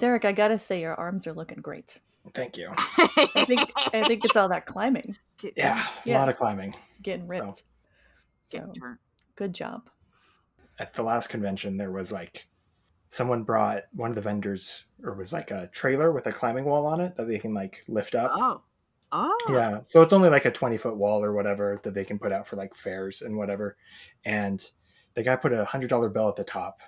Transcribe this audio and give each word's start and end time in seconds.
Derek, 0.00 0.24
I 0.24 0.32
gotta 0.32 0.58
say 0.58 0.80
your 0.80 0.94
arms 0.94 1.26
are 1.26 1.34
looking 1.34 1.60
great. 1.60 2.00
Thank 2.32 2.56
you. 2.56 2.70
I 2.76 3.44
think 3.46 3.70
I 3.92 4.02
think 4.06 4.24
it's 4.24 4.34
all 4.34 4.48
that 4.48 4.64
climbing. 4.64 5.14
Yeah, 5.56 5.86
a 6.06 6.12
lot 6.12 6.30
of 6.30 6.36
climbing. 6.36 6.74
Getting 7.02 7.28
ripped. 7.28 7.64
So, 8.42 8.58
Getting 8.58 8.74
turned. 8.74 8.98
good 9.36 9.54
job. 9.54 9.90
At 10.78 10.94
the 10.94 11.02
last 11.02 11.28
convention, 11.28 11.76
there 11.76 11.92
was 11.92 12.10
like 12.10 12.46
someone 13.10 13.42
brought 13.42 13.82
one 13.92 14.08
of 14.08 14.14
the 14.16 14.22
vendors, 14.22 14.86
or 15.04 15.12
was 15.12 15.34
like 15.34 15.50
a 15.50 15.68
trailer 15.68 16.12
with 16.12 16.26
a 16.26 16.32
climbing 16.32 16.64
wall 16.64 16.86
on 16.86 17.00
it 17.00 17.14
that 17.16 17.28
they 17.28 17.38
can 17.38 17.52
like 17.52 17.82
lift 17.86 18.14
up. 18.14 18.30
Oh. 18.34 18.62
Oh. 19.12 19.36
Yeah, 19.50 19.82
so 19.82 20.00
it's 20.00 20.12
only 20.14 20.30
like 20.30 20.44
a 20.46 20.50
20 20.52 20.76
foot 20.78 20.96
wall 20.96 21.22
or 21.22 21.32
whatever 21.32 21.80
that 21.82 21.92
they 21.94 22.04
can 22.04 22.18
put 22.18 22.32
out 22.32 22.46
for 22.46 22.56
like 22.56 22.74
fairs 22.74 23.20
and 23.22 23.36
whatever. 23.36 23.76
And 24.24 24.64
the 25.14 25.22
guy 25.22 25.36
put 25.36 25.52
a 25.52 25.64
hundred 25.64 25.90
dollar 25.90 26.08
bill 26.08 26.28
at 26.28 26.36
the 26.36 26.44
top, 26.44 26.80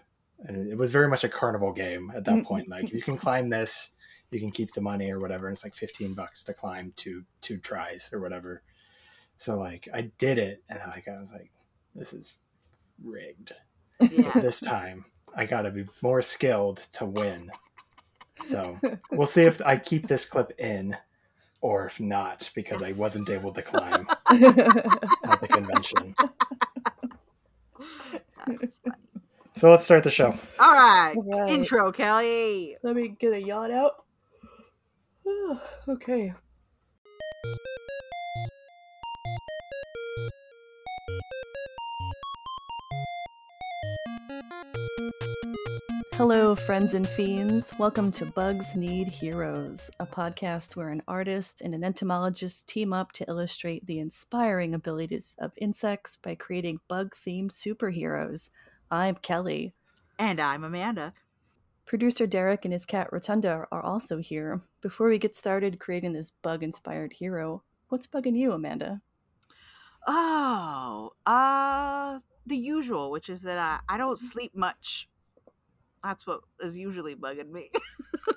and 0.44 0.70
it 0.70 0.76
was 0.76 0.92
very 0.92 1.08
much 1.08 1.24
a 1.24 1.28
carnival 1.28 1.72
game 1.72 2.12
at 2.14 2.24
that 2.24 2.44
point. 2.44 2.68
Mm-hmm. 2.68 2.84
Like 2.84 2.92
you 2.92 3.02
can 3.02 3.16
climb 3.16 3.48
this, 3.48 3.92
you 4.30 4.40
can 4.40 4.50
keep 4.50 4.72
the 4.72 4.80
money 4.80 5.10
or 5.10 5.20
whatever. 5.20 5.46
And 5.46 5.54
it's 5.54 5.64
like 5.64 5.74
15 5.74 6.14
bucks 6.14 6.44
to 6.44 6.54
climb 6.54 6.92
two 6.96 7.24
two 7.40 7.58
tries 7.58 8.10
or 8.12 8.20
whatever. 8.20 8.62
So 9.36 9.58
like 9.58 9.88
I 9.92 10.10
did 10.18 10.38
it, 10.38 10.62
and 10.68 10.78
like 10.88 11.08
I 11.08 11.20
was 11.20 11.32
like, 11.32 11.50
this 11.94 12.12
is 12.12 12.34
rigged. 13.02 13.52
So 14.00 14.30
this 14.40 14.60
time 14.60 15.04
I 15.34 15.46
got 15.46 15.62
to 15.62 15.70
be 15.70 15.86
more 16.02 16.22
skilled 16.22 16.78
to 16.94 17.06
win. 17.06 17.50
So 18.44 18.78
we'll 19.12 19.26
see 19.26 19.44
if 19.44 19.60
I 19.62 19.76
keep 19.76 20.06
this 20.06 20.24
clip 20.24 20.52
in 20.58 20.96
or 21.60 21.86
if 21.86 22.00
not 22.00 22.50
because 22.54 22.82
I 22.82 22.92
wasn't 22.92 23.30
able 23.30 23.52
to 23.52 23.62
climb 23.62 24.08
at 24.28 25.40
the 25.40 25.48
convention. 25.48 26.14
That's 28.46 28.78
funny. 28.78 29.11
So 29.54 29.70
let's 29.70 29.84
start 29.84 30.02
the 30.02 30.10
show. 30.10 30.34
All 30.58 30.72
right. 30.72 31.14
Right. 31.14 31.50
Intro, 31.50 31.92
Kelly. 31.92 32.76
Let 32.82 32.96
me 32.96 33.08
get 33.08 33.34
a 33.34 33.40
yawn 33.40 33.70
out. 33.70 34.04
okay. 35.88 36.32
Hello, 46.14 46.54
friends 46.54 46.94
and 46.94 47.06
fiends. 47.06 47.74
Welcome 47.78 48.10
to 48.12 48.26
Bugs 48.26 48.74
Need 48.74 49.08
Heroes, 49.08 49.90
a 50.00 50.06
podcast 50.06 50.76
where 50.76 50.88
an 50.88 51.02
artist 51.06 51.60
and 51.60 51.74
an 51.74 51.84
entomologist 51.84 52.68
team 52.68 52.92
up 52.92 53.12
to 53.12 53.28
illustrate 53.28 53.86
the 53.86 53.98
inspiring 53.98 54.72
abilities 54.74 55.36
of 55.38 55.52
insects 55.56 56.16
by 56.16 56.34
creating 56.34 56.80
bug 56.88 57.14
themed 57.14 57.50
superheroes. 57.50 58.48
I'm 58.92 59.14
Kelly. 59.14 59.72
And 60.18 60.38
I'm 60.38 60.64
Amanda. 60.64 61.14
Producer 61.86 62.26
Derek 62.26 62.66
and 62.66 62.74
his 62.74 62.84
cat 62.84 63.08
Rotunda 63.10 63.66
are 63.72 63.82
also 63.82 64.18
here. 64.18 64.60
Before 64.82 65.08
we 65.08 65.16
get 65.18 65.34
started 65.34 65.80
creating 65.80 66.12
this 66.12 66.32
bug 66.42 66.62
inspired 66.62 67.14
hero, 67.14 67.62
what's 67.88 68.06
bugging 68.06 68.36
you, 68.36 68.52
Amanda? 68.52 69.00
Oh, 70.06 71.12
uh, 71.24 72.18
the 72.44 72.56
usual, 72.58 73.10
which 73.10 73.30
is 73.30 73.40
that 73.42 73.56
I, 73.56 73.94
I 73.94 73.96
don't 73.96 74.18
sleep 74.18 74.54
much. 74.54 75.08
That's 76.04 76.26
what 76.26 76.40
is 76.60 76.76
usually 76.76 77.14
bugging 77.14 77.50
me. 77.50 77.70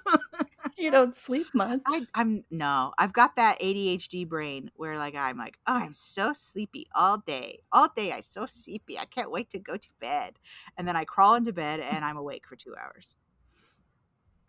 You 0.78 0.92
don't 0.92 1.16
sleep 1.16 1.54
much. 1.54 1.88
I, 1.88 2.08
I'm 2.16 2.46
no, 2.50 2.94
I've 2.98 3.14
got 3.14 3.36
that 3.36 3.58
ADHD 3.60 4.26
brain 4.26 4.72
where 4.76 4.98
like 4.98 5.14
I'm 5.14 5.38
like, 5.38 5.60
oh, 5.68 5.76
I'm 5.76 5.94
so 5.94 6.34
sleepy 6.34 6.88
all 6.96 7.20
day, 7.20 7.60
all 7.72 7.90
day. 7.96 8.12
I'm 8.12 8.24
so 8.24 8.48
sleepy. 8.48 8.98
I 8.98 9.06
can't 9.06 9.30
wait 9.32 9.52
to 9.52 9.60
go 9.60 9.78
to 9.78 9.90
bed, 10.00 10.40
and 10.78 10.88
then 10.88 10.96
I 10.96 11.06
crawl 11.06 11.36
into 11.36 11.54
bed 11.54 11.80
and 11.82 12.04
I'm 12.04 12.18
awake 12.18 12.48
for 12.48 12.56
two 12.56 12.76
hours. 12.76 13.16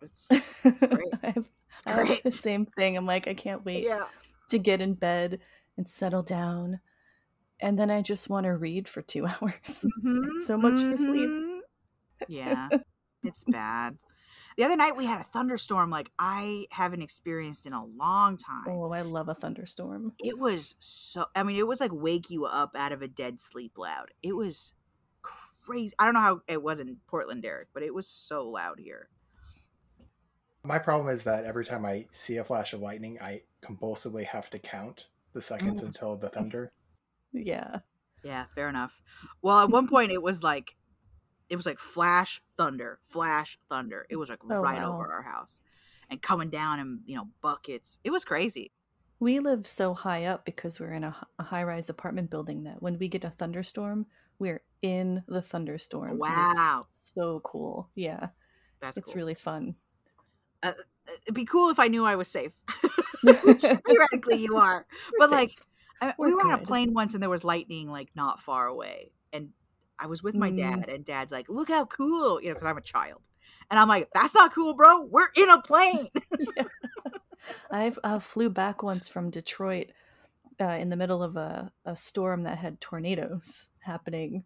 It's, 0.01 0.41
it's 0.65 0.85
great. 0.91 1.15
I 1.23 1.31
have, 1.35 1.49
It's 1.71 1.83
I 1.87 1.93
have 1.93 2.23
the 2.23 2.33
same 2.33 2.67
thing. 2.67 2.97
I'm 2.97 3.07
like, 3.07 3.29
I 3.29 3.35
can't 3.35 3.65
wait 3.65 3.89
Yeah. 3.89 4.09
to 4.49 4.59
get 4.59 4.81
in 4.81 4.95
bed 4.95 5.41
and 5.77 5.89
settle 5.89 6.23
down. 6.23 6.81
And 7.61 7.79
then 7.79 7.91
I 7.91 8.03
just 8.03 8.31
want 8.31 8.45
to 8.45 8.57
read 8.57 8.89
for 8.89 9.03
two 9.03 9.27
hours. 9.29 9.89
Mhm, 10.05 10.31
so 10.37 10.59
much 10.59 10.85
for 10.85 10.97
sleep. 10.97 11.37
mhm. 11.39 11.61
Yeah, 12.27 12.73
it's 13.25 13.45
bad. 13.45 13.99
The 14.57 14.65
other 14.65 14.77
night 14.77 14.97
we 14.97 15.05
had 15.07 15.21
a 15.21 15.25
thunderstorm 15.25 15.91
like 15.91 16.11
I 16.19 16.67
haven't 16.71 17.03
experienced 17.03 17.67
in 17.67 17.73
a 17.75 17.85
long 17.85 18.37
time. 18.39 18.65
Oh, 18.69 18.91
I 18.93 19.03
love 19.03 19.29
a 19.29 19.35
thunderstorm. 19.35 20.13
It 20.19 20.39
was 20.39 20.77
so 20.81 21.27
I 21.35 21.43
mean 21.43 21.57
it 21.57 21.67
was 21.67 21.81
like 21.81 21.91
wake 21.93 22.31
you 22.31 22.47
up 22.47 22.71
out 22.75 22.93
of 22.93 23.03
a 23.03 23.09
dead 23.09 23.41
sleep 23.41 23.77
loud. 23.77 24.13
It 24.23 24.35
was 24.35 24.73
crazy. 25.23 25.95
I 25.99 26.05
don't 26.07 26.15
know 26.15 26.21
how 26.21 26.41
it 26.49 26.63
was 26.63 26.81
in 26.81 26.97
Portland, 27.07 27.43
Derek, 27.43 27.69
but 27.75 27.83
it 27.83 27.95
was 27.95 28.09
so 28.09 28.49
loud 28.49 28.79
here. 28.79 29.09
My 30.63 30.79
problem 30.79 31.13
is 31.13 31.23
that 31.25 31.45
every 31.45 31.65
time 31.65 31.85
I 31.85 32.07
see 32.11 32.39
a 32.39 32.45
flash 32.45 32.73
of 32.73 32.81
lightning, 32.81 33.19
I 33.21 33.43
compulsively 33.63 34.25
have 34.27 34.51
to 34.51 34.59
count 34.59 35.09
the 35.33 35.41
seconds 35.41 35.83
Mm. 35.83 35.87
until 35.87 36.17
the 36.17 36.29
thunder. 36.29 36.73
Yeah. 37.33 37.81
Yeah, 38.25 38.47
fair 38.55 38.69
enough. 38.71 38.99
Well, 39.43 39.59
at 39.59 39.69
one 39.69 39.89
point 39.89 40.11
it 40.11 40.23
was 40.23 40.43
like 40.43 40.75
it 41.49 41.57
was 41.57 41.67
like 41.67 41.79
flash 41.79 42.41
thunder, 42.57 42.99
flash 43.03 43.59
thunder. 43.69 44.07
It 44.11 44.17
was 44.17 44.29
like 44.29 44.41
Oh, 44.51 44.57
right 44.61 44.79
wow. 44.81 44.95
over 44.95 45.13
our 45.13 45.23
house. 45.23 45.63
And 46.11 46.23
coming 46.23 46.51
down 46.51 46.79
in, 46.81 47.01
you 47.07 47.17
know, 47.17 47.29
buckets. 47.43 47.99
It 48.05 48.11
was 48.11 48.25
crazy. 48.25 48.73
We 49.19 49.41
live 49.41 49.67
so 49.67 49.95
high 49.95 50.25
up 50.27 50.45
because 50.45 50.79
we're 50.79 50.93
in 50.93 51.03
a 51.05 51.17
high 51.41 51.65
rise 51.65 51.89
apartment 51.91 52.31
building 52.31 52.65
that 52.65 52.83
when 52.83 52.99
we 52.99 53.09
get 53.09 53.25
a 53.25 53.31
thunderstorm, 53.31 54.07
we're 54.39 54.61
in 54.83 55.23
the 55.27 55.41
thunderstorm. 55.43 56.11
and 56.11 56.19
Wow. 56.21 56.87
So 56.91 57.41
cool. 57.45 57.89
Yeah. 57.95 58.29
That's 58.81 58.99
it's 58.99 59.11
cool. 59.13 59.17
really 59.17 59.35
fun. 59.35 59.75
Uh, 60.63 60.69
uh, 60.69 61.13
it'd 61.23 61.35
be 61.35 61.45
cool 61.47 61.71
if 61.71 61.79
I 61.81 61.89
knew 61.89 62.05
I 62.05 62.17
was 62.17 62.29
safe. 62.29 62.53
Theoretically 63.25 64.37
you 64.37 64.57
are. 64.57 64.87
But 65.19 65.31
We're 65.31 65.37
like 65.37 65.51
safe. 65.51 65.59
I, 66.03 66.15
We're 66.19 66.29
we 66.29 66.35
were 66.35 66.43
on 66.43 66.53
a 66.53 66.59
plane 66.65 66.93
once 66.93 67.15
and 67.15 67.23
there 67.23 67.31
was 67.31 67.43
lightning 67.45 67.89
like 67.91 68.11
not 68.15 68.41
far 68.41 68.67
away. 68.67 69.13
And 69.33 69.51
I 69.99 70.07
was 70.07 70.23
with 70.23 70.39
my 70.39 70.51
Mm. 70.51 70.57
dad 70.57 70.89
and 70.89 71.05
dad's 71.05 71.33
like, 71.33 71.49
look 71.49 71.69
how 71.69 71.87
cool, 71.87 72.41
you 72.41 72.49
know, 72.49 72.55
because 72.55 72.69
I'm 72.69 72.79
a 72.79 72.83
child. 72.83 73.23
And 73.71 73.81
I'm 73.81 73.89
like, 73.89 74.09
that's 74.15 74.35
not 74.35 74.53
cool, 74.55 74.75
bro. 74.75 75.03
We're 75.03 75.29
in 75.37 75.51
a 75.51 75.61
plane. 75.63 76.09
I've 77.71 77.99
uh, 78.05 78.19
flew 78.19 78.51
back 78.51 78.83
once 78.83 79.09
from 79.09 79.31
Detroit 79.31 79.91
uh, 80.61 80.65
in 80.81 80.89
the 80.91 80.97
middle 80.97 81.23
of 81.23 81.37
a, 81.37 81.73
a 81.85 81.97
storm 81.97 82.45
that 82.45 82.59
had 82.59 82.81
tornadoes 82.81 83.69
happening 83.81 84.45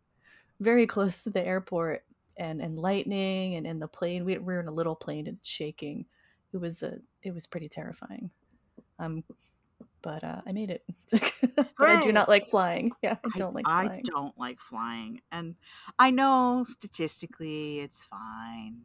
very 0.60 0.86
close 0.86 1.22
to 1.24 1.30
the 1.30 1.44
airport 1.46 2.04
and, 2.38 2.62
and 2.62 2.78
lightning 2.78 3.56
and 3.56 3.66
in 3.66 3.80
the 3.80 3.88
plane. 3.88 4.24
We, 4.24 4.38
we 4.38 4.54
were 4.54 4.60
in 4.60 4.68
a 4.68 4.72
little 4.72 4.96
plane 4.96 5.26
and 5.26 5.38
shaking. 5.42 6.06
It 6.52 6.58
was 6.58 6.82
a, 6.82 6.98
it 7.22 7.34
was 7.34 7.46
pretty 7.46 7.68
terrifying. 7.68 8.30
Um, 8.98 9.24
but 10.02 10.24
uh, 10.24 10.40
I 10.46 10.52
made 10.52 10.70
it. 10.70 10.84
but 11.10 11.88
I 11.88 12.00
do 12.02 12.12
not 12.12 12.28
like 12.28 12.48
flying. 12.48 12.92
Yeah, 13.02 13.16
I 13.24 13.28
don't 13.36 13.54
like 13.54 13.64
flying. 13.66 13.90
I 13.90 14.00
don't 14.04 14.38
like 14.38 14.60
flying. 14.60 15.20
And 15.32 15.56
I 15.98 16.10
know 16.10 16.64
statistically 16.66 17.80
it's 17.80 18.04
fine. 18.04 18.82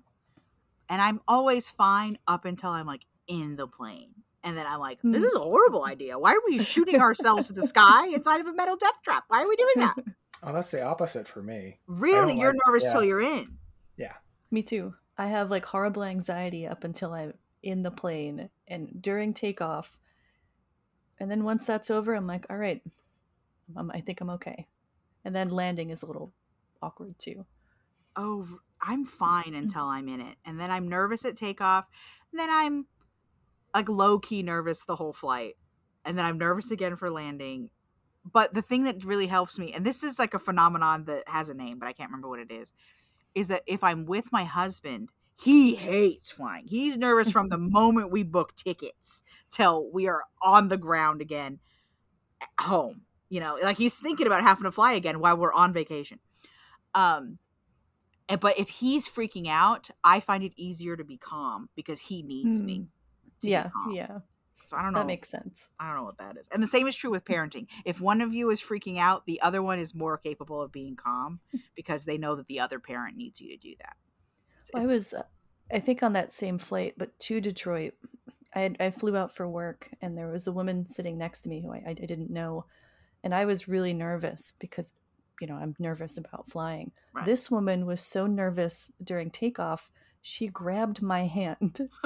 And 0.90 1.02
I'm 1.02 1.22
always 1.28 1.68
fine 1.70 2.18
up 2.28 2.46
until 2.46 2.70
I'm 2.70 2.86
like 2.86 3.02
in 3.28 3.56
the 3.56 3.68
plane. 3.68 4.12
And 4.44 4.56
then 4.56 4.68
I'm 4.68 4.80
like, 4.80 5.00
this 5.02 5.22
Hmm. 5.22 5.26
is 5.26 5.36
a 5.36 5.40
horrible 5.40 5.86
idea. 5.86 6.20
Why 6.20 6.34
are 6.34 6.42
we 6.48 6.64
shooting 6.64 7.02
ourselves 7.02 7.48
to 7.48 7.54
the 7.54 7.68
sky 7.68 8.08
inside 8.10 8.40
of 8.42 8.46
a 8.48 8.54
metal 8.54 8.76
death 8.78 9.02
trap? 9.04 9.24
Why 9.28 9.42
are 9.44 9.48
we 9.48 9.56
doing 9.56 9.74
that? 9.78 9.96
Oh, 10.44 10.54
that's 10.54 10.70
the 10.70 10.84
opposite 10.84 11.28
for 11.28 11.42
me. 11.42 11.80
Really? 11.88 12.38
You're 12.38 12.52
like- 12.54 12.62
nervous 12.68 12.84
yeah. 12.84 12.92
till 12.92 13.04
you're 13.04 13.22
in. 13.22 13.58
Yeah. 13.98 14.12
Me 14.52 14.62
too. 14.62 14.94
I 15.18 15.28
have 15.28 15.50
like 15.50 15.66
horrible 15.66 16.04
anxiety 16.04 16.68
up 16.68 16.84
until 16.84 17.14
I'm 17.14 17.34
in 17.64 17.82
the 17.82 17.90
plane 17.90 18.50
and 18.68 19.02
during 19.02 19.34
takeoff. 19.34 19.98
And 21.20 21.32
then 21.32 21.44
once 21.44 21.66
that's 21.66 21.90
over, 21.90 22.14
I'm 22.14 22.28
like, 22.28 22.46
all 22.50 22.58
right, 22.58 22.82
um, 23.76 23.92
I 23.94 24.02
think 24.02 24.22
I'm 24.22 24.30
okay. 24.32 24.68
And 25.24 25.36
then 25.36 25.50
landing 25.50 25.90
is 25.90 26.04
a 26.04 26.06
little 26.06 26.34
awkward 26.82 27.18
too. 27.18 27.46
Oh, 28.16 28.48
i'm 28.82 29.06
fine 29.06 29.54
until 29.56 29.86
I'm 29.86 30.08
in 30.08 30.22
it. 30.22 30.38
And 30.46 30.60
then 30.60 30.72
I'm 30.72 30.88
nervous 30.88 31.26
at 31.26 31.36
takeoff. 31.36 31.86
And 32.32 32.40
then 32.40 32.50
I'm 32.52 32.86
like 33.74 33.90
low 33.90 34.20
key 34.20 34.44
nervous 34.44 34.86
the 34.86 34.96
whole 34.96 35.14
flight. 35.14 35.56
And 36.06 36.18
then 36.18 36.26
I'm 36.26 36.38
nervous 36.38 36.72
again 36.72 36.96
for 36.96 37.10
landing. 37.10 37.70
But 38.32 38.54
the 38.54 38.62
thing 38.62 38.84
that 38.86 39.04
really 39.04 39.28
helps 39.28 39.60
me, 39.60 39.74
and 39.74 39.86
this 39.86 40.04
is 40.04 40.20
like 40.20 40.34
a 40.34 40.40
phenomenon 40.40 41.06
that 41.06 41.28
has 41.28 41.50
a 41.50 41.54
name, 41.54 41.80
but 41.80 41.88
I 41.88 41.94
can't 41.94 42.10
remember 42.10 42.30
what 42.30 42.40
it 42.40 42.52
is, 42.52 42.74
is 43.34 43.50
that 43.50 43.64
if 43.68 43.84
I'm 43.84 44.06
with 44.06 44.32
my 44.32 44.46
husband, 44.46 45.12
he 45.38 45.76
hates 45.76 46.32
flying. 46.32 46.66
He's 46.68 46.98
nervous 46.98 47.32
from 47.32 47.50
the 47.50 47.58
moment 47.60 48.12
we 48.12 48.24
book 48.24 48.56
tickets 48.56 49.24
till 49.52 49.90
we 49.92 50.08
are 50.08 50.24
on 50.42 50.70
the 50.70 50.78
ground 50.78 51.22
again 51.22 51.60
at 52.42 52.66
home. 52.66 53.02
You 53.30 53.40
know, 53.40 53.58
like 53.62 53.78
he's 53.78 53.98
thinking 53.98 54.28
about 54.28 54.44
having 54.44 54.64
to 54.64 54.72
fly 54.72 54.94
again 54.94 55.20
while 55.20 55.36
we're 55.38 55.52
on 55.54 55.74
vacation. 55.74 56.20
Um, 56.94 57.40
but 58.40 58.58
if 58.58 58.70
he's 58.70 59.08
freaking 59.08 59.48
out, 59.48 59.90
I 60.04 60.20
find 60.20 60.44
it 60.44 60.54
easier 60.56 60.96
to 60.96 61.04
be 61.04 61.18
calm 61.18 61.70
because 61.76 62.00
he 62.00 62.24
needs 62.24 62.62
me. 62.62 62.80
Mm. 62.80 62.88
be 63.42 63.50
Yeah, 63.50 63.70
calm. 63.70 63.94
yeah, 63.94 64.20
So 64.64 64.78
I 64.78 64.84
don't 64.84 64.94
know. 64.94 65.00
that 65.00 65.08
makes 65.08 65.30
sense. 65.30 65.70
I 65.80 65.88
don't 65.88 65.98
know 65.98 66.04
what 66.06 66.18
that 66.20 66.38
is. 66.38 66.48
And 66.52 66.64
the 66.64 66.68
same 66.68 66.88
is 66.88 66.96
true 66.96 67.12
with 67.12 67.26
parenting. 67.26 67.68
If 67.84 68.00
one 68.02 68.22
of 68.22 68.34
you 68.34 68.50
is 68.50 68.62
freaking 68.62 68.98
out, 68.98 69.26
the 69.26 69.42
other 69.42 69.62
one 69.62 69.80
is 69.80 69.94
more 69.94 70.18
capable 70.18 70.62
of 70.62 70.72
being 70.72 70.96
calm 70.96 71.40
because 71.76 72.06
they 72.06 72.18
know 72.18 72.36
that 72.36 72.48
the 72.48 72.60
other 72.60 72.80
parent 72.80 73.18
needs 73.18 73.42
you 73.42 73.50
to 73.50 73.58
do 73.58 73.76
that. 73.80 73.98
It's- 74.74 74.90
I 74.90 74.92
was 74.94 75.14
uh, 75.14 75.24
I 75.72 75.80
think 75.80 76.04
on 76.04 76.14
that 76.14 76.32
same 76.34 76.58
flight, 76.58 76.94
but 76.98 77.18
to 77.20 77.42
Detroit, 77.42 77.94
I, 78.54 78.60
had, 78.62 78.78
I 78.80 78.90
flew 78.92 79.18
out 79.18 79.34
for 79.36 79.48
work 79.50 79.90
and 80.02 80.16
there 80.18 80.28
was 80.28 80.48
a 80.48 80.52
woman 80.52 80.86
sitting 80.86 81.18
next 81.18 81.42
to 81.42 81.50
me 81.50 81.62
who 81.62 81.74
I, 81.74 81.84
I 81.88 81.94
didn't 81.94 82.30
know. 82.30 82.66
And 83.24 83.34
I 83.34 83.46
was 83.46 83.68
really 83.68 83.94
nervous 83.94 84.54
because, 84.60 84.94
you 85.42 85.48
know, 85.48 85.56
I'm 85.56 85.76
nervous 85.80 86.18
about 86.20 86.50
flying. 86.50 86.92
Right. 87.14 87.26
This 87.26 87.50
woman 87.50 87.86
was 87.88 88.00
so 88.02 88.28
nervous 88.28 88.92
during 89.04 89.32
takeoff, 89.32 89.90
she 90.22 90.48
grabbed 90.48 91.02
my 91.02 91.26
hand. 91.26 91.90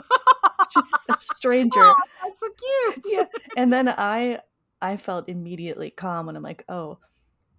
A 1.10 1.20
stranger. 1.20 1.80
Oh, 1.82 1.96
that's 2.24 2.40
so 2.40 2.48
cute. 2.94 3.06
yeah. 3.10 3.26
And 3.58 3.74
then 3.74 3.90
I 3.90 4.40
I 4.82 4.98
felt 4.98 5.28
immediately 5.28 5.90
calm 5.90 6.28
and 6.30 6.38
I'm 6.38 6.44
like, 6.44 6.64
oh, 6.70 7.00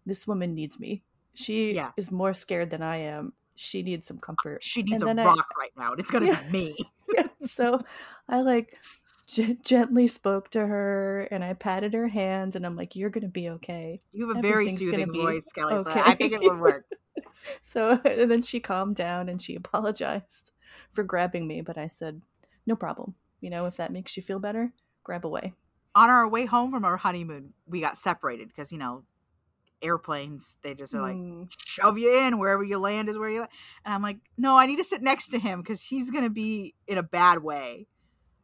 this 0.07 0.27
woman 0.27 0.55
needs 0.55 0.79
me. 0.81 1.03
She 1.35 1.75
Yeah. 1.75 1.91
is 1.97 2.11
more 2.11 2.33
scared 2.33 2.71
than 2.71 2.83
I 2.83 2.97
am. 2.99 3.33
She 3.61 3.83
needs 3.83 4.07
some 4.07 4.19
comfort. 4.19 4.63
She 4.65 4.83
needs 4.83 5.03
a 5.03 5.07
And 5.09 5.21
I- 5.21 5.25
rock 5.25 5.47
right 5.59 5.71
now, 5.77 5.91
and 5.93 6.01
it's 6.01 6.11
gonna 6.11 6.27
Yeah. 6.27 6.43
be 6.45 6.51
me. 6.51 6.77
yeah, 7.15 7.27
so 7.47 7.83
I 8.29 8.41
like 8.41 8.79
g- 9.27 9.59
gently 9.63 10.07
spoke 10.07 10.49
to 10.51 10.67
her 10.67 11.29
and 11.31 11.45
I 11.45 11.53
patted 11.53 11.93
her 11.93 12.09
hands 12.09 12.57
and 12.57 12.65
I'm 12.65 12.75
like, 12.75 12.97
"You're 12.97 13.11
gonna 13.11 13.29
be 13.29 13.51
okay." 13.51 14.01
You 14.13 14.29
have 14.29 14.39
a 14.39 14.41
very 14.41 14.75
soothing 14.75 15.13
voice, 15.13 15.51
Kelly. 15.53 15.75
So 15.85 15.91
okay. 15.91 16.01
I 16.01 16.15
think 16.15 16.33
it 16.33 16.41
would 16.43 16.59
work. 16.59 16.87
So 17.63 17.99
and 18.05 18.31
then 18.31 18.43
she 18.43 18.61
calmed 18.61 18.97
down 18.97 19.29
and 19.29 19.41
she 19.43 19.55
apologized 19.57 20.53
for 20.91 21.03
grabbing 21.05 21.47
me, 21.47 21.61
but 21.61 21.77
I 21.77 21.87
said, 21.87 22.23
"No 22.67 22.77
problem. 22.77 23.15
You 23.41 23.51
know, 23.51 23.67
if 23.67 23.77
that 23.77 23.93
makes 23.93 24.17
you 24.17 24.23
feel 24.23 24.39
better, 24.39 24.73
grab 25.05 25.25
away." 25.27 25.53
On 25.95 26.09
our 26.09 26.29
way 26.29 26.47
home 26.47 26.71
from 26.71 26.85
our 26.85 26.97
honeymoon, 26.97 27.53
we 27.67 27.81
got 27.81 27.99
separated 27.99 28.49
because 28.49 28.73
you 28.73 28.79
know 28.79 29.05
airplanes 29.83 30.57
they 30.63 30.75
just 30.75 30.95
are 30.95 31.01
like 31.03 31.17
Mm. 31.17 31.49
shove 31.67 31.99
you 31.99 32.27
in 32.27 32.39
wherever 32.39 32.63
you 32.63 32.79
land 32.79 33.09
is 33.09 33.19
where 33.19 33.31
you 33.31 33.41
land. 33.41 33.53
And 33.85 33.95
I'm 33.95 34.03
like, 34.03 34.19
no, 34.37 34.57
I 34.57 34.67
need 34.67 34.77
to 34.77 34.85
sit 34.85 35.03
next 35.03 35.29
to 35.29 35.39
him 35.39 35.61
because 35.61 35.83
he's 35.83 36.11
gonna 36.11 36.31
be 36.31 36.75
in 36.87 36.99
a 36.99 37.03
bad 37.03 37.43
way. 37.43 37.87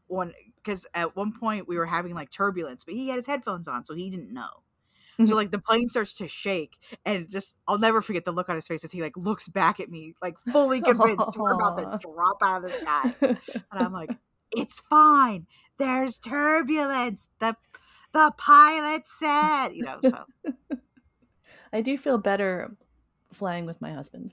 One 0.08 0.32
because 0.56 0.86
at 0.94 1.16
one 1.16 1.32
point 1.32 1.68
we 1.68 1.76
were 1.76 1.86
having 1.86 2.14
like 2.14 2.30
turbulence, 2.30 2.84
but 2.84 2.94
he 2.94 3.08
had 3.08 3.16
his 3.16 3.26
headphones 3.26 3.68
on, 3.68 3.84
so 3.84 3.94
he 3.94 4.10
didn't 4.10 4.32
know. 4.32 4.48
So 5.24 5.34
like 5.36 5.50
the 5.50 5.58
plane 5.58 5.88
starts 5.88 6.14
to 6.16 6.28
shake, 6.28 6.74
and 7.04 7.28
just 7.30 7.56
I'll 7.66 7.78
never 7.78 8.02
forget 8.02 8.24
the 8.24 8.32
look 8.32 8.48
on 8.48 8.54
his 8.56 8.66
face 8.66 8.84
as 8.84 8.92
he 8.92 9.02
like 9.02 9.16
looks 9.16 9.48
back 9.48 9.80
at 9.80 9.90
me, 9.90 10.14
like 10.22 10.36
fully 10.52 10.80
convinced 10.82 11.36
we're 11.36 11.52
about 11.52 11.76
to 11.78 11.86
drop 12.00 12.38
out 12.42 12.64
of 12.64 12.70
the 12.70 12.76
sky. 12.76 13.14
And 13.70 13.80
I'm 13.80 13.92
like, 13.92 14.10
it's 14.52 14.80
fine. 14.80 15.46
There's 15.78 16.18
turbulence. 16.18 17.28
The 17.40 17.56
the 18.12 18.32
pilot 18.38 19.06
said, 19.06 19.68
you 19.70 19.82
know, 19.84 20.00
so 20.02 20.24
I 21.76 21.82
do 21.82 21.98
feel 21.98 22.16
better 22.16 22.74
flying 23.34 23.66
with 23.66 23.82
my 23.82 23.92
husband. 23.92 24.32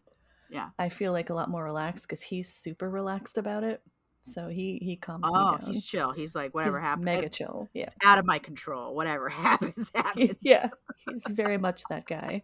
Yeah. 0.49 0.69
I 0.79 0.87
feel 0.87 1.11
like 1.11 1.29
a 1.29 1.33
lot 1.33 1.49
more 1.49 1.63
relaxed 1.63 2.07
because 2.07 2.21
he's 2.21 2.47
super 2.47 2.89
relaxed 2.89 3.37
about 3.37 3.65
it. 3.65 3.81
So 4.21 4.47
he 4.47 4.79
he 4.81 4.95
calms 4.95 5.25
oh, 5.27 5.51
me 5.51 5.57
down. 5.57 5.67
he's 5.67 5.83
chill. 5.83 6.13
He's 6.13 6.33
like, 6.33 6.53
whatever 6.53 6.79
He's 6.79 6.85
happens, 6.85 7.05
mega 7.05 7.27
chill. 7.27 7.67
Yeah. 7.73 7.89
out 8.01 8.17
of 8.17 8.25
my 8.25 8.39
control. 8.39 8.95
Whatever 8.95 9.27
happens, 9.47 9.91
happens. 9.95 10.35
yeah. 10.41 10.69
He's 11.05 11.23
very 11.29 11.57
much 11.57 11.81
that 11.89 12.05
guy. 12.05 12.43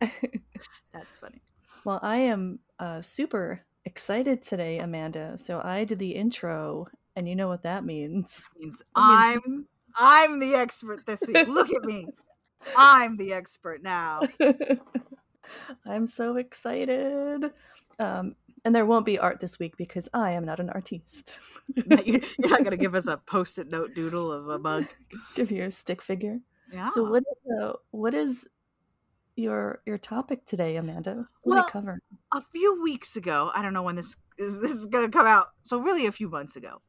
That's 0.92 1.20
funny. 1.20 1.40
well, 1.84 2.00
I 2.02 2.16
am 2.16 2.58
uh, 2.80 3.00
super 3.00 3.64
excited 3.84 4.42
today, 4.42 4.80
Amanda. 4.80 5.38
So 5.38 5.60
I 5.62 5.84
did 5.84 6.00
the 6.00 6.16
intro, 6.16 6.88
and 7.14 7.28
you 7.28 7.36
know 7.36 7.46
what 7.46 7.62
that 7.62 7.84
means. 7.84 8.48
Means 8.58 8.78
That 8.78 8.84
I'm 8.96 9.68
I'm 9.94 10.40
the 10.40 10.56
expert 10.56 11.06
this 11.06 11.22
week. 11.28 11.46
Look 11.46 11.72
at 11.72 11.84
me. 11.84 12.08
I'm 12.76 13.16
the 13.16 13.32
expert 13.32 13.82
now. 13.82 14.20
I'm 15.86 16.06
so 16.06 16.36
excited. 16.36 17.52
Um, 17.98 18.34
and 18.64 18.74
there 18.74 18.84
won't 18.86 19.06
be 19.06 19.18
art 19.18 19.40
this 19.40 19.58
week 19.58 19.76
because 19.76 20.08
I 20.12 20.32
am 20.32 20.44
not 20.44 20.58
an 20.60 20.70
artiste. 20.70 21.36
You're 22.04 22.20
not 22.38 22.64
gonna 22.64 22.76
give 22.76 22.94
us 22.94 23.06
a 23.06 23.16
post-it 23.26 23.68
note 23.70 23.94
doodle 23.94 24.32
of 24.32 24.48
a 24.48 24.58
mug. 24.58 24.86
Give 25.34 25.50
you 25.52 25.62
a 25.64 25.70
stick 25.70 26.02
figure. 26.02 26.40
Yeah. 26.72 26.88
So 26.88 27.04
what 27.04 27.22
uh, 27.60 27.74
what 27.92 28.12
is 28.14 28.48
your 29.36 29.82
your 29.86 29.98
topic 29.98 30.44
today, 30.46 30.76
Amanda? 30.76 31.28
What 31.42 31.54
are 31.54 31.56
Well, 31.56 31.64
we 31.66 31.70
covering? 31.70 31.98
a 32.34 32.42
few 32.52 32.82
weeks 32.82 33.16
ago, 33.16 33.50
I 33.54 33.62
don't 33.62 33.72
know 33.72 33.82
when 33.82 33.94
this 33.96 34.16
is 34.38 34.60
this 34.60 34.72
is 34.72 34.86
going 34.86 35.08
to 35.10 35.16
come 35.16 35.26
out. 35.26 35.48
So 35.62 35.78
really 35.78 36.06
a 36.06 36.12
few 36.12 36.28
months 36.28 36.56
ago, 36.56 36.82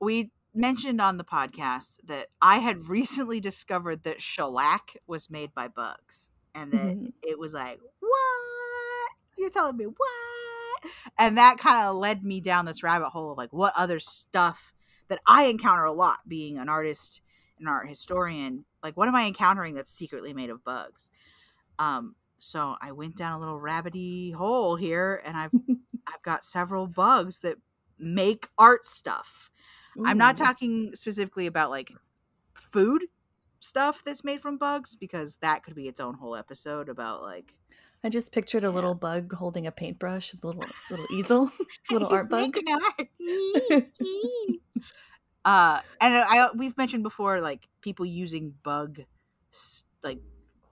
we 0.00 0.30
mentioned 0.54 1.00
on 1.00 1.16
the 1.18 1.24
podcast 1.24 1.98
that 2.04 2.28
I 2.40 2.58
had 2.58 2.84
recently 2.88 3.40
discovered 3.40 4.04
that 4.04 4.22
shellac 4.22 4.96
was 5.06 5.30
made 5.30 5.54
by 5.54 5.68
bugs 5.68 6.30
and 6.54 6.72
that 6.72 6.96
Mhm. 6.96 7.12
it 7.22 7.38
was 7.38 7.54
like, 7.54 7.80
"What? 8.00 9.10
You're 9.38 9.50
telling 9.50 9.76
me 9.76 9.86
what?" 9.86 10.92
And 11.18 11.38
that 11.38 11.58
kind 11.58 11.86
of 11.86 11.96
led 11.96 12.24
me 12.24 12.40
down 12.40 12.64
this 12.66 12.82
rabbit 12.82 13.10
hole 13.10 13.32
of 13.32 13.38
like 13.38 13.52
what 13.52 13.72
other 13.76 14.00
stuff 14.00 14.72
that 15.08 15.20
I 15.26 15.44
encounter 15.44 15.84
a 15.84 15.92
lot 15.92 16.20
being 16.28 16.58
an 16.58 16.68
artist, 16.68 17.22
an 17.58 17.68
art 17.68 17.88
historian. 17.88 18.64
Like 18.82 18.96
what 18.96 19.08
am 19.08 19.14
I 19.14 19.24
encountering 19.26 19.74
that's 19.74 19.90
secretly 19.90 20.32
made 20.34 20.50
of 20.50 20.64
bugs? 20.64 21.10
Um 21.78 22.16
so 22.38 22.76
I 22.80 22.92
went 22.92 23.16
down 23.16 23.32
a 23.32 23.38
little 23.40 23.60
rabbity 23.60 24.34
hole 24.34 24.76
here 24.76 25.22
and 25.24 25.36
I've 25.36 25.52
I've 26.06 26.22
got 26.22 26.44
several 26.44 26.86
bugs 26.86 27.40
that 27.40 27.58
make 27.98 28.48
art 28.58 28.84
stuff. 28.84 29.50
I'm 30.04 30.18
not 30.18 30.36
talking 30.36 30.94
specifically 30.94 31.46
about 31.46 31.70
like 31.70 31.90
food 32.54 33.04
stuff 33.60 34.02
that's 34.04 34.24
made 34.24 34.40
from 34.40 34.58
bugs 34.58 34.94
because 34.96 35.36
that 35.36 35.62
could 35.62 35.74
be 35.74 35.88
its 35.88 36.00
own 36.00 36.14
whole 36.14 36.36
episode 36.36 36.88
about 36.88 37.22
like 37.22 37.54
I 38.02 38.10
just 38.10 38.32
pictured 38.32 38.64
a 38.64 38.68
Yeah. 38.68 38.74
little 38.74 38.94
bug 38.94 39.32
holding 39.32 39.66
a 39.66 39.72
paintbrush, 39.72 40.34
a 40.34 40.46
little 40.46 40.68
little 40.90 41.06
easel, 41.10 41.50
little 41.90 42.08
art 42.08 42.28
bug. 42.28 42.56
art. 42.68 43.08
uh 45.44 45.80
and 46.00 46.14
I 46.14 46.48
we've 46.54 46.76
mentioned 46.76 47.02
before 47.02 47.40
like 47.40 47.68
people 47.80 48.06
using 48.06 48.54
bug 48.62 49.00
like 50.02 50.20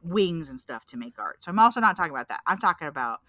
wings 0.02 0.50
and 0.50 0.58
stuff 0.58 0.84
to 0.86 0.96
make 0.96 1.18
art. 1.18 1.44
So 1.44 1.50
I'm 1.50 1.58
also 1.58 1.80
not 1.80 1.96
talking 1.96 2.12
about 2.12 2.28
that. 2.28 2.40
I'm 2.46 2.58
talking 2.58 2.88
about 2.88 3.20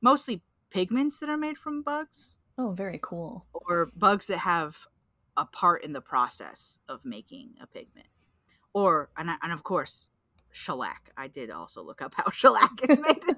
mostly 0.00 0.42
pigments 0.70 1.18
that 1.18 1.28
are 1.28 1.36
made 1.36 1.58
from 1.58 1.82
bugs 1.82 2.38
Oh, 2.56 2.72
very 2.72 2.98
cool. 3.02 3.46
or 3.52 3.86
bugs 3.96 4.26
that 4.28 4.38
have 4.38 4.86
a 5.36 5.44
part 5.46 5.84
in 5.84 5.92
the 5.92 6.00
process 6.00 6.78
of 6.88 7.04
making 7.04 7.54
a 7.60 7.66
pigment. 7.66 8.08
Or 8.72 9.10
and, 9.16 9.30
I- 9.30 9.36
and 9.42 9.52
of 9.52 9.62
course 9.62 10.10
shellac. 10.50 11.10
I 11.16 11.28
did 11.28 11.50
also 11.50 11.82
look 11.82 12.02
up 12.02 12.14
how 12.16 12.30
shellac 12.32 12.70
is 12.88 13.00
made. 13.00 13.22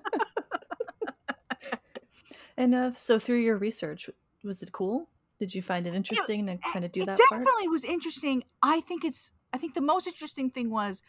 And 2.57 2.75
uh, 2.75 2.93
so 2.93 3.19
through 3.19 3.39
your 3.41 3.57
research, 3.57 4.09
was 4.45 4.63
it 4.63 4.71
cool? 4.73 5.09
Did 5.41 5.55
you 5.55 5.63
find 5.63 5.87
it 5.87 5.95
interesting 5.95 6.47
to 6.47 6.57
kind 6.73 6.85
of 6.85 6.93
do 6.93 7.03
it 7.03 7.07
that 7.07 7.19
part? 7.29 7.43
definitely 7.45 7.69
was 7.69 7.85
interesting. 7.85 8.45
I 8.63 8.81
think 8.81 9.05
it's 9.05 9.33
I 9.53 9.59
think 9.59 9.75
the 9.75 9.81
most 9.81 10.07
interesting 10.07 10.51
thing 10.51 10.71
was 10.71 11.03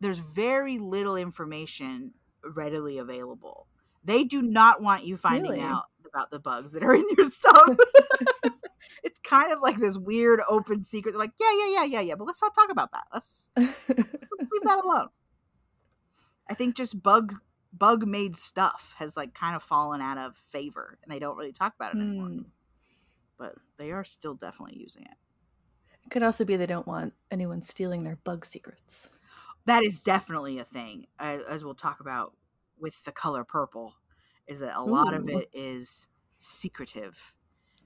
there's 0.00 0.18
very 0.18 0.78
little 0.78 1.16
information 1.16 2.12
readily 2.44 2.98
available. 2.98 3.66
They 4.04 4.24
do 4.24 4.42
not 4.42 4.82
want 4.82 5.06
you 5.06 5.16
finding 5.16 5.52
Really? 5.52 5.62
out 5.62 5.84
about 6.14 6.30
the 6.30 6.38
bugs 6.38 6.72
that 6.72 6.82
are 6.82 6.94
in 6.94 7.06
your 7.16 7.26
stuff. 7.26 7.76
it's 9.02 9.20
kind 9.20 9.52
of 9.52 9.60
like 9.60 9.78
this 9.78 9.96
weird 9.96 10.40
open 10.48 10.82
secret. 10.82 11.12
They're 11.12 11.18
like, 11.20 11.32
yeah, 11.40 11.50
yeah, 11.52 11.74
yeah, 11.74 11.84
yeah, 11.84 12.00
yeah, 12.00 12.14
but 12.14 12.26
let's 12.26 12.42
not 12.42 12.54
talk 12.54 12.70
about 12.70 12.90
that. 12.92 13.04
Let's 13.12 13.50
let's 13.56 13.88
leave 13.88 14.62
that 14.64 14.82
alone. 14.84 15.08
I 16.48 16.54
think 16.54 16.76
just 16.76 17.02
bug 17.02 17.34
bug 17.72 18.06
made 18.06 18.36
stuff 18.36 18.94
has 18.98 19.16
like 19.16 19.34
kind 19.34 19.56
of 19.56 19.62
fallen 19.62 20.00
out 20.00 20.18
of 20.18 20.36
favor 20.50 20.98
and 21.02 21.12
they 21.12 21.18
don't 21.18 21.36
really 21.36 21.52
talk 21.52 21.74
about 21.74 21.94
it 21.94 21.98
anymore. 21.98 22.28
Hmm. 22.28 22.38
But 23.38 23.54
they 23.78 23.92
are 23.92 24.04
still 24.04 24.34
definitely 24.34 24.78
using 24.78 25.02
it. 25.04 25.16
It 26.04 26.10
could 26.10 26.22
also 26.22 26.44
be 26.44 26.56
they 26.56 26.66
don't 26.66 26.86
want 26.86 27.14
anyone 27.30 27.62
stealing 27.62 28.02
their 28.02 28.16
bug 28.16 28.44
secrets. 28.44 29.08
that 29.64 29.84
is 29.84 30.02
definitely 30.02 30.58
a 30.58 30.64
thing 30.64 31.06
as, 31.18 31.42
as 31.44 31.64
we'll 31.64 31.74
talk 31.74 32.00
about 32.00 32.34
with 32.78 33.02
the 33.04 33.12
color 33.12 33.44
purple 33.44 33.94
is 34.46 34.60
that 34.60 34.76
a 34.76 34.82
lot 34.82 35.14
of 35.14 35.28
it 35.28 35.48
is 35.52 36.08
secretive 36.38 37.34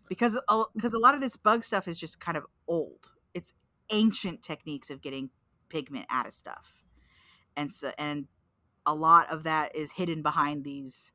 because 0.09 0.39
because 0.75 0.95
a 0.95 0.99
lot 0.99 1.15
of 1.15 1.21
this 1.21 1.37
bug 1.37 1.65
stuff 1.65 1.89
is 1.89 1.99
just 1.99 2.21
kind 2.21 2.37
of 2.37 2.47
old 2.69 3.13
it's 3.35 3.55
ancient 3.91 4.43
techniques 4.43 4.91
of 4.91 5.01
getting 5.03 5.31
pigment 5.69 6.07
out 6.11 6.27
of 6.27 6.35
stuff 6.35 6.85
and 7.57 7.73
so 7.73 7.93
and 7.99 8.29
a 8.87 8.95
lot 8.95 9.31
of 9.31 9.45
that 9.45 9.75
is 9.77 9.93
hidden 9.93 10.23
behind 10.23 10.65
these 10.65 11.13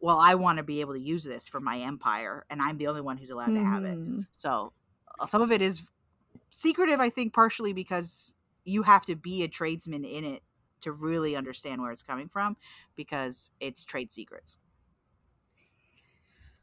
well 0.00 0.18
i 0.18 0.34
want 0.34 0.58
to 0.58 0.64
be 0.64 0.80
able 0.80 0.94
to 0.94 1.00
use 1.00 1.24
this 1.24 1.48
for 1.48 1.60
my 1.60 1.78
empire 1.78 2.44
and 2.50 2.62
i'm 2.62 2.78
the 2.78 2.86
only 2.86 3.00
one 3.02 3.16
who's 3.18 3.30
allowed 3.30 3.54
to 3.54 3.60
have 3.60 3.84
it 3.84 3.98
Mhm. 3.98 4.26
so 4.32 4.72
uh, 5.18 5.26
some 5.26 5.42
of 5.42 5.52
it 5.52 5.62
is 5.62 5.84
secretive, 6.50 7.00
I 7.00 7.10
think, 7.10 7.34
partially 7.34 7.72
because 7.72 8.34
you 8.64 8.82
have 8.82 9.04
to 9.06 9.16
be 9.16 9.42
a 9.42 9.48
tradesman 9.48 10.04
in 10.04 10.24
it 10.24 10.42
to 10.80 10.92
really 10.92 11.36
understand 11.36 11.80
where 11.82 11.92
it's 11.92 12.02
coming 12.02 12.28
from 12.28 12.56
because 12.96 13.50
it's 13.60 13.84
trade 13.84 14.12
secrets. 14.12 14.58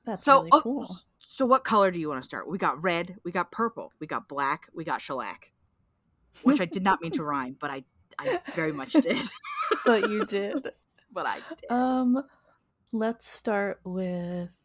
That's 0.06 0.24
So, 0.24 0.40
really 0.40 0.50
oh, 0.52 0.62
cool. 0.62 0.98
so 1.20 1.46
what 1.46 1.64
color 1.64 1.92
do 1.92 2.00
you 2.00 2.10
want 2.10 2.22
to 2.22 2.28
start? 2.28 2.48
We 2.50 2.58
got 2.58 2.84
red, 2.84 3.18
we 3.24 3.32
got 3.32 3.52
purple, 3.52 3.92
we 4.00 4.08
got 4.08 4.28
black, 4.28 4.70
we 4.74 4.84
got 4.84 5.02
shellac, 5.02 5.52
which 6.44 6.60
I 6.60 6.66
did 6.66 6.84
not 6.84 7.02
mean 7.02 7.12
to 7.12 7.24
rhyme, 7.24 7.56
but 7.60 7.72
I, 7.72 7.84
I 8.20 8.40
very 8.54 8.72
much 8.72 8.94
did. 8.94 9.30
but 9.86 10.10
you 10.10 10.26
did. 10.26 10.68
but 11.12 11.26
I 11.26 11.40
did. 11.50 11.72
Um, 11.72 12.24
let's 12.92 13.28
start 13.28 13.80
with, 13.84 14.56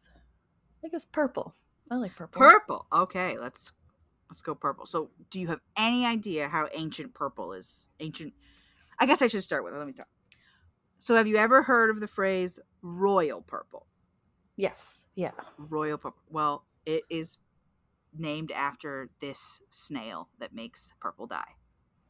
I 0.83 0.87
guess, 0.89 1.05
purple. 1.05 1.55
I 1.91 1.95
like 1.95 2.15
purple. 2.15 2.39
Purple. 2.39 2.85
Okay, 2.93 3.37
let's 3.37 3.71
let's 4.29 4.41
go 4.41 4.53
purple. 4.53 4.85
So, 4.85 5.09
do 5.31 5.39
you 5.39 5.47
have 5.47 5.61
any 5.75 6.05
idea 6.05 6.47
how 6.47 6.67
ancient 6.73 7.13
purple 7.13 7.53
is? 7.53 7.89
Ancient. 7.99 8.33
I 8.99 9.05
guess 9.05 9.21
I 9.21 9.27
should 9.27 9.43
start 9.43 9.63
with 9.63 9.73
it. 9.73 9.77
Let 9.77 9.87
me 9.87 9.93
start. 9.93 10.09
So, 10.99 11.15
have 11.15 11.27
you 11.27 11.37
ever 11.37 11.63
heard 11.63 11.89
of 11.89 11.99
the 11.99 12.07
phrase 12.07 12.59
royal 12.81 13.41
purple? 13.41 13.87
Yes. 14.59 15.07
Yeah. 15.15 15.31
Royal 15.57 15.97
purple. 15.97 16.21
Well, 16.29 16.65
it 16.85 17.03
is 17.09 17.37
named 18.17 18.51
after 18.51 19.09
this 19.19 19.61
snail 19.69 20.29
that 20.39 20.53
makes 20.53 20.93
purple 20.99 21.27
dye. 21.27 21.55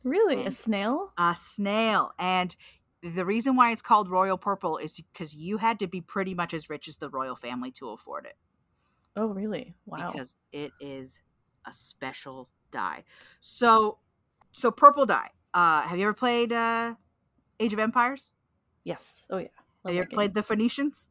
Really? 0.03 0.45
A 0.45 0.51
snail? 0.51 1.11
A 1.17 1.35
snail. 1.37 2.11
And 2.17 2.55
the 3.01 3.25
reason 3.25 3.55
why 3.55 3.71
it's 3.71 3.81
called 3.81 4.09
royal 4.09 4.37
purple 4.37 4.77
is 4.77 5.01
because 5.13 5.35
you 5.35 5.57
had 5.57 5.79
to 5.79 5.87
be 5.87 6.01
pretty 6.01 6.33
much 6.33 6.53
as 6.53 6.69
rich 6.69 6.87
as 6.87 6.97
the 6.97 7.09
royal 7.09 7.35
family 7.35 7.71
to 7.71 7.89
afford 7.89 8.25
it. 8.25 8.37
Oh, 9.15 9.27
really? 9.27 9.75
Wow. 9.85 10.11
because 10.11 10.35
it 10.51 10.71
is 10.79 11.21
a 11.65 11.73
special 11.73 12.49
dye. 12.71 13.03
So, 13.41 13.97
so 14.51 14.71
purple 14.71 15.05
dye. 15.05 15.29
Uh, 15.53 15.81
have 15.81 15.97
you 15.97 16.05
ever 16.05 16.13
played 16.13 16.53
uh, 16.53 16.95
Age 17.59 17.73
of 17.73 17.79
Empires? 17.79 18.31
yes. 18.83 19.27
Oh, 19.29 19.37
yeah. 19.37 19.47
have 19.85 19.93
you 19.93 20.01
ever 20.01 20.09
played 20.09 20.33
the 20.33 20.43
Phoenicians? 20.43 21.09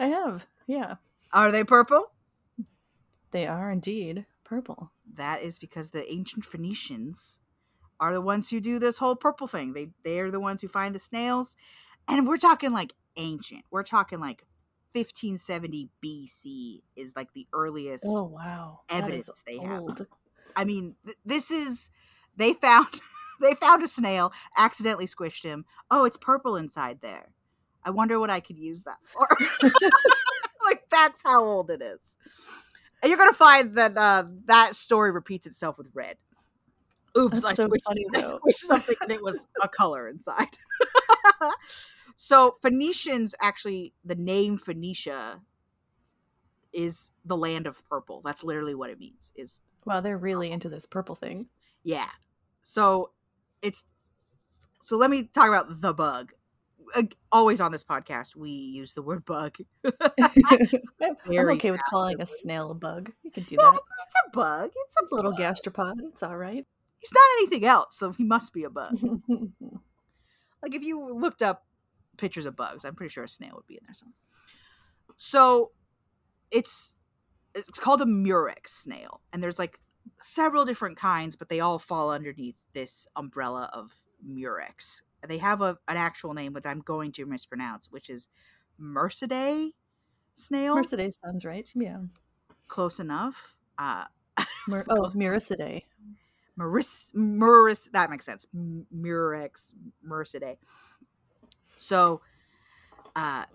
I 0.00 0.06
have. 0.06 0.46
Yeah. 0.66 0.94
Are 1.32 1.52
they 1.52 1.62
purple? 1.62 2.10
They 3.30 3.46
are 3.46 3.70
indeed 3.70 4.26
purple. 4.44 4.90
That 5.14 5.42
is 5.42 5.58
because 5.58 5.90
the 5.90 6.10
ancient 6.10 6.44
Phoenicians 6.44 7.38
are 8.00 8.12
the 8.14 8.20
ones 8.20 8.48
who 8.48 8.60
do 8.60 8.78
this 8.78 8.98
whole 8.98 9.14
purple 9.14 9.46
thing. 9.46 9.74
They 9.74 9.90
they 10.02 10.18
are 10.20 10.30
the 10.30 10.40
ones 10.40 10.62
who 10.62 10.68
find 10.68 10.94
the 10.94 10.98
snails, 10.98 11.54
and 12.08 12.26
we're 12.26 12.38
talking 12.38 12.72
like 12.72 12.94
ancient. 13.16 13.64
We're 13.70 13.82
talking 13.82 14.20
like 14.20 14.46
1570 14.94 15.90
BC 16.04 16.80
is 16.96 17.12
like 17.14 17.32
the 17.34 17.46
earliest 17.52 18.04
Oh, 18.06 18.24
wow. 18.24 18.80
Evidence 18.88 19.44
they 19.46 19.58
have. 19.58 20.06
I 20.56 20.64
mean, 20.64 20.96
th- 21.04 21.18
this 21.24 21.50
is 21.50 21.90
they 22.36 22.54
found 22.54 22.88
they 23.40 23.54
found 23.54 23.82
a 23.82 23.88
snail, 23.88 24.32
accidentally 24.56 25.06
squished 25.06 25.44
him. 25.44 25.66
Oh, 25.90 26.04
it's 26.04 26.16
purple 26.16 26.56
inside 26.56 27.02
there. 27.02 27.34
I 27.84 27.90
wonder 27.90 28.18
what 28.20 28.30
I 28.30 28.40
could 28.40 28.58
use 28.58 28.84
that 28.84 28.98
for. 29.06 29.28
like 30.64 30.84
that's 30.90 31.22
how 31.22 31.44
old 31.44 31.70
it 31.70 31.82
is. 31.82 32.18
And 33.02 33.08
you're 33.08 33.18
gonna 33.18 33.32
find 33.32 33.76
that 33.76 33.96
uh, 33.96 34.24
that 34.46 34.76
story 34.76 35.10
repeats 35.10 35.46
itself 35.46 35.78
with 35.78 35.88
red. 35.94 36.16
Oops, 37.16 37.44
I 37.44 37.54
so 37.54 37.66
squished, 37.66 37.82
funny, 37.84 38.06
I 38.14 38.18
squished 38.18 38.54
something 38.54 38.96
and 39.02 39.10
it 39.10 39.22
was 39.22 39.46
a 39.62 39.68
color 39.68 40.08
inside. 40.08 40.58
so 42.16 42.56
Phoenicians 42.62 43.34
actually 43.40 43.94
the 44.04 44.14
name 44.14 44.58
Phoenicia 44.58 45.40
is 46.72 47.10
the 47.24 47.36
land 47.36 47.66
of 47.66 47.84
purple. 47.88 48.22
That's 48.24 48.44
literally 48.44 48.74
what 48.74 48.90
it 48.90 49.00
means. 49.00 49.32
Is 49.34 49.60
Wow, 49.86 50.00
they're 50.00 50.18
really 50.18 50.50
into 50.50 50.68
this 50.68 50.86
purple 50.86 51.14
thing. 51.14 51.46
yeah. 51.82 52.10
So 52.62 53.10
it's 53.62 53.84
so 54.82 54.96
let 54.96 55.10
me 55.10 55.24
talk 55.24 55.48
about 55.48 55.80
the 55.80 55.94
bug. 55.94 56.32
Always 57.32 57.60
on 57.60 57.72
this 57.72 57.84
podcast, 57.84 58.34
we 58.36 58.50
use 58.50 58.94
the 58.94 59.02
word 59.02 59.24
bug. 59.24 59.56
I'm 59.84 59.90
okay 61.28 61.70
with 61.70 61.80
calling 61.88 62.20
a 62.20 62.26
snail 62.26 62.70
a 62.70 62.74
bug. 62.74 63.12
You 63.22 63.30
can 63.30 63.44
do 63.44 63.56
that. 63.56 63.74
it's, 63.74 63.88
it's 64.06 64.14
a 64.26 64.30
bug. 64.36 64.70
It's 64.74 64.96
a 64.96 65.02
It's 65.04 65.12
little 65.12 65.30
bug. 65.32 65.40
gastropod. 65.40 65.94
It's 66.12 66.22
all 66.22 66.36
right. 66.36 66.66
He's 66.98 67.12
not 67.12 67.22
anything 67.38 67.64
else, 67.64 67.96
so 67.96 68.12
he 68.12 68.24
must 68.24 68.52
be 68.52 68.64
a 68.64 68.70
bug. 68.70 68.96
like 70.62 70.74
if 70.74 70.82
you 70.82 71.12
looked 71.14 71.42
up 71.42 71.66
pictures 72.16 72.46
of 72.46 72.56
bugs, 72.56 72.84
I'm 72.84 72.94
pretty 72.94 73.10
sure 73.12 73.24
a 73.24 73.28
snail 73.28 73.52
would 73.54 73.66
be 73.66 73.74
in 73.74 73.80
there 73.86 73.94
somewhere. 73.94 74.14
So 75.16 75.72
it's 76.50 76.94
it's 77.54 77.78
called 77.78 78.02
a 78.02 78.06
murex 78.06 78.72
snail, 78.72 79.20
and 79.32 79.42
there's 79.42 79.58
like 79.58 79.80
several 80.22 80.64
different 80.64 80.96
kinds, 80.98 81.36
but 81.36 81.48
they 81.48 81.60
all 81.60 81.78
fall 81.78 82.10
underneath 82.10 82.56
this 82.74 83.06
umbrella 83.16 83.70
of 83.72 83.92
murex. 84.22 85.02
They 85.26 85.38
have 85.38 85.60
a 85.60 85.78
an 85.88 85.96
actual 85.96 86.34
name, 86.34 86.52
but 86.52 86.66
I'm 86.66 86.80
going 86.80 87.12
to 87.12 87.26
mispronounce, 87.26 87.90
which 87.90 88.08
is 88.08 88.28
Mercidae 88.80 89.72
snail. 90.34 90.76
Mercedes 90.76 91.18
sounds 91.24 91.44
right. 91.44 91.68
Yeah. 91.74 91.98
Close 92.68 93.00
enough. 93.00 93.58
Uh, 93.78 94.04
Mer- 94.66 94.86
oh, 94.90 95.10
Muricidae. 95.14 95.84
Maris, 96.56 97.12
Muris, 97.14 97.90
that 97.92 98.10
makes 98.10 98.26
sense. 98.26 98.46
Murex, 98.52 99.72
Mercidae. 100.06 100.58
So, 101.76 102.20
uh, 103.16 103.46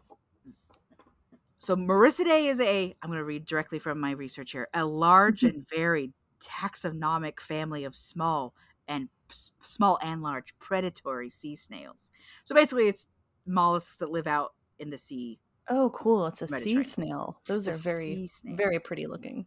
so 1.57 1.75
Maricidae 1.75 2.49
is 2.49 2.59
a, 2.59 2.95
I'm 3.01 3.09
going 3.09 3.19
to 3.19 3.23
read 3.23 3.45
directly 3.45 3.77
from 3.79 3.99
my 3.99 4.11
research 4.11 4.51
here, 4.51 4.69
a 4.73 4.85
large 4.85 5.43
and 5.43 5.67
varied 5.69 6.13
taxonomic 6.43 7.39
family 7.39 7.83
of 7.83 7.95
small 7.95 8.53
and 8.87 9.09
small 9.31 9.99
and 10.03 10.21
large 10.21 10.57
predatory 10.59 11.29
sea 11.29 11.55
snails. 11.55 12.11
So 12.43 12.55
basically, 12.55 12.87
it's 12.87 13.07
mollusks 13.45 13.95
that 13.97 14.11
live 14.11 14.27
out 14.27 14.53
in 14.79 14.89
the 14.89 14.97
sea. 14.97 15.39
Oh, 15.67 15.89
cool. 15.91 16.27
It's 16.27 16.41
a 16.41 16.47
sea 16.47 16.83
snail. 16.83 17.41
Those 17.47 17.67
It's 17.67 17.83
are 17.85 17.93
very, 17.95 18.29
very 18.43 18.79
pretty 18.79 19.07
looking. 19.07 19.45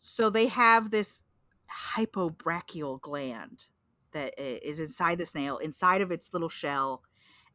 so 0.00 0.30
they 0.30 0.46
have 0.46 0.90
this 0.90 1.20
hypobranchial 1.94 3.00
gland 3.00 3.68
that 4.12 4.34
is 4.38 4.80
inside 4.80 5.18
the 5.18 5.26
snail 5.26 5.58
inside 5.58 6.00
of 6.00 6.10
its 6.10 6.32
little 6.32 6.48
shell 6.48 7.02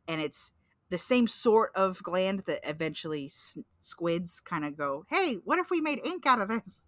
and 0.08 0.22
it's 0.22 0.51
the 0.89 0.98
same 0.98 1.27
sort 1.27 1.72
of 1.75 2.03
gland 2.03 2.41
that 2.48 2.60
eventually 2.70 3.25
s- 3.27 3.58
squids 3.80 4.39
kind 4.39 4.65
of 4.65 4.77
go 4.77 5.06
hey 5.10 5.36
what 5.46 5.60
if 5.60 5.70
we 5.70 5.82
made 5.82 6.00
ink 6.06 6.25
out 6.25 6.41
of 6.41 6.50
this 6.50 6.88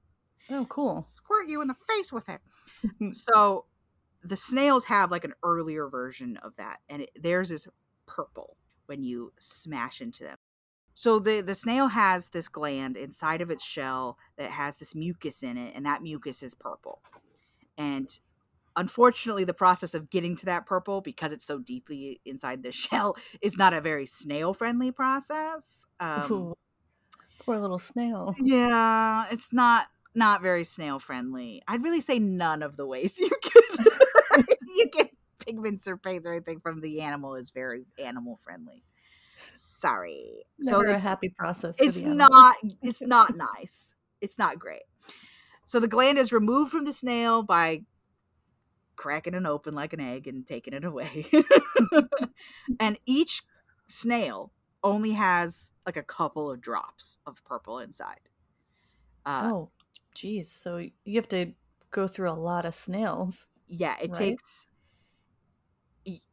Oh, 0.50 0.66
cool. 0.66 1.02
squirt 1.02 1.48
you 1.48 1.62
in 1.62 1.68
the 1.70 1.76
face 1.88 2.12
with 2.12 2.28
it 2.30 2.42
so 3.16 3.66
the 4.24 4.38
snails 4.38 4.86
have 4.86 5.12
like 5.12 5.24
an 5.24 5.34
earlier 5.44 5.88
version 5.88 6.38
of 6.38 6.56
that 6.58 6.80
and 6.90 7.04
it, 7.04 7.10
theirs 7.22 7.52
is 7.52 7.68
purple 8.06 8.58
when 8.86 9.04
you 9.04 9.34
smash 9.40 10.02
into 10.02 10.24
them 10.24 10.38
so 10.94 11.20
the 11.20 11.42
the 11.42 11.56
snail 11.56 11.88
has 11.88 12.30
this 12.30 12.48
gland 12.48 12.96
inside 12.96 13.42
of 13.42 13.50
its 13.52 13.64
shell 13.64 14.18
that 14.38 14.52
has 14.52 14.78
this 14.78 14.94
mucus 14.96 15.44
in 15.44 15.58
it 15.58 15.76
and 15.76 15.86
that 15.86 16.02
mucus 16.02 16.44
is 16.44 16.56
purple 16.56 17.02
and 17.78 18.20
unfortunately 18.76 19.44
the 19.44 19.54
process 19.54 19.94
of 19.94 20.10
getting 20.10 20.36
to 20.36 20.46
that 20.46 20.66
purple 20.66 21.02
because 21.02 21.32
it's 21.32 21.46
so 21.46 21.60
deeply 21.60 22.20
inside 22.26 22.64
the 22.64 22.72
shell 22.72 23.16
is 23.42 23.58
not 23.58 23.74
a 23.74 23.82
very 23.82 24.06
snail 24.06 24.54
friendly 24.54 24.92
process 24.92 25.86
um, 26.00 26.32
Ooh, 26.32 26.54
poor 27.40 27.60
little 27.60 27.80
snail. 27.80 28.34
yeah, 28.42 29.26
it's 29.32 29.54
not 29.54 29.88
not 30.16 30.42
very 30.42 30.64
snail 30.64 31.00
friendly. 31.00 31.62
I'd 31.68 31.84
really 31.84 32.02
say 32.02 32.20
none 32.20 32.62
of 32.62 32.78
the 32.78 32.86
ways 32.86 33.20
you 33.20 33.30
could 33.42 33.88
you 34.76 34.90
get 34.92 35.12
pigments 35.40 35.88
or 35.88 35.98
paints 35.98 36.28
or 36.28 36.34
anything 36.34 36.60
from 36.60 36.82
the 36.82 37.02
animal 37.02 37.36
is 37.36 37.50
very 37.50 37.86
animal 37.98 38.40
friendly. 38.44 38.84
Sorry. 39.54 40.46
Never 40.60 40.88
so 40.88 40.96
a 40.96 41.00
happy 41.00 41.30
process. 41.30 41.80
It's 41.82 42.00
not 42.00 42.56
it's 42.82 43.02
not 43.02 43.36
nice. 43.36 43.96
It's 44.22 44.40
not 44.40 44.60
great. 44.60 44.84
So 45.66 45.80
the 45.80 45.88
gland 45.88 46.18
is 46.18 46.32
removed 46.32 46.72
from 46.72 46.86
the 46.86 46.94
snail 46.94 47.44
by 47.44 47.82
cracking 48.96 49.34
it 49.34 49.46
open 49.46 49.76
like 49.76 49.94
an 49.94 50.00
egg 50.00 50.28
and 50.28 50.46
taking 50.46 50.74
it 50.74 50.86
away. 50.86 51.26
and 52.80 52.98
each 53.06 53.44
snail 53.88 54.52
only 54.84 55.12
has 55.12 55.72
like 55.86 55.98
a 55.98 56.04
couple 56.04 56.52
of 56.52 56.62
drops 56.62 57.18
of 57.26 57.44
purple 57.44 57.80
inside. 57.80 58.20
Uh, 59.26 59.50
Oh, 59.52 59.70
geez. 60.14 60.52
So 60.52 60.78
you 60.78 61.16
have 61.16 61.30
to 61.30 61.54
go 61.92 62.08
through 62.08 62.30
a 62.30 62.34
lot 62.34 62.66
of 62.66 62.74
snails. 62.74 63.48
Yeah 63.68 63.96
it 64.02 64.12
right? 64.12 64.18
takes 64.18 64.68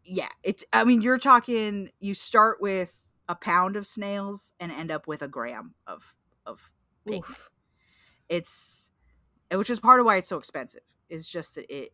yeah 0.04 0.28
it's 0.42 0.64
i 0.72 0.82
mean 0.84 1.00
you're 1.00 1.18
talking 1.18 1.90
you 2.00 2.12
start 2.14 2.60
with 2.60 3.04
a 3.28 3.34
pound 3.36 3.76
of 3.76 3.86
snails 3.86 4.52
and 4.58 4.72
end 4.72 4.90
up 4.90 5.06
with 5.06 5.22
a 5.22 5.28
gram 5.28 5.74
of 5.86 6.14
of 6.44 6.72
pigment. 7.06 7.30
Oof. 7.30 7.50
it's 8.28 8.90
which 9.52 9.70
is 9.70 9.80
part 9.80 10.00
of 10.00 10.06
why 10.06 10.16
it's 10.16 10.28
so 10.28 10.38
expensive 10.38 10.82
is 11.08 11.28
just 11.28 11.54
that 11.56 11.66
it 11.74 11.92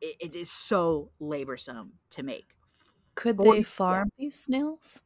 it, 0.00 0.16
it 0.20 0.34
is 0.36 0.50
so 0.50 1.10
laborsome 1.20 1.92
to 2.10 2.22
make 2.22 2.56
Could 3.14 3.38
they 3.38 3.62
farm 3.62 4.10
these 4.18 4.38
snails? 4.38 5.02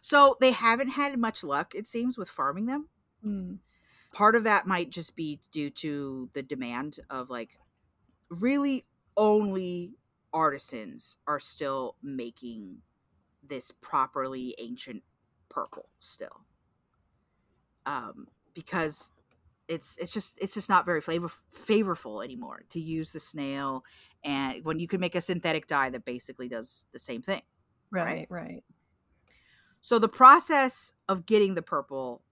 so 0.00 0.36
they 0.40 0.52
haven't 0.52 0.90
had 0.90 1.18
much 1.18 1.44
luck 1.44 1.74
it 1.74 1.86
seems 1.86 2.18
with 2.18 2.28
farming 2.28 2.66
them 2.66 2.88
Hmm. 3.22 3.54
part 4.12 4.34
of 4.34 4.44
that 4.44 4.66
might 4.66 4.90
just 4.90 5.14
be 5.16 5.40
due 5.52 5.70
to 5.70 6.28
the 6.32 6.42
demand 6.42 6.98
of 7.08 7.30
like 7.30 7.58
really 8.40 8.86
only 9.16 9.94
artisans 10.32 11.18
are 11.26 11.40
still 11.40 11.96
making 12.02 12.82
this 13.42 13.72
properly 13.72 14.54
ancient 14.58 15.02
purple 15.48 15.88
still 16.00 16.46
um 17.86 18.28
because 18.54 19.10
it's 19.68 19.98
it's 19.98 20.12
just 20.12 20.38
it's 20.40 20.54
just 20.54 20.68
not 20.68 20.86
very 20.86 21.00
flavor 21.00 21.30
favorful 21.50 22.22
anymore 22.22 22.62
to 22.70 22.80
use 22.80 23.12
the 23.12 23.20
snail 23.20 23.84
and 24.24 24.64
when 24.64 24.78
you 24.78 24.88
can 24.88 25.00
make 25.00 25.14
a 25.14 25.20
synthetic 25.20 25.66
dye 25.66 25.90
that 25.90 26.04
basically 26.04 26.48
does 26.48 26.86
the 26.92 26.98
same 26.98 27.22
thing 27.22 27.42
Right, 27.90 28.26
right. 28.30 28.64
so 29.80 29.98
the 29.98 30.08
process 30.08 30.92
of 31.08 31.26
getting 31.26 31.54
the 31.54 31.62
purple 31.62 32.22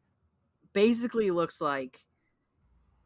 basically 0.72 1.30
looks 1.30 1.60
like 1.60 2.06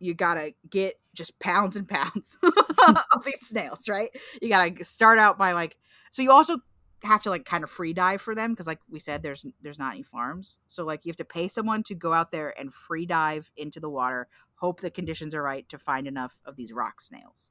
you 0.05 0.15
gotta 0.15 0.55
get 0.69 0.95
just 1.15 1.39
pounds 1.39 1.77
and 1.77 1.89
pounds 1.89 2.37
of 2.43 3.25
these 3.25 3.41
snails, 3.41 3.89
right? 3.89 4.11
You 4.43 4.49
gotta 4.49 4.85
start 4.85 5.19
out 5.19 5.39
by 5.39 5.53
like 5.53 5.77
so 6.11 6.23
you 6.23 6.31
also 6.31 6.59
have 7.05 7.23
to 7.23 7.31
like 7.31 7.45
kind 7.45 7.65
of 7.65 7.71
free 7.71 7.93
dive 7.93 8.21
for 8.21 8.35
them 8.35 8.53
because 8.53 8.67
like 8.67 8.81
we 8.91 8.99
said 8.99 9.23
there's 9.23 9.45
there's 9.63 9.79
not 9.79 9.95
any 9.95 10.03
farms 10.03 10.59
so 10.67 10.85
like 10.85 11.05
you 11.05 11.11
have 11.11 11.17
to 11.17 11.25
pay 11.25 11.49
someone 11.49 11.83
to 11.83 11.95
go 11.95 12.13
out 12.13 12.33
there 12.33 12.59
and 12.59 12.73
free 12.73 13.07
dive 13.07 13.51
into 13.57 13.79
the 13.79 13.91
water 13.91 14.29
hope 14.57 14.81
the 14.81 14.91
conditions 14.91 15.35
are 15.35 15.43
right 15.43 15.69
to 15.69 15.79
find 15.79 16.07
enough 16.07 16.41
of 16.45 16.57
these 16.57 16.73
rock 16.73 17.01
snails 17.01 17.51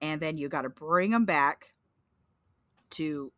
and 0.00 0.20
then 0.20 0.36
you 0.36 0.48
got 0.48 0.62
to 0.62 0.68
bring 0.68 1.10
them 1.10 1.24
back 1.24 1.72
to 2.90 3.32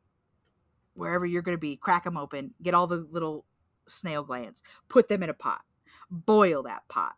wherever 0.94 1.24
you're 1.24 1.42
going 1.42 1.56
to 1.56 1.60
be 1.60 1.76
crack 1.76 2.04
them 2.04 2.16
open 2.16 2.52
get 2.62 2.74
all 2.74 2.86
the 2.86 3.06
little 3.10 3.44
snail 3.86 4.22
glands 4.22 4.62
put 4.88 5.08
them 5.08 5.22
in 5.22 5.30
a 5.30 5.34
pot 5.34 5.60
boil 6.10 6.62
that 6.64 6.82
pot 6.88 7.14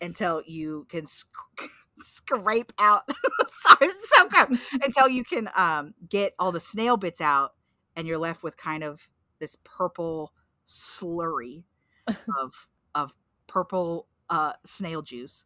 until 0.00 0.42
you 0.46 0.86
can 0.88 1.06
sc- 1.06 1.28
scrape 1.98 2.72
out 2.78 3.02
sorry 3.46 3.90
so 4.16 4.28
good 4.28 4.58
until 4.84 5.08
you 5.08 5.22
can 5.24 5.48
um, 5.56 5.94
get 6.08 6.34
all 6.38 6.52
the 6.52 6.60
snail 6.60 6.96
bits 6.96 7.20
out 7.20 7.52
and 7.96 8.06
you're 8.08 8.18
left 8.18 8.42
with 8.42 8.56
kind 8.56 8.82
of 8.82 9.00
this 9.38 9.56
purple 9.64 10.32
slurry 10.66 11.64
of 12.40 12.68
of 12.94 13.12
purple 13.46 14.06
uh, 14.30 14.52
snail 14.64 15.02
juice. 15.02 15.44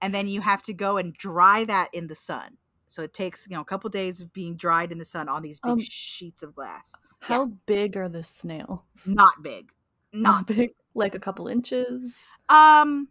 And 0.00 0.14
then 0.14 0.28
you 0.28 0.40
have 0.40 0.62
to 0.62 0.72
go 0.74 0.96
and 0.98 1.12
dry 1.14 1.64
that 1.64 1.88
in 1.92 2.06
the 2.08 2.14
sun. 2.14 2.58
So 2.86 3.02
it 3.02 3.12
takes 3.14 3.46
you 3.48 3.56
know 3.56 3.62
a 3.62 3.64
couple 3.64 3.90
days 3.90 4.20
of 4.20 4.32
being 4.32 4.56
dried 4.56 4.92
in 4.92 4.98
the 4.98 5.04
sun 5.04 5.28
on 5.28 5.42
these 5.42 5.60
big 5.60 5.70
Um, 5.72 5.80
sheets 5.80 6.42
of 6.42 6.54
glass. 6.54 6.92
How 7.20 7.46
big 7.66 7.96
are 7.96 8.08
the 8.08 8.22
snails? 8.22 8.80
not 9.06 9.42
big. 9.42 9.70
Not 10.12 10.46
big, 10.46 10.70
like 10.94 11.14
a 11.14 11.18
couple 11.20 11.48
inches. 11.48 12.18
um 12.48 13.08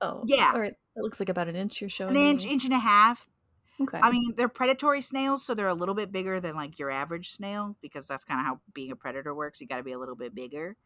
Oh, 0.00 0.22
Yeah. 0.26 0.52
All 0.54 0.60
right, 0.60 0.72
it 0.72 1.02
looks 1.02 1.20
like 1.20 1.28
about 1.28 1.48
an 1.48 1.56
inch. 1.56 1.80
You're 1.80 1.90
showing 1.90 2.16
an 2.16 2.22
inch 2.22 2.44
me. 2.44 2.52
inch 2.52 2.64
and 2.64 2.74
a 2.74 2.78
half 2.78 3.26
Okay. 3.78 4.00
I 4.02 4.10
mean, 4.10 4.32
they're 4.36 4.48
predatory 4.48 5.02
snails, 5.02 5.44
so 5.44 5.54
they're 5.54 5.68
a 5.68 5.74
little 5.74 5.94
bit 5.94 6.10
bigger 6.10 6.40
than 6.40 6.54
like 6.54 6.78
your 6.78 6.90
average 6.90 7.32
snail 7.32 7.76
because 7.82 8.08
that's 8.08 8.24
kind 8.24 8.40
of 8.40 8.46
how 8.46 8.60
being 8.72 8.90
a 8.90 8.96
predator 8.96 9.34
works. 9.34 9.60
You 9.60 9.66
got 9.66 9.76
to 9.76 9.82
be 9.82 9.92
a 9.92 9.98
little 9.98 10.16
bit 10.16 10.34
bigger, 10.34 10.76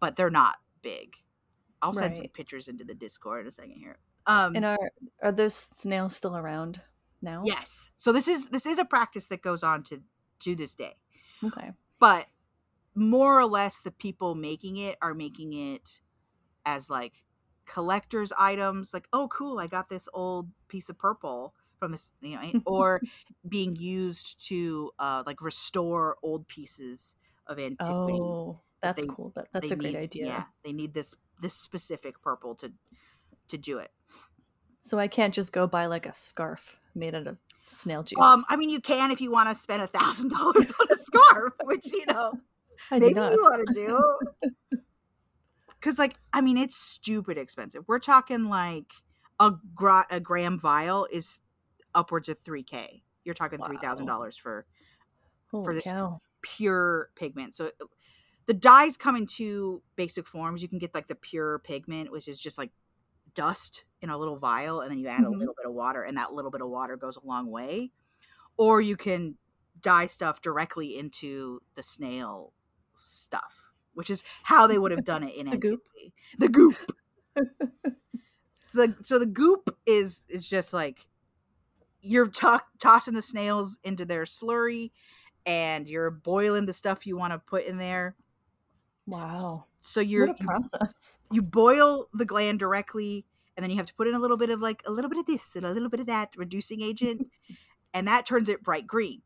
but 0.00 0.16
they're 0.16 0.30
not 0.30 0.56
big. 0.80 1.16
I'll 1.82 1.92
send 1.92 2.16
some 2.16 2.28
pictures 2.28 2.68
into 2.68 2.84
the 2.84 2.94
Discord 2.94 3.42
in 3.42 3.48
a 3.48 3.50
second 3.50 3.72
here. 3.76 3.98
Um, 4.26 4.54
and 4.56 4.64
are 4.64 4.78
are 5.22 5.32
those 5.32 5.54
snails 5.54 6.16
still 6.16 6.36
around 6.36 6.80
now? 7.20 7.42
yes, 7.44 7.90
so 7.96 8.10
this 8.12 8.26
is 8.28 8.46
this 8.46 8.64
is 8.66 8.78
a 8.78 8.84
practice 8.86 9.26
that 9.26 9.42
goes 9.42 9.62
on 9.62 9.82
to 9.84 10.00
to 10.40 10.54
this 10.56 10.74
day, 10.74 10.94
Okay. 11.44 11.72
but 11.98 12.26
more 12.94 13.38
or 13.38 13.46
less 13.46 13.80
the 13.82 13.90
people 13.90 14.34
making 14.34 14.76
it 14.78 14.96
are 15.02 15.12
making 15.12 15.52
it 15.52 16.00
as 16.64 16.88
like 16.88 17.24
collector's 17.66 18.32
items, 18.38 18.92
like 18.94 19.08
oh 19.12 19.28
cool, 19.28 19.58
I 19.58 19.66
got 19.66 19.88
this 19.88 20.08
old 20.12 20.48
piece 20.68 20.88
of 20.88 20.98
purple 20.98 21.54
from 21.78 21.92
this, 21.92 22.12
you 22.20 22.36
know, 22.36 22.60
or 22.66 23.00
being 23.48 23.76
used 23.76 24.46
to 24.48 24.90
uh 24.98 25.22
like 25.26 25.42
restore 25.42 26.16
old 26.22 26.46
pieces 26.48 27.16
of 27.46 27.58
antiquity. 27.58 28.18
Oh, 28.20 28.60
that's 28.80 29.00
they- 29.02 29.08
cool. 29.08 29.32
That 29.34 29.48
that's 29.52 29.70
a 29.70 29.76
great 29.76 29.94
need- 29.94 30.00
idea. 30.00 30.26
Yeah, 30.26 30.44
they 30.64 30.72
need 30.72 30.94
this 30.94 31.14
this 31.40 31.54
specific 31.54 32.20
purple 32.22 32.54
to 32.56 32.72
to 33.48 33.58
do 33.58 33.78
it. 33.78 33.90
So 34.80 34.98
I 34.98 35.06
can't 35.06 35.32
just 35.32 35.52
go 35.52 35.66
buy 35.66 35.86
like 35.86 36.06
a 36.06 36.14
scarf 36.14 36.80
made 36.94 37.14
out 37.14 37.26
of 37.26 37.38
snail 37.66 38.02
juice. 38.02 38.18
Um, 38.20 38.44
I 38.48 38.56
mean, 38.56 38.68
you 38.70 38.80
can 38.80 39.10
if 39.12 39.20
you 39.20 39.30
want 39.30 39.48
to 39.48 39.54
spend 39.54 39.80
a 39.82 39.86
thousand 39.86 40.30
dollars 40.30 40.72
on 40.80 40.86
a 40.90 40.96
scarf, 40.96 41.54
which 41.64 41.86
you 41.92 42.04
know 42.08 42.32
I 42.90 42.98
maybe 42.98 43.14
you 43.14 43.20
want 43.20 43.68
to 43.68 43.74
do. 43.74 44.50
Because, 45.82 45.98
like, 45.98 46.14
I 46.32 46.40
mean, 46.40 46.56
it's 46.56 46.76
stupid 46.76 47.36
expensive. 47.36 47.82
We're 47.88 47.98
talking 47.98 48.44
like 48.44 48.92
a 49.40 49.50
gra- 49.74 50.06
a 50.10 50.20
gram 50.20 50.56
vial 50.60 51.08
is 51.10 51.40
upwards 51.92 52.28
of 52.28 52.36
three 52.44 52.62
k. 52.62 53.02
You're 53.24 53.34
talking 53.34 53.58
three 53.64 53.78
thousand 53.78 54.06
dollars 54.06 54.36
for 54.36 54.64
Holy 55.50 55.74
this- 55.74 55.84
cow. 55.84 56.20
pure 56.40 57.10
pigment. 57.16 57.54
So 57.54 57.66
uh, 57.80 57.86
the 58.46 58.54
dyes 58.54 58.96
come 58.96 59.16
in 59.16 59.26
two 59.26 59.82
basic 59.96 60.26
forms. 60.28 60.62
You 60.62 60.68
can 60.68 60.78
get 60.78 60.94
like 60.94 61.08
the 61.08 61.14
pure 61.16 61.58
pigment, 61.60 62.12
which 62.12 62.28
is 62.28 62.40
just 62.40 62.58
like 62.58 62.70
dust 63.34 63.84
in 64.02 64.08
a 64.10 64.16
little 64.18 64.36
vial, 64.36 64.82
and 64.82 64.90
then 64.90 64.98
you 65.00 65.08
add 65.08 65.22
a 65.24 65.26
Mhm. 65.26 65.38
little 65.38 65.54
bit 65.56 65.66
of 65.66 65.72
water, 65.72 66.02
and 66.04 66.16
that 66.16 66.32
little 66.32 66.50
bit 66.52 66.60
of 66.62 66.68
water 66.68 66.96
goes 66.96 67.16
a 67.16 67.26
long 67.26 67.50
way. 67.50 67.90
Or 68.56 68.80
you 68.80 68.96
can 68.96 69.36
dye 69.80 70.06
stuff 70.06 70.40
directly 70.42 70.96
into 70.96 71.60
the 71.74 71.82
snail 71.82 72.52
stuff, 72.94 73.71
which 73.94 74.10
is 74.10 74.22
how 74.42 74.66
they 74.66 74.78
would 74.78 74.90
have 74.90 75.04
done 75.04 75.22
it 75.22 75.34
in 75.34 75.46
The 75.50 75.58
goop? 75.58 75.82
antiquity. 75.92 76.14
The 76.38 76.48
goop. 76.48 76.76
so, 78.52 78.94
so 79.02 79.18
the 79.18 79.26
goop 79.26 79.76
is 79.86 80.20
is 80.28 80.48
just 80.48 80.72
like 80.72 81.06
you're 82.00 82.26
to- 82.28 82.60
tossing 82.78 83.14
the 83.14 83.22
snails 83.22 83.78
into 83.84 84.04
their 84.04 84.24
slurry 84.24 84.90
and 85.46 85.88
you're 85.88 86.10
boiling 86.10 86.66
the 86.66 86.72
stuff 86.72 87.06
you 87.06 87.16
want 87.16 87.32
to 87.32 87.38
put 87.38 87.64
in 87.64 87.78
there. 87.78 88.16
Wow. 89.06 89.66
So 89.82 90.00
you're 90.00 90.28
what 90.28 90.36
a 90.38 90.42
you, 90.42 90.46
process. 90.46 91.18
you 91.30 91.42
boil 91.42 92.08
the 92.14 92.24
gland 92.24 92.60
directly, 92.60 93.24
and 93.56 93.64
then 93.64 93.70
you 93.70 93.76
have 93.76 93.86
to 93.86 93.94
put 93.94 94.06
in 94.06 94.14
a 94.14 94.18
little 94.20 94.36
bit 94.36 94.50
of 94.50 94.60
like 94.60 94.82
a 94.86 94.90
little 94.92 95.08
bit 95.10 95.18
of 95.18 95.26
this 95.26 95.56
and 95.56 95.64
a 95.64 95.70
little 95.72 95.88
bit 95.88 96.00
of 96.00 96.06
that 96.06 96.30
reducing 96.36 96.80
agent, 96.80 97.26
and 97.92 98.06
that 98.06 98.24
turns 98.26 98.48
it 98.48 98.62
bright 98.62 98.86
green. 98.86 99.22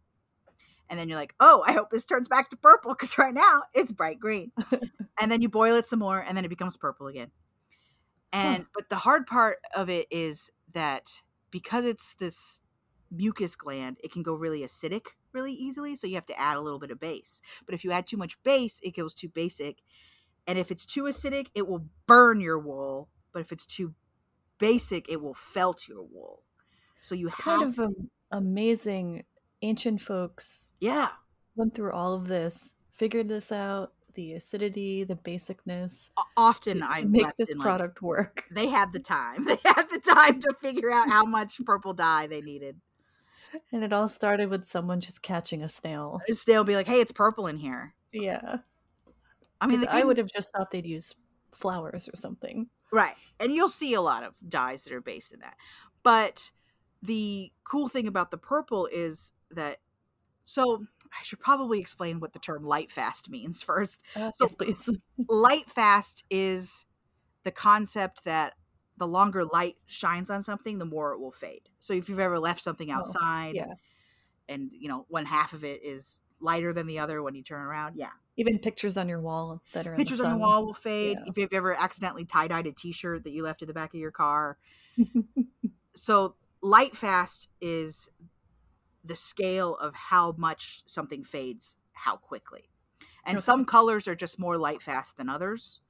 And 0.89 0.99
then 0.99 1.09
you're 1.09 1.19
like, 1.19 1.35
oh, 1.41 1.65
I 1.67 1.73
hope 1.73 1.91
this 1.91 2.05
turns 2.05 2.29
back 2.29 2.51
to 2.51 2.57
purple 2.57 2.93
because 2.93 3.19
right 3.19 3.35
now 3.35 3.63
it's 3.75 3.93
bright 3.93 4.21
green. 4.21 4.53
and 5.21 5.31
then 5.31 5.43
you 5.43 5.49
boil 5.49 5.77
it 5.77 5.87
some 5.87 5.99
more, 5.99 6.21
and 6.21 6.37
then 6.37 6.45
it 6.45 6.49
becomes 6.49 6.77
purple 6.77 7.07
again. 7.07 7.31
And 8.33 8.67
but 8.75 8.89
the 8.89 8.97
hard 8.97 9.27
part 9.27 9.59
of 9.75 9.89
it 9.89 10.07
is 10.11 10.51
that 10.73 11.23
because 11.51 11.85
it's 11.85 12.15
this 12.15 12.61
mucus 13.11 13.57
gland, 13.57 13.99
it 14.03 14.13
can 14.13 14.23
go 14.23 14.35
really 14.35 14.61
acidic 14.61 15.07
really 15.33 15.53
easily. 15.53 15.95
So 15.97 16.07
you 16.07 16.15
have 16.15 16.27
to 16.27 16.39
add 16.39 16.57
a 16.57 16.61
little 16.61 16.79
bit 16.79 16.91
of 16.91 17.01
base. 17.01 17.41
But 17.65 17.75
if 17.75 17.85
you 17.85 17.93
add 17.93 18.07
too 18.07 18.17
much 18.17 18.43
base, 18.43 18.81
it 18.83 18.97
goes 18.97 19.15
too 19.15 19.29
basic. 19.29 19.79
And 20.47 20.59
if 20.59 20.71
it's 20.71 20.87
too 20.87 21.05
acidic, 21.05 21.49
it 21.55 21.69
will 21.69 21.87
burn 22.07 22.41
your 22.41 22.59
wool. 22.59 23.09
But 23.33 23.41
if 23.41 23.53
it's 23.53 23.67
too 23.67 23.95
basic, 24.59 25.09
it 25.09 25.21
will 25.21 25.35
felt 25.35 25.89
your 25.89 26.03
wool. 26.03 26.43
So 27.01 27.15
you 27.15 27.27
It's 27.27 27.35
have 27.37 27.45
kind 27.45 27.63
of 27.63 27.79
um, 27.79 28.11
amazing. 28.31 29.25
Ancient 29.63 30.01
folks 30.03 30.66
yeah, 30.81 31.11
went 31.55 31.75
through 31.75 31.93
all 31.93 32.15
of 32.15 32.29
this, 32.29 32.75
figured 32.91 33.29
this 33.29 33.53
out, 33.53 33.93
the 34.15 34.33
acidity, 34.35 35.05
the 35.05 35.17
basicness, 35.17 36.11
often 36.37 36.83
I 36.83 37.03
make 37.05 37.37
this 37.37 37.53
in, 37.53 37.59
like, 37.59 37.65
product 37.65 38.03
work. 38.03 38.45
they 38.51 38.67
had 38.69 38.93
the 38.93 39.01
time. 39.01 39.45
They 39.47 39.59
had 39.65 39.85
the 39.91 40.01
time 40.01 40.41
to 40.41 40.55
figure 40.61 40.91
out 40.91 41.09
how 41.09 41.25
much 41.25 41.61
purple 41.65 41.93
dye 41.95 42.27
they 42.27 42.41
needed. 42.41 42.81
And 43.73 43.85
it 43.85 43.93
all 43.93 44.09
started 44.09 44.51
with 44.51 44.67
someone 44.67 45.01
just 45.01 45.23
catching 45.23 45.63
a 45.63 45.69
snail. 45.69 46.21
A 46.29 46.35
snail 46.35 46.65
be 46.65 46.75
like, 46.75 46.87
"Hey, 46.87 47.01
it's 47.01 47.13
purple 47.13 47.47
in 47.47 47.57
here." 47.57 47.95
Yeah. 48.13 48.59
I 49.61 49.67
mean, 49.67 49.87
I 49.89 50.03
would 50.05 50.19
have 50.19 50.31
just 50.31 50.53
thought 50.53 50.71
they'd 50.71 50.85
use 50.87 51.15
flowers 51.53 52.09
or 52.09 52.17
something. 52.17 52.69
Right. 52.93 53.15
And 53.41 53.53
you'll 53.53 53.69
see 53.69 53.95
a 53.95 54.01
lot 54.01 54.23
of 54.23 54.35
dyes 54.47 54.85
that 54.85 54.93
are 54.93 55.01
based 55.01 55.33
in 55.33 55.41
that. 55.41 55.57
But 56.03 56.53
the 57.03 57.51
cool 57.65 57.89
thing 57.89 58.07
about 58.07 58.31
the 58.31 58.39
purple 58.39 58.87
is 58.93 59.33
that 59.51 59.79
so 60.47 60.85
I 61.13 61.23
should 61.23 61.41
probably 61.41 61.79
explain 61.81 62.21
what 62.21 62.33
the 62.33 62.39
term 62.39 62.65
light 62.65 62.91
fast 62.91 63.29
means 63.29 63.61
first. 63.71 64.03
Uh, 64.17 64.33
So- 64.35 64.47
yes, 64.47 64.55
please. 64.55 64.91
light 65.29 65.69
fast 65.69 66.25
is 66.31 66.87
the 67.43 67.51
concept 67.51 68.25
that 68.25 68.55
the 68.97 69.07
longer 69.07 69.45
light 69.45 69.77
shines 69.85 70.31
on 70.31 70.43
something, 70.43 70.79
the 70.79 70.87
more 70.87 71.13
it 71.13 71.21
will 71.21 71.31
fade. 71.31 71.69
So 71.81 71.93
if 71.93 72.09
you've 72.09 72.19
ever 72.19 72.39
left 72.39 72.63
something 72.63 72.91
Oh, 72.91 72.95
outside 72.95 73.55
yeah. 73.55 73.75
and 74.49 74.71
you 74.73 74.89
know, 74.89 75.05
one 75.09 75.27
half 75.27 75.53
of 75.53 75.65
it 75.65 75.83
is 75.85 76.23
lighter 76.41 76.73
than 76.73 76.87
the 76.87 76.99
other 76.99 77.23
when 77.23 77.35
you 77.35 77.43
turn 77.43 77.61
around, 77.61 77.97
yeah. 77.97 78.11
Even 78.39 78.59
pictures 78.59 78.97
on 78.97 79.09
your 79.09 79.21
wall 79.21 79.63
that 79.73 79.87
are 79.87 79.93
in 79.93 79.97
Pictures 79.99 80.21
on 80.21 80.31
the 80.31 80.37
wall 80.39 80.65
will 80.67 80.75
fade. 80.75 81.19
Yeah. 81.21 81.31
If 81.31 81.39
you've 81.39 81.53
ever 81.53 81.75
accidentally 81.75 82.25
tie 82.25 82.49
dyed 82.49 82.67
a 82.67 82.73
t 82.73 82.93
shirt 82.93 83.25
that 83.25 83.33
you 83.33 83.43
left 83.43 83.63
in 83.63 83.69
the 83.69 83.75
back 83.75 83.93
of 83.95 84.01
your 84.01 84.11
car, 84.11 84.59
so 85.95 86.35
light 86.63 86.97
fast 86.97 87.49
is 87.61 88.09
the 89.09 89.17
scale 89.17 89.77
of 89.77 89.95
how 89.95 90.35
much 90.37 90.83
something 90.87 91.25
fades 91.25 91.77
how 91.93 92.17
quickly 92.17 92.69
and 93.25 93.39
Okay. 93.39 93.43
some 93.45 93.65
colors 93.65 94.07
are 94.09 94.15
just 94.15 94.39
more 94.39 94.57
light 94.59 94.83
fast 94.83 95.17
than 95.17 95.29
others 95.29 95.81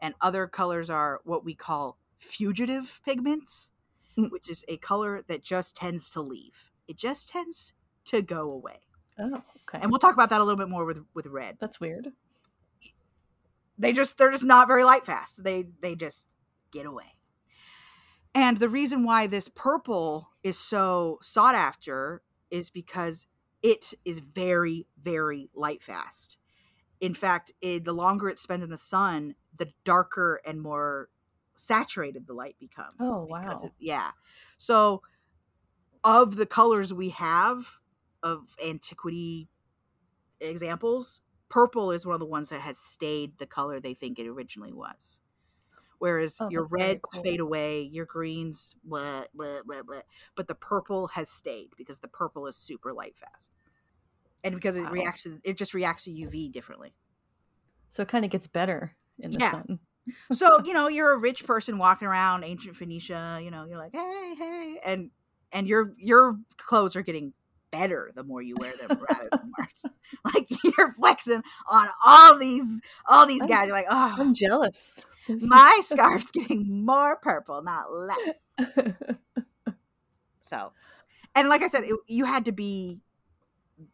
and 0.00 0.14
other 0.20 0.46
colors 0.46 0.90
are 0.90 1.20
what 1.24 1.44
we 1.44 1.54
call 1.54 1.98
fugitive 2.18 3.00
pigments 3.04 3.70
Mm. 4.18 4.30
which 4.30 4.48
is 4.50 4.62
a 4.68 4.76
color 4.76 5.22
that 5.28 5.42
just 5.42 5.74
tends 5.76 6.10
to 6.12 6.20
leave 6.20 6.70
it 6.86 6.98
just 6.98 7.30
tends 7.30 7.72
to 8.04 8.20
go 8.20 8.50
away 8.50 8.80
oh, 9.18 9.36
okay. 9.62 9.78
and 9.80 9.90
we'll 9.90 9.98
talk 9.98 10.12
about 10.12 10.28
that 10.28 10.40
a 10.40 10.44
little 10.44 10.58
bit 10.58 10.68
more 10.68 10.84
with 10.84 11.04
with 11.14 11.26
red 11.26 11.56
That's 11.60 11.80
weird. 11.80 12.08
they 13.78 13.92
just 13.92 14.18
they're 14.18 14.30
just 14.30 14.44
not 14.44 14.68
very 14.68 14.84
light 14.84 15.06
fast 15.06 15.42
they 15.44 15.64
they 15.80 15.94
just 15.96 16.26
get 16.70 16.84
away 16.86 17.14
and 18.34 18.58
the 18.58 18.68
reason 18.68 19.04
why 19.04 19.26
this 19.26 19.48
purple 19.48 20.28
is 20.42 20.58
so 20.58 21.18
sought 21.22 21.54
after 21.54 22.22
is 22.52 22.70
because 22.70 23.26
it 23.64 23.94
is 24.04 24.20
very 24.20 24.86
very 25.02 25.50
light 25.54 25.82
fast 25.82 26.36
in 27.00 27.14
fact 27.14 27.52
it, 27.60 27.84
the 27.84 27.92
longer 27.92 28.28
it 28.28 28.38
spends 28.38 28.62
in 28.62 28.70
the 28.70 28.78
sun 28.78 29.34
the 29.56 29.72
darker 29.84 30.40
and 30.46 30.60
more 30.60 31.08
saturated 31.54 32.26
the 32.26 32.32
light 32.32 32.56
becomes. 32.58 32.96
Oh, 33.00 33.26
because 33.26 33.62
wow. 33.62 33.66
of- 33.66 33.72
yeah. 33.78 34.10
So 34.58 35.02
of 36.04 36.36
the 36.36 36.46
colors 36.46 36.92
we 36.92 37.10
have 37.10 37.66
of 38.22 38.56
antiquity 38.64 39.48
examples, 40.40 41.20
purple 41.48 41.90
is 41.90 42.06
one 42.06 42.14
of 42.14 42.20
the 42.20 42.26
ones 42.26 42.48
that 42.48 42.60
has 42.60 42.78
stayed 42.78 43.38
the 43.38 43.46
color 43.46 43.80
they 43.80 43.94
think 43.94 44.18
it 44.18 44.26
originally 44.26 44.72
was. 44.72 45.20
Whereas 46.02 46.40
Oh, 46.40 46.48
your 46.50 46.66
reds 46.72 46.98
cool. 47.00 47.22
fade 47.22 47.38
away, 47.38 47.82
your 47.82 48.06
greens, 48.06 48.74
blah, 48.82 49.22
blah, 49.32 49.62
blah, 49.64 49.84
blah. 49.84 50.00
But 50.34 50.48
the 50.48 50.56
purple 50.56 51.06
has 51.14 51.30
stayed 51.30 51.68
because 51.78 52.00
the 52.00 52.08
purple 52.08 52.48
is 52.48 52.56
super 52.56 52.92
light 52.92 53.14
fast. 53.16 53.52
And 54.42 54.52
because 54.56 54.74
it 54.76 54.90
reacts 54.90 55.22
to, 55.22 55.38
it 55.44 55.56
just 55.56 55.74
reacts 55.74 56.02
to 56.06 56.10
UV 56.10 56.50
differently. 56.50 56.92
So 57.88 58.02
it 58.02 58.08
kind 58.08 58.24
of 58.24 58.32
gets 58.32 58.48
better 58.48 58.96
in 59.20 59.30
the 59.30 59.38
Yeah. 59.38 59.50
sun. 59.50 59.78
So, 60.32 60.58
you 60.64 60.72
know, 60.72 60.88
you're 60.88 61.12
a 61.12 61.20
rich 61.20 61.46
person 61.46 61.78
walking 61.78 62.08
around 62.08 62.42
ancient 62.42 62.74
Phoenicia, 62.74 63.38
you 63.40 63.52
know, 63.52 63.64
you're 63.64 63.78
like, 63.78 63.92
hey, 63.94 64.34
hey, 64.36 64.80
and 64.84 65.10
and 65.52 65.68
your 65.68 65.92
your 65.98 66.36
clothes 66.56 66.96
are 66.96 67.02
getting 67.02 67.32
better 67.70 68.10
the 68.16 68.24
more 68.24 68.42
you 68.42 68.56
wear 68.58 68.72
them 68.76 68.90
rather 68.90 69.30
than 69.30 69.52
worse. 69.58 69.84
Like 70.34 70.48
you're 70.64 70.94
flexing 70.94 71.42
on 71.70 71.88
all 72.04 72.36
these 72.38 72.80
all 73.06 73.24
these 73.26 73.46
guys. 73.46 73.66
You're 73.66 73.76
like, 73.76 73.86
oh 73.88 74.16
I'm 74.18 74.34
jealous. 74.34 74.98
My 75.28 75.80
scarf's 75.84 76.30
getting 76.30 76.84
more 76.84 77.16
purple, 77.16 77.62
not 77.62 77.92
less. 77.92 78.38
So, 80.52 80.72
and 81.34 81.48
like 81.48 81.62
I 81.62 81.68
said, 81.68 81.84
it, 81.84 81.98
you 82.06 82.26
had 82.26 82.44
to 82.44 82.52
be 82.52 83.00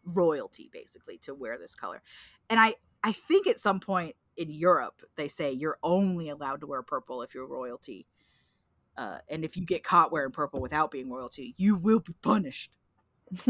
royalty 0.04 0.68
basically 0.72 1.18
to 1.18 1.32
wear 1.34 1.56
this 1.56 1.76
color. 1.76 2.02
And 2.50 2.58
I, 2.58 2.74
I 3.04 3.12
think 3.12 3.46
at 3.46 3.60
some 3.60 3.78
point 3.78 4.16
in 4.36 4.50
Europe 4.50 5.02
they 5.16 5.28
say 5.28 5.52
you're 5.52 5.78
only 5.82 6.28
allowed 6.28 6.60
to 6.62 6.66
wear 6.66 6.82
purple 6.82 7.22
if 7.22 7.32
you're 7.32 7.46
royalty. 7.46 8.06
Uh, 8.96 9.18
and 9.28 9.44
if 9.44 9.56
you 9.56 9.64
get 9.64 9.84
caught 9.84 10.10
wearing 10.10 10.32
purple 10.32 10.60
without 10.60 10.90
being 10.90 11.08
royalty, 11.08 11.54
you 11.56 11.76
will 11.76 12.00
be 12.00 12.14
punished. 12.22 12.72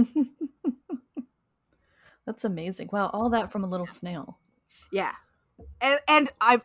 That's 2.27 2.45
amazing. 2.45 2.91
Wow, 2.93 3.09
all 3.15 3.31
that 3.31 3.51
from 3.51 3.65
a 3.65 3.67
little 3.67 3.87
snail. 3.87 4.39
Yeah, 4.93 5.13
and 5.81 5.99
and 6.07 6.29
I've 6.43 6.61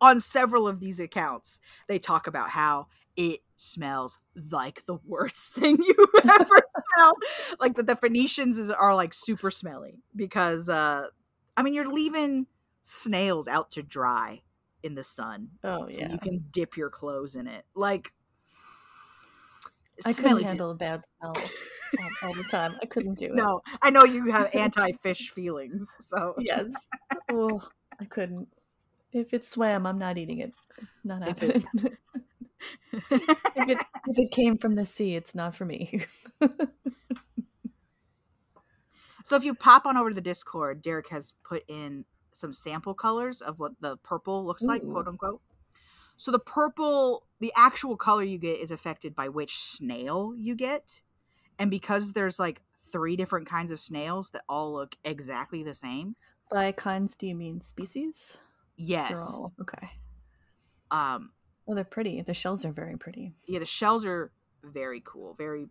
on 0.00 0.20
several 0.20 0.68
of 0.68 0.80
these 0.80 1.00
accounts 1.00 1.60
they 1.88 1.98
talk 1.98 2.26
about 2.26 2.50
how 2.50 2.86
it 3.16 3.40
smells 3.56 4.18
like 4.50 4.84
the 4.86 4.98
worst 5.06 5.36
thing 5.52 5.78
you 5.80 6.06
ever 6.22 6.62
smell. 6.94 7.14
Like 7.58 7.74
that 7.76 7.86
the 7.86 7.96
Phoenicians 7.96 8.58
is, 8.58 8.70
are 8.70 8.94
like 8.94 9.14
super 9.14 9.50
smelly 9.50 10.00
because 10.14 10.68
uh 10.68 11.06
I 11.56 11.62
mean 11.62 11.74
you're 11.74 11.92
leaving 11.92 12.46
snails 12.82 13.48
out 13.48 13.70
to 13.72 13.82
dry 13.82 14.42
in 14.82 14.94
the 14.94 15.02
sun 15.02 15.48
Oh 15.64 15.88
so 15.88 16.02
yeah. 16.02 16.12
you 16.12 16.18
can 16.18 16.44
dip 16.50 16.76
your 16.76 16.90
clothes 16.90 17.34
in 17.34 17.48
it. 17.48 17.64
Like 17.74 18.12
I 20.04 20.12
couldn't 20.12 20.42
handle 20.42 20.70
a 20.70 20.74
bad 20.74 21.00
smell 21.18 21.32
all, 21.98 22.10
all 22.28 22.34
the 22.34 22.44
time. 22.44 22.76
I 22.82 22.86
couldn't 22.86 23.14
do 23.18 23.26
it. 23.26 23.34
No, 23.34 23.62
I 23.82 23.90
know 23.90 24.04
you 24.04 24.30
have 24.30 24.54
anti-fish 24.54 25.30
feelings, 25.30 25.96
so 26.00 26.34
Yes. 26.38 26.88
Oh, 27.32 27.62
I 27.98 28.04
couldn't. 28.04 28.48
If 29.12 29.32
it 29.34 29.44
swam, 29.44 29.86
I'm 29.86 29.98
not 29.98 30.18
eating 30.18 30.38
it. 30.40 30.52
Not 31.04 31.26
If 31.28 31.42
it- 31.42 31.62
happening. 31.62 31.96
if 33.10 33.68
it 33.68 33.78
if 34.08 34.18
it 34.18 34.30
came 34.30 34.58
from 34.58 34.74
the 34.74 34.84
sea, 34.84 35.14
it's 35.16 35.34
not 35.34 35.54
for 35.54 35.64
me. 35.64 36.04
So 39.24 39.34
if 39.34 39.42
you 39.42 39.54
pop 39.56 39.86
on 39.86 39.96
over 39.96 40.10
to 40.10 40.14
the 40.14 40.20
Discord, 40.20 40.82
Derek 40.82 41.08
has 41.08 41.34
put 41.42 41.64
in 41.66 42.04
some 42.30 42.52
sample 42.52 42.94
colors 42.94 43.40
of 43.40 43.58
what 43.58 43.72
the 43.80 43.96
purple 43.96 44.46
looks 44.46 44.62
like, 44.62 44.84
Ooh. 44.84 44.92
quote 44.92 45.08
unquote. 45.08 45.40
So 46.16 46.30
the 46.30 46.38
purple, 46.38 47.26
the 47.40 47.52
actual 47.56 47.96
color 47.96 48.22
you 48.22 48.38
get 48.38 48.58
is 48.58 48.70
affected 48.70 49.16
by 49.16 49.28
which 49.28 49.58
snail 49.58 50.32
you 50.36 50.54
get. 50.54 51.02
And 51.58 51.72
because 51.72 52.12
there's 52.12 52.38
like 52.38 52.62
three 52.92 53.16
different 53.16 53.48
kinds 53.48 53.72
of 53.72 53.80
snails 53.80 54.30
that 54.30 54.44
all 54.48 54.72
look 54.74 54.94
exactly 55.04 55.64
the 55.64 55.74
same. 55.74 56.14
By 56.48 56.70
kinds, 56.70 57.16
do 57.16 57.26
you 57.26 57.34
mean 57.34 57.60
species? 57.60 58.36
Yes. 58.76 59.40
They're 59.58 59.62
okay. 59.62 59.90
Um 60.90 61.32
Oh, 61.68 61.74
they're 61.74 61.84
pretty. 61.84 62.22
The 62.22 62.34
shells 62.34 62.64
are 62.64 62.72
very 62.72 62.96
pretty. 62.96 63.34
yeah, 63.46 63.58
the 63.58 63.66
shells 63.66 64.04
are 64.06 64.32
very 64.62 65.00
cool. 65.04 65.34
Very 65.34 65.68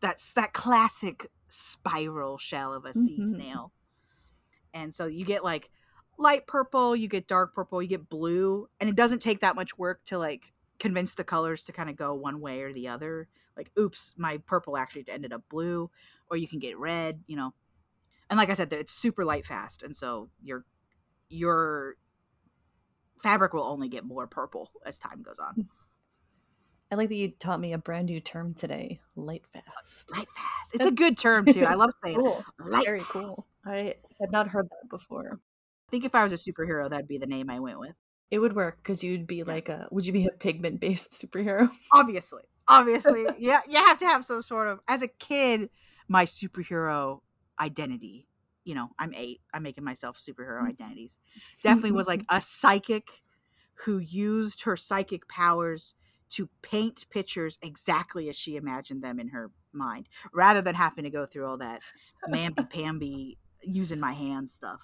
that's 0.00 0.32
that 0.34 0.52
classic 0.52 1.28
spiral 1.48 2.38
shell 2.38 2.74
of 2.74 2.84
a 2.84 2.92
sea 2.94 3.20
Mhm. 3.20 3.32
snail. 3.32 3.72
And 4.74 4.94
so 4.94 5.06
you 5.06 5.24
get 5.24 5.44
like 5.44 5.70
light 6.18 6.46
purple, 6.46 6.94
you 6.96 7.08
get 7.08 7.26
dark 7.26 7.54
purple, 7.54 7.82
you 7.82 7.88
get 7.88 8.08
blue, 8.08 8.68
and 8.80 8.88
it 8.88 8.96
doesn't 8.96 9.20
take 9.20 9.40
that 9.40 9.56
much 9.56 9.78
work 9.78 10.04
to 10.06 10.18
like 10.18 10.52
convince 10.78 11.14
the 11.14 11.24
colors 11.24 11.64
to 11.64 11.72
kind 11.72 11.90
of 11.90 11.96
go 11.96 12.14
one 12.14 12.40
way 12.40 12.62
or 12.62 12.72
the 12.72 12.88
other. 12.88 13.28
Like, 13.56 13.70
oops, 13.78 14.14
my 14.16 14.38
purple 14.38 14.76
actually 14.76 15.04
ended 15.08 15.32
up 15.32 15.42
blue, 15.48 15.90
or 16.30 16.36
you 16.36 16.46
can 16.46 16.60
get 16.60 16.78
red, 16.78 17.24
you 17.26 17.36
know. 17.36 17.54
And 18.30 18.38
like 18.38 18.50
I 18.50 18.54
said, 18.54 18.72
it's 18.72 18.92
super 18.92 19.24
light 19.24 19.46
fast, 19.46 19.82
and 19.82 19.96
so 19.96 20.30
your 20.42 20.64
your 21.28 21.96
fabric 23.22 23.52
will 23.52 23.64
only 23.64 23.88
get 23.88 24.04
more 24.04 24.26
purple 24.26 24.70
as 24.84 24.98
time 24.98 25.22
goes 25.22 25.38
on. 25.38 25.68
I 26.90 26.94
like 26.94 27.10
that 27.10 27.16
you 27.16 27.32
taught 27.32 27.60
me 27.60 27.74
a 27.74 27.78
brand 27.78 28.06
new 28.06 28.20
term 28.20 28.54
today. 28.54 29.00
Light 29.14 29.44
fast. 29.52 30.10
Light 30.10 30.28
fast. 30.34 30.74
It's 30.74 30.86
a 30.86 30.90
good 30.90 31.18
term 31.18 31.44
too. 31.44 31.66
I 31.66 31.74
love 31.74 31.90
saying 32.02 32.16
it. 32.16 32.22
Cool. 32.22 32.44
Light 32.60 32.86
Very 32.86 33.00
fast. 33.00 33.10
cool. 33.10 33.46
I 33.66 33.94
had 34.20 34.32
not 34.32 34.48
heard 34.48 34.68
that 34.70 34.88
before. 34.88 35.38
I 35.88 35.90
think 35.90 36.04
if 36.04 36.14
I 36.14 36.22
was 36.22 36.32
a 36.32 36.36
superhero, 36.36 36.88
that'd 36.88 37.08
be 37.08 37.18
the 37.18 37.26
name 37.26 37.50
I 37.50 37.60
went 37.60 37.78
with. 37.78 37.94
It 38.30 38.38
would 38.38 38.54
work 38.54 38.78
because 38.78 39.04
you'd 39.04 39.26
be 39.26 39.42
like 39.42 39.68
a. 39.68 39.88
Would 39.90 40.06
you 40.06 40.12
be 40.12 40.26
a 40.26 40.30
pigment 40.30 40.80
based 40.80 41.12
superhero? 41.20 41.70
Obviously, 41.92 42.42
obviously, 42.66 43.26
yeah, 43.38 43.60
you 43.68 43.78
have 43.78 43.98
to 43.98 44.06
have 44.06 44.24
some 44.24 44.42
sort 44.42 44.68
of. 44.68 44.80
As 44.88 45.02
a 45.02 45.08
kid, 45.08 45.68
my 46.08 46.24
superhero 46.24 47.20
identity. 47.60 48.27
You 48.68 48.74
know, 48.74 48.90
I'm 48.98 49.14
eight. 49.16 49.40
I'm 49.54 49.62
making 49.62 49.82
myself 49.82 50.18
superhero 50.18 50.62
mm. 50.62 50.68
identities. 50.68 51.18
Definitely 51.62 51.92
was 51.92 52.06
like 52.06 52.22
a 52.28 52.38
psychic 52.38 53.08
who 53.86 53.96
used 53.96 54.64
her 54.64 54.76
psychic 54.76 55.26
powers 55.26 55.94
to 56.32 56.50
paint 56.60 57.06
pictures 57.08 57.58
exactly 57.62 58.28
as 58.28 58.36
she 58.36 58.56
imagined 58.56 59.02
them 59.02 59.18
in 59.18 59.28
her 59.28 59.50
mind, 59.72 60.06
rather 60.34 60.60
than 60.60 60.74
having 60.74 61.04
to 61.04 61.10
go 61.10 61.24
through 61.24 61.46
all 61.46 61.56
that 61.56 61.80
mamby 62.28 62.68
pamby 62.70 63.38
using 63.62 63.98
my 63.98 64.12
hands 64.12 64.52
stuff. 64.52 64.82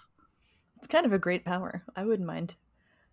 It's 0.78 0.86
kind 0.86 1.04
of 1.04 1.12
a 1.12 1.18
great 1.18 1.44
power. 1.44 1.82
I 1.94 2.06
wouldn't 2.06 2.26
mind 2.26 2.54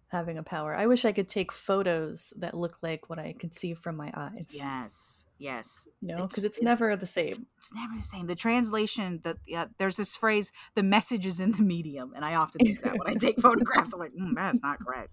having 0.08 0.38
a 0.38 0.44
power. 0.44 0.74
I 0.74 0.88
wish 0.88 1.04
I 1.04 1.12
could 1.12 1.28
take 1.28 1.52
photos 1.52 2.34
that 2.38 2.54
look 2.54 2.78
like 2.82 3.10
what 3.10 3.20
I 3.20 3.34
could 3.34 3.54
see 3.54 3.74
from 3.74 3.98
my 3.98 4.14
eyes. 4.16 4.52
Yes, 4.54 5.26
yes. 5.42 5.88
You 6.02 6.10
know, 6.10 6.14
It's- 6.16 6.30
because 6.30 6.44
it's 6.46 6.58
it- 6.60 6.64
never 6.64 6.96
the 6.96 7.06
same. 7.06 7.48
it's 7.58 7.74
never 7.74 7.96
the 7.98 8.04
same. 8.04 8.28
The 8.28 8.36
translation 8.36 9.20
that 9.24 9.38
yeah, 9.46 9.66
there's 9.78 9.98
this 9.98 10.16
phrase, 10.16 10.52
the 10.76 10.84
message 10.84 11.26
is 11.26 11.40
in 11.40 11.52
the 11.52 11.62
medium, 11.62 12.14
and 12.16 12.24
I 12.24 12.36
often 12.36 12.66
think 12.66 12.82
that 12.82 12.98
when 12.98 13.08
I 13.10 13.16
take 13.16 13.40
photographs, 13.42 13.94
I'm 13.94 14.00
like, 14.00 14.14
mm, 14.14 14.36
that 14.36 14.54
is 14.56 14.62
not 14.62 14.80
correct. 14.80 15.12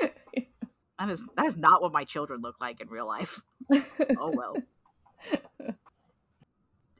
That 0.98 1.08
is 1.08 1.26
that 1.34 1.46
is 1.46 1.56
not 1.56 1.80
what 1.80 1.92
my 1.94 2.04
children 2.04 2.42
look 2.42 2.60
like 2.60 2.82
in 2.82 2.88
real 2.90 3.06
life. 3.06 3.40
Oh 4.18 4.32
well. 4.36 4.54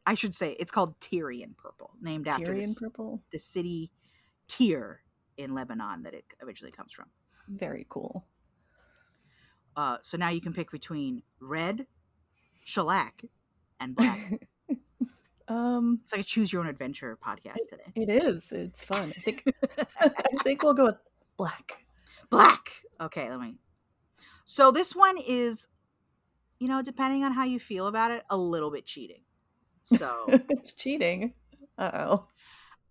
I 0.07 0.15
should 0.15 0.35
say 0.35 0.53
it's 0.59 0.71
called 0.73 0.99
Tyrian 1.01 1.55
purple, 1.57 1.91
named 2.01 2.27
after 2.27 2.47
Tyrian 2.47 2.71
this- 2.71 2.79
purple. 2.79 3.23
the 3.31 3.39
city 3.39 3.91
Tyre 4.49 5.03
in 5.37 5.55
Lebanon 5.55 6.03
that 6.05 6.15
it 6.15 6.25
originally 6.43 6.73
comes 6.73 6.93
from. 6.93 7.11
Very 7.47 7.85
cool. 7.91 8.25
Uh, 9.77 9.99
so 10.03 10.17
now 10.17 10.31
you 10.31 10.41
can 10.41 10.53
pick 10.55 10.71
between 10.71 11.23
red, 11.41 11.87
shellac, 12.65 13.23
and 13.79 13.95
black. 13.97 14.41
Um, 15.49 15.99
it's 16.05 16.13
like 16.13 16.21
a 16.21 16.25
choose 16.25 16.53
your 16.53 16.63
own 16.63 16.69
adventure 16.69 17.19
podcast 17.21 17.57
today. 17.69 17.91
it 17.97 18.09
is. 18.09 18.53
It's 18.53 18.85
fun. 18.85 19.13
I 19.17 19.21
think. 19.21 19.43
I 20.01 20.09
think 20.45 20.63
we'll 20.63 20.75
go 20.75 20.85
with 20.85 20.95
black. 21.37 21.85
Black. 22.31 22.71
Okay, 23.01 23.29
let 23.29 23.41
me. 23.41 23.57
So 24.45 24.71
this 24.71 24.95
one 24.95 25.19
is, 25.19 25.67
you 26.61 26.69
know, 26.69 26.83
depending 26.83 27.25
on 27.25 27.33
how 27.33 27.43
you 27.43 27.59
feel 27.59 27.89
about 27.89 28.13
it, 28.13 28.23
a 28.31 28.37
little 28.37 28.71
bit 28.71 28.87
cheating. 28.87 29.23
So, 29.83 30.27
it's 30.29 30.73
cheating. 30.73 31.35
Uh 31.77 31.91
oh. 31.95 32.27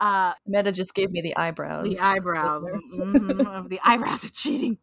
uh, 0.01 0.33
Meta 0.45 0.73
just 0.73 0.93
gave 0.93 1.11
me 1.11 1.21
the 1.21 1.37
eyebrows. 1.37 1.87
the 1.87 1.99
eyebrows, 1.99 2.65
mhm, 2.93 3.69
the 3.69 3.79
eyebrows 3.85 4.25
are 4.25 4.31
cheating. 4.31 4.79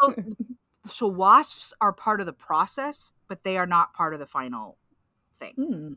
So, 0.00 0.14
so 0.90 1.06
wasps 1.06 1.72
are 1.80 1.92
part 1.92 2.18
of 2.18 2.26
the 2.26 2.32
process, 2.32 3.12
but 3.28 3.44
they 3.44 3.58
are 3.58 3.66
not 3.66 3.94
part 3.94 4.14
of 4.14 4.20
the 4.20 4.26
final 4.26 4.78
thing. 5.40 5.54
Hmm. 5.56 5.92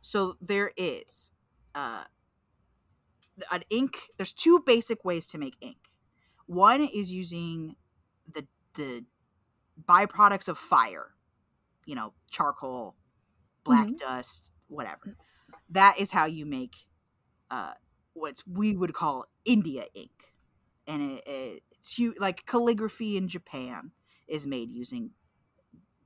So 0.00 0.36
there 0.40 0.72
is 0.76 1.32
uh, 1.74 2.04
an 3.50 3.62
ink. 3.70 3.98
There's 4.16 4.32
two 4.32 4.60
basic 4.64 5.04
ways 5.04 5.26
to 5.28 5.38
make 5.38 5.56
ink. 5.60 5.76
One 6.46 6.82
is 6.82 7.12
using 7.12 7.76
the 8.32 8.46
the 8.74 9.04
byproducts 9.84 10.48
of 10.48 10.58
fire, 10.58 11.14
you 11.86 11.94
know, 11.94 12.14
charcoal, 12.30 12.96
black 13.64 13.86
Mhm. 13.86 13.98
dust, 13.98 14.52
whatever. 14.68 15.16
That 15.70 15.98
is 16.00 16.10
how 16.12 16.26
you 16.26 16.46
make 16.46 16.74
uh, 17.50 17.74
what 18.14 18.42
we 18.46 18.76
would 18.76 18.94
call 18.94 19.26
India 19.44 19.84
ink, 19.94 20.34
and 20.86 21.12
it, 21.18 21.24
it, 21.28 21.62
hu- 21.96 22.14
like 22.18 22.46
calligraphy 22.46 23.16
in 23.16 23.28
Japan 23.28 23.92
is 24.28 24.46
made 24.46 24.70
using 24.70 25.12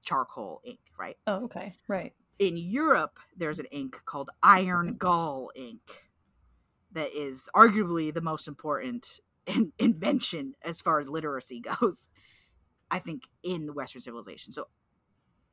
charcoal 0.08 0.60
ink, 0.64 0.80
right? 0.98 1.16
Oh, 1.26 1.44
okay. 1.44 1.74
Right. 1.86 2.14
In 2.38 2.56
Europe, 2.56 3.18
there's 3.36 3.58
an 3.58 3.66
ink 3.66 4.00
called 4.06 4.30
Iron 4.42 4.94
Gall 4.94 5.50
ink 5.54 6.04
that 6.92 7.10
is 7.14 7.50
arguably 7.54 8.14
the 8.14 8.22
most 8.22 8.48
important 8.48 9.20
in- 9.46 9.72
invention 9.78 10.54
as 10.64 10.80
far 10.80 10.98
as 10.98 11.08
literacy 11.08 11.60
goes. 11.80 12.08
I 12.90 13.00
think 13.00 13.24
in 13.42 13.66
the 13.66 13.74
Western 13.74 14.00
civilization. 14.00 14.54
So 14.54 14.68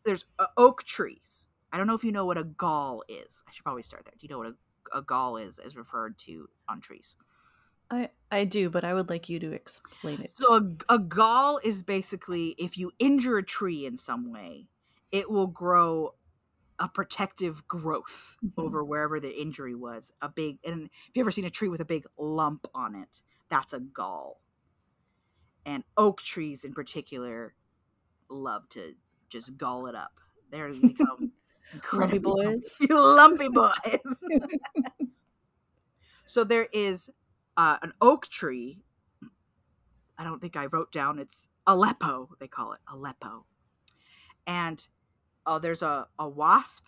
there's 0.05 0.25
uh, 0.39 0.47
oak 0.55 0.83
trees. 0.83 1.47
I 1.73 1.77
don't 1.77 1.87
know 1.87 1.95
if 1.95 2.05
you 2.05 2.13
know 2.13 2.25
what 2.25 2.37
a 2.37 2.45
gall 2.45 3.03
is. 3.09 3.43
I 3.45 3.51
should 3.51 3.63
probably 3.63 3.83
start 3.83 4.05
there. 4.05 4.13
Do 4.17 4.25
you 4.25 4.29
know 4.29 4.37
what 4.37 4.53
a, 4.93 4.99
a 4.99 5.01
gall 5.01 5.35
is 5.35 5.59
as 5.59 5.75
referred 5.75 6.17
to 6.19 6.47
on 6.69 6.79
trees? 6.79 7.17
I 7.89 8.09
I 8.31 8.45
do, 8.45 8.69
but 8.69 8.83
I 8.83 8.93
would 8.93 9.09
like 9.09 9.29
you 9.29 9.39
to 9.39 9.51
explain 9.51 10.21
it. 10.21 10.31
So 10.31 10.55
a, 10.89 10.95
a 10.95 10.99
gall 10.99 11.59
is 11.63 11.83
basically 11.83 12.49
if 12.57 12.77
you 12.77 12.91
injure 12.99 13.37
a 13.37 13.43
tree 13.43 13.85
in 13.85 13.97
some 13.97 14.31
way, 14.31 14.67
it 15.11 15.29
will 15.29 15.47
grow 15.47 16.15
a 16.79 16.89
protective 16.89 17.67
growth 17.67 18.37
Mhm. 18.41 18.57
over 18.57 18.83
wherever 18.83 19.19
the 19.19 19.39
injury 19.41 19.75
was. 19.75 20.11
A 20.21 20.29
big 20.29 20.59
and 20.65 20.85
if 20.85 21.11
you 21.15 21.21
ever 21.21 21.31
seen 21.31 21.45
a 21.45 21.49
tree 21.49 21.69
with 21.69 21.81
a 21.81 21.85
big 21.85 22.05
lump 22.17 22.67
on 22.73 22.95
it, 22.95 23.21
that's 23.49 23.73
a 23.73 23.79
gall. 23.79 24.41
And 25.65 25.83
oak 25.97 26.21
trees 26.21 26.63
in 26.63 26.73
particular 26.73 27.55
love 28.29 28.69
to 28.69 28.95
just 29.29 29.57
gall 29.57 29.87
it 29.87 29.95
up. 29.95 30.19
They're 30.51 30.73
become 30.73 31.31
Lumpy 31.93 32.19
boys. 32.19 32.77
lumpy 32.89 33.49
boys. 33.49 34.23
so 36.25 36.43
there 36.43 36.67
is 36.73 37.09
uh, 37.57 37.77
an 37.81 37.91
oak 38.01 38.27
tree. 38.27 38.79
I 40.17 40.23
don't 40.23 40.39
think 40.39 40.55
I 40.55 40.65
wrote 40.67 40.91
down. 40.91 41.19
It's 41.19 41.49
Aleppo. 41.67 42.29
They 42.39 42.47
call 42.47 42.73
it 42.73 42.79
Aleppo, 42.91 43.45
and 44.47 44.87
uh, 45.45 45.59
there's 45.59 45.81
a 45.81 46.07
a 46.17 46.27
wasp 46.27 46.85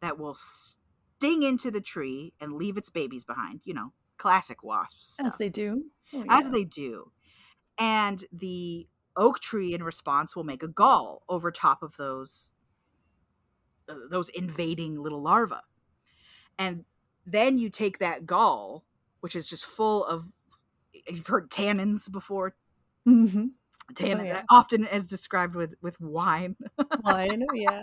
that 0.00 0.18
will 0.18 0.34
sting 0.34 1.42
into 1.42 1.70
the 1.70 1.80
tree 1.80 2.34
and 2.40 2.52
leave 2.52 2.76
its 2.76 2.90
babies 2.90 3.24
behind. 3.24 3.60
You 3.64 3.74
know, 3.74 3.92
classic 4.18 4.62
wasps. 4.62 5.18
As 5.24 5.36
they 5.36 5.48
do. 5.48 5.84
Oh, 6.12 6.24
as 6.28 6.46
yeah. 6.46 6.50
they 6.50 6.64
do. 6.64 7.12
And 7.78 8.24
the 8.32 8.88
oak 9.16 9.40
tree 9.40 9.74
in 9.74 9.82
response 9.82 10.34
will 10.34 10.44
make 10.44 10.62
a 10.62 10.68
gall 10.68 11.22
over 11.28 11.50
top 11.50 11.82
of 11.82 11.96
those 11.96 12.52
uh, 13.88 13.94
those 14.10 14.28
invading 14.30 15.00
little 15.00 15.22
larvae. 15.22 15.56
And 16.58 16.84
then 17.24 17.58
you 17.58 17.70
take 17.70 17.98
that 17.98 18.26
gall, 18.26 18.84
which 19.20 19.36
is 19.36 19.46
just 19.46 19.64
full 19.64 20.04
of 20.04 20.26
you've 20.92 21.26
heard 21.26 21.50
tannins 21.50 22.10
before. 22.10 22.54
Mhm. 23.06 23.50
Tannin, 23.94 24.26
yeah. 24.26 24.42
often 24.50 24.86
as 24.86 25.08
described 25.08 25.54
with 25.54 25.74
with 25.80 26.00
wine. 26.00 26.56
Wine, 27.04 27.46
yeah. 27.54 27.82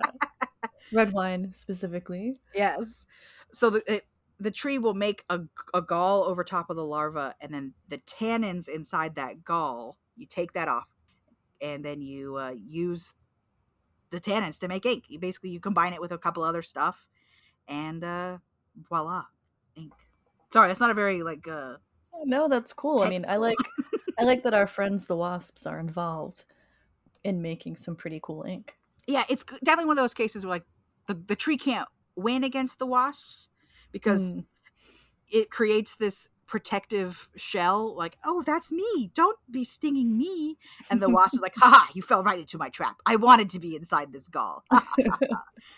Red 0.92 1.14
wine 1.14 1.52
specifically. 1.52 2.38
Yes. 2.54 3.06
So 3.52 3.72
the 3.72 3.94
it, 3.96 4.06
the 4.40 4.52
tree 4.52 4.78
will 4.78 4.94
make 4.94 5.24
a, 5.30 5.42
a 5.74 5.82
gall 5.82 6.24
over 6.26 6.44
top 6.44 6.70
of 6.70 6.76
the 6.76 6.86
larva, 6.86 7.36
and 7.42 7.54
then 7.54 7.74
the 7.88 7.98
tannins 8.00 8.68
inside 8.68 9.16
that 9.16 9.44
gall, 9.44 9.98
you 10.16 10.26
take 10.26 10.54
that 10.54 10.68
off, 10.68 10.88
and 11.62 11.84
then 11.84 12.02
you 12.02 12.38
uh, 12.38 12.54
use 12.56 13.16
the 14.12 14.20
tannins 14.20 14.60
to 14.60 14.68
make 14.68 14.86
ink. 14.86 15.06
You 15.08 15.20
basically 15.20 15.50
you 15.50 15.60
combine 15.60 15.94
it 15.94 16.02
with 16.02 16.12
a 16.12 16.18
couple 16.18 16.44
other 16.44 16.62
stuff, 16.62 17.08
and 17.68 18.04
uh, 18.04 18.38
voila, 18.90 19.26
ink. 19.76 19.94
Sorry, 20.56 20.70
that's 20.70 20.80
not 20.80 20.90
a 20.90 20.94
very 20.94 21.22
like. 21.22 21.46
uh 21.50 21.76
No, 22.24 22.48
that's 22.48 22.72
cool. 22.72 23.02
I 23.02 23.10
mean, 23.10 23.26
I 23.28 23.36
like 23.36 23.58
I 24.18 24.24
like 24.24 24.44
that 24.44 24.54
our 24.54 24.68
friends 24.68 25.06
the 25.06 25.18
wasps 25.18 25.66
are 25.66 25.82
involved 25.82 26.46
in 27.26 27.42
making 27.42 27.76
some 27.76 27.98
pretty 27.98 28.22
cool 28.24 28.44
ink. 28.44 28.78
Yeah, 29.06 29.26
it's 29.28 29.44
definitely 29.44 29.88
one 29.88 29.98
of 29.98 30.04
those 30.04 30.14
cases 30.14 30.46
where 30.46 30.56
like 30.56 30.64
the 31.08 31.14
the 31.14 31.36
tree 31.36 31.58
can't 31.58 31.90
win 32.16 32.46
against 32.46 32.80
the 32.80 32.86
wasps 32.86 33.50
because 33.92 34.34
Mm. 34.36 34.46
it 35.30 35.52
creates 35.52 35.98
this 35.98 36.30
protective 36.48 37.28
shell 37.36 37.96
like 37.96 38.18
oh 38.24 38.42
that's 38.44 38.72
me 38.72 39.12
don't 39.14 39.40
be 39.50 39.64
stinging 39.64 40.18
me 40.18 40.58
and 40.90 41.02
the 41.02 41.10
wasp 41.10 41.34
is 41.34 41.42
like 41.42 41.56
haha 41.56 41.86
you 41.94 42.02
fell 42.02 42.24
right 42.24 42.40
into 42.40 42.58
my 42.58 42.70
trap 42.70 42.98
i 43.06 43.16
wanted 43.16 43.50
to 43.50 43.60
be 43.60 43.76
inside 43.76 44.14
this 44.14 44.28
gall 44.28 44.64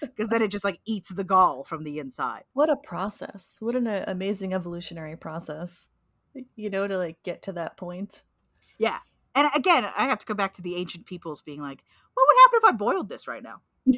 because 0.02 0.30
then 0.30 0.42
it 0.42 0.52
just 0.52 0.66
like 0.66 0.80
eats 0.86 1.10
the 1.10 1.24
gall 1.24 1.64
from 1.64 1.84
the 1.84 2.00
inside 2.00 2.44
What 2.54 2.70
a 2.70 2.76
process. 2.76 3.58
What 3.60 3.76
an 3.76 3.88
uh, 3.88 4.04
amazing 4.08 4.54
evolutionary 4.54 5.16
process. 5.16 5.90
You 6.56 6.70
know, 6.70 6.88
to 6.88 6.98
like 6.98 7.18
get 7.24 7.42
to 7.44 7.52
that 7.54 7.78
point. 7.78 8.24
yeah 8.78 9.00
and 9.36 9.50
again 9.56 9.86
i 9.98 10.06
have 10.06 10.20
to 10.20 10.26
go 10.26 10.34
back 10.34 10.54
to 10.56 10.62
the 10.62 10.76
ancient 10.76 11.06
peoples 11.06 11.42
being 11.42 11.62
like 11.62 11.84
what 12.14 12.26
would 12.28 12.38
happen 12.44 12.60
if 12.62 12.74
i 12.74 12.78
boiled 12.78 13.10
this 13.10 13.28
right 13.28 13.44
now 13.44 13.62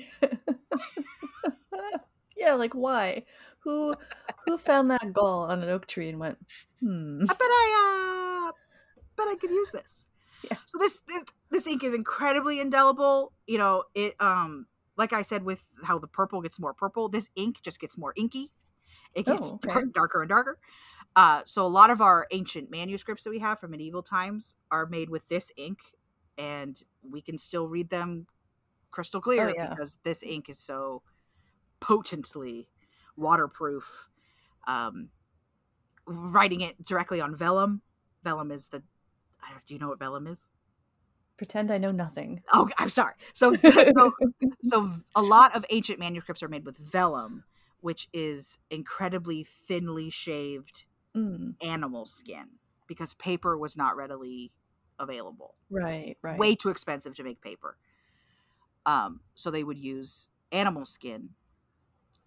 yeah, 2.38 2.54
like 2.54 2.74
why? 2.74 3.24
Who 3.64 3.96
who 4.46 4.58
found 4.58 4.90
that 4.92 5.14
gall 5.14 5.44
on 5.52 5.62
an 5.62 5.70
oak 5.70 5.86
tree 5.88 6.10
and 6.10 6.20
went, 6.20 6.38
hmm. 6.80 7.22
i 7.24 7.34
bet 7.34 7.38
i 7.42 8.48
uh 8.50 8.52
bet 9.16 9.28
i 9.28 9.36
could 9.36 9.50
use 9.52 9.72
this 9.72 10.08
Yeah. 10.50 10.58
so 10.66 10.78
this, 10.78 11.02
this 11.08 11.24
this 11.52 11.68
ink 11.68 11.84
is 11.84 11.94
incredibly 11.94 12.60
indelible 12.60 13.34
you 13.48 13.58
know 13.58 13.84
it 13.94 14.16
um 14.20 14.68
like 14.98 15.14
i 15.14 15.22
said 15.22 15.44
with 15.44 15.64
how 15.84 16.00
the 16.00 16.08
purple 16.08 16.42
gets 16.42 16.60
more 16.60 16.74
purple 16.74 17.10
this 17.10 17.30
ink 17.36 17.62
just 17.62 17.80
gets 17.80 17.98
more 17.98 18.14
inky 18.16 18.52
it 19.14 19.26
gets 19.26 19.50
Oh, 19.52 19.56
okay. 19.56 19.74
dar- 19.74 19.86
darker 19.86 20.22
and 20.22 20.30
darker 20.30 20.58
uh 21.16 21.42
so 21.46 21.66
a 21.66 21.68
lot 21.68 21.90
of 21.90 22.02
our 22.02 22.28
ancient 22.32 22.70
manuscripts 22.72 23.24
that 23.24 23.30
we 23.32 23.40
have 23.40 23.60
from 23.60 23.72
medieval 23.72 24.04
times 24.04 24.56
are 24.72 24.86
made 24.86 25.10
with 25.10 25.28
this 25.28 25.52
ink 25.58 25.80
and 26.38 26.82
we 27.02 27.22
can 27.22 27.38
still 27.38 27.68
read 27.68 27.90
them 27.90 28.26
crystal 28.92 29.20
clear 29.22 29.50
Oh, 29.50 29.54
yeah. 29.56 29.70
because 29.70 30.00
this 30.04 30.24
ink 30.24 30.48
is 30.50 30.58
so 30.60 31.02
potently 31.80 32.68
waterproof 33.18 34.10
um 34.70 35.10
writing 36.06 36.62
it 36.62 36.82
directly 36.84 37.20
on 37.22 37.36
vellum 37.36 37.82
vellum 38.24 38.52
is 38.52 38.68
the 38.70 38.82
I 39.42 39.52
don't, 39.52 39.66
do 39.66 39.74
you 39.74 39.80
know 39.80 39.90
what 39.90 40.00
vellum 40.00 40.28
is 40.28 40.50
Pretend 41.38 41.72
I 41.72 41.78
know 41.78 41.92
nothing. 41.92 42.42
oh 42.54 42.70
i'm 42.78 42.90
sorry 42.90 43.14
so 43.34 43.54
so, 43.98 44.14
so 44.64 44.92
a 45.16 45.22
lot 45.22 45.56
of 45.56 45.66
ancient 45.70 45.98
manuscripts 46.00 46.44
are 46.44 46.50
made 46.50 46.66
with 46.66 46.78
vellum 46.78 47.44
which 47.82 48.10
is 48.14 48.58
incredibly 48.70 49.44
thinly 49.44 50.10
shaved 50.10 50.86
Mm, 51.16 51.56
animal 51.66 52.06
skin 52.06 52.46
because 52.86 53.16
paper 53.16 53.58
was 53.58 53.76
not 53.76 53.96
readily 53.96 54.52
available 55.00 55.56
right, 55.72 56.16
right. 56.22 56.38
way 56.38 56.54
too 56.54 56.70
expensive 56.70 57.16
to 57.16 57.24
make 57.24 57.42
paper. 57.42 57.78
Um, 58.86 59.22
so 59.34 59.50
they 59.50 59.64
would 59.64 59.80
use 59.80 60.30
animal 60.52 60.86
skin, 60.86 61.30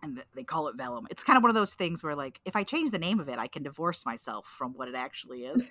and 0.02 0.22
they 0.34 0.44
call 0.44 0.68
it 0.68 0.76
vellum. 0.76 1.06
It's 1.10 1.22
kind 1.22 1.36
of 1.36 1.42
one 1.42 1.50
of 1.50 1.54
those 1.54 1.74
things 1.74 2.02
where, 2.02 2.16
like, 2.16 2.40
if 2.44 2.56
I 2.56 2.64
change 2.64 2.90
the 2.90 2.98
name 2.98 3.20
of 3.20 3.28
it, 3.28 3.38
I 3.38 3.46
can 3.46 3.62
divorce 3.62 4.04
myself 4.04 4.46
from 4.46 4.72
what 4.74 4.88
it 4.88 4.94
actually 4.94 5.44
is. 5.44 5.70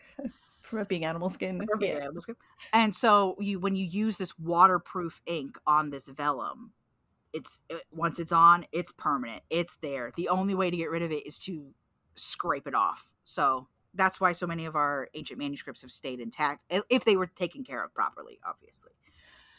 From 0.62 0.80
it 0.80 0.88
being 0.88 1.06
animal 1.06 1.30
skin. 1.30 1.68
Or 1.72 1.82
Yeah. 1.82 1.98
animal 1.98 2.22
skin. 2.22 2.36
And 2.72 2.96
so 2.96 3.36
you, 3.40 3.60
when 3.60 3.76
you 3.76 3.86
use 3.86 4.18
this 4.18 4.38
waterproof 4.40 5.22
ink 5.26 5.58
on 5.68 5.90
this 5.90 6.08
vellum, 6.08 6.72
it's 7.34 7.60
it, 7.70 7.84
once 7.92 8.20
it's 8.20 8.32
on, 8.32 8.66
it's 8.72 8.92
permanent. 8.92 9.44
It's 9.50 9.76
there. 9.78 10.12
The 10.16 10.30
only 10.30 10.56
way 10.56 10.70
to 10.70 10.78
get 10.78 10.90
rid 10.90 11.02
of 11.02 11.12
it 11.12 11.26
is 11.26 11.40
to 11.40 11.74
scrape 12.16 12.68
it 12.68 12.76
off. 12.76 13.12
So 13.24 13.68
that's 13.94 14.20
why 14.22 14.34
so 14.34 14.48
many 14.48 14.66
of 14.66 14.76
our 14.76 15.10
ancient 15.14 15.40
manuscripts 15.40 15.82
have 15.82 15.92
stayed 15.92 16.20
intact 16.20 16.64
if 16.90 17.04
they 17.06 17.18
were 17.18 17.28
taken 17.28 17.64
care 17.64 17.84
of 17.84 17.94
properly, 17.94 18.40
obviously. 18.46 18.92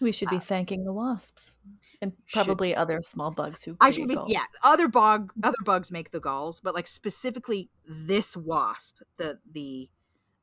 We 0.03 0.13
should 0.13 0.29
be 0.29 0.39
thanking 0.39 0.85
the 0.85 0.93
wasps 0.93 1.57
and 2.03 2.13
Should- 2.27 2.35
probably 2.45 2.75
other 2.75 3.01
small 3.03 3.31
bugs 3.31 3.63
who 3.65 3.77
I 3.81 3.91
should 3.91 4.09
be 4.09 4.15
galls. 4.17 4.31
yeah. 4.31 4.45
Other 4.63 4.89
bug 4.89 5.33
other 5.43 5.57
bugs 5.65 5.91
make 5.91 6.11
the 6.11 6.21
galls, 6.21 6.61
but 6.61 6.75
like 6.75 6.87
specifically 6.87 7.71
this 7.89 8.37
wasp, 8.37 8.99
the 9.17 9.39
the 9.51 9.89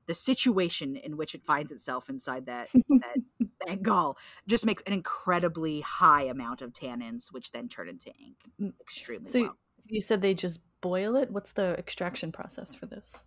the 0.07 0.15
situation 0.15 0.95
in 0.95 1.17
which 1.17 1.35
it 1.35 1.43
finds 1.43 1.71
itself 1.71 2.09
inside 2.09 2.47
that 2.47 2.69
that, 2.73 3.17
that 3.67 3.83
gall 3.83 4.17
just 4.47 4.65
makes 4.65 4.81
an 4.87 4.93
incredibly 4.93 5.81
high 5.81 6.23
amount 6.23 6.61
of 6.63 6.73
tannins, 6.73 7.31
which 7.31 7.51
then 7.51 7.67
turn 7.67 7.87
into 7.89 8.09
ink 8.19 8.37
Mm. 8.59 8.73
extremely 8.81 9.25
So 9.25 9.41
well. 9.41 9.57
you 9.85 10.01
said 10.01 10.21
they 10.23 10.33
just 10.33 10.61
boil 10.81 11.15
it. 11.15 11.29
What's 11.29 11.51
the 11.51 11.77
extraction 11.77 12.31
process 12.31 12.73
for 12.73 12.85
this? 12.87 13.23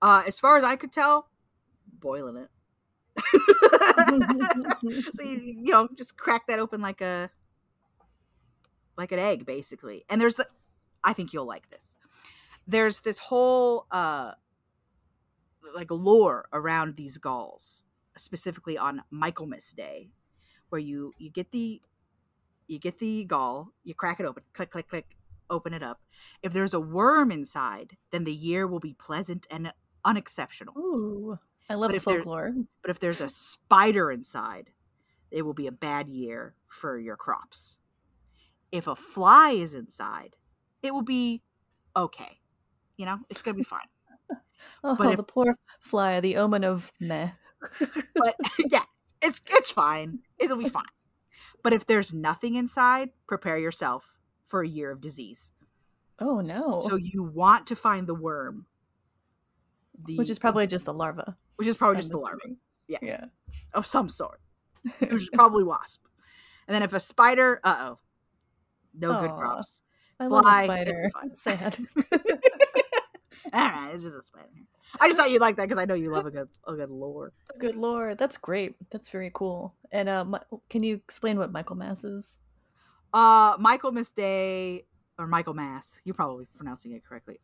Uh, 0.00 0.22
as 0.26 0.38
far 0.38 0.56
as 0.56 0.62
I 0.64 0.76
could 0.76 0.92
tell, 0.92 1.28
boiling 1.92 2.36
it. 2.36 2.48
so 5.12 5.22
you, 5.22 5.38
you 5.62 5.72
know, 5.72 5.88
just 5.96 6.16
crack 6.16 6.46
that 6.46 6.58
open 6.58 6.80
like 6.80 7.00
a 7.00 7.30
like 8.96 9.12
an 9.12 9.18
egg, 9.18 9.46
basically. 9.46 10.04
And 10.08 10.20
there's 10.20 10.34
the, 10.34 10.46
I 11.04 11.12
think 11.12 11.32
you'll 11.32 11.46
like 11.46 11.70
this. 11.70 11.96
There's 12.66 13.00
this 13.00 13.18
whole 13.18 13.86
uh 13.90 14.32
like 15.74 15.90
lore 15.90 16.48
around 16.52 16.96
these 16.96 17.18
galls, 17.18 17.84
specifically 18.16 18.78
on 18.78 19.02
Michaelmas 19.10 19.72
Day, 19.72 20.10
where 20.68 20.80
you 20.80 21.12
you 21.18 21.30
get 21.30 21.52
the 21.52 21.80
you 22.66 22.78
get 22.78 22.98
the 22.98 23.24
gall, 23.24 23.72
you 23.84 23.94
crack 23.94 24.20
it 24.20 24.26
open, 24.26 24.42
click 24.52 24.70
click 24.70 24.88
click, 24.88 25.16
open 25.50 25.72
it 25.72 25.82
up. 25.82 26.00
If 26.42 26.52
there's 26.52 26.74
a 26.74 26.80
worm 26.80 27.30
inside, 27.30 27.96
then 28.10 28.24
the 28.24 28.34
year 28.34 28.66
will 28.66 28.80
be 28.80 28.94
pleasant 28.94 29.46
and 29.50 29.72
unexceptional. 30.04 30.74
Ooh. 30.76 31.38
I 31.68 31.74
love 31.74 31.92
But 31.92 32.02
folklore. 32.02 32.54
But 32.82 32.90
if 32.90 33.00
there's 33.00 33.20
a 33.20 33.28
spider 33.28 34.10
inside, 34.10 34.70
it 35.30 35.42
will 35.42 35.54
be 35.54 35.66
a 35.66 35.72
bad 35.72 36.08
year 36.08 36.54
for 36.68 36.98
your 36.98 37.16
crops. 37.16 37.78
If 38.72 38.86
a 38.86 38.96
fly 38.96 39.50
is 39.50 39.74
inside, 39.74 40.36
it 40.82 40.92
will 40.94 41.02
be 41.02 41.42
okay. 41.96 42.38
You 42.96 43.06
know, 43.06 43.18
it's 43.30 43.42
gonna 43.42 43.56
be 43.56 43.62
fine. 43.64 43.86
Oh, 44.84 44.96
but 44.96 45.10
if- 45.10 45.16
the 45.16 45.22
poor 45.22 45.56
fly, 45.80 46.20
the 46.20 46.36
omen 46.36 46.64
of 46.64 46.92
meh. 47.00 47.30
But 48.14 48.36
yeah, 48.70 48.84
it's 49.22 49.42
it's 49.50 49.70
fine. 49.70 50.20
It'll 50.38 50.56
be 50.56 50.68
fine. 50.68 50.84
But 51.62 51.72
if 51.72 51.86
there's 51.86 52.14
nothing 52.14 52.54
inside, 52.54 53.10
prepare 53.26 53.58
yourself 53.58 54.16
for 54.46 54.62
a 54.62 54.68
year 54.68 54.90
of 54.90 55.00
disease. 55.00 55.52
Oh 56.20 56.40
no. 56.40 56.84
So 56.88 56.96
you 56.96 57.22
want 57.22 57.66
to 57.68 57.76
find 57.76 58.06
the 58.06 58.14
worm, 58.14 58.66
the, 60.06 60.16
which 60.16 60.30
is 60.30 60.38
probably 60.38 60.66
just 60.66 60.84
the 60.84 60.94
larva. 60.94 61.36
which 61.56 61.68
is 61.68 61.76
probably 61.76 61.96
I'm 61.96 62.00
just 62.00 62.10
the 62.12 62.18
larva, 62.18 62.38
assuming. 62.38 62.58
yes, 62.88 63.00
Yeah. 63.02 63.24
of 63.74 63.86
some 63.86 64.08
sort, 64.08 64.40
which 64.98 65.12
is 65.12 65.30
probably 65.32 65.64
wasp. 65.64 66.02
And 66.66 66.74
then 66.74 66.82
if 66.82 66.92
a 66.92 67.00
spider, 67.00 67.60
uh 67.64 67.76
oh, 67.92 67.98
no 68.94 69.20
good 69.20 69.28
props. 69.30 69.40
crops. 69.40 69.82
I 70.20 70.26
love 70.26 70.42
Fly, 70.42 70.64
a 70.64 70.64
it'd 70.82 70.86
be 70.86 70.90
spider. 70.92 71.10
fine. 71.14 71.30
It's 71.30 71.42
sad. 71.42 71.78
All 73.52 73.60
right, 73.60 73.90
it's 73.94 74.02
just 74.02 74.16
a 74.16 74.22
spider. 74.22 74.48
I 75.00 75.06
just 75.08 75.16
thought 75.18 75.30
you'd 75.30 75.40
like 75.40 75.56
that 75.56 75.64
because 75.68 75.78
I 75.78 75.84
know 75.84 75.94
you 75.94 76.10
love 76.10 76.26
a 76.26 76.30
good 76.30 76.48
a 76.66 76.74
good 76.74 76.90
lore. 76.90 77.32
Good 77.58 77.76
lord, 77.76 78.18
that's 78.18 78.36
great. 78.38 78.74
That's 78.90 79.08
very 79.10 79.30
cool. 79.32 79.74
And 79.92 80.08
uh, 80.08 80.24
Mi- 80.24 80.58
can 80.68 80.82
you 80.82 80.94
explain 80.96 81.38
what 81.38 81.52
Michaelmas 81.52 82.04
is? 82.04 82.38
Uh, 83.12 83.56
Michaelmas 83.58 84.10
Day 84.10 84.84
or 85.18 85.26
Michaelmas, 85.26 86.00
you're 86.04 86.14
probably 86.14 86.46
pronouncing 86.56 86.92
it 86.92 87.04
correctly. 87.04 87.38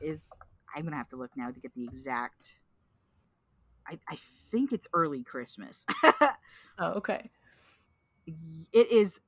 Is 0.00 0.30
I'm 0.74 0.84
gonna 0.84 0.96
have 0.96 1.08
to 1.10 1.16
look 1.16 1.30
now 1.36 1.50
to 1.50 1.60
get 1.60 1.74
the 1.74 1.84
exact. 1.84 2.60
I 3.86 3.98
I 4.08 4.16
think 4.50 4.72
it's 4.72 4.86
early 4.92 5.22
Christmas. 5.22 5.86
Oh, 6.80 6.92
okay. 6.92 7.28
it 8.26 8.92
is 8.92 9.20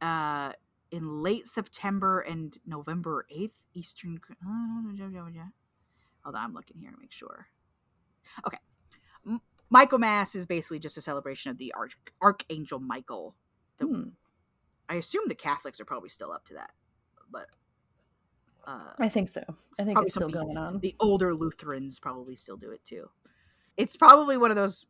uh 0.00 0.52
in 0.90 1.22
late 1.22 1.46
September 1.46 2.20
and 2.20 2.56
November 2.66 3.24
8th 3.32 3.52
Eastern 3.74 4.18
Chri- 4.18 4.34
Hold 6.24 6.34
on, 6.34 6.42
I'm 6.42 6.54
looking 6.54 6.78
here 6.80 6.90
to 6.90 6.96
make 6.98 7.12
sure. 7.12 7.46
Okay. 8.46 8.58
M- 9.26 9.40
Michaelmas 9.70 10.34
is 10.34 10.46
basically 10.46 10.78
just 10.78 10.96
a 10.96 11.00
celebration 11.00 11.50
of 11.50 11.58
the 11.58 11.72
Arch- 11.74 11.98
Archangel 12.20 12.80
Michael. 12.80 13.36
The- 13.78 13.86
Hmm. 13.86 14.08
I 14.88 14.94
assume 14.96 15.24
the 15.28 15.34
Catholics 15.34 15.80
are 15.80 15.84
probably 15.84 16.08
still 16.08 16.32
up 16.32 16.46
to 16.46 16.54
that. 16.54 16.72
But 17.30 17.46
uh 18.68 18.92
I 18.98 19.08
think 19.08 19.28
so. 19.28 19.42
I 19.78 19.84
think 19.84 19.98
it's 20.02 20.14
still 20.14 20.28
going 20.28 20.56
on. 20.56 20.78
the 20.80 20.94
older 21.00 21.34
Lutherans 21.34 21.98
probably 21.98 22.36
still 22.36 22.56
do 22.56 22.70
it 22.70 22.84
too. 22.84 23.08
It's 23.76 23.96
probably 23.96 24.36
one 24.36 24.50
of 24.50 24.56
those 24.56 24.84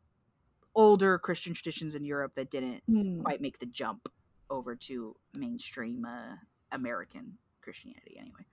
older 0.74 1.18
Christian 1.18 1.54
traditions 1.54 1.94
in 1.94 2.04
Europe 2.04 2.32
that 2.34 2.50
didn't 2.50 2.82
Hmm. 2.86 3.22
quite 3.22 3.40
make 3.40 3.58
the 3.58 3.66
jump 3.66 4.08
over 4.50 4.74
to 4.76 5.14
mainstream 5.34 6.04
uh, 6.04 6.36
American 6.72 7.38
Christianity 7.60 8.16
anyway. 8.18 8.44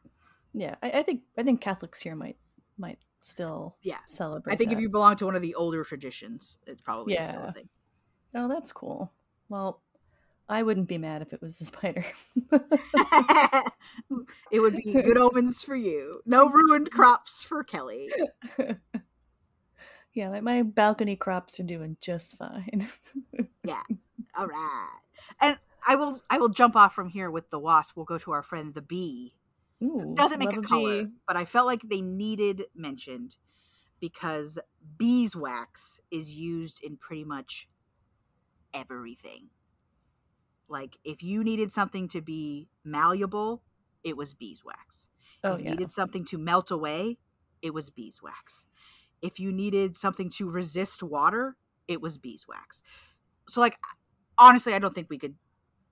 Yeah, 0.53 0.75
I, 0.83 0.91
I 0.99 1.01
think 1.03 1.23
I 1.37 1.43
think 1.43 1.59
Catholics 1.61 2.01
here 2.01 2.15
might 2.15 2.37
might 2.77 2.99
still 3.21 3.77
Yeah. 3.81 3.99
celebrate. 4.05 4.53
I 4.53 4.55
think 4.57 4.71
if 4.71 4.79
you 4.79 4.89
belong 4.89 5.15
to 5.17 5.25
one 5.25 5.35
of 5.35 5.41
the 5.41 5.55
older 5.55 5.83
traditions, 5.83 6.57
it's 6.67 6.81
probably 6.81 7.15
still 7.15 7.41
Yeah. 7.41 7.49
a 7.49 7.53
thing. 7.53 7.69
Oh, 8.35 8.47
that's 8.47 8.71
cool. 8.71 9.11
Well, 9.49 9.81
I 10.47 10.63
wouldn't 10.63 10.87
be 10.87 10.97
mad 10.97 11.21
if 11.21 11.33
it 11.33 11.41
was 11.41 11.59
a 11.59 11.65
spider. 11.65 12.05
it 14.51 14.59
would 14.59 14.75
be 14.75 14.93
good 14.93 15.17
omens 15.17 15.63
for 15.63 15.75
you. 15.75 16.21
No 16.25 16.47
ruined 16.47 16.91
crops 16.91 17.43
for 17.43 17.63
Kelly. 17.63 18.09
yeah, 20.13 20.29
like 20.29 20.43
my 20.43 20.61
balcony 20.61 21.15
crops 21.15 21.59
are 21.59 21.63
doing 21.63 21.97
just 21.99 22.37
fine. 22.37 22.87
Yeah. 23.63 23.81
All 24.37 24.45
right. 24.45 24.99
And 25.41 25.57
I 25.87 25.95
will 25.95 26.21
I 26.29 26.37
will 26.37 26.49
jump 26.49 26.75
off 26.75 26.93
from 26.93 27.09
here 27.09 27.31
with 27.31 27.49
the 27.49 27.57
wasp. 27.57 27.95
We'll 27.95 28.05
go 28.05 28.19
to 28.19 28.31
our 28.31 28.43
friend 28.43 28.75
the 28.75 28.81
bee. 28.83 29.33
Ooh, 29.83 30.13
doesn't 30.15 30.37
make 30.37 30.53
a 30.53 30.61
color, 30.61 31.05
bee. 31.05 31.11
but 31.27 31.35
I 31.35 31.45
felt 31.45 31.65
like 31.65 31.81
they 31.81 32.01
needed 32.01 32.65
mentioned 32.75 33.37
because 33.99 34.59
beeswax 34.97 35.99
is 36.11 36.33
used 36.33 36.83
in 36.83 36.97
pretty 36.97 37.23
much 37.23 37.67
everything. 38.71 39.49
Like 40.67 40.97
if 41.03 41.23
you 41.23 41.43
needed 41.43 41.71
something 41.71 42.07
to 42.09 42.21
be 42.21 42.67
malleable, 42.83 43.61
it 44.03 44.17
was 44.17 44.33
beeswax. 44.33 45.09
Oh 45.43 45.53
if 45.53 45.59
you 45.59 45.65
yeah. 45.65 45.71
needed 45.71 45.91
something 45.91 46.25
to 46.25 46.37
melt 46.37 46.71
away, 46.71 47.17
it 47.61 47.73
was 47.73 47.89
beeswax. 47.89 48.67
If 49.21 49.39
you 49.39 49.51
needed 49.51 49.97
something 49.97 50.29
to 50.31 50.49
resist 50.49 51.03
water, 51.03 51.55
it 51.87 52.01
was 52.01 52.17
beeswax. 52.17 52.83
So 53.47 53.61
like 53.61 53.77
honestly, 54.37 54.73
I 54.73 54.79
don't 54.79 54.93
think 54.93 55.09
we 55.09 55.17
could 55.17 55.35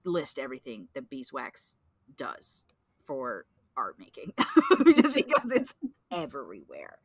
list 0.03 0.37
everything 0.37 0.87
that 0.93 1.09
beeswax 1.09 1.77
does 2.15 2.65
for 3.05 3.45
art 3.75 3.97
making 3.97 4.33
just 4.95 5.15
because 5.15 5.51
it's 5.51 5.73
everywhere. 6.11 6.97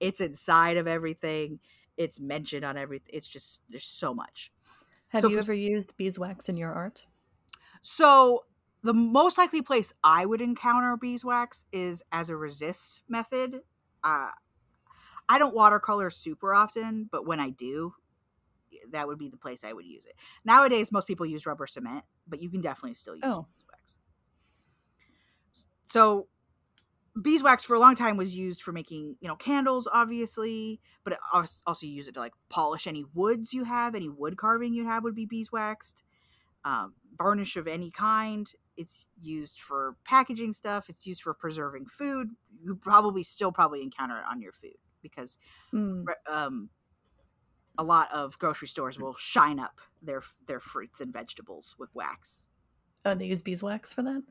It's 0.00 0.20
inside 0.20 0.76
of 0.76 0.86
everything. 0.86 1.60
It's 1.96 2.18
mentioned 2.18 2.64
on 2.64 2.76
everything. 2.76 3.10
It's 3.12 3.28
just 3.28 3.62
there's 3.68 3.84
so 3.84 4.14
much. 4.14 4.52
Have 5.08 5.22
so 5.22 5.28
you 5.28 5.36
for- 5.36 5.40
ever 5.40 5.54
used 5.54 5.96
beeswax 5.96 6.48
in 6.48 6.56
your 6.56 6.72
art? 6.72 7.06
So 7.82 8.46
the 8.82 8.94
most 8.94 9.38
likely 9.38 9.62
place 9.62 9.92
I 10.02 10.26
would 10.26 10.40
encounter 10.40 10.96
beeswax 10.96 11.64
is 11.72 12.02
as 12.12 12.28
a 12.28 12.36
resist 12.36 13.02
method. 13.08 13.62
Uh, 14.02 14.30
I 15.28 15.38
don't 15.38 15.54
watercolor 15.54 16.10
super 16.10 16.54
often, 16.54 17.04
but 17.10 17.26
when 17.26 17.40
I 17.40 17.50
do, 17.50 17.94
that 18.90 19.08
would 19.08 19.18
be 19.18 19.28
the 19.28 19.36
place 19.36 19.64
I 19.64 19.72
would 19.72 19.86
use 19.86 20.06
it. 20.06 20.14
Nowadays, 20.44 20.92
most 20.92 21.06
people 21.06 21.26
use 21.26 21.46
rubber 21.46 21.66
cement, 21.66 22.04
but 22.26 22.40
you 22.40 22.50
can 22.50 22.60
definitely 22.60 22.94
still 22.94 23.16
use 23.16 23.40
Oh. 23.40 23.48
beeswax. 23.58 23.98
So 25.86 26.28
beeswax 27.20 27.64
for 27.64 27.74
a 27.74 27.80
long 27.80 27.94
time 27.94 28.16
was 28.16 28.36
used 28.36 28.62
for 28.62 28.72
making 28.72 29.16
you 29.20 29.28
know 29.28 29.36
candles 29.36 29.88
obviously 29.92 30.80
but 31.04 31.18
also 31.32 31.86
you 31.86 31.92
use 31.92 32.08
it 32.08 32.14
to 32.14 32.20
like 32.20 32.32
polish 32.48 32.86
any 32.86 33.04
woods 33.14 33.52
you 33.54 33.64
have 33.64 33.94
any 33.94 34.08
wood 34.08 34.36
carving 34.38 34.74
you 34.74 34.86
have 34.86 35.04
would 35.04 35.14
be 35.14 35.26
beeswaxed 35.26 36.04
um, 36.64 36.94
varnish 37.18 37.56
of 37.56 37.66
any 37.66 37.90
kind 37.90 38.52
it's 38.76 39.06
used 39.20 39.60
for 39.60 39.96
packaging 40.04 40.52
stuff 40.52 40.88
it's 40.88 41.06
used 41.06 41.22
for 41.22 41.34
preserving 41.34 41.86
food 41.86 42.28
you 42.62 42.74
probably 42.74 43.22
still 43.22 43.52
probably 43.52 43.82
encounter 43.82 44.18
it 44.18 44.24
on 44.30 44.40
your 44.40 44.52
food 44.52 44.76
because 45.02 45.38
Mm. 45.72 46.04
um, 46.30 46.70
a 47.78 47.82
lot 47.82 48.10
of 48.12 48.38
grocery 48.38 48.68
stores 48.68 48.98
will 48.98 49.14
shine 49.14 49.58
up 49.58 49.80
their 50.02 50.22
their 50.46 50.60
fruits 50.60 51.00
and 51.00 51.12
vegetables 51.12 51.74
with 51.78 51.94
wax 51.94 52.48
Oh, 53.04 53.14
they 53.16 53.26
use 53.26 53.42
beeswax 53.42 53.92
for 53.92 54.02
that. 54.02 54.22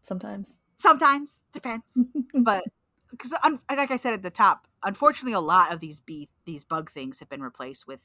Sometimes. 0.00 0.58
sometimes 0.78 1.44
depends 1.52 2.06
but 2.34 2.64
because 3.10 3.34
un- 3.44 3.60
like 3.70 3.90
I 3.90 3.98
said 3.98 4.14
at 4.14 4.22
the 4.22 4.30
top, 4.30 4.66
unfortunately, 4.82 5.34
a 5.34 5.40
lot 5.40 5.72
of 5.72 5.80
these 5.80 6.00
bee 6.00 6.30
these 6.46 6.64
bug 6.64 6.90
things 6.90 7.20
have 7.20 7.28
been 7.28 7.42
replaced 7.42 7.86
with 7.86 8.00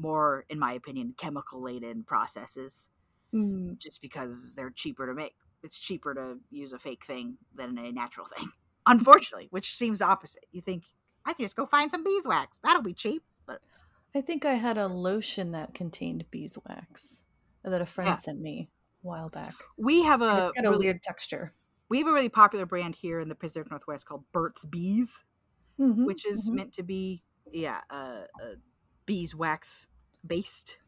more, 0.00 0.44
in 0.48 0.58
my 0.58 0.72
opinion, 0.74 1.14
chemical 1.16 1.62
laden 1.62 2.04
processes, 2.04 2.90
Mm. 3.32 3.78
just 3.78 4.00
because 4.02 4.54
they're 4.56 4.70
cheaper 4.70 5.06
to 5.06 5.14
make. 5.14 5.34
It's 5.62 5.78
cheaper 5.78 6.14
to 6.14 6.38
use 6.50 6.72
a 6.72 6.78
fake 6.78 7.04
thing 7.04 7.38
than 7.54 7.78
a 7.78 7.92
natural 7.92 8.26
thing. 8.26 8.48
Unfortunately, 8.86 9.48
which 9.50 9.74
seems 9.76 10.02
opposite. 10.02 10.46
You 10.52 10.62
think 10.62 10.84
I 11.26 11.34
can 11.34 11.44
just 11.44 11.56
go 11.56 11.66
find 11.66 11.90
some 11.90 12.04
beeswax. 12.04 12.58
That'll 12.64 12.82
be 12.82 12.94
cheap. 12.94 13.24
But 13.46 13.60
I 14.14 14.20
think 14.20 14.44
I 14.44 14.54
had 14.54 14.78
a 14.78 14.86
lotion 14.88 15.50
that 15.52 15.74
contained 15.74 16.30
beeswax 16.30 17.26
that 17.64 17.80
a 17.80 17.86
friend 17.86 18.08
Yeah. 18.08 18.16
sent 18.18 18.40
me 18.40 18.70
a 19.02 19.06
while 19.06 19.28
back. 19.28 19.54
we 19.76 20.02
have 20.04 20.22
And 20.30 20.38
a 20.38 20.40
it's 20.40 20.52
got 20.52 20.66
a 20.66 20.72
really, 20.72 20.86
weird 20.86 21.02
texture. 21.02 21.54
we 21.88 21.98
have 21.98 22.06
a 22.08 22.12
really 22.12 22.28
popular 22.28 22.66
brand 22.66 22.96
here 22.96 23.20
in 23.20 23.28
the 23.28 23.34
Pacific 23.34 23.70
Northwest 23.70 24.06
called 24.06 24.24
Burt's 24.32 24.64
Bees. 24.64 25.24
Mhm, 25.78 26.06
which 26.06 26.26
is 26.26 26.48
mhm. 26.48 26.54
meant 26.54 26.72
to 26.74 26.82
be 26.82 27.24
yeah 27.52 27.82
uh, 27.90 28.24
uh 28.42 28.54
beeswax 29.06 29.86
based 30.26 30.78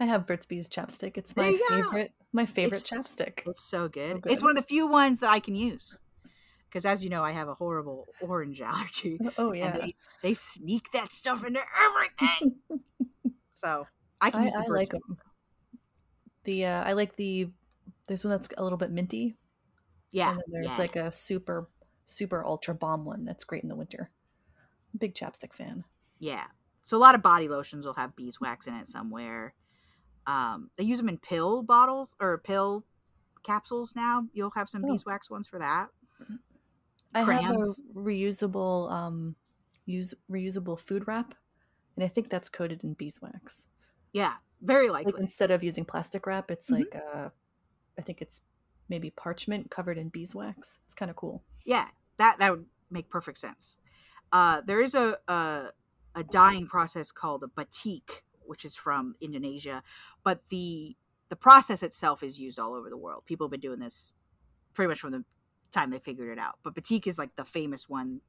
I 0.00 0.06
have 0.06 0.26
Burt's 0.26 0.46
Bees 0.46 0.68
chapstick. 0.68 1.16
It's 1.16 1.36
my 1.36 1.52
go. 1.52 1.58
favorite. 1.68 2.12
My 2.32 2.44
favorite 2.46 2.78
It's- 2.84 2.90
chapstick. 3.14 3.42
it's 3.46 3.62
so 3.62 3.88
good. 3.88 4.22
good. 4.22 4.32
it's 4.32 4.42
one 4.42 4.50
of 4.50 4.56
the 4.56 4.66
few 4.66 4.86
ones 4.86 5.20
that 5.20 5.30
i 5.30 5.38
can 5.38 5.54
use 5.54 6.00
because 6.68 6.84
as 6.86 7.04
you 7.04 7.10
know 7.10 7.22
i 7.22 7.30
have 7.32 7.46
a 7.48 7.54
horrible 7.54 8.06
orange 8.20 8.60
allergy 8.62 9.18
Oh 9.36 9.50
and 9.50 9.58
yeah. 9.58 9.76
they, 9.78 9.94
they 10.22 10.34
sneak 10.34 10.90
that 10.92 11.12
stuff 11.12 11.44
into 11.44 11.60
everything 11.86 12.56
so 13.52 13.86
i 14.20 14.30
can 14.30 14.40
I, 14.40 14.44
use 14.44 14.52
the 14.54 14.60
I 14.60 14.66
Burt's 14.66 14.78
like 14.78 14.90
Bees, 14.92 15.00
them. 15.08 15.18
The 16.44 16.66
uh, 16.66 16.84
I 16.84 16.92
like 16.94 17.16
the 17.16 17.50
there's 18.08 18.24
one 18.24 18.30
that's 18.32 18.48
a 18.56 18.62
little 18.64 18.78
bit 18.78 18.90
minty, 18.90 19.36
yeah 20.10 20.30
and 20.30 20.38
then 20.38 20.44
there's 20.62 20.72
yeah. 20.72 20.78
like 20.78 20.96
a 20.96 21.10
super 21.10 21.68
super 22.06 22.44
ultra 22.44 22.74
bomb 22.74 23.04
one 23.04 23.24
that's 23.24 23.44
great 23.44 23.62
in 23.62 23.68
the 23.68 23.76
winter. 23.76 24.10
Big 24.98 25.14
chapstick 25.14 25.52
fan. 25.52 25.84
yeah 26.18 26.46
so 26.82 26.96
a 26.96 26.98
lot 27.00 27.14
of 27.14 27.22
body 27.22 27.48
lotions 27.48 27.86
will 27.86 27.94
have 27.94 28.16
beeswax 28.16 28.66
in 28.66 28.74
it 28.74 28.86
somewhere 28.86 29.54
um 30.26 30.70
they 30.76 30.84
use 30.84 30.98
them 30.98 31.08
in 31.08 31.18
pill 31.18 31.62
bottles 31.62 32.14
or 32.20 32.38
pill 32.38 32.84
capsules 33.44 33.94
now 33.96 34.26
you'll 34.32 34.50
have 34.50 34.68
some 34.70 34.84
Oh. 34.84 34.92
beeswax 34.92 35.30
ones 35.30 35.48
for 35.48 35.58
that 35.58 35.88
I 37.14 37.22
Crayons. 37.24 37.82
have 37.84 37.94
a 37.94 37.98
reusable 37.98 38.90
um, 38.90 39.36
use 39.86 40.14
reusable 40.30 40.78
food 40.78 41.06
wrap, 41.06 41.34
and 41.96 42.04
I 42.04 42.08
think 42.08 42.28
that's 42.30 42.48
coated 42.48 42.84
in 42.84 42.94
beeswax. 42.94 43.68
Yeah, 44.12 44.34
very 44.60 44.88
likely. 44.90 45.12
Like 45.12 45.20
instead 45.20 45.50
of 45.50 45.62
using 45.62 45.84
plastic 45.84 46.26
wrap, 46.26 46.50
it's 46.50 46.70
Mhm. 46.70 46.78
like 46.78 46.94
uh, 47.14 47.30
I 47.98 48.02
think 48.02 48.22
it's 48.22 48.42
maybe 48.88 49.10
parchment 49.10 49.70
covered 49.70 49.98
in 49.98 50.08
beeswax. 50.08 50.80
It's 50.84 50.94
kind 50.94 51.10
of 51.10 51.16
cool. 51.16 51.42
yeah, 51.64 51.88
that 52.18 52.38
that 52.38 52.50
would 52.52 52.66
make 52.90 53.08
perfect 53.08 53.38
sense. 53.38 53.76
Uh, 54.32 54.60
there 54.62 54.80
is 54.80 54.94
a, 54.94 55.18
a 55.28 55.70
a 56.14 56.24
dyeing 56.24 56.66
process 56.66 57.10
called 57.10 57.42
a 57.42 57.48
batik, 57.48 58.24
which 58.44 58.64
is 58.64 58.76
from 58.76 59.14
Indonesia, 59.20 59.82
but 60.24 60.42
the 60.48 60.96
the 61.28 61.36
process 61.36 61.82
itself 61.82 62.22
is 62.22 62.38
used 62.38 62.58
all 62.58 62.74
over 62.74 62.90
the 62.90 62.96
world. 62.96 63.24
People 63.24 63.46
have 63.46 63.50
been 63.52 63.60
doing 63.60 63.78
this 63.78 64.12
pretty 64.74 64.88
much 64.88 65.00
from 65.00 65.12
the 65.12 65.24
time 65.70 65.90
they 65.90 65.98
figured 65.98 66.28
it 66.28 66.38
out. 66.38 66.58
But 66.62 66.74
batik 66.74 67.06
is 67.06 67.18
like 67.18 67.36
the 67.36 67.44
famous 67.44 67.88
one 67.88 68.20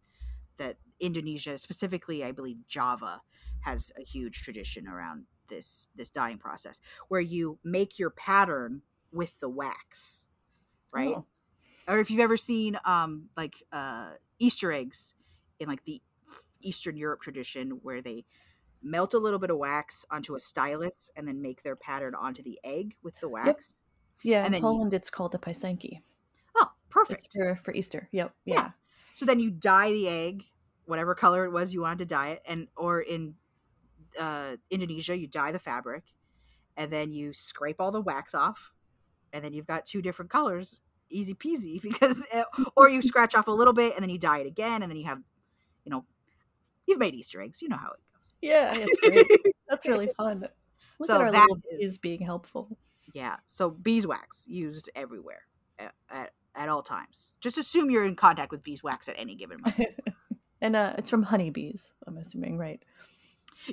that 0.58 0.78
Indonesia, 1.00 1.58
specifically 1.58 2.24
I 2.24 2.32
believe 2.32 2.58
Java, 2.68 3.22
has 3.62 3.92
a 4.00 4.04
huge 4.04 4.42
tradition 4.42 4.88
around 4.88 5.26
this 5.50 5.90
this 5.96 6.10
dyeing 6.10 6.38
process 6.38 6.80
where 7.10 7.22
you 7.22 7.60
make 7.64 8.00
your 8.00 8.10
pattern 8.10 8.82
with 9.12 9.40
the 9.40 9.50
wax, 9.50 10.28
right? 10.94 11.16
Oh, 11.16 11.26
or 11.88 12.00
if 12.00 12.10
you've 12.10 12.22
ever 12.22 12.38
seen 12.38 12.78
um 12.86 13.30
like 13.36 13.64
uh 13.72 14.12
easter 14.40 14.72
eggs 14.72 15.16
in 15.60 15.68
like 15.68 15.84
the 15.86 16.02
eastern 16.64 16.98
europe 16.98 17.22
tradition 17.22 17.80
where 17.84 18.02
they 18.02 18.26
melt 18.82 19.14
a 19.14 19.18
little 19.20 19.40
bit 19.40 19.50
of 19.50 19.58
wax 19.58 20.06
onto 20.12 20.36
a 20.36 20.40
stylus 20.40 21.10
and 21.16 21.28
then 21.28 21.42
make 21.42 21.64
their 21.64 21.76
pattern 21.76 22.14
onto 22.16 22.42
the 22.44 22.60
egg 22.64 22.96
with 23.04 23.16
the 23.20 23.30
wax 23.30 23.76
yeah. 24.26 24.38
And 24.46 24.48
In 24.48 24.52
then 24.54 24.62
you- 24.62 24.68
Poland, 24.70 24.94
it's 24.94 25.10
called 25.10 25.36
a 25.36 25.38
pisanki. 25.38 26.00
oh 26.56 26.68
perfect 26.90 27.26
It's 27.26 27.36
for 27.36 27.56
for 27.58 27.74
Easter. 27.74 28.08
Yep. 28.14 28.34
Yeah. 28.46 28.54
Yeah. 28.56 28.70
so 29.14 29.26
then 29.26 29.40
you 29.42 29.52
dye 29.52 29.92
the 29.92 30.08
egg 30.08 30.44
whatever 30.86 31.14
color 31.16 31.44
it 31.46 31.52
was 31.52 31.74
you 31.74 31.82
wanted 31.82 32.00
to 32.00 32.06
dye 32.06 32.30
it 32.30 32.42
and 32.46 32.68
or 32.78 33.02
in 33.02 33.36
uh 34.20 34.56
indonesia 34.70 35.18
you 35.18 35.28
dye 35.28 35.52
the 35.52 35.60
fabric 35.60 36.04
and 36.78 36.92
then 36.92 37.12
you 37.12 37.34
scrape 37.34 37.78
all 37.82 37.92
the 37.92 38.02
wax 38.02 38.34
off 38.34 38.74
and 39.34 39.44
then 39.44 39.54
you've 39.54 39.68
got 39.68 39.86
two 39.86 40.02
different 40.02 40.30
colors 40.32 40.82
easy 41.10 41.34
peasy 41.34 41.82
because 41.88 42.26
uh, 42.34 42.44
or 42.78 42.90
you 42.90 43.02
scratch 43.02 43.36
off 43.36 43.48
a 43.48 43.52
little 43.52 43.74
bit 43.74 43.94
and 43.96 44.04
then 44.04 44.10
you 44.10 44.20
dye 44.20 44.40
it 44.40 44.48
again 44.48 44.82
and 44.82 44.90
then 44.92 44.98
you 44.98 45.06
have 45.06 45.20
you've 46.88 47.00
made 47.00 47.14
easter 47.16 47.42
eggs 47.42 47.62
you 47.62 47.70
know 47.70 47.78
how 47.78 47.92
it 47.92 48.00
goes. 48.14 48.34
Yeah, 48.42 48.74
it's 48.78 49.00
great. 49.00 49.54
That's 49.70 49.88
really 49.88 50.08
fun. 50.08 50.48
Look 51.00 51.08
So 51.08 51.16
at 51.16 51.22
our 51.22 51.32
that 51.32 51.42
little 51.50 51.62
is- 51.72 51.98
being 51.98 52.22
helpful. 52.22 52.78
yeah 53.14 53.38
so 53.46 53.70
beeswax 53.70 54.46
used 54.48 54.90
everywhere 54.96 55.42
at, 55.80 55.94
at, 56.10 56.32
at 56.56 56.70
all 56.70 56.82
times 56.84 57.36
just 57.42 57.58
assume 57.58 57.90
you're 57.92 58.06
in 58.06 58.16
contact 58.16 58.52
with 58.52 58.64
beeswax 58.64 59.10
at 59.10 59.16
any 59.18 59.36
given 59.36 59.60
moment 59.62 59.96
and 60.62 60.76
uh, 60.76 60.94
it's 60.98 61.10
from 61.10 61.24
honeybees. 61.24 61.96
I'm 62.08 62.18
assuming, 62.18 62.58
right? 62.58 62.82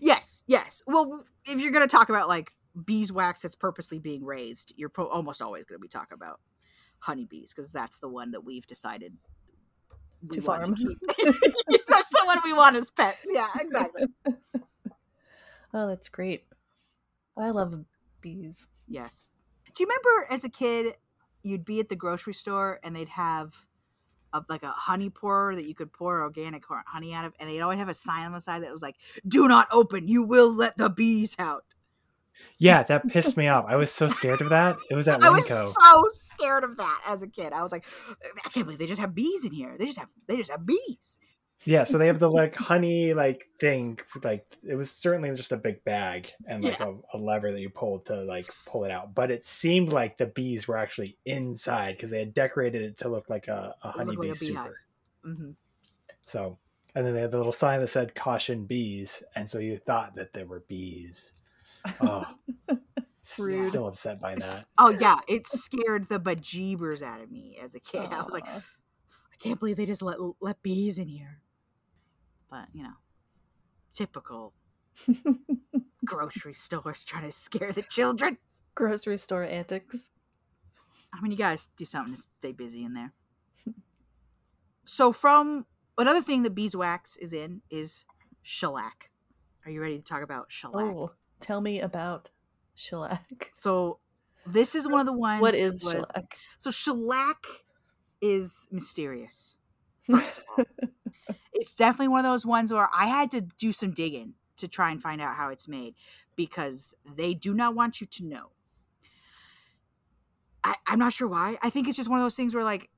Yes, 0.01 0.43
yes. 0.49 0.83
Well, 0.87 1.25
if 1.47 1.61
you're 1.61 1.71
going 1.73 1.87
to 1.89 1.97
talk 1.97 2.09
about 2.09 2.27
like 2.29 2.53
beeswax 2.85 3.43
that's 3.43 3.55
purposely 3.57 3.99
being 4.01 4.25
raised, 4.25 4.73
you're 4.77 4.89
pro- 4.89 5.07
almost 5.09 5.41
always 5.41 5.65
going 5.65 5.79
to 5.79 5.83
be 5.83 5.89
talking 5.89 6.15
about 6.15 6.41
honeybees 6.99 7.53
because 7.55 7.71
that's 7.73 7.99
the 8.01 8.09
one 8.09 8.33
that 8.33 8.45
we've 8.45 8.67
decided 8.67 9.17
we 10.23 10.37
To 10.37 10.43
farm. 10.43 10.75
keep. 10.75 10.99
that's 12.27 12.41
the 12.41 12.41
one 12.41 12.41
we 12.45 12.53
want 12.53 12.77
as 12.77 12.91
pets. 12.91 13.19
Yeah, 13.27 13.49
exactly. 13.59 14.05
Oh, 15.73 15.87
that's 15.87 16.09
great. 16.09 16.45
I 17.37 17.51
love 17.51 17.85
bees. 18.21 18.67
Yes. 18.89 19.31
Do 19.67 19.83
you 19.83 19.87
remember 19.87 20.33
as 20.33 20.45
a 20.45 20.49
kid, 20.49 20.95
you'd 21.43 21.65
be 21.65 21.81
at 21.81 21.89
the 21.89 21.97
grocery 21.97 22.35
store 22.35 22.81
and 22.83 22.95
they'd 22.95 23.09
have 23.09 23.55
a, 24.33 24.43
like 24.49 24.63
a 24.63 24.71
honey 24.71 25.11
pourer 25.11 25.55
that 25.55 25.67
you 25.67 25.75
could 25.75 25.93
pour 25.93 26.23
organic 26.23 26.65
honey 26.87 27.15
out 27.15 27.25
of, 27.25 27.35
and 27.39 27.49
they'd 27.49 27.61
always 27.61 27.79
have 27.79 27.89
a 27.89 27.95
sign 27.95 28.27
on 28.27 28.33
the 28.33 28.41
side 28.41 28.63
that 28.63 28.73
was 28.73 28.83
like, 28.83 28.97
"Do 29.27 29.49
not 29.49 29.69
open. 29.71 30.09
You 30.09 30.23
will 30.23 30.53
let 30.53 30.77
the 30.77 30.91
bees 30.91 31.37
out." 31.39 31.65
Yeah, 32.59 32.83
that 32.85 33.09
pissed 33.09 33.37
me 33.37 33.49
off. 33.49 33.67
I 33.69 33.77
was 33.77 33.91
so 33.91 34.09
scared 34.09 34.41
of 34.41 34.49
that. 34.51 34.77
It 34.91 34.95
was 34.95 35.09
at 35.09 35.23
I 35.23 35.31
was 35.31 35.47
so 35.47 36.05
scared 36.13 36.65
of 36.65 36.77
that 36.77 37.03
as 37.07 37.23
a 37.23 37.29
kid. 37.29 37.53
I 37.53 37.63
was 37.63 37.73
like, 37.73 37.85
I 38.45 38.49
can't 38.49 38.67
believe 38.67 38.79
they 38.79 38.87
just 38.87 39.01
have 39.01 39.15
bees 39.15 39.45
in 39.45 39.53
here. 39.53 39.77
They 39.79 39.87
just 39.87 39.99
have 39.99 40.09
they 40.27 40.37
just 40.37 40.51
have 40.51 40.65
bees. 40.65 41.19
Yeah, 41.65 41.85
so 41.85 41.99
they 41.99 42.07
have 42.07 42.19
the 42.19 42.31
like 42.31 42.57
honey 42.57 43.13
like 43.13 43.49
thing. 43.59 43.99
Like 44.23 44.47
it 44.67 44.77
was 44.77 44.91
certainly 44.91 45.31
just 45.35 45.53
a 45.53 45.59
big 45.59 45.85
bag 45.85 46.33
and 46.47 46.65
like 46.65 46.81
a, 46.81 46.97
a 47.13 47.19
lever 47.19 47.53
that 47.53 47.61
you 47.61 47.69
pulled 47.69 48.07
to 48.07 48.23
like 48.23 48.51
pull 48.67 48.85
it 48.85 48.91
out. 48.91 49.15
But 49.15 49.31
it 49.31 49.45
seemed 49.45 49.93
like 49.93 50.17
the 50.17 50.27
bees 50.27 50.67
were 50.67 50.79
actually 50.79 51.19
inside 51.27 51.97
because 51.97 52.11
they 52.11 52.21
had 52.21 52.33
decorated 52.33 52.83
it 52.83 52.97
to 52.99 53.11
look 53.11 53.29
like 53.29 53.49
a, 53.49 53.75
a 53.83 53.91
honeybee 53.91 54.29
like 54.29 54.37
super. 54.37 54.81
hmm 55.23 55.51
So, 56.25 56.59
and 56.95 57.07
then 57.07 57.13
they 57.13 57.21
had 57.21 57.31
the 57.31 57.37
little 57.37 57.53
sign 57.53 57.81
that 57.81 57.89
said 57.89 58.15
"caution 58.15 58.65
bees," 58.65 59.23
and 59.35 59.49
so 59.49 59.59
you 59.59 59.77
thought 59.77 60.15
that 60.15 60.33
there 60.33 60.47
were 60.47 60.65
bees. 60.67 61.35
Oh, 62.01 62.25
Rude. 63.39 63.69
still 63.69 63.87
upset 63.87 64.19
by 64.19 64.35
that. 64.35 64.65
Oh 64.79 64.89
yeah, 64.89 65.19
it 65.29 65.47
scared 65.47 66.09
the 66.09 66.19
bejeebers 66.19 67.03
out 67.03 67.21
of 67.21 67.31
me 67.31 67.59
as 67.63 67.75
a 67.75 67.81
kid. 67.81 68.09
I 68.11 68.23
was 68.23 68.33
like, 68.33 68.47
I 68.47 68.63
can't 69.39 69.59
believe 69.59 69.77
they 69.77 69.85
just 69.87 70.01
let 70.03 70.19
let 70.41 70.63
bees 70.63 70.99
in 70.99 71.07
here. 71.07 71.43
But 72.51 72.67
you 72.73 72.83
know, 72.83 72.95
typical 73.95 74.53
grocery 76.05 76.55
stores 76.55 77.05
trying 77.05 77.27
to 77.27 77.33
scare 77.33 77.73
the 77.73 77.83
children. 77.83 78.39
grocery 78.75 79.19
store 79.19 79.45
antics. 79.45 80.11
I 81.13 81.21
mean, 81.21 81.33
you 81.33 81.39
guys 81.39 81.69
do 81.77 81.85
something 81.85 82.15
to 82.15 82.21
stay 82.39 82.53
busy 82.53 82.85
in 82.85 82.95
there. 82.95 83.13
so, 84.85 85.13
from 85.13 85.67
another 85.99 86.23
thing 86.23 86.43
that 86.43 86.55
beeswax 86.55 87.17
is 87.17 87.33
in 87.33 87.63
is 87.71 88.05
shellac. 88.43 89.11
Are 89.65 89.71
you 89.71 89.81
ready 89.81 89.99
to 89.99 90.05
talk 90.05 90.23
about 90.23 90.47
shellac? 90.49 90.95
Oh, 90.95 91.13
tell 91.41 91.61
me 91.61 91.81
about 91.81 92.31
shellac. 92.75 93.51
So, 93.53 93.99
this 94.47 94.75
is 94.75 94.89
one 94.89 95.01
of 95.01 95.07
the 95.07 95.13
ones. 95.13 95.43
What 95.43 95.55
is 95.55 95.85
was- 95.85 95.93
shellac? 95.93 96.37
So, 96.61 96.71
shellac 96.71 97.45
is 98.21 98.69
mysterious. 98.71 99.57
it's 101.61 101.75
definitely 101.75 102.09
one 102.09 102.25
of 102.25 102.33
those 102.33 102.47
ones 102.47 102.73
where 102.73 102.89
I 102.93 103.07
had 103.07 103.31
to 103.33 103.43
do 103.43 103.71
some 103.71 103.91
digging 103.93 104.33
to 104.57 104.67
try 104.67 104.91
and 104.91 105.01
find 105.01 105.21
out 105.21 105.37
how 105.37 105.51
it's 105.51 105.69
made 105.69 105.95
because 106.35 106.95
they 107.17 107.35
do 107.35 107.53
not 107.53 107.75
want 107.75 108.01
you 108.01 108.07
to 108.07 108.25
know. 108.25 108.53
I, 110.65 110.77
I'm 110.87 110.99
not 110.99 111.13
sure 111.13 111.29
why. 111.29 111.59
I 111.63 111.69
think 111.69 111.87
it's 111.87 111.99
just 111.99 112.09
one 112.09 112.19
of 112.19 112.25
those 112.25 112.35
things 112.35 112.55
where, 112.55 112.65
like, 112.65 112.89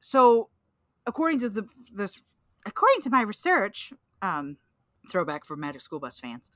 so 0.00 0.48
according 1.06 1.38
to 1.40 1.48
the 1.48 1.68
this, 1.92 2.20
according 2.66 3.02
to 3.02 3.10
my 3.10 3.22
research, 3.22 3.92
um, 4.20 4.56
throwback 5.08 5.44
for 5.44 5.56
Magic 5.56 5.80
School 5.80 6.00
Bus 6.00 6.18
fans, 6.18 6.50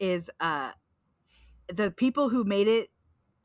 is 0.00 0.28
uh, 0.40 0.72
the 1.68 1.92
people 1.92 2.30
who 2.30 2.42
made 2.42 2.66
it 2.66 2.88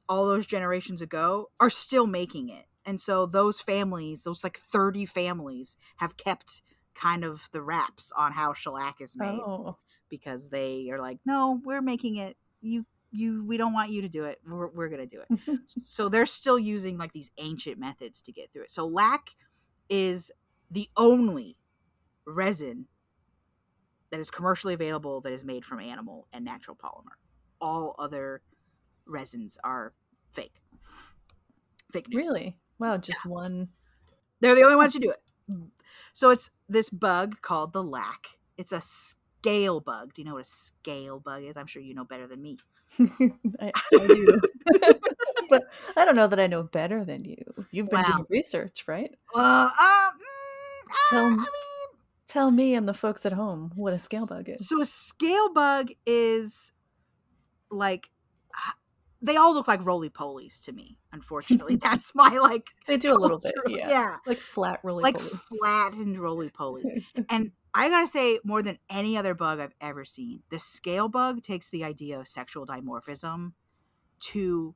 all 0.10 0.26
those 0.26 0.48
generations 0.48 1.00
ago 1.00 1.52
are 1.60 1.70
still 1.70 2.08
making 2.08 2.50
it, 2.50 2.66
and 2.88 3.00
so 3.00 3.28
those 3.28 3.62
families, 3.62 4.24
those 4.24 4.44
like 4.44 4.58
30 4.58 5.06
families, 5.06 5.78
have 5.98 6.18
kept 6.18 6.64
kind 6.96 7.24
of 7.24 7.50
the 7.52 7.62
wraps 7.62 8.12
on 8.12 8.32
how 8.32 8.54
shellac 8.54 9.02
is 9.02 9.18
made 9.18 9.40
Oh, 9.40 9.78
because 10.10 10.50
they 10.50 10.90
are 10.92 11.00
like, 11.00 11.20
no, 11.26 11.60
we're 11.64 11.82
making 11.82 12.18
it. 12.18 12.38
You, 12.62 12.86
you, 13.12 13.44
we 13.46 13.58
don't 13.58 13.74
want 13.74 13.92
you 13.92 14.02
to 14.02 14.10
do 14.10 14.26
it. 14.26 14.40
We're, 14.48 14.68
we're 14.68 14.90
gonna 14.90 15.06
do 15.06 15.22
it. 15.30 15.60
so 15.68 16.10
they're 16.10 16.26
still 16.26 16.60
using 16.60 16.98
like 16.98 17.14
these 17.14 17.32
ancient 17.38 17.78
methods 17.80 18.22
to 18.24 18.32
get 18.32 18.52
through 18.52 18.64
it. 18.64 18.72
So 18.72 18.86
lac 18.86 19.30
is 19.90 20.32
the 20.70 20.90
only 20.98 21.58
resin 22.26 22.88
that 24.12 24.20
is 24.20 24.30
commercially 24.30 24.74
available 24.74 25.22
that 25.22 25.32
is 25.34 25.44
made 25.46 25.66
from 25.66 25.80
animal 25.80 26.28
and 26.34 26.44
natural 26.46 26.76
polymer. 26.76 27.16
All 27.60 27.96
other 27.98 28.42
resins 29.06 29.58
are 29.64 29.94
fake. 30.32 30.62
Fake 31.92 32.08
news. 32.10 32.26
really? 32.28 32.58
Wow, 32.80 32.98
just 32.98 33.26
one. 33.26 33.70
They're 34.40 34.56
the 34.56 34.64
only 34.64 34.76
ones 34.76 34.94
who 34.94 35.00
do 35.02 35.12
it. 35.12 35.22
So 36.14 36.30
it's 36.30 36.50
this 36.70 36.90
bug 36.90 37.42
called 37.42 37.74
the 37.74 37.84
lac. 37.84 38.40
It's 38.58 38.72
a 38.72 38.82
scale 38.82 39.80
bug. 39.80 40.14
Do 40.14 40.22
you 40.22 40.28
know 40.28 40.36
what 40.36 40.46
a 40.46 40.50
scale 40.50 41.20
bug 41.20 41.44
is? 41.44 41.58
I'm 41.58 41.68
sure 41.68 41.82
you 41.82 41.94
know 41.94 42.06
better 42.06 42.28
than 42.28 42.42
me. 42.42 42.58
I, 43.60 43.72
I 43.98 44.08
do. 44.08 44.42
but 45.50 45.64
I 45.96 46.06
don't 46.06 46.16
know 46.16 46.28
that 46.28 46.40
I 46.40 46.48
know 46.48 46.64
better 46.64 47.04
than 47.04 47.26
you. 47.26 47.38
You've 47.72 47.90
been 47.90 48.00
Wow. 48.00 48.04
doing 48.04 48.26
research, 48.30 48.86
right? 48.88 49.12
Uh, 49.36 49.70
uh, 49.80 50.10
mm, 50.12 50.94
Tell 51.10 51.26
uh, 51.26 51.30
I 51.30 51.38
mean, 51.38 52.00
Tell 52.28 52.52
me 52.52 52.76
and 52.76 52.88
the 52.88 52.94
folks 52.94 53.26
at 53.26 53.34
home 53.34 53.72
what 53.76 53.94
a 53.94 54.00
scale 54.00 54.26
bug 54.26 54.48
is. 54.48 54.68
so 54.68 54.82
a 54.82 54.86
scale 54.86 55.54
bug 55.54 55.90
is 56.06 56.72
like 57.70 58.10
they 59.22 59.36
all 59.36 59.54
look 59.54 59.68
like 59.68 59.86
roly 59.86 60.10
polies 60.10 60.64
to 60.66 60.72
me. 60.72 60.98
Unfortunately, 61.12 61.76
that's 61.82 62.14
my 62.16 62.38
like 62.38 62.68
they 62.88 62.98
do 62.98 63.14
a 63.14 63.18
little 63.18 63.40
bit, 63.40 63.54
yeah. 63.68 63.90
yeah, 63.90 64.18
Like 64.26 64.38
flat 64.40 64.80
roly 64.84 65.04
like 65.04 65.20
flattened 65.20 66.18
roly 66.18 66.50
polies. 66.50 67.04
And 67.30 67.52
I 67.74 67.90
gotta 67.90 68.08
say, 68.08 68.40
more 68.44 68.62
than 68.62 68.78
any 68.90 69.18
other 69.18 69.34
bug 69.34 69.60
I've 69.60 69.76
ever 69.80 70.04
seen, 70.04 70.44
the 70.50 70.60
scale 70.60 71.08
bug 71.08 71.42
takes 71.42 71.70
the 71.70 71.84
idea 71.84 72.20
of 72.20 72.28
sexual 72.28 72.66
dimorphism 72.66 73.54
to 74.32 74.76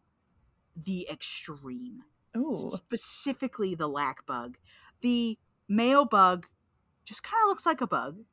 the 0.76 1.08
extreme. 1.12 2.04
Ooh. 2.38 2.72
Specifically, 2.72 3.76
the 3.76 3.88
lac 3.88 4.26
bug. 4.26 4.58
The 5.02 5.38
male 5.68 6.06
bug 6.06 6.48
just 7.04 7.24
kind 7.24 7.42
of 7.44 7.50
looks 7.50 7.66
like 7.66 7.82
a 7.82 7.88
bug, 7.88 8.24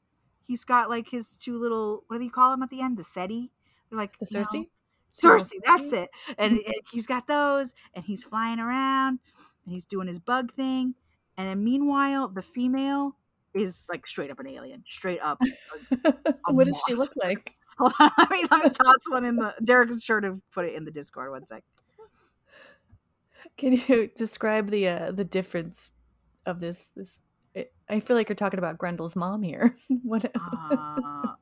he's 0.47 0.65
got 0.65 0.91
like 0.91 1.09
his 1.09 1.37
two 1.37 1.59
little 1.59 2.05
what 2.09 2.19
do 2.19 2.25
you 2.25 2.31
call 2.31 2.51
them 2.51 2.63
at 2.63 2.71
the 2.71 2.81
end? 2.81 2.97
The 2.97 3.03
cerci? 3.03 3.51
They're 3.89 3.99
like 3.99 4.19
The 4.19 4.27
you 4.31 4.41
know, 4.41 4.67
cerci? 5.13 5.59
That's 5.65 5.93
it. 5.93 6.11
And, 6.39 6.53
and 6.53 6.75
he's 6.91 7.07
got 7.07 7.27
those, 7.27 7.75
and 7.95 8.05
he's 8.05 8.25
flying 8.25 8.59
around, 8.59 9.19
and 9.65 9.73
he's 9.75 9.85
doing 9.85 10.09
his 10.09 10.19
bug 10.19 10.53
thing. 10.55 10.95
And 11.37 11.49
then 11.49 11.65
meanwhile, 11.65 12.29
the 12.29 12.43
female 12.43 13.17
is 13.55 13.87
like 13.91 14.07
straight 14.07 14.31
up 14.31 14.41
an 14.41 14.49
alien, 14.49 14.83
straight 14.87 15.21
up. 15.21 15.39
a 16.05 16.15
what 16.53 16.67
does 16.67 16.81
she 16.87 16.95
look 16.95 17.13
like? 17.17 17.55
Hold 17.79 17.95
on, 17.99 18.11
let 18.19 18.31
me 18.31 18.45
let 18.51 18.65
me 18.65 18.71
toss 18.85 19.09
one 19.09 19.25
in 19.25 19.37
the. 19.37 19.55
Derek 19.65 19.91
is 19.91 20.03
sure 20.03 20.21
to 20.21 20.41
put 20.53 20.67
it 20.67 20.75
in 20.75 20.85
the 20.85 20.91
Discord. 20.91 21.31
One 21.31 21.47
sec. 21.47 21.65
Can 23.57 23.73
you 23.73 24.11
describe 24.15 24.71
the 24.71 24.89
uh, 24.89 25.13
the 25.13 25.25
difference 25.25 25.91
of 26.45 26.61
this 26.61 26.91
this 26.95 27.19
I- 27.57 27.69
I 27.89 28.01
feel 28.01 28.17
like 28.17 28.29
you're 28.29 28.37
talking 28.37 28.59
about 28.59 28.79
Grendel's 28.79 29.17
mom 29.17 29.43
here. 29.43 29.77
what 30.03 30.25
Uh, 30.35 31.35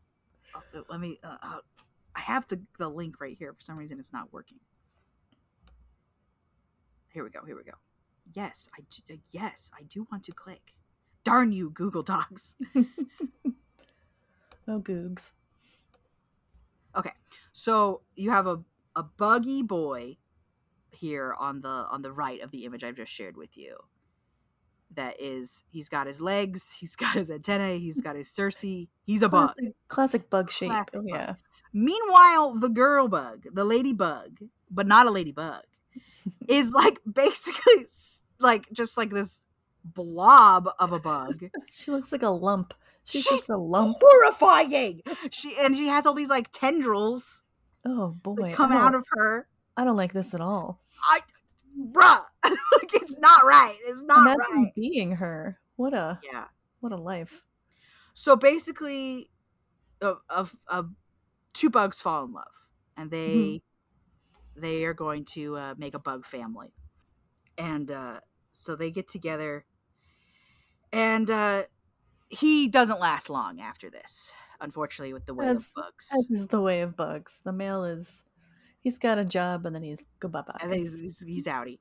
uh, 0.54 0.82
let 0.88 1.00
me. 1.00 1.18
Uh, 1.22 1.36
uh, 1.42 1.58
I 2.20 2.32
have 2.32 2.46
the 2.48 2.60
the 2.78 2.88
link 2.88 3.20
right 3.20 3.36
here. 3.38 3.52
For 3.52 3.60
some 3.62 3.78
reason, 3.78 3.98
it's 3.98 4.12
not 4.12 4.32
working. 4.32 4.58
Here 7.12 7.24
we 7.24 7.30
go. 7.30 7.44
Here 7.44 7.56
we 7.56 7.64
go. 7.64 7.72
Yes, 8.32 8.68
I 8.78 8.82
do, 8.88 9.14
uh, 9.14 9.16
yes 9.32 9.70
I 9.76 9.82
do 9.84 10.06
want 10.10 10.24
to 10.24 10.32
click. 10.32 10.74
Darn 11.24 11.52
you, 11.52 11.70
Google 11.70 12.02
Docs. 12.02 12.56
Oh 14.70 14.78
googs. 14.78 15.32
Okay, 16.96 17.10
so 17.52 18.02
you 18.14 18.30
have 18.30 18.46
a 18.46 18.60
a 18.94 19.02
buggy 19.02 19.62
boy 19.62 20.16
here 20.92 21.34
on 21.40 21.60
the 21.60 21.68
on 21.68 22.02
the 22.02 22.12
right 22.12 22.40
of 22.40 22.52
the 22.52 22.64
image 22.64 22.84
I've 22.84 22.94
just 22.94 23.10
shared 23.10 23.36
with 23.36 23.56
you. 23.56 23.76
That 24.94 25.20
is, 25.20 25.64
he's 25.70 25.88
got 25.88 26.06
his 26.06 26.20
legs, 26.20 26.72
he's 26.78 26.94
got 27.04 27.14
his 27.14 27.30
antennae, 27.30 27.80
he's 27.80 28.00
got 28.00 28.14
his 28.14 28.28
cerci. 28.28 28.88
He's 29.06 29.22
a 29.22 29.28
bug. 29.28 29.48
Classic, 29.48 29.74
classic 29.88 30.30
bug 30.30 30.50
shape. 30.52 30.70
Classic 30.70 31.00
oh 31.00 31.02
bug. 31.02 31.08
yeah. 31.08 31.34
Meanwhile, 31.72 32.56
the 32.58 32.68
girl 32.68 33.08
bug, 33.08 33.46
the 33.52 33.64
ladybug, 33.64 34.40
but 34.70 34.86
not 34.86 35.06
a 35.06 35.10
ladybug, 35.10 35.62
is 36.48 36.72
like 36.72 36.98
basically 37.10 37.86
like 38.38 38.70
just 38.72 38.96
like 38.96 39.10
this 39.10 39.40
blob 39.84 40.68
of 40.78 40.92
a 40.92 40.98
bug. 41.00 41.44
She 41.70 41.90
looks 41.90 42.12
like 42.12 42.22
a 42.22 42.28
lump. 42.28 42.74
She's, 43.04 43.22
She's 43.22 43.38
just 43.38 43.48
a 43.48 43.56
lump. 43.56 43.96
Horrifying. 44.00 45.02
She 45.30 45.56
and 45.58 45.76
she 45.76 45.86
has 45.88 46.04
all 46.06 46.14
these 46.14 46.28
like 46.28 46.50
tendrils 46.52 47.42
Oh 47.86 48.08
boy. 48.22 48.52
come 48.54 48.72
out 48.72 48.94
of 48.94 49.04
her. 49.12 49.46
I 49.76 49.84
don't 49.84 49.96
like 49.96 50.12
this 50.12 50.34
at 50.34 50.40
all. 50.42 50.82
I, 51.02 51.20
bruh, 51.80 52.22
like 52.44 52.94
it's 52.94 53.16
not 53.18 53.42
right. 53.44 53.76
It's 53.86 54.02
not 54.02 54.20
Imagine 54.36 54.64
right. 54.64 54.74
being 54.74 55.12
her. 55.12 55.58
What 55.76 55.94
a 55.94 56.18
Yeah. 56.22 56.46
what 56.80 56.92
a 56.92 56.96
life. 56.96 57.42
So 58.12 58.36
basically, 58.36 59.30
of 60.02 60.18
of 60.28 60.54
uh, 60.68 60.82
two 61.60 61.68
bugs 61.70 62.00
fall 62.00 62.24
in 62.24 62.32
love, 62.32 62.72
and 62.96 63.10
they 63.10 63.62
they 64.56 64.84
are 64.84 64.94
going 64.94 65.24
to 65.24 65.56
uh, 65.56 65.74
make 65.76 65.94
a 65.94 65.98
bug 65.98 66.24
family, 66.24 66.72
and 67.58 67.90
uh, 67.90 68.20
so 68.52 68.74
they 68.74 68.90
get 68.90 69.08
together, 69.08 69.66
and 70.90 71.30
uh, 71.30 71.64
he 72.30 72.66
doesn't 72.66 72.98
last 72.98 73.28
long 73.28 73.60
after 73.60 73.90
this. 73.90 74.32
Unfortunately, 74.62 75.12
with 75.12 75.26
the 75.26 75.34
way 75.34 75.46
As- 75.46 75.66
of 75.68 75.84
bugs, 75.84 76.08
As 76.12 76.30
is 76.30 76.46
the 76.46 76.60
way 76.60 76.80
of 76.80 76.96
bugs. 76.96 77.40
The 77.44 77.52
male 77.52 77.84
is 77.84 78.24
he's 78.80 78.98
got 78.98 79.18
a 79.18 79.24
job 79.24 79.66
and 79.66 79.74
then 79.74 79.82
he's 79.82 80.06
goodbye 80.18 80.42
bye. 80.46 80.58
and 80.62 80.72
he's, 80.72 80.98
he's, 80.98 81.20
he's 81.20 81.46
outie. 81.46 81.78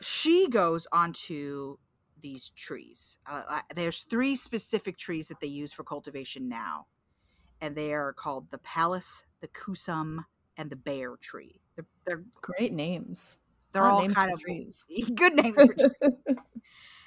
She 0.00 0.48
goes 0.48 0.86
onto 0.92 1.76
these 2.20 2.50
trees. 2.50 3.18
Uh, 3.26 3.60
there's 3.74 4.02
three 4.02 4.36
specific 4.36 4.98
trees 4.98 5.28
that 5.28 5.40
they 5.40 5.46
use 5.46 5.72
for 5.72 5.82
cultivation 5.82 6.48
now, 6.48 6.86
and 7.64 7.74
they 7.74 7.94
are 7.94 8.12
called 8.12 8.50
the 8.50 8.58
Palas, 8.58 9.24
the 9.40 9.48
Kusum, 9.48 10.26
and 10.58 10.68
the 10.68 10.76
Ber 10.76 11.16
tree. 11.16 11.62
They're 11.74 11.86
they're, 12.04 12.22
Great 12.42 12.74
names. 12.74 13.38
they're 13.72 13.86
all 13.86 14.02
names 14.02 14.14
kind 14.14 14.30
of 14.30 14.38
trees. 14.38 14.84
good 15.14 15.34
names, 15.34 15.54
for 15.54 15.72
trees. 15.72 16.36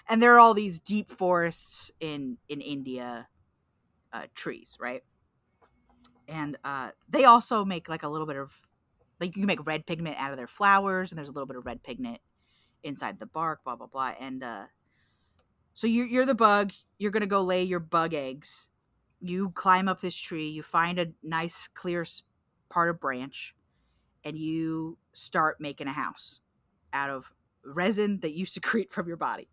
and 0.10 0.20
they're 0.20 0.40
all 0.40 0.56
these 0.56 0.80
deep 0.80 1.12
forests 1.12 1.92
in 2.00 2.38
in 2.50 2.62
India, 2.62 3.28
uh, 4.12 4.24
trees, 4.34 4.78
right? 4.80 5.04
And 6.28 6.58
uh, 6.64 6.90
they 7.08 7.26
also 7.26 7.64
make 7.64 7.88
like 7.88 8.02
a 8.02 8.10
little 8.10 8.26
bit 8.26 8.38
of 8.38 8.52
like 9.20 9.36
you 9.36 9.44
can 9.44 9.46
make 9.48 9.64
red 9.68 9.86
pigment 9.86 10.16
out 10.18 10.32
of 10.32 10.38
their 10.38 10.48
flowers, 10.48 11.12
and 11.12 11.20
there's 11.20 11.30
a 11.30 11.34
little 11.34 11.46
bit 11.46 11.58
of 11.58 11.68
red 11.68 11.84
pigment 11.84 12.20
inside 12.82 13.20
the 13.20 13.28
bark, 13.28 13.64
blah 13.64 13.76
blah 13.76 13.86
blah. 13.86 14.14
And 14.20 14.44
uh, 14.44 14.66
so 15.76 15.86
you're 15.86 16.08
you're 16.08 16.26
the 16.26 16.34
bug. 16.34 16.74
You're 16.98 17.12
gonna 17.12 17.28
go 17.28 17.44
lay 17.44 17.62
your 17.62 17.80
bug 17.80 18.16
eggs. 18.16 18.70
You 19.20 19.50
climb 19.52 19.88
up 19.88 20.02
this 20.02 20.16
tree. 20.18 20.48
You 20.50 20.64
find 20.64 21.00
a 21.00 21.08
nice 21.24 21.68
clear 21.68 22.06
part 22.70 22.90
of 22.90 23.00
branch, 23.00 23.56
and 24.24 24.38
you 24.38 24.98
start 25.14 25.60
making 25.60 25.88
a 25.88 25.94
house 25.94 26.40
out 26.94 27.10
of 27.10 27.32
resin 27.66 28.20
that 28.22 28.34
you 28.34 28.46
secrete 28.58 28.92
from 28.92 29.08
your 29.08 29.18
body, 29.18 29.48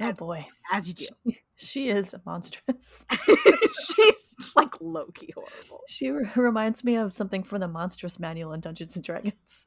Oh 0.00 0.12
boy. 0.12 0.46
as 0.72 0.88
you 0.88 0.94
do. 0.94 1.06
She 1.58 1.88
is 1.88 2.14
monstrous. 2.26 3.06
She's 3.24 4.34
like 4.54 4.78
low 4.78 5.06
key 5.06 5.32
horrible. 5.34 5.80
She 5.88 6.10
re- 6.10 6.28
reminds 6.36 6.84
me 6.84 6.96
of 6.96 7.14
something 7.14 7.42
from 7.42 7.60
the 7.60 7.68
Monstrous 7.68 8.20
Manual 8.20 8.52
in 8.52 8.60
Dungeons 8.60 8.94
and 8.94 9.02
Dragons. 9.02 9.66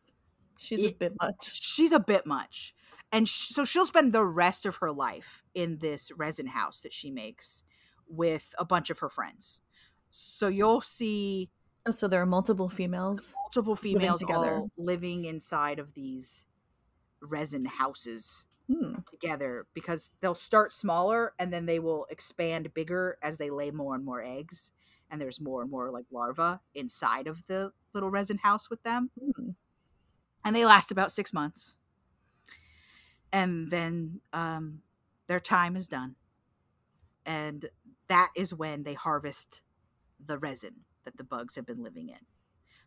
She's 0.59 0.85
a 0.85 0.93
bit 0.93 1.13
much. 1.19 1.51
She's 1.51 1.91
a 1.91 1.99
bit 1.99 2.27
much. 2.27 2.75
And 3.11 3.27
sh- 3.27 3.47
so 3.49 3.65
she'll 3.65 3.87
spend 3.87 4.13
the 4.13 4.23
rest 4.23 4.67
of 4.67 4.75
her 4.75 4.91
life 4.91 5.41
in 5.55 5.79
this 5.79 6.11
resin 6.11 6.45
house 6.45 6.81
that 6.81 6.93
she 6.93 7.09
makes 7.09 7.63
with 8.09 8.55
a 8.59 8.65
bunch 8.65 8.89
of 8.89 8.99
her 8.99 9.09
friends. 9.09 9.61
So 10.11 10.47
you'll 10.47 10.81
see 10.81 11.51
Oh, 11.85 11.91
so 11.91 12.07
there 12.07 12.21
are 12.21 12.25
multiple 12.25 12.69
females. 12.69 13.35
multiple 13.43 13.75
Living 13.91 14.15
females 14.15 14.19
together. 14.19 14.55
all 14.55 14.69
living 14.77 15.25
inside 15.25 15.79
of 15.79 15.93
these 15.93 16.45
resin 17.21 17.65
houses 17.65 18.47
Hmm. 18.67 18.99
together 19.05 19.67
because 19.73 20.11
they'll 20.21 20.35
start 20.35 20.73
smaller 20.73 21.33
and 21.39 21.53
then 21.53 21.65
they 21.67 21.79
will 21.79 22.05
expand 22.09 22.73
bigger 22.73 23.17
as 23.21 23.37
they 23.37 23.49
lay 23.49 23.71
more 23.71 23.95
and 23.95 24.05
more 24.05 24.21
eggs 24.23 24.71
and 25.09 25.21
there's 25.21 25.41
more 25.41 25.61
and 25.61 25.71
more 25.71 25.91
like 25.91 26.05
larvae 26.11 26.59
inside 26.75 27.27
of 27.27 27.45
the 27.47 27.73
little 27.93 28.11
resin 28.11 28.39
house 28.39 28.69
with 28.69 28.83
them 28.83 29.11
Hmm. 29.19 29.51
and 30.43 30.55
they 30.55 30.65
last 30.65 30.91
about 30.91 31.11
six 31.11 31.33
months 31.33 31.77
and 33.31 33.69
then 33.71 34.21
um, 34.33 34.81
their 35.27 35.39
time 35.39 35.75
is 35.75 35.87
done 35.87 36.15
and 37.25 37.69
that 38.09 38.29
is 38.35 38.53
when 38.53 38.83
they 38.83 38.93
harvest 38.93 39.61
the 40.25 40.37
resin 40.37 40.75
that 41.05 41.17
the 41.17 41.23
bugs 41.23 41.55
have 41.55 41.65
been 41.65 41.81
living 41.81 42.09
in 42.09 42.19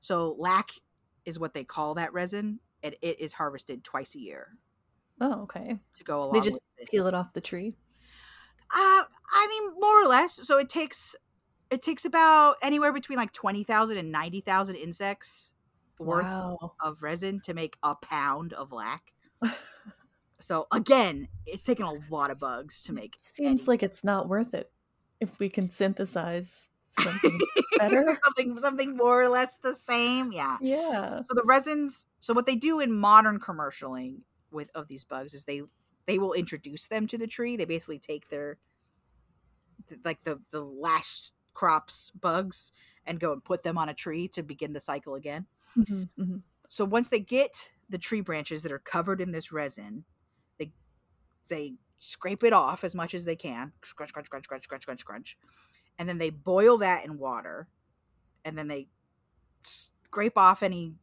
so 0.01 0.37
lac 0.39 0.71
is 1.25 1.39
what 1.39 1.55
they 1.55 1.65
call 1.65 1.95
that 1.95 2.13
resin 2.13 2.61
and 2.83 2.95
it 3.01 3.19
is 3.21 3.33
harvested 3.33 3.83
twice 3.83 4.15
a 4.15 4.21
year 4.21 4.49
Oh, 5.21 5.43
okay. 5.43 5.79
to 5.95 6.05
go 6.05 6.21
along 6.25 6.33
They 6.33 6.41
just 6.41 6.59
it. 6.79 6.91
peel 6.91 7.07
it 7.07 7.15
off 7.15 7.33
the 7.33 7.41
tree. 7.41 7.77
Uh, 8.75 9.03
I 9.33 9.47
mean, 9.49 9.79
more 9.79 10.03
or 10.03 10.09
less. 10.09 10.41
So 10.47 10.59
it 10.59 10.69
takes 10.69 11.15
it 11.71 11.81
takes 11.81 12.05
about 12.05 12.57
anywhere 12.61 12.93
between 12.93 13.19
like 13.19 13.31
twenty 13.33 13.63
thousand 13.63 13.99
and 13.99 14.11
ninety 14.11 14.41
thousand 14.41 14.77
insects 14.77 15.55
worth 16.01 16.25
Wow. 16.25 16.73
of 16.83 17.03
resin 17.05 17.41
to 17.45 17.55
make 17.55 17.77
a 17.85 17.95
pound 17.95 18.53
of 18.55 18.73
lac. 18.73 19.13
So 20.41 20.67
again, 20.73 21.29
it's 21.47 21.63
taken 21.63 21.87
a 21.87 21.93
lot 22.11 22.33
of 22.33 22.39
bugs 22.41 22.83
to 22.85 22.93
make. 22.93 23.15
Seems 23.19 23.61
any- 23.63 23.67
like 23.69 23.83
it's 23.85 24.03
not 24.03 24.29
worth 24.29 24.55
it 24.55 24.72
if 25.23 25.39
we 25.39 25.49
can 25.49 25.71
synthesize 25.71 26.69
something 26.91 27.39
better. 27.79 28.19
something 28.25 28.59
something 28.59 28.97
more 28.97 29.23
or 29.23 29.29
less 29.29 29.57
the 29.59 29.75
same. 29.75 30.33
Yeah. 30.33 30.59
Yeah. 30.61 31.23
So 31.23 31.35
the 31.35 31.45
resins. 31.47 32.07
So 32.19 32.35
what 32.35 32.47
they 32.47 32.57
do 32.57 32.81
in 32.81 32.93
modern 32.93 33.39
commercialing 33.39 34.23
with 34.51 34.71
of 34.75 34.89
these 34.89 35.05
bugs 35.05 35.33
is 35.33 35.45
they 35.45 35.63
they 36.07 36.19
will 36.19 36.33
introduce 36.33 36.89
them 36.89 37.07
to 37.07 37.17
the 37.17 37.29
tree. 37.29 37.57
They 37.57 37.65
basically 37.65 38.01
take 38.01 38.29
their 38.29 38.59
like 40.05 40.25
the 40.25 40.41
the 40.51 40.61
last 40.61 41.35
crops 41.55 42.11
bugs 42.11 42.73
and 43.07 43.21
go 43.21 43.33
and 43.33 43.45
put 43.45 43.63
them 43.63 43.79
on 43.79 43.89
a 43.89 43.95
tree 43.95 44.27
to 44.27 44.43
begin 44.43 44.73
the 44.73 44.81
cycle 44.81 45.15
again. 45.15 45.47
Mhm, 45.77 46.09
mhm. 46.19 46.43
So 46.69 46.85
once 46.85 47.11
they 47.11 47.21
get 47.21 47.71
the 47.89 47.99
tree 47.99 48.23
branches 48.23 48.63
that 48.63 48.73
are 48.73 48.79
covered 48.79 49.21
in 49.21 49.33
this 49.33 49.53
resin, 49.53 50.05
they 50.59 50.73
they 51.49 51.75
scrape 52.05 52.43
it 52.43 52.53
off 52.53 52.83
as 52.83 52.95
much 52.97 53.15
as 53.15 53.25
they 53.25 53.37
can, 53.37 53.73
crunch, 53.81 54.13
crunch, 54.13 54.29
crunch, 54.29 54.49
crunch, 54.49 54.69
crunch, 54.69 54.85
crunch, 54.87 55.05
crunch, 55.05 55.39
and 55.99 56.09
then 56.09 56.19
they 56.19 56.31
boil 56.31 56.79
that 56.79 57.05
in 57.05 57.17
water, 57.17 57.69
and 58.45 58.59
then 58.59 58.67
they 58.67 58.89
scrape 59.63 60.37
off 60.37 60.63
any 60.63 60.95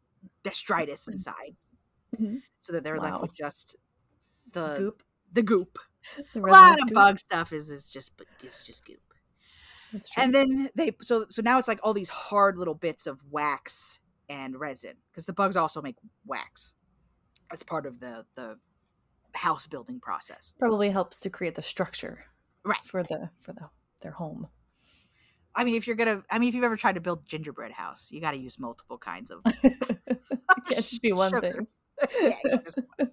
detritus 0.44 1.08
inside, 1.08 1.56
Mhm. 2.20 2.42
so 2.62 2.74
that 2.74 2.84
they're 2.84 3.00
left 3.00 3.22
with 3.22 3.34
just 3.34 3.76
the 4.52 4.76
Goop. 4.78 5.04
the 5.32 5.44
goop. 5.44 5.80
The 6.34 6.40
A 6.40 6.42
lot 6.42 6.80
of 6.82 6.88
goop. 6.88 6.96
bug 6.96 7.20
stuff 7.20 7.54
is 7.54 7.70
is 7.70 7.90
just 7.90 8.12
it's 8.42 8.64
just 8.64 8.86
goop. 8.86 9.00
That's 9.94 10.10
true. 10.10 10.24
And 10.24 10.34
then 10.34 10.70
they 10.76 10.96
so 11.02 11.26
so 11.30 11.42
now 11.42 11.60
it's 11.60 11.68
like 11.68 11.80
all 11.84 11.94
these 11.94 12.10
hard 12.10 12.58
little 12.58 12.74
bits 12.76 13.06
of 13.08 13.20
wax 13.32 14.00
and 14.30 14.60
resin 14.60 14.96
because 15.12 15.26
the 15.26 15.34
bugs 15.34 15.56
also 15.58 15.82
make 15.82 15.98
wax 16.26 16.74
as 17.52 17.64
part 17.64 17.86
of 17.86 18.00
the 18.00 18.26
the 18.36 18.60
house 19.34 19.68
building 19.68 20.00
process. 20.00 20.56
Probably 20.60 20.90
helps 20.90 21.20
to 21.22 21.30
create 21.30 21.56
the 21.56 21.62
structure 21.62 22.26
Right. 22.66 22.84
for 22.84 23.04
the 23.04 23.30
for 23.42 23.54
the 23.54 23.70
their 24.02 24.12
home. 24.12 24.48
I 25.56 25.64
mean, 25.64 25.76
if 25.76 25.88
you're 25.88 25.96
gonna, 25.96 26.24
I 26.30 26.40
mean, 26.40 26.50
if 26.50 26.56
you've 26.56 26.64
ever 26.64 26.78
tried 26.78 26.96
to 26.96 27.02
build 27.02 27.26
gingerbread 27.28 27.72
house, 27.72 28.10
you 28.12 28.22
got 28.22 28.32
to 28.32 28.38
use 28.38 28.60
multiple 28.60 28.98
kinds 28.98 29.32
of. 29.32 29.42
it 29.64 29.78
can't 30.68 30.86
just 30.86 31.02
be 31.02 31.12
one 31.12 31.40
thing. 31.42 31.68
Yeah, 32.22 32.36
you 32.46 33.10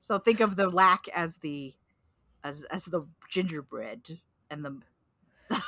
so 0.00 0.18
think 0.18 0.40
of 0.40 0.56
the 0.56 0.68
lac 0.70 1.06
as 1.14 1.36
the, 1.38 1.74
as 2.42 2.62
as 2.64 2.86
the 2.86 3.06
gingerbread 3.28 4.20
and 4.50 4.64
the, 4.64 4.80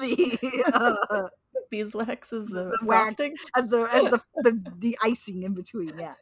the 0.00 0.64
uh, 1.10 1.28
Beeswax 1.70 2.32
is 2.32 2.46
the, 2.48 2.64
The 2.80 2.86
wax. 2.86 3.20
as 3.56 3.70
the 3.70 3.88
as 3.92 4.04
the, 4.04 4.20
the 4.36 4.72
the 4.78 4.98
icing 5.02 5.42
in 5.42 5.54
between. 5.54 5.98
Yeah, 5.98 6.14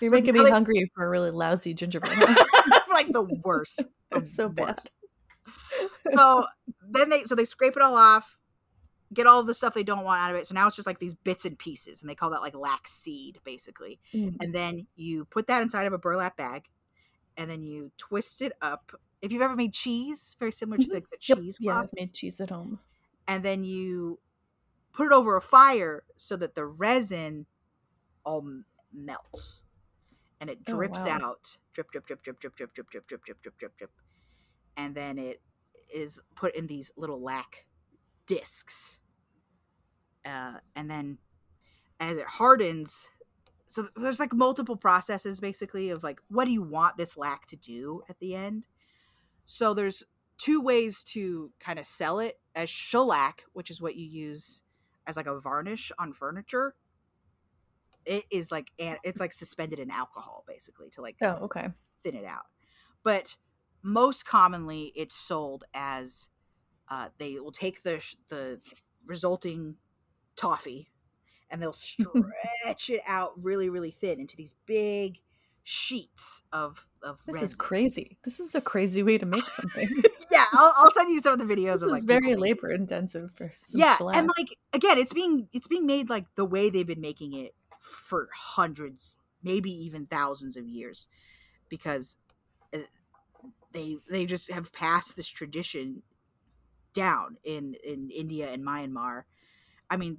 You're 0.00 0.10
So 0.10 0.16
making 0.16 0.34
me 0.34 0.48
hungry 0.48 0.90
for 0.94 1.06
a 1.06 1.08
really 1.08 1.30
lousy 1.30 1.74
gingerbread 1.74 2.12
house. 2.18 2.36
like 2.90 3.12
the 3.12 3.22
worst. 3.22 3.82
the 4.10 4.18
it's 4.18 4.34
so 4.34 4.48
bad. 4.48 4.68
worst. 4.76 4.90
so 6.14 6.44
then 6.90 7.08
they 7.10 7.24
so 7.24 7.34
they 7.34 7.44
scrape 7.44 7.76
it 7.76 7.82
all 7.82 7.96
off 7.96 8.36
get 9.12 9.26
all 9.26 9.42
the 9.42 9.54
stuff 9.54 9.74
they 9.74 9.82
don't 9.82 10.04
want 10.04 10.20
out 10.22 10.30
of 10.30 10.36
it 10.36 10.46
so 10.46 10.54
now 10.54 10.66
it's 10.66 10.76
just 10.76 10.86
like 10.86 10.98
these 11.00 11.14
bits 11.14 11.44
and 11.44 11.58
pieces 11.58 12.00
and 12.02 12.08
they 12.10 12.14
call 12.14 12.30
that 12.30 12.40
like 12.42 12.54
lac 12.54 12.86
seed 12.86 13.38
basically 13.44 13.98
Mm. 14.14 14.36
and 14.40 14.54
then 14.54 14.86
you 14.96 15.24
put 15.24 15.46
that 15.48 15.62
inside 15.62 15.86
of 15.86 15.92
a 15.92 15.98
burlap 15.98 16.36
bag 16.36 16.64
and 17.36 17.50
then 17.50 17.62
you 17.62 17.90
twist 17.98 18.40
it 18.42 18.52
up 18.62 18.92
if 19.22 19.32
you've 19.32 19.42
ever 19.42 19.56
made 19.56 19.72
cheese 19.72 20.36
very 20.38 20.52
similar 20.52 20.78
to 20.78 20.84
Mhm. 20.88 20.94
like 20.94 21.10
the 21.10 21.16
Yep, 21.26 21.38
cheese 21.38 21.56
Yeah, 21.60 21.72
cloth 21.72 21.84
I've 21.92 21.92
made 21.94 22.12
cheese 22.14 22.40
at 22.40 22.50
home. 22.50 22.78
and 23.26 23.44
then 23.44 23.64
you 23.64 24.18
put 24.92 25.06
it 25.06 25.12
over 25.12 25.36
a 25.36 25.40
fire 25.42 26.04
so 26.16 26.36
that 26.36 26.54
the 26.54 26.66
resin 26.66 27.46
all 28.24 28.38
m- 28.42 28.64
melts 28.92 29.62
and 30.40 30.48
it 30.50 30.64
Oh, 30.66 30.72
drips 30.72 31.04
wow. 31.04 31.18
out 31.22 31.58
drip 31.74 31.90
drip 31.92 32.06
drip 32.06 32.22
drip 32.22 32.40
drip 32.40 32.56
drip 32.56 32.74
drip 32.74 32.90
drip 32.90 33.08
drip 33.08 33.22
drip 33.24 33.42
drip 33.42 33.58
drip 33.58 33.78
drip 33.78 33.90
and 34.76 34.94
then 34.94 35.18
it 35.18 35.40
is 35.94 36.20
put 36.34 36.54
in 36.54 36.66
these 36.66 36.92
little 36.96 37.20
lac 37.22 37.66
discs 38.26 39.00
uh, 40.24 40.58
and 40.76 40.90
then 40.90 41.18
as 41.98 42.16
it 42.16 42.26
hardens 42.26 43.08
so 43.68 43.86
there's 43.96 44.18
like 44.20 44.32
multiple 44.32 44.76
processes 44.76 45.40
basically 45.40 45.90
of 45.90 46.02
like 46.02 46.20
what 46.28 46.44
do 46.44 46.50
you 46.50 46.62
want 46.62 46.96
this 46.96 47.16
lac 47.16 47.46
to 47.46 47.56
do 47.56 48.02
at 48.08 48.18
the 48.18 48.34
end 48.34 48.66
so 49.44 49.74
there's 49.74 50.04
two 50.38 50.60
ways 50.60 51.02
to 51.04 51.52
kind 51.60 51.78
of 51.78 51.86
sell 51.86 52.18
it 52.18 52.40
as 52.54 52.70
shellac 52.70 53.42
which 53.52 53.70
is 53.70 53.80
what 53.80 53.96
you 53.96 54.06
use 54.06 54.62
as 55.06 55.16
like 55.16 55.26
a 55.26 55.38
varnish 55.38 55.92
on 55.98 56.12
furniture 56.12 56.74
it 58.10 58.24
is 58.30 58.50
like 58.50 58.72
and 58.78 58.98
it's 59.04 59.20
like 59.20 59.32
suspended 59.32 59.78
in 59.78 59.90
alcohol 59.90 60.44
basically 60.46 60.90
to 60.90 61.00
like 61.00 61.16
Oh, 61.22 61.38
okay. 61.44 61.68
thin 62.02 62.16
it 62.16 62.24
out. 62.24 62.42
But 63.04 63.36
most 63.82 64.26
commonly, 64.26 64.92
it's 64.96 65.14
sold 65.14 65.64
as 65.72 66.28
uh, 66.88 67.08
they 67.18 67.38
will 67.38 67.52
take 67.52 67.82
the 67.84 68.04
the 68.28 68.60
resulting 69.06 69.76
toffee 70.36 70.90
and 71.50 71.62
they'll 71.62 71.72
stretch 71.72 72.90
it 72.90 73.00
out 73.06 73.32
really, 73.40 73.70
really 73.70 73.92
thin 73.92 74.18
into 74.20 74.36
these 74.36 74.54
big 74.66 75.18
sheets 75.62 76.42
of 76.52 76.88
of 77.02 77.20
This 77.26 77.42
is 77.42 77.54
crazy. 77.54 78.18
This 78.24 78.40
is 78.40 78.56
a 78.56 78.60
crazy 78.60 79.04
way 79.04 79.18
to 79.18 79.26
make 79.26 79.48
something. 79.48 79.88
yeah, 80.32 80.46
I'll, 80.52 80.72
I'll 80.76 80.90
send 80.90 81.12
you 81.12 81.20
some 81.20 81.40
of 81.40 81.46
the 81.46 81.54
videos 81.54 81.74
this 81.74 81.82
of 81.82 81.86
is 81.88 81.92
like 81.92 82.02
very 82.02 82.34
labor 82.34 82.72
intensive 82.72 83.30
for 83.36 83.52
some 83.60 83.80
yeah, 83.80 83.96
shellac. 83.96 84.16
and 84.16 84.28
like 84.36 84.56
again, 84.72 84.98
it's 84.98 85.12
being 85.12 85.48
it's 85.52 85.68
being 85.68 85.86
made 85.86 86.10
like 86.10 86.26
the 86.34 86.44
way 86.44 86.70
they've 86.70 86.86
been 86.86 87.00
making 87.00 87.34
it 87.34 87.54
for 87.80 88.28
hundreds, 88.32 89.18
maybe 89.42 89.70
even 89.70 90.06
thousands 90.06 90.56
of 90.56 90.68
years, 90.68 91.08
because 91.68 92.16
uh, 92.74 92.78
they 93.72 93.96
they 94.08 94.26
just 94.26 94.52
have 94.52 94.72
passed 94.72 95.16
this 95.16 95.28
tradition 95.28 96.02
down 96.92 97.36
in 97.44 97.74
in 97.84 98.10
India 98.10 98.50
and 98.50 98.64
Myanmar. 98.64 99.24
I 99.88 99.96
mean, 99.96 100.18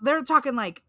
they're 0.00 0.22
talking 0.22 0.54
like 0.54 0.82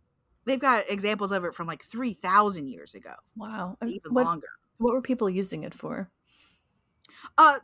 they've 0.46 0.60
got 0.60 0.90
examples 0.90 1.32
of 1.32 1.44
it 1.44 1.56
from 1.56 1.68
like 1.68 1.84
three 1.84 2.14
thousand 2.14 2.68
years 2.68 2.94
ago, 2.94 3.16
wow. 3.36 3.78
Even 3.86 4.14
what, 4.14 4.26
longer. 4.26 4.50
what 4.78 4.94
were 4.94 5.02
people 5.02 5.30
using 5.30 5.64
it 5.64 5.74
for? 5.74 6.10
Uh, 7.38 7.60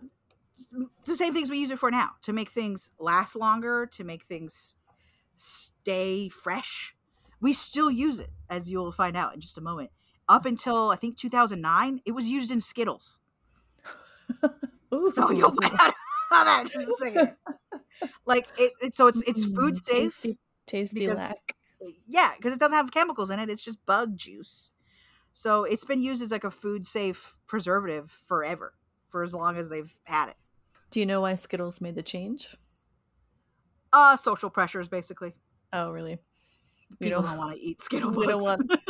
the 1.05 1.15
same 1.15 1.33
things 1.33 1.49
we 1.49 1.59
use 1.59 1.71
it 1.71 1.79
for 1.79 1.91
now 1.91 2.11
to 2.23 2.33
make 2.33 2.49
things 2.49 2.91
last 2.99 3.35
longer, 3.35 3.85
to 3.87 4.03
make 4.03 4.23
things 4.23 4.75
stay 5.35 6.29
fresh. 6.29 6.95
We 7.41 7.53
still 7.53 7.89
use 7.91 8.19
it, 8.19 8.29
as 8.49 8.69
you'll 8.69 8.91
find 8.91 9.17
out 9.17 9.33
in 9.33 9.41
just 9.41 9.57
a 9.57 9.61
moment. 9.61 9.89
Up 10.29 10.45
until 10.45 10.89
I 10.91 10.95
think 10.95 11.17
2009, 11.17 11.99
it 12.05 12.11
was 12.11 12.29
used 12.29 12.51
in 12.51 12.61
Skittles. 12.61 13.19
So 15.13 15.31
you'll 15.31 15.51
find 15.55 15.73
out 15.79 15.93
how 16.29 16.43
that 16.43 16.65
just 16.69 16.87
a 16.87 16.93
second. 16.99 17.35
Like 18.25 18.47
it, 18.57 18.73
it 18.81 18.95
so 18.95 19.07
it's 19.07 19.21
it's 19.21 19.45
food 19.45 19.75
Mm, 19.75 19.83
safe. 19.85 20.13
Tasty, 20.21 20.37
tasty 20.65 20.99
because- 20.99 21.17
lac. 21.17 21.55
Yeah, 22.07 22.31
because 22.37 22.53
it 22.53 22.59
doesn't 22.59 22.75
have 22.75 22.91
chemicals 22.91 23.31
in 23.31 23.39
it. 23.39 23.49
It's 23.49 23.63
just 23.63 23.83
bug 23.85 24.15
juice. 24.17 24.71
So 25.33 25.63
it's 25.63 25.85
been 25.85 26.01
used 26.01 26.21
as 26.21 26.29
like 26.29 26.43
a 26.43 26.51
food 26.51 26.85
safe 26.85 27.37
preservative 27.47 28.11
forever, 28.27 28.73
for 29.07 29.23
as 29.23 29.33
long 29.33 29.55
as 29.57 29.69
they've 29.69 29.91
had 30.03 30.27
it. 30.29 30.35
Do 30.91 30.99
you 30.99 31.05
know 31.05 31.21
why 31.21 31.33
Skittles 31.35 31.79
made 31.81 31.95
the 31.95 32.03
change? 32.03 32.55
Uh, 33.93 34.15
social 34.17 34.49
pressures, 34.49 34.87
basically. 34.89 35.33
Oh, 35.73 35.91
really? 35.91 36.19
We 36.99 37.09
don't- 37.09 37.23
don't 37.25 37.37
want 37.37 37.55
to 37.55 37.61
eat 37.61 37.81
Skittle 37.81 38.11
we 38.15 38.27
don't 38.27 38.41
want. 38.43 38.71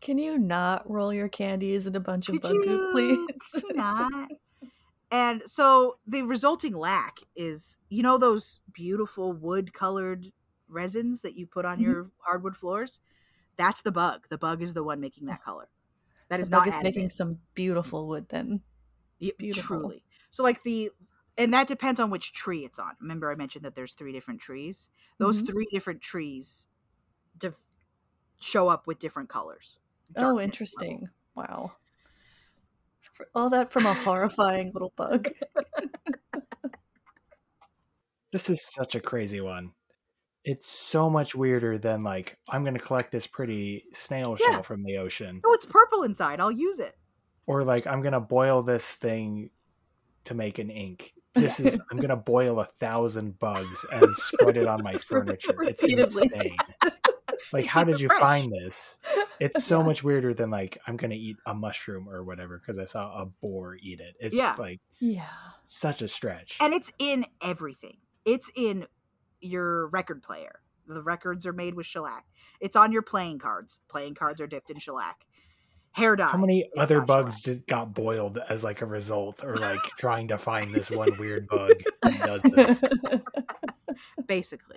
Can 0.00 0.18
you 0.18 0.38
not 0.38 0.88
roll 0.88 1.12
your 1.12 1.28
candies 1.28 1.86
in 1.86 1.96
a 1.96 2.00
bunch 2.00 2.28
of 2.28 2.34
Could 2.34 2.42
bug 2.42 2.52
you 2.52 2.88
please? 2.92 3.64
not? 3.74 4.30
And 5.10 5.42
so 5.46 5.98
the 6.06 6.22
resulting 6.22 6.74
lac 6.74 7.16
is, 7.34 7.78
you 7.88 8.02
know, 8.02 8.18
those 8.18 8.60
beautiful 8.72 9.32
wood 9.32 9.72
colored 9.72 10.26
resins 10.68 11.22
that 11.22 11.34
you 11.34 11.46
put 11.46 11.64
on 11.64 11.78
Mhm. 11.78 11.82
your 11.82 12.10
hardwood 12.20 12.56
floors. 12.56 13.00
That's 13.56 13.82
the 13.82 13.90
bug. 13.90 14.26
The 14.28 14.38
bug 14.38 14.62
is 14.62 14.74
the 14.74 14.84
one 14.84 15.00
making 15.00 15.26
that 15.26 15.42
color. 15.42 15.68
That 16.28 16.40
is 16.40 16.50
the 16.50 16.56
bug 16.58 16.66
not 16.66 16.76
is 16.76 16.82
making 16.82 17.08
some 17.08 17.38
beautiful 17.54 18.06
wood 18.06 18.26
then. 18.28 18.62
beautiful. 19.38 19.78
Truly. 19.80 20.04
So 20.30 20.42
like 20.42 20.62
the, 20.62 20.90
and 21.38 21.54
that 21.54 21.68
depends 21.68 21.98
on 22.00 22.10
which 22.10 22.32
tree 22.34 22.64
it's 22.64 22.78
on. 22.78 22.92
Remember, 23.00 23.30
I 23.30 23.34
mentioned 23.36 23.64
that 23.64 23.74
there's 23.74 23.94
three 23.94 24.12
different 24.12 24.40
trees. 24.40 24.90
Those 25.18 25.42
Mhm. 25.42 25.46
three 25.46 25.68
different 25.70 26.00
trees, 26.02 26.66
def- 27.38 27.56
show 28.40 28.68
up 28.68 28.86
with 28.86 28.98
different 28.98 29.28
colors. 29.30 29.78
Oh, 30.10 30.12
darkness 30.14 30.24
level. 30.26 30.38
interesting. 30.40 31.08
Wow. 31.34 31.72
For 33.00 33.28
all 33.34 33.48
that 33.50 33.70
from 33.72 33.86
a 33.86 33.94
horrifying 33.94 34.72
little 34.72 34.92
bug. 34.96 35.28
This 38.30 38.50
is 38.50 38.62
such 38.62 38.94
a 38.94 39.00
crazy 39.00 39.40
one. 39.40 39.72
It's 40.44 40.66
so 40.66 41.08
much 41.08 41.34
weirder 41.34 41.78
than 41.78 42.02
like 42.02 42.38
I'm 42.48 42.62
going 42.62 42.74
to 42.76 42.80
collect 42.80 43.10
this 43.10 43.26
pretty 43.26 43.84
snail 43.94 44.36
Yeah. 44.38 44.50
shell 44.52 44.62
from 44.62 44.84
the 44.84 44.98
ocean, 44.98 45.40
Oh, 45.44 45.52
it's 45.54 45.64
purple 45.66 46.02
inside. 46.02 46.38
I'll 46.40 46.50
use 46.52 46.78
it. 46.78 46.96
or 47.46 47.64
like 47.64 47.86
I'm 47.86 48.02
going 48.02 48.12
to 48.12 48.20
boil 48.20 48.62
this 48.62 48.92
thing 48.92 49.50
to 50.24 50.34
make 50.34 50.58
an 50.58 50.68
ink. 50.70 51.14
This 51.40 51.60
is 51.60 51.78
I'm 51.90 51.96
going 51.98 52.10
to 52.10 52.16
boil 52.16 52.60
a 52.60 52.64
thousand 52.64 53.38
bugs 53.38 53.84
and 53.92 54.14
spread 54.16 54.56
it 54.56 54.66
on 54.66 54.82
my 54.82 54.98
furniture. 54.98 55.62
It's 55.62 55.82
insane. 55.82 56.56
Like, 57.52 57.66
how 57.66 57.82
did 57.84 58.00
you 58.00 58.08
find 58.08 58.52
this? 58.52 58.98
It's 59.40 59.62
so 59.64 59.84
much 59.84 60.02
weirder 60.02 60.34
than 60.34 60.50
like 60.50 60.78
I'm 60.88 60.96
going 60.96 61.12
to 61.12 61.16
eat 61.16 61.36
a 61.46 61.54
mushroom 61.54 62.08
or 62.08 62.24
whatever 62.24 62.58
because 62.58 62.76
I 62.80 62.84
saw 62.84 63.22
a 63.22 63.26
boar 63.26 63.76
eat 63.80 64.00
it. 64.00 64.16
It's 64.18 64.34
Yeah. 64.34 64.56
like 64.58 64.80
Yeah. 64.98 65.28
such 65.62 66.02
a 66.02 66.08
stretch. 66.08 66.58
and 66.60 66.74
it's 66.74 66.90
in 66.98 67.24
everything. 67.40 67.98
It's 68.24 68.50
in 68.56 68.88
your 69.40 69.86
record 69.90 70.24
player. 70.24 70.60
The 70.88 71.02
records 71.04 71.46
are 71.46 71.52
made 71.52 71.74
with 71.74 71.86
shellac. 71.86 72.24
It's 72.60 72.74
on 72.74 72.90
your 72.90 73.02
playing 73.02 73.38
cards. 73.38 73.78
Playing 73.88 74.16
cards 74.16 74.40
are 74.40 74.48
dipped 74.48 74.70
in 74.70 74.80
shellac. 74.80 75.24
Hair 75.98 76.16
dye. 76.16 76.28
How 76.28 76.38
many 76.38 76.70
other 76.76 77.00
bugs 77.00 77.42
did, 77.42 77.66
got 77.66 77.92
boiled 77.92 78.38
as 78.48 78.62
like 78.62 78.82
a 78.82 78.86
result, 78.86 79.42
or 79.42 79.56
like 79.56 79.80
trying 79.98 80.28
to 80.28 80.38
find 80.38 80.72
this 80.72 80.90
one 80.90 81.16
weird 81.18 81.48
bug 81.50 81.72
that 82.02 82.18
does 82.20 82.42
this? 82.42 82.82
basically? 84.26 84.76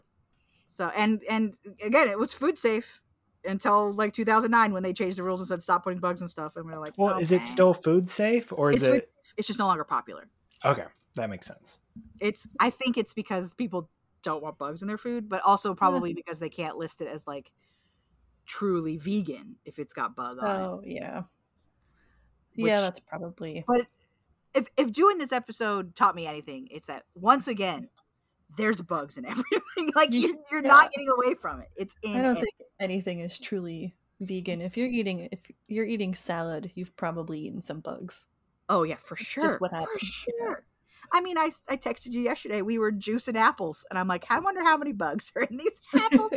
So 0.68 0.92
and 0.96 1.22
and 1.30 1.54
again, 1.84 2.08
it 2.08 2.18
was 2.18 2.34
food 2.34 2.58
safe 2.58 3.02
until 3.46 3.94
like 3.94 4.14
2009 4.14 4.74
when 4.74 4.82
they 4.82 4.94
changed 4.94 5.18
the 5.18 5.24
rules 5.24 5.42
and 5.42 5.48
said 5.48 5.62
stop 5.62 5.84
putting 5.84 6.00
bugs 6.00 6.22
and 6.22 6.30
stuff. 6.30 6.56
And 6.56 6.66
we 6.66 6.74
are 6.74 6.80
like, 6.80 6.94
Well, 6.98 7.20
is 7.20 7.32
it 7.32 7.44
still 7.44 7.74
food 7.76 8.10
safe, 8.10 8.52
or 8.52 8.72
is 8.72 8.78
It's 8.78 8.86
food 8.88 8.96
it 8.96 9.12
It's 9.38 9.48
just 9.48 9.60
no 9.60 9.68
longer 9.68 9.84
popular. 9.84 10.28
okay? 10.66 10.86
That 11.16 11.30
makes 11.30 11.46
sense. 11.46 11.78
It's 12.20 12.48
I 12.60 12.72
think 12.72 12.98
it's 12.98 13.14
because 13.14 13.54
people 13.54 13.90
don't 14.24 14.42
want 14.42 14.58
bugs 14.58 14.82
in 14.82 14.88
their 14.88 14.98
food, 14.98 15.30
but 15.30 15.42
also 15.44 15.76
probably 15.76 16.14
because 16.14 16.40
they 16.40 16.50
can't 16.50 16.78
list 16.78 17.02
it 17.02 17.08
as 17.08 17.28
like 17.28 17.52
truly 18.52 18.98
vegan 18.98 19.56
if 19.66 19.80
it's 19.80 19.94
got 19.94 20.16
bug 20.16 20.38
on 20.42 20.46
it. 20.46 20.60
oh, 20.60 20.82
yeah. 20.86 21.24
Which- 22.56 22.68
yeah, 22.68 22.82
that's 22.82 23.00
probably. 23.00 23.64
But 23.68 23.88
if 24.54 24.68
if 24.76 24.92
doing 24.92 25.18
this 25.18 25.32
episode 25.32 25.96
taught 25.96 26.16
me 26.16 26.28
anything, 26.28 26.68
it's 26.72 26.88
that 26.88 27.04
once 27.16 27.48
again, 27.48 27.88
there's 28.58 28.82
bugs 28.82 29.18
in 29.18 29.26
everything. 29.34 29.92
like 29.96 30.10
you're, 30.12 30.36
you're 30.52 30.62
Yeah. 30.62 30.68
not 30.68 30.92
getting 30.92 31.10
away 31.10 31.36
from 31.36 31.62
it. 31.62 31.70
It's 31.78 31.96
in. 32.04 32.18
I 32.18 32.22
don't 32.22 32.32
ev- 32.38 32.40
think 32.40 32.54
anything 32.80 33.20
is 33.22 33.40
truly 33.40 33.96
vegan. 34.20 34.60
If 34.62 34.76
you're 34.76 34.90
eating 34.90 35.30
if 35.32 35.40
you're 35.68 35.86
eating 35.86 36.14
salad, 36.14 36.72
you've 36.76 36.96
probably 36.98 37.40
eaten 37.40 37.62
some 37.62 37.80
bugs. 37.80 38.28
Oh 38.68 38.84
yeah, 38.84 38.98
for 38.98 39.16
sure. 39.16 39.44
Just 39.44 39.62
what 39.62 39.72
For 39.72 39.78
happens, 39.78 40.26
yeah. 40.28 40.34
sure. 40.46 40.64
I 41.14 41.22
mean, 41.22 41.38
I, 41.38 41.52
I 41.68 41.78
texted 41.78 42.12
you 42.12 42.22
yesterday. 42.22 42.62
We 42.62 42.80
were 42.80 42.92
juicing 42.92 43.36
apples, 43.36 43.86
and 43.90 44.00
I'm 44.00 44.08
like, 44.08 44.26
I 44.30 44.40
wonder 44.40 44.64
how 44.64 44.78
many 44.78 44.94
bugs 44.94 45.32
are 45.36 45.44
in 45.44 45.58
these 45.58 45.82
apples. 45.96 46.34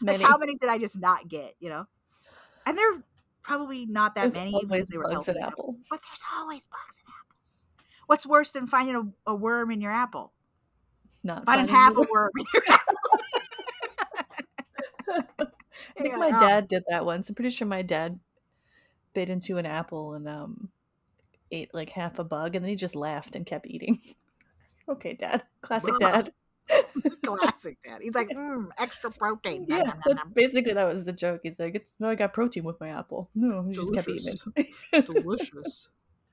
like, 0.00 0.20
how 0.22 0.38
many 0.38 0.56
did 0.56 0.68
I 0.68 0.78
just 0.78 0.98
not 1.00 1.28
get? 1.28 1.54
You 1.60 1.70
know, 1.70 1.86
and 2.66 2.78
they're 2.78 3.02
probably 3.42 3.86
not 3.86 4.14
that 4.14 4.22
There's 4.22 4.34
many 4.36 4.52
always 4.54 4.68
because 4.68 4.88
they 4.88 4.96
were 4.98 5.08
bugs 5.08 5.28
in 5.28 5.36
apples. 5.38 5.76
apples. 5.76 5.86
But 5.90 6.00
there's 6.08 6.22
always 6.36 6.66
bugs 6.66 7.00
in 7.00 7.12
apples. 7.20 7.66
What's 8.06 8.26
worse 8.26 8.50
than 8.52 8.66
finding 8.66 8.96
a, 9.26 9.30
a 9.30 9.34
worm 9.34 9.70
in 9.70 9.80
your 9.80 9.92
apple? 9.92 10.32
Not 11.22 11.44
Finding 11.46 11.66
finding 11.68 11.74
half 11.74 11.96
a 11.96 12.02
worm 12.10 12.30
in 12.38 12.44
your 12.54 12.62
apple. 12.68 12.96
I 15.98 16.02
think 16.02 16.16
my 16.16 16.32
"Oh, 16.34 16.40
dad 16.40 16.68
did 16.68 16.84
that 16.88 17.04
once. 17.04 17.28
I'm 17.28 17.34
pretty 17.34 17.50
sure 17.50 17.66
my 17.66 17.82
dad 17.82 18.20
bit 19.12 19.28
into 19.28 19.58
an 19.58 19.66
apple 19.66 20.14
and 20.14 20.28
um 20.28 20.70
ate 21.50 21.74
like 21.74 21.90
half 21.90 22.18
a 22.18 22.24
bug 22.24 22.54
and 22.54 22.64
then 22.64 22.70
he 22.70 22.76
just 22.76 22.96
laughed 22.96 23.34
and 23.34 23.46
kept 23.46 23.66
eating. 23.66 24.00
okay, 24.88 25.14
dad. 25.14 25.44
Classic 25.62 25.94
Bruh. 25.94 25.98
dad. 26.00 26.32
Classic 27.24 27.76
dad. 27.84 28.00
He's 28.02 28.14
like, 28.14 28.28
mm, 28.28 28.68
extra 28.78 29.10
protein. 29.10 29.66
Yeah, 29.68 29.78
nom, 29.78 29.86
nom, 29.86 30.00
that- 30.06 30.16
nom. 30.16 30.32
basically 30.34 30.72
that 30.74 30.86
was 30.86 31.04
the 31.04 31.12
joke. 31.12 31.40
He's 31.42 31.58
like, 31.58 31.74
"It's 31.74 31.96
no, 31.98 32.08
I 32.08 32.14
got 32.14 32.32
protein 32.32 32.64
with 32.64 32.78
my 32.80 32.90
apple." 32.90 33.28
No, 33.34 33.62
he 33.62 33.74
just 33.74 33.92
kept 33.94 34.08
eating 34.08 34.36
Delicious. 34.92 35.06
Delicious. 35.06 35.88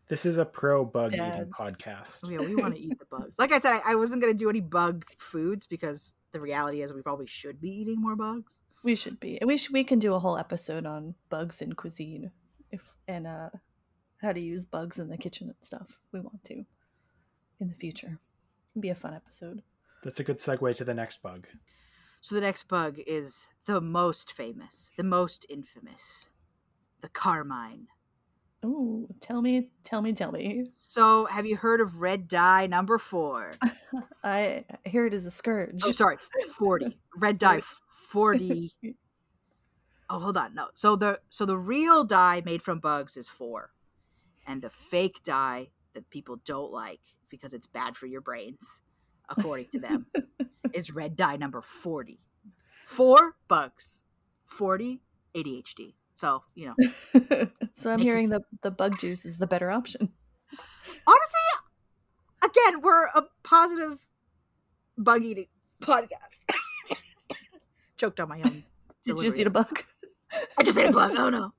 This 0.10 0.26
is 0.26 0.38
a 0.38 0.46
pro 0.46 0.86
bug 0.86 1.14
eating 1.14 1.52
podcast. 1.52 2.22
Oh, 2.24 2.30
yeah, 2.30 2.40
we 2.40 2.56
want 2.56 2.76
to 2.76 2.82
eat 2.82 2.98
the 2.98 3.06
bugs. 3.06 3.38
Like 3.38 3.52
I 3.52 3.60
said, 3.60 3.74
I, 3.74 3.92
I 3.92 3.96
wasn't 3.96 4.22
going 4.22 4.32
to 4.32 4.38
do 4.38 4.50
any 4.50 4.62
bug 4.62 5.06
foods 5.18 5.68
because 5.68 6.14
the 6.32 6.40
reality 6.40 6.82
is 6.82 6.94
we 6.94 7.02
probably 7.02 7.28
should 7.28 7.60
be 7.60 7.70
eating 7.70 8.00
more 8.02 8.16
bugs. 8.16 8.62
We 8.84 8.96
should 8.96 9.20
be. 9.20 9.38
And 9.42 9.50
we 9.50 9.58
should, 9.58 9.74
we 9.74 9.84
can 9.84 10.00
do 10.00 10.14
a 10.14 10.20
whole 10.20 10.38
episode 10.38 10.86
on 10.86 11.16
bugs 11.30 11.62
in 11.62 11.74
cuisine, 11.74 12.32
if 12.72 12.94
and 13.08 13.28
uh, 13.28 13.50
how 14.22 14.32
to 14.32 14.40
use 14.40 14.66
bugs 14.66 15.00
in 15.00 15.10
the 15.10 15.18
kitchen 15.18 15.48
and 15.48 15.56
stuff. 15.62 16.00
We 16.12 16.20
want 16.20 16.44
to 16.46 16.66
in 17.60 17.70
the 17.70 17.76
future. 17.76 18.20
It'd 18.74 18.82
be 18.82 18.90
a 18.90 18.96
fun 18.96 19.14
episode. 19.14 19.64
That's 20.04 20.20
a 20.20 20.24
good 20.24 20.38
segue 20.38 20.76
to 20.78 20.84
the 20.84 20.94
next 20.94 21.22
bug. 21.22 21.48
So 22.22 22.36
the 22.36 22.42
next 22.42 22.68
bug 22.68 23.00
is 23.06 23.48
the 23.66 23.82
most 23.82 24.32
famous, 24.32 24.92
the 24.98 25.04
most 25.04 25.46
infamous, 25.50 26.32
the 27.02 27.10
carmine. 27.10 27.88
Ooh, 28.66 29.08
tell 29.20 29.42
me, 29.42 29.70
tell 29.84 30.02
me, 30.02 30.14
tell 30.14 30.32
me. 30.32 30.72
So 30.76 31.26
have 31.26 31.46
you 31.46 31.56
heard 31.56 31.80
of 31.80 32.02
red 32.02 32.28
dye 32.28 32.68
number 32.68 32.98
four? 32.98 33.56
I 34.24 34.66
here 34.84 35.06
it 35.06 35.14
is 35.14 35.26
a 35.26 35.32
scourge. 35.32 35.82
Oh, 35.86 35.92
sorry, 35.92 36.18
40. 36.58 36.98
Red 37.18 37.40
dye 37.40 37.62
40. 38.10 38.72
Oh, 40.10 40.20
hold 40.20 40.38
on. 40.38 40.56
No. 40.56 40.68
So 40.74 40.96
the 40.96 41.20
so 41.28 41.46
the 41.46 41.58
real 41.58 42.06
dye 42.06 42.42
made 42.46 42.62
from 42.62 42.80
bugs 42.80 43.18
is 43.18 43.28
4. 43.28 43.72
And 44.48 44.62
the 44.62 44.70
fake 44.70 45.22
dye 45.24 45.68
that 45.94 46.10
people 46.10 46.40
don't 46.46 46.72
like 46.72 47.02
because 47.30 47.54
it's 47.54 47.68
bad 47.68 47.98
for 47.98 48.06
your 48.06 48.22
brains, 48.22 48.82
according 49.30 49.68
to 49.72 49.80
them, 49.80 50.08
is 50.74 50.92
red 50.92 51.16
dye 51.16 51.36
number 51.36 51.62
40. 51.62 52.20
4 52.86 53.36
bugs. 53.48 54.04
40 54.46 55.02
ADHD. 55.36 55.94
So, 56.16 56.44
you 56.56 56.68
know, 56.68 57.50
so 57.76 57.92
I'm 57.92 58.00
hearing 58.00 58.30
the 58.30 58.42
the 58.64 58.72
bug 58.72 58.98
juice 58.98 59.24
is 59.24 59.38
the 59.38 59.46
better 59.46 59.70
option. 59.70 60.14
honestly, 61.06 61.40
again, 62.44 62.82
we're 62.82 63.06
a 63.06 63.26
positive 63.44 64.00
bug 64.98 65.24
eating 65.24 65.46
podcast. 65.80 66.52
Choked 67.98 68.20
on 68.20 68.30
my 68.30 68.38
own. 68.38 68.64
Did 69.04 69.18
you 69.18 69.24
just 69.24 69.38
eat 69.38 69.46
a 69.46 69.52
bug? 69.52 69.84
I 70.58 70.64
just 70.64 70.78
ate 70.78 70.90
a 70.90 70.92
bug. 70.92 71.14
Oh 71.16 71.30
no. 71.30 71.54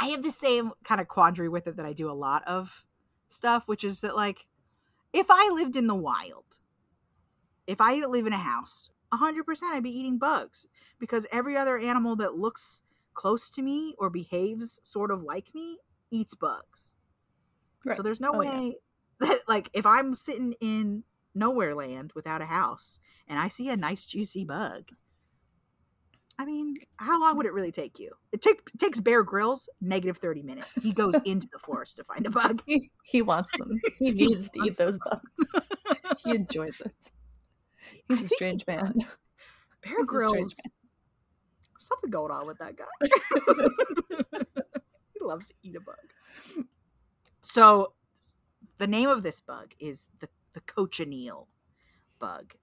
I 0.00 0.06
have 0.06 0.22
the 0.24 0.32
same 0.32 0.72
kind 0.84 1.00
of 1.00 1.08
quandary 1.08 1.48
with 1.48 1.66
it 1.68 1.76
that 1.76 1.86
I 1.86 1.92
do 1.92 2.10
a 2.10 2.12
lot 2.12 2.42
of 2.48 2.84
stuff, 3.28 3.68
which 3.68 3.84
is 3.84 4.00
that 4.00 4.16
like 4.16 4.46
if 5.12 5.26
I 5.30 5.50
lived 5.54 5.76
in 5.76 5.86
the 5.88 5.94
wild, 5.94 6.60
if 7.66 7.80
I 7.80 7.94
didn't 7.94 8.10
live 8.10 8.26
in 8.26 8.32
a 8.32 8.38
house, 8.38 8.90
100% 9.10 9.72
I'd 9.72 9.82
be 9.82 9.98
eating 9.98 10.18
bugs 10.18 10.66
because 10.98 11.26
every 11.32 11.56
other 11.56 11.78
animal 11.78 12.16
that 12.16 12.34
looks 12.36 12.82
close 13.14 13.50
to 13.50 13.62
me 13.62 13.94
or 13.98 14.10
behaves 14.10 14.78
sort 14.82 15.10
of 15.10 15.22
like 15.22 15.54
me 15.54 15.78
eats 16.10 16.34
bugs. 16.34 16.96
So 17.88 18.02
there's 18.02 18.20
no 18.20 18.32
Oh, 18.32 18.40
yeah. 18.42 18.62
way 18.62 18.76
that 19.20 19.40
like 19.48 19.70
if 19.74 19.86
I'm 19.86 20.14
sitting 20.14 20.54
in 20.60 21.04
nowhere 21.34 21.74
land 21.74 22.12
without 22.14 22.42
a 22.42 22.46
house 22.46 23.00
and 23.28 23.38
I 23.38 23.48
see 23.48 23.68
a 23.68 23.76
nice 23.76 24.06
juicy 24.06 24.44
bug. 24.44 24.90
I 26.40 26.46
mean, 26.46 26.76
how 26.96 27.20
long 27.20 27.36
would 27.36 27.44
it 27.44 27.52
really 27.52 27.70
take 27.70 27.98
you? 27.98 28.12
It, 28.32 28.40
take, 28.40 28.62
it 28.72 28.78
takes 28.80 28.98
Bear 28.98 29.22
Grylls 29.22 29.68
negative 29.82 30.16
30 30.16 30.42
minutes. 30.42 30.74
He 30.82 30.90
goes 30.90 31.14
into 31.26 31.46
the 31.52 31.58
forest 31.58 31.96
to 31.96 32.04
find 32.04 32.24
a 32.24 32.30
bug. 32.30 32.62
He, 32.66 32.90
he 33.04 33.20
wants 33.20 33.50
them. 33.58 33.78
He 33.98 34.12
needs 34.12 34.48
to 34.48 34.62
eat 34.64 34.78
those 34.78 34.98
bugs. 35.04 35.52
he 36.24 36.34
enjoys 36.34 36.80
it. 36.80 37.12
He's 38.08 38.22
I 38.22 38.24
a 38.24 38.28
strange 38.28 38.66
man. 38.66 38.80
Bear 38.80 38.88
He's 38.88 39.92
a 39.92 40.06
strange 40.06 40.08
Grylls. 40.08 40.56
Something 41.78 42.08
going 42.08 42.32
on 42.32 42.46
with 42.46 42.56
that 42.56 42.74
guy. 42.74 44.38
he 45.12 45.20
loves 45.20 45.48
to 45.48 45.54
eat 45.62 45.76
a 45.76 45.80
bug. 45.80 46.64
So, 47.42 47.92
the 48.78 48.86
name 48.86 49.10
of 49.10 49.22
this 49.22 49.42
bug 49.42 49.74
is 49.78 50.08
the, 50.20 50.30
the 50.54 50.62
cochineal 50.62 51.48
bug. 52.18 52.54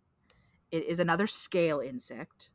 It 0.71 0.83
is 0.85 0.99
another 0.99 1.27
scale 1.27 1.79
insect. 1.79 2.49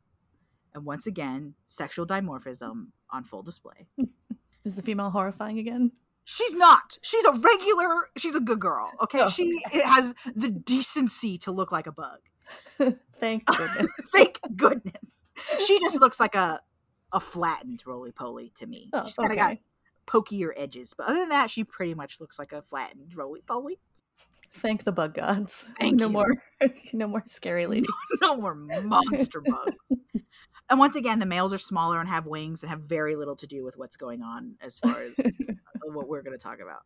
And 0.75 0.85
once 0.85 1.05
again, 1.07 1.53
sexual 1.65 2.05
dimorphism 2.07 2.87
on 3.11 3.23
full 3.23 3.43
display. 3.43 3.87
Is 4.65 4.75
the 4.75 4.81
female 4.81 5.09
horrifying 5.09 5.59
again? 5.59 5.91
She's 6.25 6.55
not. 6.55 6.97
She's 7.01 7.25
a 7.25 7.33
regular, 7.33 8.07
she's 8.17 8.33
a 8.35 8.39
good 8.39 8.59
girl. 8.59 8.89
Okay. 9.01 9.21
Oh, 9.21 9.29
She 9.29 9.61
has 9.83 10.13
the 10.35 10.49
decency 10.49 11.37
to 11.39 11.51
look 11.51 11.71
like 11.71 11.85
a 11.85 11.91
bug. 11.91 12.19
Thank 13.19 13.45
goodness. 13.57 13.87
Thank 14.11 14.39
goodness. 14.55 15.25
She 15.65 15.79
just 15.79 15.99
looks 15.99 16.19
like 16.19 16.35
a 16.35 16.61
a 17.11 17.19
flattened 17.19 17.83
roly 17.85 18.11
poly 18.11 18.51
to 18.55 18.65
me. 18.65 18.89
Oh, 18.93 19.03
She's 19.05 19.15
kind 19.15 19.31
of 19.31 19.37
got 19.37 19.51
okay. 19.51 19.61
pokier 20.07 20.49
edges, 20.57 20.95
but 20.97 21.07
other 21.07 21.19
than 21.19 21.29
that, 21.29 21.51
she 21.51 21.63
pretty 21.63 21.93
much 21.93 22.19
looks 22.19 22.39
like 22.39 22.51
a 22.53 22.61
flattened 22.63 23.15
roly 23.15 23.41
poly. 23.41 23.79
Thank 24.51 24.83
the 24.83 24.91
bug 24.91 25.13
gods. 25.15 25.67
Thank 25.79 25.99
no 25.99 26.07
you. 26.07 26.11
more, 26.13 26.33
no 26.93 27.07
more 27.07 27.23
scary 27.27 27.65
ladies. 27.67 27.87
no 28.21 28.37
more 28.37 28.55
monster 28.55 29.41
bugs. 29.41 30.01
And 30.69 30.79
once 30.79 30.95
again, 30.95 31.19
the 31.19 31.25
males 31.25 31.53
are 31.53 31.57
smaller 31.57 31.99
and 31.99 32.09
have 32.09 32.25
wings 32.25 32.63
and 32.63 32.69
have 32.69 32.81
very 32.81 33.15
little 33.15 33.35
to 33.35 33.47
do 33.47 33.63
with 33.63 33.77
what's 33.77 33.97
going 33.97 34.21
on 34.21 34.55
as 34.61 34.79
far 34.79 35.01
as 35.01 35.19
what 35.83 36.07
we're 36.07 36.21
going 36.21 36.37
to 36.37 36.41
talk 36.43 36.59
about. 36.61 36.81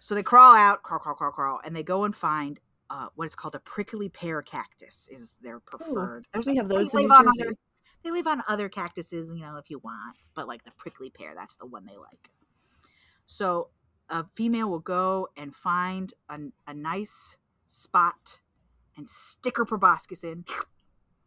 So 0.00 0.14
they 0.14 0.22
crawl 0.22 0.54
out, 0.54 0.82
crawl, 0.82 1.00
crawl, 1.00 1.14
crawl, 1.14 1.30
crawl, 1.30 1.60
and 1.64 1.76
they 1.76 1.82
go 1.82 2.04
and 2.04 2.14
find 2.14 2.58
uh, 2.90 3.08
what 3.14 3.26
is 3.26 3.34
called 3.34 3.54
a 3.54 3.60
prickly 3.60 4.08
pear 4.08 4.42
cactus 4.42 5.08
is 5.10 5.36
their 5.42 5.60
preferred. 5.60 6.26
There's 6.32 6.46
we 6.46 6.56
have 6.56 6.68
they 6.68 6.76
those 6.76 6.94
in 6.94 7.00
live 7.00 7.10
on 7.10 7.28
other- 7.28 7.54
they 8.04 8.10
live 8.10 8.26
on 8.26 8.42
other 8.48 8.68
cactuses, 8.68 9.30
you 9.34 9.42
know, 9.42 9.56
if 9.56 9.70
you 9.70 9.80
want, 9.80 10.16
but 10.34 10.46
like 10.46 10.64
the 10.64 10.70
prickly 10.78 11.10
pear, 11.10 11.34
that's 11.36 11.56
the 11.56 11.66
one 11.66 11.84
they 11.84 11.96
like. 11.96 12.30
So 13.26 13.68
a 14.08 14.24
female 14.34 14.70
will 14.70 14.78
go 14.78 15.28
and 15.36 15.54
find 15.54 16.14
a, 16.30 16.38
a 16.66 16.74
nice 16.74 17.38
spot 17.66 18.40
and 18.96 19.08
stick 19.08 19.56
her 19.56 19.64
proboscis 19.64 20.24
in 20.24 20.44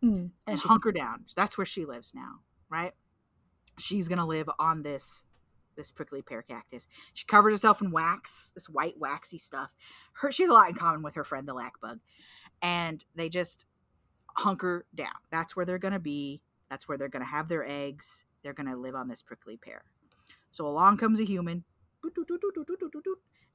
Mm, 0.03 0.31
and 0.47 0.59
hunker 0.59 0.91
down. 0.91 1.25
That's 1.35 1.57
where 1.57 1.65
she 1.65 1.85
lives 1.85 2.13
now, 2.15 2.39
right? 2.69 2.93
She's 3.77 4.07
gonna 4.07 4.25
live 4.25 4.49
on 4.59 4.81
this 4.83 5.25
this 5.75 5.91
prickly 5.91 6.21
pear 6.21 6.41
cactus. 6.41 6.87
She 7.13 7.25
covered 7.25 7.51
herself 7.51 7.81
in 7.81 7.91
wax, 7.91 8.51
this 8.55 8.67
white 8.67 8.99
waxy 8.99 9.37
stuff. 9.37 9.75
Her 10.13 10.31
she 10.31 10.43
has 10.43 10.49
a 10.49 10.53
lot 10.53 10.69
in 10.69 10.75
common 10.75 11.03
with 11.03 11.15
her 11.15 11.23
friend 11.23 11.47
the 11.47 11.53
lac 11.53 11.79
bug, 11.81 11.99
and 12.61 13.03
they 13.15 13.29
just 13.29 13.67
hunker 14.37 14.85
down. 14.95 15.09
That's 15.29 15.55
where 15.55 15.65
they're 15.65 15.77
gonna 15.77 15.99
be. 15.99 16.41
That's 16.69 16.87
where 16.87 16.97
they're 16.97 17.07
gonna 17.09 17.25
have 17.25 17.47
their 17.47 17.65
eggs. 17.67 18.25
They're 18.43 18.53
gonna 18.53 18.75
live 18.75 18.95
on 18.95 19.07
this 19.07 19.21
prickly 19.21 19.57
pear. 19.57 19.83
So 20.51 20.67
along 20.67 20.97
comes 20.97 21.19
a 21.19 21.25
human, 21.25 21.63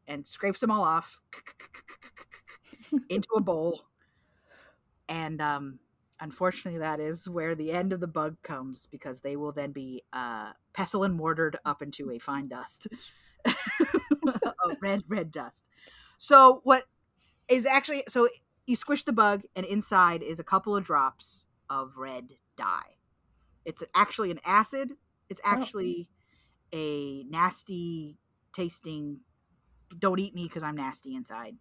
and 0.07 0.26
scrapes 0.26 0.61
them 0.61 0.70
all 0.70 0.84
off 0.84 1.18
into 3.09 3.28
a 3.36 3.40
bowl, 3.40 3.82
and 5.09 5.40
um, 5.42 5.78
unfortunately, 6.20 6.80
that 6.80 7.00
is 7.00 7.28
where 7.28 7.54
the 7.54 7.72
end 7.72 7.92
of 7.92 8.00
the 8.00 8.06
bug 8.06 8.36
comes 8.42 8.86
because 8.90 9.20
they 9.20 9.36
will 9.36 9.52
then 9.52 9.72
be 9.72 10.02
uh, 10.12 10.52
pestle 10.72 11.04
and 11.04 11.14
mortared 11.14 11.58
up 11.64 11.82
into 11.82 12.10
a 12.10 12.18
fine 12.18 12.48
dust, 12.48 12.88
a 13.46 14.76
red, 14.80 15.02
red 15.08 15.30
dust. 15.30 15.64
So 16.18 16.60
what 16.64 16.84
is 17.48 17.66
actually 17.66 18.04
so 18.08 18.28
you 18.66 18.76
squish 18.76 19.04
the 19.04 19.12
bug, 19.12 19.42
and 19.54 19.64
inside 19.64 20.22
is 20.22 20.40
a 20.40 20.44
couple 20.44 20.76
of 20.76 20.84
drops 20.84 21.46
of 21.70 21.96
red 21.96 22.28
dye. 22.56 22.96
It's 23.64 23.82
actually 23.94 24.30
an 24.30 24.40
acid. 24.44 24.92
It's 25.28 25.40
actually 25.44 26.08
a 26.72 27.24
nasty 27.24 28.18
tasting. 28.52 29.20
Don't 29.98 30.18
eat 30.18 30.34
me 30.34 30.44
because 30.44 30.62
I'm 30.62 30.76
nasty 30.76 31.14
inside. 31.14 31.56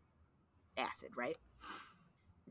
Acid, 0.78 1.12
right? 1.16 1.38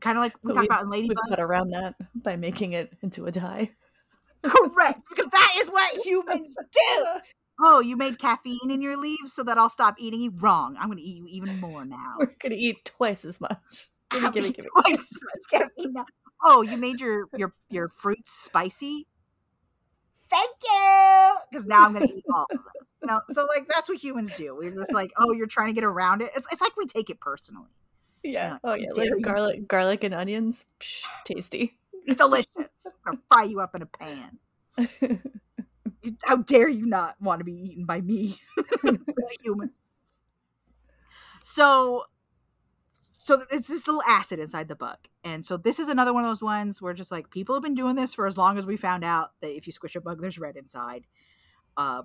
Kind 0.01 0.17
of 0.17 0.23
like 0.23 0.33
we 0.43 0.53
talked 0.53 0.65
about 0.65 0.83
in 0.83 0.89
Ladybug. 0.89 1.17
We 1.25 1.35
got 1.35 1.41
around 1.41 1.69
that 1.71 1.95
by 2.15 2.35
making 2.35 2.73
it 2.73 2.93
into 3.01 3.25
a 3.25 3.31
dye. 3.31 3.71
Correct, 4.43 5.01
because 5.09 5.29
that 5.31 5.55
is 5.57 5.69
what 5.69 5.93
humans 6.05 6.55
do. 6.71 7.05
oh, 7.59 7.79
you 7.79 7.95
made 7.97 8.19
caffeine 8.19 8.69
in 8.69 8.81
your 8.81 8.97
leaves 8.97 9.33
so 9.33 9.43
that 9.43 9.57
I'll 9.57 9.69
stop 9.69 9.95
eating 9.97 10.21
you. 10.21 10.33
Wrong. 10.37 10.75
I'm 10.79 10.87
going 10.87 10.97
to 10.97 11.03
eat 11.03 11.17
you 11.17 11.27
even 11.29 11.59
more 11.59 11.85
now. 11.85 12.15
We're 12.19 12.35
gonna 12.39 12.55
eat 12.55 12.85
twice 12.85 13.25
as 13.25 13.39
much. 13.39 13.89
Gimme, 14.11 14.31
gimme, 14.31 14.51
gimme. 14.51 14.69
twice 14.81 14.99
as 14.99 15.19
much 15.23 15.61
caffeine 15.61 15.93
now. 15.93 16.05
Oh, 16.43 16.61
you 16.61 16.77
made 16.77 17.01
your 17.01 17.25
your 17.35 17.53
your 17.69 17.89
fruits 17.89 18.31
spicy. 18.31 19.07
Thank 20.29 20.51
you, 20.63 21.35
because 21.51 21.65
now 21.65 21.85
I'm 21.85 21.93
going 21.93 22.07
to 22.07 22.13
eat 22.13 22.25
all 22.33 22.47
of 22.51 22.57
them. 22.57 22.65
You 23.01 23.07
know, 23.07 23.21
so 23.29 23.45
like 23.45 23.67
that's 23.67 23.87
what 23.87 24.03
humans 24.03 24.35
do. 24.35 24.55
We're 24.55 24.71
just 24.71 24.93
like, 24.93 25.11
oh, 25.17 25.31
you're 25.33 25.47
trying 25.47 25.67
to 25.67 25.73
get 25.73 25.83
around 25.83 26.21
it. 26.21 26.31
It's 26.35 26.47
it's 26.51 26.61
like 26.61 26.75
we 26.75 26.85
take 26.85 27.09
it 27.09 27.19
personally. 27.19 27.69
Yeah. 28.25 28.57
Oh 28.63 28.73
yeah. 28.73 28.89
Like 28.95 29.11
garlic, 29.21 29.67
garlic 29.67 30.03
and 30.03 30.13
onions. 30.13 30.65
Psh, 30.79 31.05
tasty. 31.23 31.77
Delicious. 32.07 32.93
Gonna 33.05 33.19
fry 33.31 33.43
you 33.43 33.61
up 33.61 33.75
in 33.75 33.81
a 33.81 33.85
pan. 33.85 34.39
How 36.23 36.37
dare 36.37 36.69
you 36.69 36.85
not 36.85 37.15
want 37.21 37.39
to 37.39 37.45
be 37.45 37.53
eaten 37.53 37.85
by 37.85 38.01
me, 38.01 38.39
human? 39.43 39.71
So, 41.43 42.03
so 43.23 43.41
it's 43.51 43.67
this 43.67 43.87
little 43.87 44.03
acid 44.03 44.39
inside 44.39 44.67
the 44.67 44.75
bug, 44.75 44.97
and 45.23 45.43
so 45.43 45.57
this 45.57 45.79
is 45.79 45.87
another 45.87 46.13
one 46.13 46.23
of 46.23 46.29
those 46.29 46.43
ones 46.43 46.79
where 46.79 46.93
just 46.93 47.11
like 47.11 47.31
people 47.31 47.55
have 47.55 47.63
been 47.63 47.73
doing 47.73 47.95
this 47.95 48.13
for 48.13 48.27
as 48.27 48.37
long 48.37 48.57
as 48.59 48.67
we 48.67 48.77
found 48.77 49.03
out 49.03 49.31
that 49.41 49.55
if 49.55 49.65
you 49.65 49.73
squish 49.73 49.95
a 49.95 50.01
bug, 50.01 50.21
there's 50.21 50.37
red 50.37 50.57
inside. 50.57 51.05
Uh, 51.75 52.03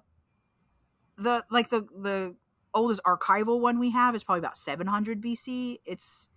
the 1.18 1.44
like 1.50 1.68
the 1.68 1.86
the 2.00 2.34
oldest 2.74 3.00
archival 3.06 3.60
one 3.60 3.78
we 3.78 3.90
have 3.90 4.14
is 4.14 4.24
probably 4.24 4.40
about 4.40 4.56
700 4.58 5.20
BC. 5.20 5.78
It's, 5.84 6.28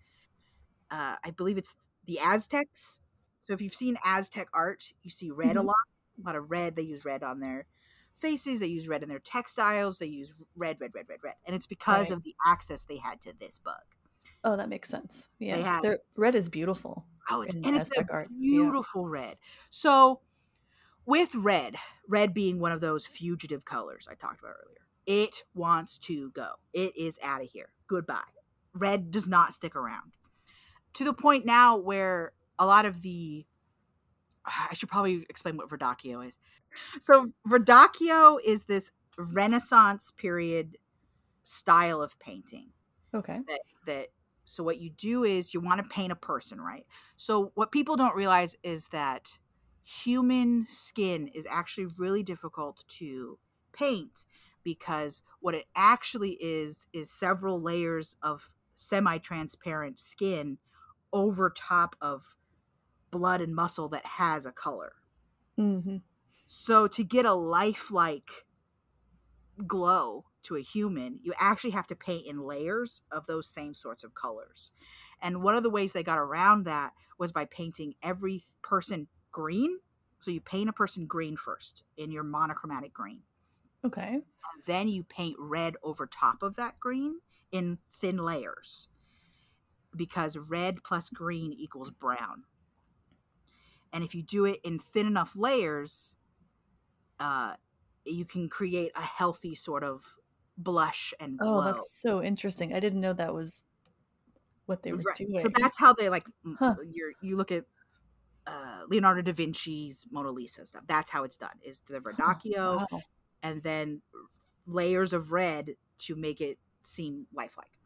uh, 0.92 1.16
I 1.24 1.32
believe 1.32 1.58
it's 1.58 1.76
the 2.06 2.20
Aztecs. 2.20 3.00
So 3.44 3.54
if 3.54 3.62
you've 3.62 3.74
seen 3.76 3.98
Aztec 4.04 4.48
art, 4.54 4.94
you 5.02 5.12
see 5.12 5.32
red 5.32 5.58
a 5.58 5.60
Mhm. 5.60 5.66
lot, 5.66 5.76
a 6.20 6.22
lot 6.26 6.36
of 6.36 6.50
red. 6.50 6.76
They 6.76 6.82
use 6.84 7.04
red 7.06 7.24
on 7.24 7.40
their 7.40 7.66
faces. 8.20 8.60
They 8.62 8.68
use 8.68 8.88
red 8.88 9.04
in 9.04 9.10
their 9.10 9.20
textiles. 9.20 9.98
They 9.98 10.06
use 10.08 10.34
red, 10.56 10.80
red, 10.80 10.96
red, 10.96 11.10
red, 11.10 11.20
red, 11.24 11.36
and 11.46 11.56
it's 11.56 11.68
because 11.68 12.10
Right. 12.10 12.18
of 12.18 12.24
the 12.24 12.36
access 12.46 12.86
they 12.86 12.98
had 12.98 13.22
to 13.22 13.34
this 13.34 13.60
bug. 13.60 13.82
oh, 14.46 14.58
that 14.58 14.68
makes 14.68 14.90
sense. 14.90 15.30
Yeah. 15.40 15.56
had- 15.58 15.84
Their 15.84 16.00
red 16.18 16.36
is 16.36 16.50
beautiful. 16.50 17.06
Oh, 17.30 17.42
it's 17.44 17.56
and 17.56 17.66
it's 17.68 17.90
Aztec 17.92 18.10
a 18.10 18.14
art, 18.14 18.28
yeah. 18.30 18.40
beautiful 18.40 19.08
red. 19.08 19.38
So, 19.70 20.20
with 21.06 21.34
red, 21.36 21.78
red 22.10 22.34
being 22.34 22.60
one 22.60 22.74
of 22.74 22.82
those 22.82 23.06
fugitive 23.06 23.64
colors 23.64 24.06
I 24.10 24.16
talked 24.16 24.42
about 24.42 24.56
earlier, 24.66 24.83
it 25.06 25.43
wants 25.54 25.97
to 25.99 26.32
go. 26.32 26.51
It 26.74 26.95
is 26.97 27.20
out 27.24 27.41
of 27.41 27.49
here. 27.49 27.70
Goodbye. 27.88 28.22
Red 28.74 29.12
does 29.12 29.28
not 29.28 29.54
stick 29.54 29.76
around. 29.76 30.14
To 30.93 31.04
the 31.04 31.14
point 31.14 31.45
now 31.45 31.78
where 31.78 32.34
a 32.60 32.66
lot 32.66 32.86
of 32.86 33.01
the 33.01 33.45
I 34.45 34.74
should 34.74 34.89
probably 34.89 35.26
explain 35.30 35.58
what 35.58 35.70
Verdaccio 35.70 36.26
is. 36.26 36.38
So 37.01 37.32
Verdaccio 37.47 38.39
is 38.43 38.66
this 38.66 38.91
Renaissance 39.18 40.12
period 40.12 40.78
style 41.43 42.01
of 42.01 42.18
painting 42.20 42.70
Okay. 43.14 43.39
that 43.47 43.60
that 43.86 44.08
so 44.45 44.64
what 44.64 44.80
you 44.80 44.89
do 44.89 45.24
is 45.24 45.54
you 45.54 45.60
want 45.60 45.82
to 45.82 45.88
paint 45.93 46.12
a 46.12 46.16
person 46.16 46.60
right 46.60 46.86
so 47.18 47.51
what 47.56 47.72
people 47.72 47.95
don't 47.95 48.16
realize 48.16 48.56
is 48.64 48.88
that 48.89 49.38
human 49.84 50.66
skin 50.68 51.28
is 51.28 51.45
actually 51.49 51.88
really 51.97 52.24
difficult 52.24 52.84
to 52.88 53.38
paint 53.74 54.26
because 54.64 55.22
what 55.39 55.55
it 55.55 55.66
actually 55.76 56.38
is 56.41 56.88
is 56.93 57.11
several 57.11 57.61
layers 57.61 58.16
of 58.22 58.53
semi-transparent 58.76 59.99
skin 59.99 60.57
over 61.11 61.49
top 61.49 61.95
of 62.01 62.36
blood 63.11 63.41
and 63.41 63.55
muscle 63.55 63.89
that 63.89 64.05
has 64.05 64.45
a 64.45 64.51
color 64.51 64.93
Mm-hmm. 65.59 65.97
so 66.45 66.88
to 66.88 67.03
get 67.03 67.26
a 67.26 67.34
lifelike 67.34 68.32
glow 69.68 70.26
to 70.43 70.55
a 70.55 70.61
human, 70.61 71.20
you 71.24 71.34
actually 71.39 71.72
have 71.72 71.88
to 71.88 71.95
paint 71.95 72.28
in 72.28 72.39
layers 72.39 73.01
of 73.11 73.26
those 73.28 73.47
same 73.47 73.74
sorts 73.74 74.03
of 74.03 74.14
colors. 74.14 74.72
And 75.22 75.41
one 75.43 75.55
of 75.55 75.64
the 75.64 75.70
ways 75.70 75.93
they 75.93 76.03
got 76.03 76.18
around 76.20 76.66
that 76.66 76.93
was 77.18 77.32
by 77.32 77.45
painting 77.45 77.93
every 78.03 78.43
person 78.61 79.07
green. 79.32 79.80
So 80.20 80.32
you 80.32 80.41
paint 80.41 80.70
a 80.70 80.74
person 80.74 81.05
green 81.05 81.38
first 81.38 81.84
in 81.97 82.11
your 82.11 82.24
monochromatic 82.24 82.93
green. 82.93 83.22
Okay. 83.86 84.22
Then 84.66 84.88
you 84.88 85.04
paint 85.04 85.36
red 85.40 85.76
over 85.84 86.08
top 86.08 86.42
of 86.44 86.56
that 86.56 86.80
green 86.80 87.20
in 87.52 87.80
thin 88.00 88.18
layers. 88.18 88.88
Because 89.96 90.38
red 90.38 90.84
plus 90.84 91.10
green 91.10 91.54
equals 91.54 91.92
brown. 91.92 92.44
And 93.92 94.04
if 94.04 94.16
you 94.16 94.24
do 94.24 94.46
it 94.46 94.60
in 94.64 94.80
thin 94.80 95.06
enough 95.06 95.36
layers, 95.36 96.16
uh, 97.20 97.54
you 98.06 98.26
can 98.26 98.50
create 98.50 98.92
a 98.96 99.02
healthy 99.02 99.56
sort 99.56 99.84
of 99.84 100.18
blush 100.58 101.14
and 101.20 101.38
glow. 101.38 101.60
Oh, 101.60 101.62
that's 101.62 102.02
so 102.02 102.24
interesting. 102.24 102.74
I 102.74 102.80
didn't 102.80 103.02
know 103.02 103.14
that 103.14 103.34
was 103.34 103.64
what 104.66 104.84
they 104.84 104.92
were 104.92 105.00
Right. 105.04 105.16
doing. 105.16 105.40
So 105.40 105.50
that's 105.56 105.78
how 105.78 105.94
they 105.94 106.10
like 106.10 106.26
Huh. 106.60 106.76
you're 106.90 107.14
you 107.22 107.36
look 107.36 107.52
at 107.52 107.66
uh, 108.46 108.84
Leonardo 108.90 109.22
da 109.22 109.32
Vinci's 109.34 110.06
Mona 110.12 110.32
Lisa 110.32 110.66
stuff. 110.66 110.84
That's 110.88 111.10
how 111.10 111.24
it's 111.24 111.38
done. 111.38 111.58
Is 111.64 111.82
the 111.88 112.00
Verdaccio 112.00 112.82
Wow. 112.92 113.02
And 113.44 113.62
then 113.62 114.02
layers 114.66 115.14
of 115.14 115.32
red 115.32 115.76
to 116.00 116.16
make 116.16 116.41
it 116.41 116.58
seem 116.82 117.28
lifelike. 117.34 117.78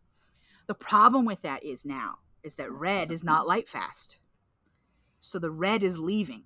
The 0.68 0.76
problem 0.76 1.26
with 1.26 1.42
that 1.42 1.64
is 1.64 1.84
now 1.84 2.20
is 2.44 2.56
that 2.56 2.72
red 2.72 3.12
is 3.12 3.24
not 3.24 3.48
light 3.48 3.68
fast. 3.68 4.20
So 5.20 5.40
the 5.40 5.52
red 5.52 5.84
is 5.84 5.98
leaving 5.98 6.46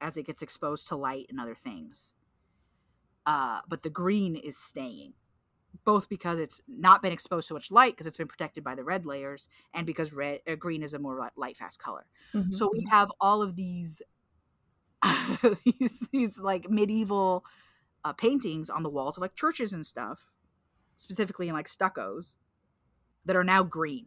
as 0.00 0.16
it 0.16 0.26
gets 0.26 0.42
exposed 0.42 0.88
to 0.88 0.96
light 0.96 1.26
and 1.28 1.38
other 1.38 1.54
things. 1.54 2.14
Uh, 3.26 3.60
but 3.68 3.82
the 3.82 3.90
green 3.90 4.36
is 4.36 4.56
staying, 4.56 5.12
both 5.84 6.08
because 6.08 6.38
it's 6.38 6.62
not 6.66 7.02
been 7.02 7.12
exposed 7.12 7.48
to 7.48 7.54
much 7.54 7.70
light 7.70 7.92
because 7.92 8.06
it's 8.06 8.16
been 8.16 8.26
protected 8.26 8.64
by 8.64 8.74
the 8.74 8.84
red 8.84 9.04
layers, 9.04 9.48
and 9.74 9.86
because 9.86 10.12
red 10.12 10.40
uh, 10.48 10.54
green 10.54 10.82
is 10.82 10.94
a 10.94 10.98
more 10.98 11.30
light 11.36 11.56
fast 11.56 11.78
color. 11.78 12.06
Mhm. 12.34 12.54
So 12.54 12.70
we 12.72 12.86
have 12.90 13.12
all 13.20 13.42
of 13.42 13.54
these 13.54 14.00
these 15.64 16.08
these 16.12 16.38
like 16.38 16.68
medieval 16.70 17.44
uh, 18.08 18.12
paintings 18.14 18.70
on 18.70 18.82
the 18.82 18.88
walls 18.88 19.16
of 19.16 19.20
like 19.20 19.34
churches 19.34 19.72
and 19.72 19.84
stuff, 19.84 20.34
specifically 20.96 21.48
in 21.48 21.54
like 21.54 21.68
stuccos, 21.68 22.36
that 23.26 23.36
are 23.36 23.44
now 23.44 23.62
green. 23.62 24.06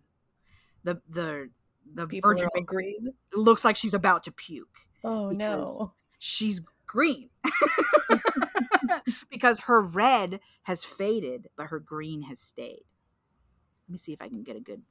The 0.83 1.01
the 1.07 1.49
the 1.93 2.07
people 2.07 2.31
Virgin 2.31 2.49
are 2.55 2.61
green. 2.61 3.13
looks 3.33 3.63
like 3.63 3.75
she's 3.75 3.93
about 3.93 4.23
to 4.23 4.31
puke. 4.31 4.87
Oh 5.03 5.29
no. 5.29 5.93
She's 6.17 6.61
green 6.87 7.29
because 9.29 9.59
her 9.61 9.81
red 9.81 10.39
has 10.63 10.83
faded, 10.83 11.47
but 11.55 11.67
her 11.67 11.79
green 11.79 12.23
has 12.23 12.39
stayed. 12.39 12.83
Let 13.87 13.91
me 13.91 13.97
see 13.97 14.13
if 14.13 14.21
I 14.21 14.29
can 14.29 14.43
get 14.43 14.55
a 14.55 14.59
good. 14.59 14.81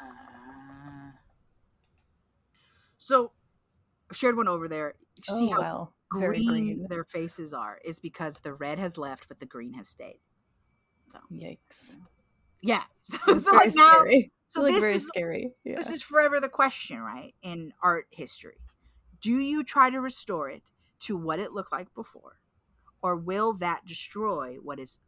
Uh... 0.00 1.12
So, 2.96 3.32
shared 4.12 4.36
one 4.36 4.48
over 4.48 4.68
there. 4.68 4.94
You 5.16 5.22
Oh 5.28 5.38
see 5.38 5.48
how 5.50 5.60
wow. 5.60 5.92
Very 6.12 6.44
green, 6.44 6.64
green. 6.64 6.86
their 6.88 7.04
faces 7.04 7.54
are 7.54 7.78
is 7.84 8.00
because 8.00 8.40
the 8.40 8.52
red 8.52 8.78
has 8.80 8.98
left, 8.98 9.28
but 9.28 9.38
the 9.38 9.46
green 9.46 9.74
has 9.74 9.88
stayed. 9.88 10.18
So 11.12 11.18
Yikes. 11.32 11.96
yeah, 12.62 12.82
so, 13.04 13.38
so 13.38 13.52
like 13.52 13.72
now, 13.74 13.90
scary. 14.00 14.32
so 14.48 14.62
like 14.62 14.72
this 14.74 14.80
very 14.80 14.94
is 14.94 15.06
scary. 15.06 15.52
Yeah. 15.64 15.76
this 15.76 15.90
is 15.90 16.02
forever 16.02 16.40
the 16.40 16.48
question, 16.48 16.98
right? 16.98 17.34
In 17.42 17.72
art 17.82 18.06
history, 18.10 18.58
do 19.20 19.30
you 19.30 19.62
try 19.62 19.90
to 19.90 20.00
restore 20.00 20.48
it 20.50 20.62
to 21.00 21.16
what 21.16 21.38
it 21.38 21.52
looked 21.52 21.72
like 21.72 21.94
before, 21.94 22.38
or 23.02 23.16
will 23.16 23.52
that 23.54 23.86
destroy 23.86 24.56
what 24.56 24.78
is 24.80 24.98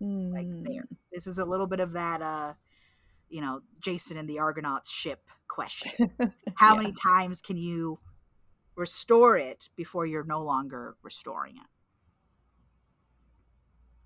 like 0.00 0.46
there? 0.50 0.82
Mm. 0.82 0.96
This 1.12 1.26
is 1.26 1.38
a 1.38 1.44
little 1.46 1.66
bit 1.66 1.80
of 1.80 1.92
that, 1.92 2.20
uh, 2.20 2.54
you 3.30 3.40
know, 3.40 3.60
Jason 3.80 4.16
and 4.18 4.28
the 4.28 4.38
Argonauts 4.38 4.90
ship 4.90 5.20
question. 5.48 6.10
How 6.56 6.74
Yeah. 6.74 6.82
many 6.82 6.92
times 6.92 7.40
can 7.40 7.56
you 7.56 7.98
restore 8.74 9.36
it 9.36 9.68
before 9.76 10.06
you're 10.06 10.24
no 10.24 10.42
longer 10.42 10.96
restoring 11.02 11.56
it? 11.56 11.66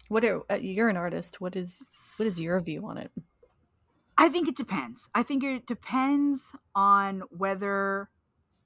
What 0.09 0.25
are 0.25 0.43
uh, 0.51 0.57
you're 0.57 0.89
an 0.89 0.97
artist? 0.97 1.41
What 1.41 1.57
is 1.57 1.91
what 2.17 2.27
is 2.27 2.41
your 2.41 2.61
view 2.61 2.87
on 2.87 2.99
it? 2.99 3.11
I 4.19 4.29
think 4.29 4.49
it 4.49 4.57
depends. 4.57 5.11
I 5.15 5.23
think 5.23 5.45
it 5.45 5.67
depends 5.67 6.55
on 6.75 7.23
whether 7.31 8.09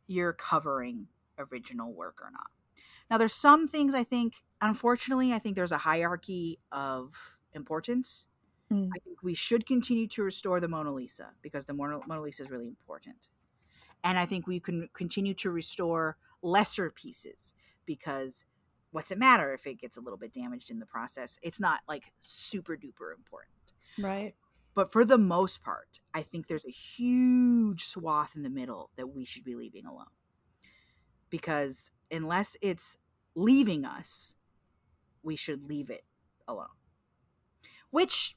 you're 0.07 0.33
covering 0.33 1.09
original 1.39 1.93
work 1.93 2.19
or 2.23 2.31
not. 2.31 2.51
Now, 3.11 3.19
there's 3.19 3.35
some 3.35 3.67
things 3.67 3.95
I 3.95 4.05
think, 4.05 4.35
unfortunately, 4.61 5.33
I 5.33 5.41
think 5.41 5.57
there's 5.57 5.73
a 5.73 5.79
hierarchy 5.79 6.61
of 6.71 7.39
importance. 7.55 8.29
Mm. 8.73 8.89
I 8.95 8.99
think 9.01 9.23
we 9.23 9.35
should 9.35 9.67
continue 9.67 10.07
to 10.09 10.23
restore 10.23 10.61
the 10.61 10.69
Mona 10.69 10.93
Lisa 10.93 11.33
because 11.43 11.65
the 11.65 11.75
Mona, 11.75 11.99
Mona 12.07 12.23
Lisa 12.23 12.45
is 12.45 12.51
really 12.51 12.69
important. 12.69 13.29
And 14.05 14.19
I 14.19 14.27
think 14.27 14.47
we 14.47 14.61
can 14.61 14.89
continue 14.95 15.35
to 15.35 15.51
restore 15.51 16.17
lesser 16.43 16.91
pieces 16.91 17.55
because 17.87 18.45
what's 18.93 19.11
it 19.11 19.19
matter 19.19 19.53
if 19.53 19.67
it 19.67 19.75
gets 19.81 19.97
a 19.97 20.01
little 20.01 20.19
bit 20.19 20.33
damaged 20.33 20.71
in 20.71 20.79
the 20.79 20.87
process? 20.87 21.39
It's 21.43 21.61
not 21.61 21.81
like 21.89 22.13
super 22.21 22.77
duper 22.77 23.15
important 23.17 23.55
Right. 23.99 24.35
but 24.75 24.93
for 24.93 25.05
the 25.05 25.19
most 25.19 25.63
part 25.63 26.01
i 26.15 26.23
think 26.23 26.47
there's 26.47 26.65
a 26.65 26.71
huge 26.71 27.85
swath 27.85 28.35
in 28.37 28.43
the 28.43 28.51
middle 28.51 28.91
that 28.97 29.09
we 29.09 29.25
should 29.25 29.45
be 29.45 29.55
leaving 29.55 29.87
alone 29.87 30.07
because 31.29 31.91
unless 32.11 32.57
it's 32.61 32.97
leaving 33.35 33.85
us 33.85 34.35
we 35.23 35.37
should 35.37 35.65
leave 35.69 35.91
it 35.91 36.05
alone. 36.49 36.69
Which 37.91 38.37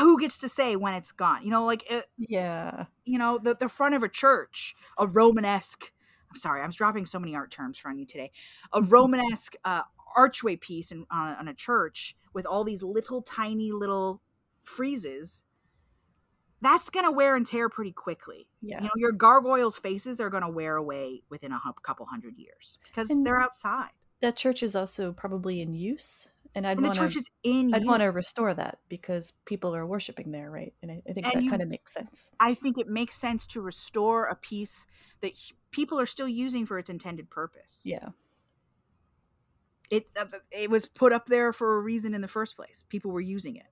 who 0.00 0.18
gets 0.20 0.38
to 0.38 0.48
say 0.48 0.76
when 0.76 0.94
it's 0.94 1.12
gone? 1.12 1.42
You 1.44 1.50
know, 1.50 1.64
like 1.66 1.90
it, 1.90 2.06
Yeah. 2.18 2.86
you 3.04 3.18
know, 3.18 3.38
the 3.38 3.54
the 3.54 3.68
front 3.68 3.94
of 3.94 4.02
a 4.02 4.08
church, 4.08 4.74
a 4.98 5.06
Romanesque. 5.06 5.92
I'm 6.30 6.36
sorry, 6.36 6.62
I'm 6.62 6.70
dropping 6.70 7.06
so 7.06 7.18
many 7.20 7.34
art 7.36 7.50
terms 7.50 7.78
for 7.78 7.92
you 7.92 8.04
today. 8.06 8.32
A 8.72 8.82
Romanesque 8.82 9.54
uh, 9.64 9.82
archway 10.16 10.56
piece 10.56 10.90
in, 10.90 11.06
on, 11.10 11.36
on 11.36 11.48
a 11.48 11.54
church 11.54 12.16
with 12.32 12.44
all 12.46 12.64
these 12.64 12.82
little 12.82 13.22
tiny 13.22 13.70
little 13.72 14.20
friezes. 14.66 15.42
That's 16.60 16.88
gonna 16.88 17.12
wear 17.12 17.36
and 17.36 17.46
tear 17.46 17.68
pretty 17.68 17.92
quickly. 17.92 18.48
Yeah. 18.62 18.78
You 18.78 18.84
know, 18.84 18.92
your 18.96 19.12
gargoyles' 19.12 19.76
faces 19.76 20.20
are 20.20 20.30
gonna 20.30 20.48
wear 20.50 20.76
away 20.76 21.22
within 21.28 21.52
a 21.52 21.60
couple 21.82 22.06
hundred 22.06 22.38
years 22.38 22.78
because 22.86 23.10
And- 23.10 23.26
they're 23.26 23.40
outside. 23.40 23.90
that 24.20 24.36
church 24.36 24.62
is 24.62 24.74
also 24.74 25.12
probably 25.12 25.60
in 25.60 25.72
use, 25.74 26.30
and 26.54 26.66
I'd 26.66 26.80
want 26.80 26.94
to. 26.94 27.22
I'd 27.44 27.84
want 27.84 28.02
to 28.02 28.06
restore 28.06 28.54
that 28.54 28.78
because 28.88 29.32
people 29.44 29.74
are 29.74 29.86
worshiping 29.86 30.30
there, 30.30 30.50
right? 30.50 30.72
And 30.82 30.90
I, 30.90 31.02
I 31.08 31.12
think 31.12 31.26
And 31.26 31.44
that 31.44 31.50
kind 31.50 31.62
of 31.62 31.68
makes 31.68 31.92
sense. 31.92 32.32
I 32.38 32.54
think 32.54 32.78
it 32.78 32.88
makes 32.88 33.16
sense 33.16 33.46
to 33.48 33.60
restore 33.60 34.26
a 34.26 34.36
piece 34.36 34.86
that 35.20 35.32
people 35.70 35.98
are 35.98 36.06
still 36.06 36.28
using 36.28 36.66
for 36.66 36.78
its 36.78 36.88
intended 36.88 37.30
purpose. 37.30 37.82
Yeah. 37.84 38.10
It 39.90 40.08
uh, 40.18 40.26
it 40.50 40.70
was 40.70 40.86
put 40.86 41.12
up 41.12 41.26
there 41.26 41.52
for 41.52 41.76
a 41.76 41.80
reason 41.80 42.14
in 42.14 42.20
the 42.20 42.28
first 42.28 42.56
place. 42.56 42.84
People 42.88 43.10
were 43.10 43.20
using 43.20 43.56
it. 43.56 43.66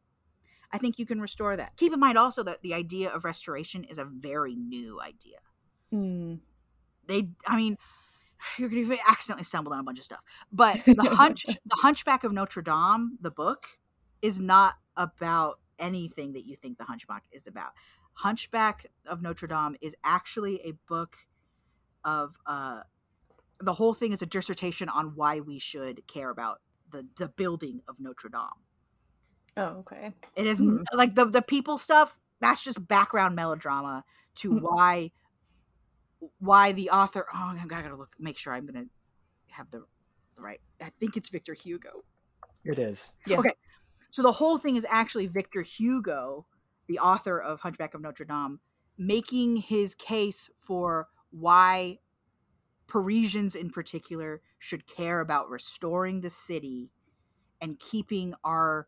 I 0.72 0.78
think 0.78 0.98
you 0.98 1.06
can 1.06 1.20
restore 1.20 1.56
that. 1.56 1.76
Keep 1.76 1.92
in 1.92 2.00
mind 2.00 2.16
also 2.16 2.42
that 2.44 2.62
the 2.62 2.74
idea 2.74 3.10
of 3.10 3.24
restoration 3.24 3.84
is 3.84 3.98
a 3.98 4.04
very 4.04 4.54
new 4.54 5.00
idea. 5.00 5.38
Mm. 5.92 6.40
They, 7.06 7.28
I 7.46 7.56
mean, 7.56 7.76
you're 8.58 8.68
going 8.68 8.88
to 8.88 8.98
accidentally 9.08 9.44
stumble 9.44 9.72
on 9.72 9.80
a 9.80 9.82
bunch 9.82 9.98
of 9.98 10.04
stuff. 10.04 10.20
But 10.52 10.80
the 10.84 11.02
hunch, 11.04 11.44
the 11.46 11.76
Hunchback 11.82 12.24
of 12.24 12.32
Notre 12.32 12.62
Dame, 12.62 13.18
the 13.20 13.30
book, 13.30 13.66
is 14.20 14.38
not 14.40 14.74
about 14.96 15.58
anything 15.78 16.32
that 16.34 16.46
you 16.46 16.56
think 16.56 16.78
the 16.78 16.84
Hunchback 16.84 17.24
is 17.32 17.46
about. 17.46 17.72
Hunchback 18.14 18.86
of 19.06 19.22
Notre 19.22 19.46
Dame 19.48 19.76
is 19.80 19.96
actually 20.04 20.60
a 20.62 20.72
book 20.88 21.16
of 22.04 22.34
uh, 22.46 22.82
the 23.60 23.74
whole 23.74 23.94
thing 23.94 24.12
is 24.12 24.22
a 24.22 24.26
dissertation 24.26 24.88
on 24.88 25.14
why 25.14 25.40
we 25.40 25.58
should 25.58 26.06
care 26.06 26.30
about 26.30 26.60
the 26.90 27.06
the 27.16 27.28
building 27.28 27.80
of 27.88 28.00
Notre 28.00 28.28
Dame. 28.28 28.62
Oh, 29.56 29.78
okay. 29.80 30.14
It 30.36 30.46
is 30.46 30.58
Hmm. 30.58 30.78
like 30.92 31.14
the 31.14 31.24
the 31.26 31.42
people 31.42 31.78
stuff. 31.78 32.20
That's 32.40 32.62
just 32.64 32.86
background 32.86 33.34
melodrama 33.36 34.04
to 34.36 34.50
Hmm. 34.50 34.58
why 34.58 35.10
why 36.38 36.72
the 36.72 36.90
author. 36.90 37.26
Oh, 37.32 37.58
I 37.60 37.66
gotta 37.66 37.96
look. 37.96 38.14
Make 38.18 38.38
sure 38.38 38.52
I'm 38.52 38.66
gonna 38.66 38.86
have 39.48 39.70
the 39.70 39.84
the 40.36 40.42
right. 40.42 40.60
I 40.80 40.90
think 41.00 41.16
it's 41.16 41.28
Victor 41.28 41.54
Hugo. 41.54 42.04
It 42.64 42.78
is. 42.78 43.14
Yeah. 43.26 43.38
Okay. 43.38 43.52
So 44.10 44.22
the 44.22 44.32
whole 44.32 44.58
thing 44.58 44.76
is 44.76 44.86
actually 44.88 45.26
Victor 45.26 45.62
Hugo, 45.62 46.46
the 46.86 46.98
author 46.98 47.38
of 47.40 47.60
Hunchback 47.60 47.94
of 47.94 48.02
Notre 48.02 48.24
Dame, 48.24 48.60
making 48.98 49.56
his 49.56 49.94
case 49.94 50.50
for 50.60 51.08
why 51.30 51.98
Parisians 52.86 53.54
in 53.54 53.70
particular 53.70 54.42
should 54.58 54.86
care 54.86 55.20
about 55.20 55.48
restoring 55.48 56.20
the 56.20 56.30
city 56.30 56.90
and 57.60 57.78
keeping 57.78 58.34
our 58.44 58.86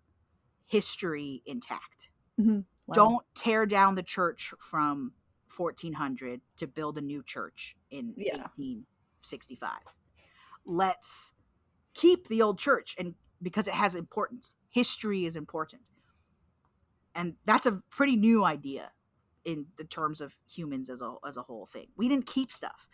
history 0.66 1.42
intact. 1.46 2.10
Mm-hmm. 2.38 2.60
Wow. 2.86 2.92
Don't 2.92 3.26
tear 3.34 3.64
down 3.64 3.94
the 3.94 4.02
church 4.02 4.52
from 4.60 5.12
1400 5.56 6.40
to 6.56 6.66
build 6.66 6.98
a 6.98 7.00
new 7.00 7.22
church 7.22 7.76
in 7.90 8.14
Yeah. 8.16 8.36
1865. 8.38 9.70
Let's 10.64 11.32
keep 11.94 12.28
the 12.28 12.42
old 12.42 12.58
church 12.58 12.94
and 12.98 13.14
because 13.42 13.68
it 13.68 13.74
has 13.74 13.94
importance. 13.94 14.54
History 14.70 15.24
is 15.26 15.36
important. 15.36 15.82
And 17.14 17.36
that's 17.44 17.66
a 17.66 17.82
pretty 17.90 18.16
new 18.16 18.44
idea 18.44 18.90
in 19.44 19.66
the 19.76 19.84
terms 19.84 20.20
of 20.20 20.38
humans 20.48 20.88
as 20.88 21.02
a 21.02 21.14
as 21.26 21.36
a 21.36 21.42
whole 21.42 21.66
thing. 21.66 21.88
We 21.96 22.08
didn't 22.08 22.26
keep 22.26 22.50
stuff. 22.50 22.88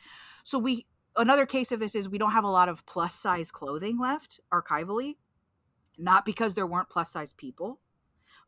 So 0.44 0.58
we 0.58 0.86
another 1.16 1.46
case 1.46 1.72
of 1.72 1.80
this 1.80 1.94
is 1.94 2.08
we 2.08 2.18
don't 2.18 2.32
have 2.32 2.44
a 2.44 2.50
lot 2.50 2.68
of 2.68 2.84
plus 2.86 3.14
size 3.14 3.50
clothing 3.50 3.98
left 3.98 4.40
archivally 4.52 5.16
not 5.98 6.24
because 6.24 6.54
there 6.54 6.66
weren't 6.66 6.88
plus 6.88 7.10
size 7.10 7.32
people 7.32 7.80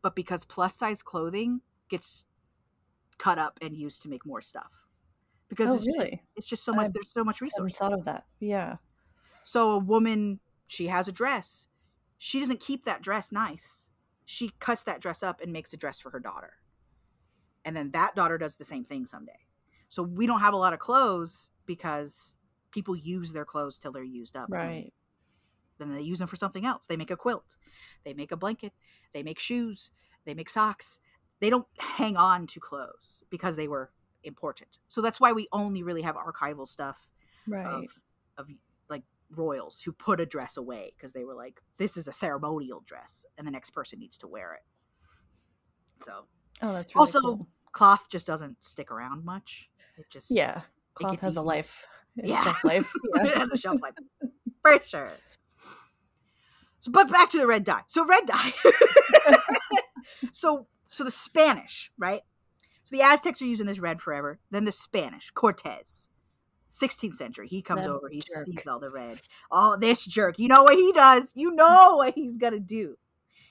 but 0.00 0.14
because 0.14 0.44
plus 0.44 0.74
size 0.76 1.02
clothing 1.02 1.60
gets 1.88 2.26
cut 3.22 3.38
up 3.38 3.58
and 3.62 3.76
used 3.76 4.02
to 4.02 4.08
make 4.08 4.26
more 4.26 4.40
stuff 4.40 4.72
because 5.48 5.70
Oh, 5.70 5.74
it's, 5.76 5.86
really? 5.86 6.22
it's 6.36 6.48
just 6.48 6.64
so 6.64 6.72
much 6.72 6.86
I 6.88 6.90
there's 6.92 7.12
so 7.12 7.22
much 7.24 7.40
resource 7.40 7.76
thought 7.76 7.92
of 7.92 8.04
that. 8.06 8.24
Yeah. 8.40 8.76
so 9.44 9.70
a 9.72 9.78
woman 9.78 10.40
she 10.66 10.88
has 10.88 11.06
a 11.08 11.12
dress 11.12 11.68
she 12.18 12.40
doesn't 12.40 12.60
keep 12.60 12.84
that 12.84 13.02
dress 13.02 13.30
nice 13.30 13.90
she 14.24 14.50
cuts 14.58 14.82
that 14.84 15.00
dress 15.00 15.22
up 15.22 15.40
and 15.40 15.52
makes 15.52 15.72
a 15.72 15.76
dress 15.76 16.00
for 16.00 16.10
her 16.10 16.20
daughter 16.20 16.54
and 17.64 17.76
then 17.76 17.90
that 17.92 18.14
daughter 18.16 18.38
does 18.38 18.56
the 18.56 18.64
same 18.64 18.84
thing 18.84 19.06
someday 19.06 19.38
so 19.88 20.02
we 20.02 20.26
don't 20.26 20.40
have 20.40 20.54
a 20.54 20.56
lot 20.64 20.72
of 20.72 20.78
clothes 20.80 21.50
because 21.66 22.36
people 22.72 22.96
use 22.96 23.32
their 23.32 23.44
clothes 23.44 23.78
till 23.78 23.92
they're 23.92 24.02
used 24.02 24.36
up 24.36 24.48
Right. 24.50 24.92
then 25.78 25.94
they 25.94 26.00
use 26.02 26.18
them 26.18 26.28
for 26.28 26.36
something 26.36 26.64
else. 26.64 26.86
They 26.86 26.96
make 26.96 27.10
a 27.10 27.16
quilt, 27.16 27.56
they 28.04 28.14
make 28.14 28.32
a 28.32 28.36
blanket, 28.36 28.72
they 29.12 29.22
make 29.22 29.38
shoes, 29.38 29.90
they 30.24 30.32
make 30.34 30.48
socks. 30.48 31.00
They 31.42 31.50
don't 31.50 31.66
hang 31.76 32.16
on 32.16 32.46
to 32.46 32.60
clothes 32.60 33.24
because 33.28 33.56
they 33.56 33.66
were 33.66 33.90
important. 34.22 34.78
So 34.86 35.00
that's 35.02 35.18
why 35.18 35.32
we 35.32 35.48
only 35.52 35.82
really 35.82 36.02
have 36.02 36.14
archival 36.14 36.68
stuff 36.68 37.08
Right. 37.48 37.66
of 37.66 38.00
of 38.38 38.46
like 38.88 39.02
royals 39.36 39.82
who 39.82 39.90
put 39.90 40.20
a 40.20 40.24
dress 40.26 40.56
away 40.56 40.92
because 40.96 41.12
they 41.12 41.24
were 41.24 41.34
like, 41.34 41.60
this 41.78 41.96
is 41.96 42.06
a 42.06 42.12
ceremonial 42.12 42.80
dress, 42.86 43.26
and 43.36 43.44
the 43.44 43.50
next 43.50 43.70
person 43.70 43.98
needs 43.98 44.16
to 44.18 44.28
wear 44.28 44.54
it. 44.54 44.62
So 46.04 46.26
oh, 46.62 46.72
that's 46.72 46.94
really 46.94 47.00
also 47.00 47.20
cool. 47.20 47.48
cloth 47.72 48.06
just 48.08 48.28
doesn't 48.28 48.62
stick 48.62 48.92
around 48.92 49.24
much. 49.24 49.68
It 49.98 50.08
just 50.08 50.30
Yeah. 50.30 50.60
Cloth 50.94 51.14
gets 51.14 51.24
has 51.24 51.36
a 51.36 51.42
life. 51.42 51.84
a 52.22 52.28
Yeah. 52.28 52.40
Shelf 52.44 52.62
life. 52.64 52.92
it 53.14 53.36
has 53.36 53.50
a 53.50 53.56
shelf 53.56 53.82
life 53.82 53.94
for 54.62 54.80
sure. 54.84 55.10
So, 56.78 56.92
but 56.92 57.10
back 57.10 57.30
to 57.30 57.38
the 57.38 57.48
red 57.48 57.64
dye. 57.64 57.82
So 57.88 58.06
red 58.06 58.26
dye. 58.26 58.52
so 60.32 60.68
so 60.92 61.04
the 61.04 61.10
Spanish, 61.10 61.90
right? 61.96 62.20
So 62.84 62.94
the 62.94 63.02
Aztecs 63.02 63.40
are 63.40 63.46
using 63.46 63.66
this 63.66 63.78
red 63.78 64.00
forever. 64.00 64.38
Then 64.50 64.66
the 64.66 64.72
Spanish, 64.72 65.30
Cortez, 65.30 66.08
16th 66.70 67.14
century. 67.14 67.48
He 67.48 67.62
comes 67.62 67.82
That 67.82 67.90
over. 67.90 68.10
He 68.10 68.20
jerk. 68.20 68.44
sees 68.44 68.66
all 68.66 68.78
the 68.78 68.90
red. 68.90 69.20
Oh, 69.50 69.76
this 69.76 70.04
jerk! 70.04 70.38
You 70.38 70.48
know 70.48 70.64
what 70.64 70.74
he 70.74 70.92
does? 70.92 71.32
You 71.34 71.54
know 71.54 71.96
what 71.96 72.14
he's 72.14 72.36
gonna 72.36 72.60
do? 72.60 72.96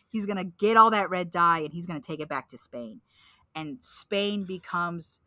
He's 0.10 0.28
gonna 0.28 0.44
get 0.44 0.78
all 0.78 0.92
that 0.92 1.10
red 1.10 1.32
dye 1.32 1.60
and 1.60 1.74
he's 1.74 1.88
gonna 1.88 2.00
take 2.00 2.20
it 2.20 2.30
back 2.30 2.48
to 2.50 2.58
Spain, 2.58 3.02
and 3.56 3.78
Spain 3.82 4.46
becomes 4.46 5.22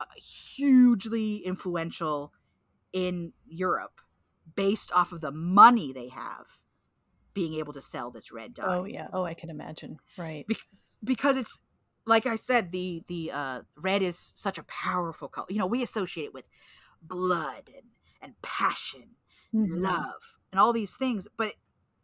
uh, 0.00 0.06
hugely 0.16 1.36
influential 1.36 2.32
in 2.92 3.32
Europe 3.46 4.00
based 4.56 4.90
off 4.92 5.12
of 5.12 5.20
the 5.20 5.30
money 5.30 5.92
they 5.92 6.08
have 6.08 6.46
being 7.34 7.54
able 7.54 7.72
to 7.72 7.80
sell 7.80 8.10
this 8.10 8.32
red 8.32 8.52
dye 8.52 8.78
Oh 8.78 8.84
yeah. 8.84 9.06
Oh, 9.12 9.24
I 9.24 9.34
can 9.34 9.48
imagine. 9.48 9.98
Right. 10.18 10.46
Because 11.04 11.36
it's 11.36 11.60
like 12.06 12.26
I 12.26 12.36
said 12.36 12.72
the 12.72 13.02
the 13.08 13.30
uh 13.32 13.62
red 13.76 14.02
is 14.02 14.32
such 14.36 14.58
a 14.58 14.64
powerful 14.64 15.28
color. 15.28 15.46
You 15.50 15.58
know, 15.58 15.66
we 15.66 15.82
associate 15.82 16.26
it 16.26 16.34
with 16.34 16.46
blood 17.02 17.70
and 17.74 17.86
and 18.20 18.40
passion, 18.42 19.16
Mhm. 19.52 19.82
love, 19.82 20.36
and 20.52 20.60
all 20.60 20.72
these 20.72 20.96
things, 20.96 21.28
but 21.36 21.54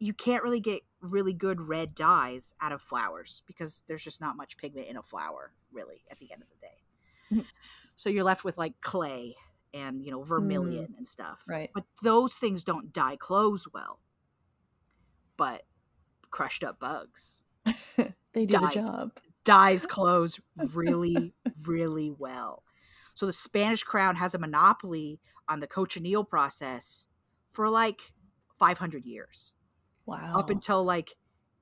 you 0.00 0.14
can't 0.14 0.42
really 0.44 0.60
get 0.60 0.82
really 1.00 1.32
good 1.32 1.60
red 1.60 1.94
dyes 1.94 2.54
out 2.60 2.72
of 2.72 2.82
flowers 2.82 3.42
because 3.46 3.82
there's 3.88 4.04
just 4.04 4.20
not 4.20 4.36
much 4.36 4.56
pigment 4.56 4.88
in 4.88 4.96
a 4.96 5.02
flower 5.02 5.54
really 5.72 6.04
at 6.10 6.18
the 6.18 6.32
end 6.32 6.42
of 6.42 6.48
the 6.48 6.56
day. 6.56 6.82
Mhm. 7.30 7.44
So 7.96 8.08
you're 8.10 8.24
left 8.24 8.44
with 8.44 8.56
like 8.58 8.80
clay 8.80 9.34
and, 9.74 10.04
you 10.04 10.10
know, 10.10 10.22
vermilion 10.22 10.94
and 10.96 11.06
stuff. 11.06 11.40
Right. 11.46 11.70
But 11.74 11.84
those 12.02 12.34
things 12.36 12.64
don't 12.64 12.92
dye 12.92 13.16
clothes 13.16 13.66
well. 13.72 14.00
But 15.36 15.64
crushed 16.30 16.64
up 16.64 16.80
bugs 16.80 17.44
they 18.32 18.46
do 18.46 18.58
the 18.58 18.68
job. 18.68 19.10
dyes 19.44 19.86
clothes 19.86 20.40
really, 20.74 21.34
really 21.64 22.10
well. 22.16 22.62
So 23.14 23.26
the 23.26 23.32
Spanish 23.32 23.82
crown 23.82 24.16
has 24.16 24.34
a 24.34 24.38
monopoly 24.38 25.20
on 25.48 25.60
the 25.60 25.66
cochineal 25.66 26.24
process 26.28 27.06
for 27.50 27.68
like 27.68 28.12
500 28.58 29.04
years, 29.04 29.54
Wow. 30.06 30.34
up 30.38 30.50
until 30.50 30.84
like 30.84 31.10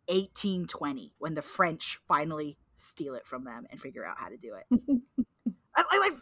1820 0.09 1.13
when 1.19 1.35
the 1.35 1.43
French 1.43 1.99
finally 2.07 2.59
steal 2.75 3.15
it 3.15 3.27
from 3.27 3.45
them 3.45 3.67
and 3.71 3.81
figure 3.81 4.05
out 4.05 4.17
how 4.19 4.29
to 4.29 4.37
do 4.37 4.55
it. 4.55 4.67
I, 5.77 5.85
I 5.91 5.99
like 5.99 6.13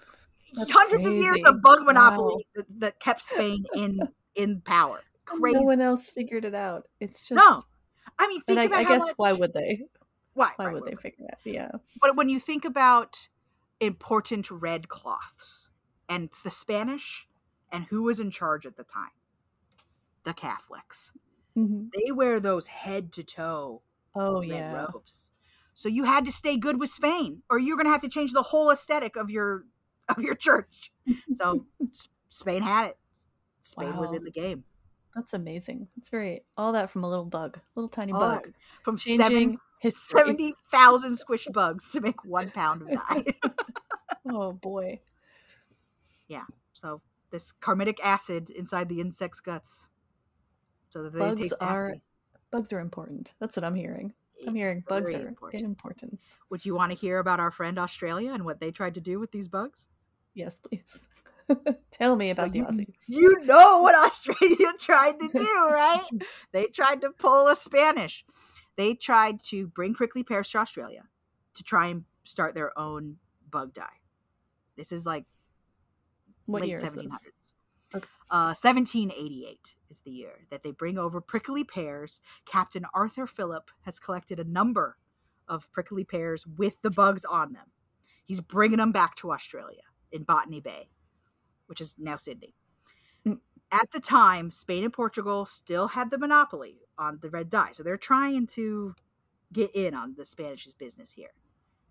That's 0.55 0.71
hundreds 0.73 1.07
of 1.07 1.15
years 1.15 1.45
of 1.45 1.61
bug 1.63 1.83
monopoly 1.83 2.35
Wow. 2.35 2.63
that, 2.69 2.81
that 2.81 3.01
kept 3.01 3.23
Spain 3.23 3.65
in 3.75 3.99
in 4.35 4.61
power. 4.61 5.01
Crazy. 5.27 5.55
No 5.59 5.63
one 5.63 5.81
else 5.81 6.09
figured 6.09 6.45
it 6.45 6.55
out. 6.55 6.87
It's 7.01 7.21
just 7.21 7.33
No. 7.33 7.63
I 8.19 8.29
mean, 8.29 8.41
think 8.43 8.59
And 8.59 8.61
I, 8.61 8.65
about 8.65 8.79
I 8.79 8.83
how 8.85 8.89
guess 8.91 9.01
much- 9.03 9.15
why 9.17 9.33
would 9.33 9.53
they? 9.53 9.85
why, 10.35 10.51
Why 10.57 10.65
right, 10.67 10.75
would 10.75 10.83
right, 10.85 10.97
they 10.97 11.11
figure 11.11 11.27
out? 11.31 11.39
Yeah. 11.45 11.71
But 12.01 12.17
when 12.17 12.29
you 12.29 12.41
think 12.41 12.65
about 12.65 13.29
important 13.81 14.51
red 14.51 14.89
cloths 14.89 15.71
and 16.09 16.31
the 16.43 16.51
Spanish 16.51 17.29
and 17.71 17.85
who 17.85 18.03
was 18.03 18.19
in 18.21 18.31
charge 18.31 18.67
at 18.67 18.77
the 18.77 18.85
time, 18.85 19.11
the 20.25 20.33
Catholics. 20.35 21.13
Mhm. 21.57 21.91
They 21.93 22.11
wear 22.11 22.41
those 22.41 22.67
head 22.69 23.13
to 23.13 23.23
toe 23.23 23.83
Oh 24.15 24.41
red 24.41 24.49
yeah. 24.49 24.73
robes. 24.93 25.31
So 25.73 25.89
you 25.89 26.05
had 26.05 26.25
to 26.25 26.33
stay 26.33 26.57
good 26.57 26.79
with 26.81 26.89
Spain, 26.91 27.43
or 27.51 27.59
you're 27.59 27.77
gonna 27.77 27.91
have 27.91 28.01
to 28.03 28.09
change 28.09 28.33
the 28.33 28.43
whole 28.43 28.71
aesthetic 28.71 29.17
of 29.17 29.31
your 29.31 29.65
of 30.09 30.19
your 30.19 30.35
church. 30.35 30.93
So 31.33 31.67
Spain 32.29 32.63
had 32.63 32.87
it. 32.91 32.99
Spain 33.63 33.97
was 33.97 34.13
in 34.13 34.25
the 34.25 34.31
game. 34.31 34.65
That's 35.15 35.33
amazing. 35.35 35.89
That's 35.97 36.09
very 36.09 36.43
all 36.57 36.73
that 36.73 36.91
from 36.91 37.05
a 37.05 37.09
little 37.09 37.25
bug, 37.25 37.61
little 37.75 37.89
tiny 37.89 38.13
All 38.13 38.21
bug, 38.21 38.45
that 38.45 38.53
from 38.83 38.97
changing 38.97 39.21
seven, 39.27 39.59
history. 39.79 40.21
70,000 40.21 41.13
squished 41.19 41.53
bugs 41.53 41.91
to 41.91 42.01
make 42.01 42.25
one 42.25 42.51
pound 42.51 42.83
of 42.83 42.89
dye. 42.89 43.25
Oh 44.31 44.53
boy. 44.53 45.01
Yeah. 46.29 46.45
So 46.73 47.03
this 47.31 47.53
carminic 47.53 47.99
acid 48.05 48.49
inside 48.51 48.89
the 48.89 49.01
insect's 49.01 49.41
guts. 49.41 49.87
So 50.91 51.03
that 51.03 51.13
they 51.13 51.19
Bugs 51.19 51.41
taste 51.43 51.55
are- 51.61 51.89
nasty. 51.89 52.03
Bugs 52.51 52.73
are 52.73 52.81
important. 52.81 53.35
That's 53.41 53.57
what 53.57 53.65
I'm 53.65 53.75
hearing. 53.75 54.15
I'm 54.47 54.55
hearing 54.55 54.85
bugs 54.87 55.13
Very 55.13 55.25
are 55.25 55.29
important. 55.29 55.63
important. 55.65 56.21
Would 56.51 56.65
you 56.65 56.75
want 56.75 56.93
to 56.93 56.97
hear 56.99 57.19
about 57.19 57.41
our 57.41 57.51
friend 57.51 57.79
Australia 57.79 58.33
and 58.33 58.45
what 58.45 58.61
they 58.61 58.71
tried 58.71 58.95
to 58.95 59.01
do 59.01 59.19
with 59.19 59.33
these 59.33 59.49
bugs? 59.49 59.89
Yes, 60.35 60.59
please. 60.59 61.07
Tell 61.91 62.17
me 62.17 62.29
So 62.29 62.33
about 62.33 62.53
the 62.53 62.59
you- 62.59 62.65
Aussies. 62.67 62.95
You 63.09 63.39
know 63.45 63.83
what 63.83 63.95
Australia 64.07 64.73
tried 64.79 65.19
to 65.21 65.29
do, 65.35 65.67
right? 65.71 66.03
they 66.53 66.67
tried 66.67 67.01
to 67.03 67.11
pull 67.11 67.49
a 67.49 67.57
Spanish. 67.57 68.25
They 68.77 68.95
tried 68.95 69.43
to 69.45 69.67
bring 69.69 69.95
prickly 69.95 70.23
pears 70.25 70.51
to 70.51 70.59
Australia 70.59 71.05
to 71.55 71.63
try 71.63 71.87
and 71.89 72.05
start 72.25 72.55
their 72.55 72.77
own 72.79 73.17
bug 73.51 73.73
dye. 73.75 74.01
This 74.77 74.91
is 74.91 75.07
like 75.07 75.25
what 76.47 76.63
late 76.63 76.69
year 76.71 76.79
is 76.83 76.93
1700s. 76.93 77.53
Okay. 77.95 78.09
Uh, 78.31 78.55
1788 78.61 79.77
is 79.89 80.01
the 80.01 80.11
year 80.11 80.47
that 80.51 80.65
they 80.65 80.73
bring 80.73 80.99
over 80.99 81.21
prickly 81.21 81.63
pears. 81.63 82.21
Captain 82.45 82.85
Arthur 82.93 83.27
Phillip 83.29 83.71
has 83.83 84.01
collected 84.01 84.41
a 84.41 84.45
number 84.45 84.97
of 85.47 85.71
prickly 85.73 86.03
pears 86.03 86.45
with 86.47 86.83
the 86.83 86.91
bugs 86.91 87.25
on 87.25 87.53
them. 87.53 87.67
He's 88.25 88.41
bringing 88.41 88.79
them 88.79 88.91
back 88.91 89.15
to 89.17 89.31
Australia 89.31 89.83
in 90.11 90.25
Botany 90.25 90.61
Bay, 90.61 90.89
which 91.67 91.81
is 91.81 91.97
now 91.99 92.17
Sydney. 92.17 92.55
Mm. 93.27 93.41
At 93.71 93.91
the 93.93 94.01
time, 94.01 94.51
Spain 94.51 94.85
and 94.85 94.93
Portugal 94.93 95.47
still 95.47 95.89
had 95.89 96.11
the 96.11 96.19
monopoly 96.19 96.81
on 96.99 97.19
the 97.21 97.31
red 97.31 97.49
dye, 97.49 97.71
so 97.73 97.83
they're 97.83 97.97
trying 97.97 98.47
to 98.49 98.95
get 99.53 99.75
in 99.75 99.95
on 99.95 100.15
the 100.17 100.25
Spanish's 100.25 100.75
business 100.75 101.13
here. 101.13 101.33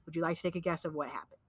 Would 0.05 0.15
you 0.15 0.21
like 0.21 0.38
to 0.38 0.43
take 0.43 0.55
a 0.55 0.59
guess 0.59 0.86
of 0.86 0.93
what 0.93 1.09
happened? 1.09 1.39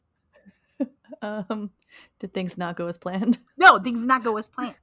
Um, 1.23 1.71
did 2.19 2.35
things 2.35 2.59
not 2.59 2.77
go 2.77 2.87
as 2.87 2.99
planned? 2.99 3.39
No, 3.57 3.79
things 3.79 4.01
did 4.01 4.09
not 4.09 4.25
go 4.25 4.37
as 4.37 4.49
planned 4.49 4.77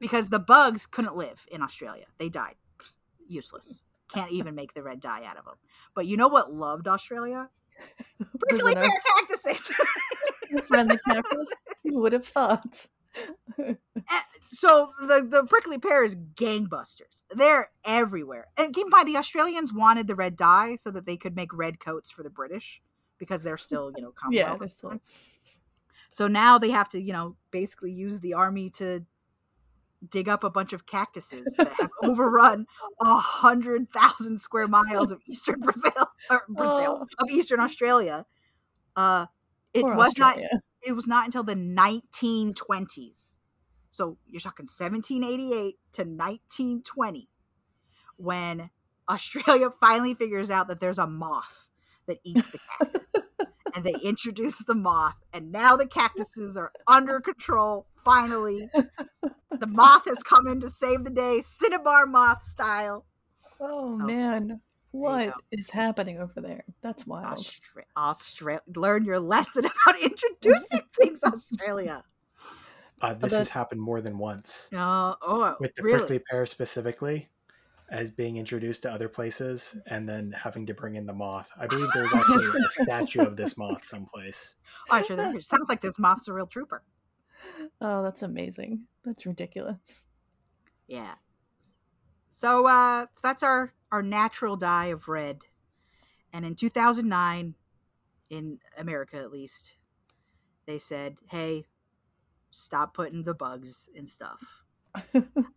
because 0.00 0.30
the 0.30 0.38
bugs 0.38 0.86
couldn't 0.86 1.14
live 1.14 1.46
in 1.52 1.62
Australia. 1.62 2.06
They 2.18 2.28
died. 2.28 2.54
Useless. 3.28 3.84
Can't 4.12 4.32
even 4.32 4.54
make 4.54 4.74
the 4.74 4.82
red 4.82 5.00
dye 5.00 5.24
out 5.24 5.36
of 5.36 5.44
them. 5.44 5.54
But 5.94 6.06
you 6.06 6.16
know 6.16 6.28
what 6.28 6.52
loved 6.52 6.88
Australia? 6.88 7.50
Prickly 8.18 8.74
Prisoner. 8.74 8.82
pear 8.82 9.00
cactuses. 9.16 9.70
Friendly 10.66 10.98
cactus? 11.08 11.46
Who 11.84 12.00
would 12.00 12.12
have 12.12 12.26
thought? 12.26 12.86
Eh, 13.58 13.74
so 14.48 14.90
the, 15.00 15.26
the 15.28 15.44
prickly 15.46 15.78
pear 15.78 16.04
is 16.04 16.14
gangbusters. 16.14 17.22
They're 17.30 17.70
everywhere. 17.84 18.48
And 18.58 18.74
keep 18.74 18.86
in 18.86 18.90
mind, 18.90 19.08
the 19.08 19.16
Australians 19.16 19.72
wanted 19.72 20.06
the 20.06 20.14
red 20.14 20.36
dye 20.36 20.76
so 20.76 20.90
that 20.90 21.06
they 21.06 21.16
could 21.16 21.34
make 21.34 21.52
red 21.54 21.80
coats 21.80 22.10
for 22.10 22.22
the 22.22 22.28
British 22.30 22.82
because 23.18 23.42
they're 23.42 23.56
still, 23.68 23.90
you 23.96 24.02
know, 24.02 24.12
yeah, 24.30 24.42
Commonwealth. 24.42 24.58
there's 24.60 24.72
still 24.74 25.00
So 26.10 26.28
now 26.28 26.58
they 26.58 26.70
have 26.70 26.90
to, 26.90 27.00
you 27.00 27.14
know, 27.14 27.36
basically 27.50 27.90
use 27.90 28.20
the 28.20 28.34
army 28.34 28.68
to 28.70 29.04
dig 30.08 30.28
up 30.28 30.44
a 30.44 30.50
bunch 30.50 30.72
of 30.72 30.86
cactuses 30.86 31.54
that 31.56 31.72
have 31.78 31.90
overrun 32.02 32.66
a 33.00 33.16
hundred 33.16 33.90
thousand 33.90 34.38
square 34.38 34.68
miles 34.68 35.10
of 35.10 35.20
eastern 35.28 35.60
Brazil 35.60 36.10
or 36.30 36.42
Brazil 36.48 37.06
of 37.18 37.30
eastern 37.30 37.60
Australia. 37.60 38.26
Uh, 38.94 39.26
it 39.74 39.82
poor 39.82 39.94
was 39.94 40.16
not. 40.18 40.38
It 40.82 40.92
was 40.92 41.08
not 41.08 41.24
until 41.24 41.42
the 41.42 41.54
1920s. 41.54 43.36
So 43.90 44.18
you're 44.26 44.40
talking 44.40 44.66
1788 44.66 45.76
to 45.92 46.02
1920 46.02 47.28
when 48.16 48.70
Australia 49.08 49.70
finally 49.80 50.14
figures 50.14 50.50
out 50.50 50.68
that 50.68 50.80
there's 50.80 50.98
a 50.98 51.06
moth 51.06 51.68
that 52.06 52.18
eats 52.22 52.50
the 52.50 52.58
cactus. 52.78 53.06
and 53.74 53.84
they 53.84 53.94
introduce 54.02 54.58
the 54.58 54.74
moth, 54.74 55.16
and 55.32 55.50
now 55.50 55.76
the 55.76 55.86
cactuses 55.86 56.56
are 56.56 56.72
under 56.86 57.20
control. 57.20 57.86
Finally, 58.04 58.68
the 59.60 59.66
moth 59.66 60.06
has 60.08 60.22
come 60.22 60.46
in 60.46 60.60
to 60.60 60.68
save 60.68 61.04
the 61.04 61.10
day, 61.10 61.40
Cinnabar 61.42 62.06
moth 62.06 62.44
style. 62.44 63.06
Oh 63.60 63.96
So, 63.98 64.04
man, 64.04 64.60
what 64.90 65.34
is 65.50 65.70
happening 65.70 66.18
over 66.18 66.40
there? 66.40 66.64
That's 66.82 67.06
wild. 67.06 67.38
Austra- 67.38 67.84
Austra- 67.96 68.76
learn 68.76 69.04
your 69.04 69.20
lesson 69.20 69.64
about 69.86 70.00
introducing 70.00 70.82
things, 71.00 71.22
Australia. 71.22 72.02
Uh, 73.00 73.12
this 73.14 73.32
bet- 73.32 73.38
has 73.40 73.48
happened 73.50 73.80
more 73.80 74.00
than 74.00 74.16
once 74.18 74.70
Uh, 74.72 75.14
oh, 75.22 75.56
with 75.60 75.74
the 75.74 75.82
really? 75.82 75.98
prickly 75.98 76.18
pear 76.18 76.46
specifically, 76.46 77.28
as 77.90 78.10
being 78.10 78.36
introduced 78.38 78.82
to 78.82 78.90
other 78.90 79.08
places 79.08 79.76
and 79.86 80.08
then 80.08 80.32
having 80.32 80.64
to 80.66 80.74
bring 80.74 80.94
in 80.96 81.04
the 81.06 81.12
moth. 81.12 81.50
I 81.58 81.66
believe 81.66 81.88
there's 81.94 82.12
actually 82.12 82.46
a 82.46 82.70
statue 82.84 83.20
of 83.22 83.36
this 83.36 83.56
moth 83.58 83.84
someplace. 83.84 84.56
Oh, 84.90 85.02
sure. 85.02 85.16
there 85.16 85.36
is. 85.36 85.46
Sounds 85.46 85.68
like 85.68 85.82
this 85.82 85.98
moth's 85.98 86.26
a 86.28 86.32
real 86.32 86.46
trooper. 86.46 86.82
Oh, 87.80 88.02
that's 88.02 88.22
amazing. 88.22 88.86
That's 89.06 89.24
ridiculous. 89.24 90.06
Yeah. 90.88 91.14
So 92.32 92.66
uh 92.66 93.06
so 93.14 93.20
that's 93.22 93.42
our 93.42 93.72
our 93.92 94.02
natural 94.02 94.56
dye 94.56 94.86
of 94.86 95.08
red. 95.08 95.42
And 96.32 96.44
in 96.44 96.56
2009 96.56 97.54
in 98.28 98.58
America 98.76 99.16
at 99.16 99.30
least 99.30 99.76
they 100.66 100.80
said, 100.80 101.18
"Hey, 101.30 101.64
stop 102.50 102.92
putting 102.94 103.22
the 103.22 103.34
bugs 103.34 103.88
and 103.96 104.08
stuff." 104.08 104.64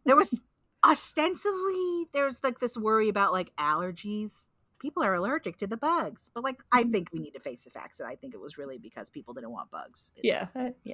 there 0.06 0.16
was 0.16 0.39
ostensibly 0.86 2.08
there's 2.14 2.43
like 2.43 2.60
this 2.60 2.78
worry 2.78 3.10
about 3.10 3.32
like 3.34 3.52
allergies. 3.58 4.47
People 4.78 5.04
are 5.04 5.16
allergic 5.16 5.58
to 5.58 5.68
the 5.68 5.76
bugs. 5.76 6.30
But 6.34 6.43
like 6.43 6.62
I 6.72 6.84
think 6.84 7.10
we 7.12 7.20
need 7.20 7.34
to 7.34 7.39
face 7.39 7.64
the 7.64 7.72
facts 7.72 7.97
that 7.97 8.06
I 8.08 8.16
think 8.16 8.36
it 8.36 8.39
was 8.39 8.60
really 8.60 8.78
because 8.78 9.10
people 9.10 9.34
didn't 9.34 9.52
want 9.52 9.72
bugs. 9.72 10.12
It's- 10.16 10.50
yeah, 10.56 10.62
uh, 10.62 10.70
yeah. 10.84 10.93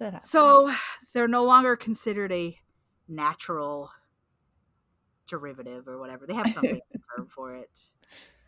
That 0.00 0.14
happens. 0.14 0.30
so 0.30 0.72
they're 1.12 1.28
no 1.28 1.44
longer 1.44 1.76
considered 1.76 2.32
a 2.32 2.58
natural 3.06 3.90
derivative 5.28 5.86
or 5.86 5.98
whatever. 5.98 6.26
They 6.26 6.34
have 6.34 6.50
some 6.52 6.64
fancy 6.64 6.80
term 7.14 7.26
for 7.34 7.54
it. 7.54 7.70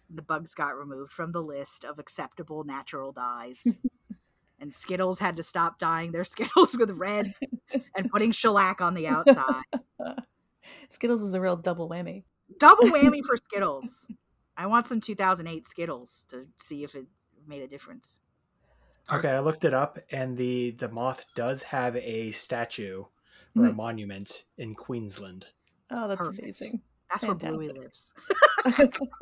The 0.08 0.22
bugs 0.22 0.54
got 0.54 0.76
removed 0.76 1.12
from 1.12 1.32
the 1.32 1.42
list 1.42 1.84
of 1.84 1.98
acceptable 1.98 2.64
natural 2.64 3.12
dyes. 3.12 3.66
and 4.60 4.72
Skittles 4.72 5.18
had 5.18 5.36
to 5.36 5.42
stop 5.42 5.78
dyeing 5.78 6.12
their 6.12 6.24
Skittles 6.24 6.76
with 6.76 6.90
red 6.92 7.34
and 7.96 8.10
putting 8.10 8.32
shellac 8.32 8.80
on 8.80 8.94
the 8.94 9.06
outside. 9.06 9.64
Skittles 10.88 11.22
is 11.22 11.34
a 11.34 11.40
real 11.40 11.56
double 11.56 11.88
whammy. 11.88 12.24
Double 12.58 12.86
whammy 12.86 13.22
for 13.24 13.36
Skittles. 13.36 14.08
I 14.56 14.66
want 14.66 14.86
some 14.86 15.02
2008 15.02 15.66
Skittles 15.66 16.24
to 16.30 16.46
see 16.58 16.82
if 16.82 16.94
it 16.94 17.06
made 17.46 17.62
a 17.62 17.68
difference. 17.68 18.18
Okay, 19.12 19.28
I 19.30 19.40
looked 19.40 19.64
it 19.64 19.74
up, 19.74 19.98
and 20.10 20.36
the 20.36 20.70
the 20.70 20.88
moth 20.88 21.26
does 21.34 21.64
have 21.64 21.94
a 21.96 22.32
statue 22.32 23.04
or 23.56 23.66
a 23.66 23.72
Hmm. 23.72 23.76
monument 23.76 24.44
in 24.56 24.74
Queensland. 24.74 25.46
Oh, 25.90 26.08
that's 26.08 26.26
Perfect. 26.26 26.42
amazing. 26.42 26.82
That's 27.10 27.26
where 27.26 27.34
Bluey 27.36 27.68
lives. 27.68 28.14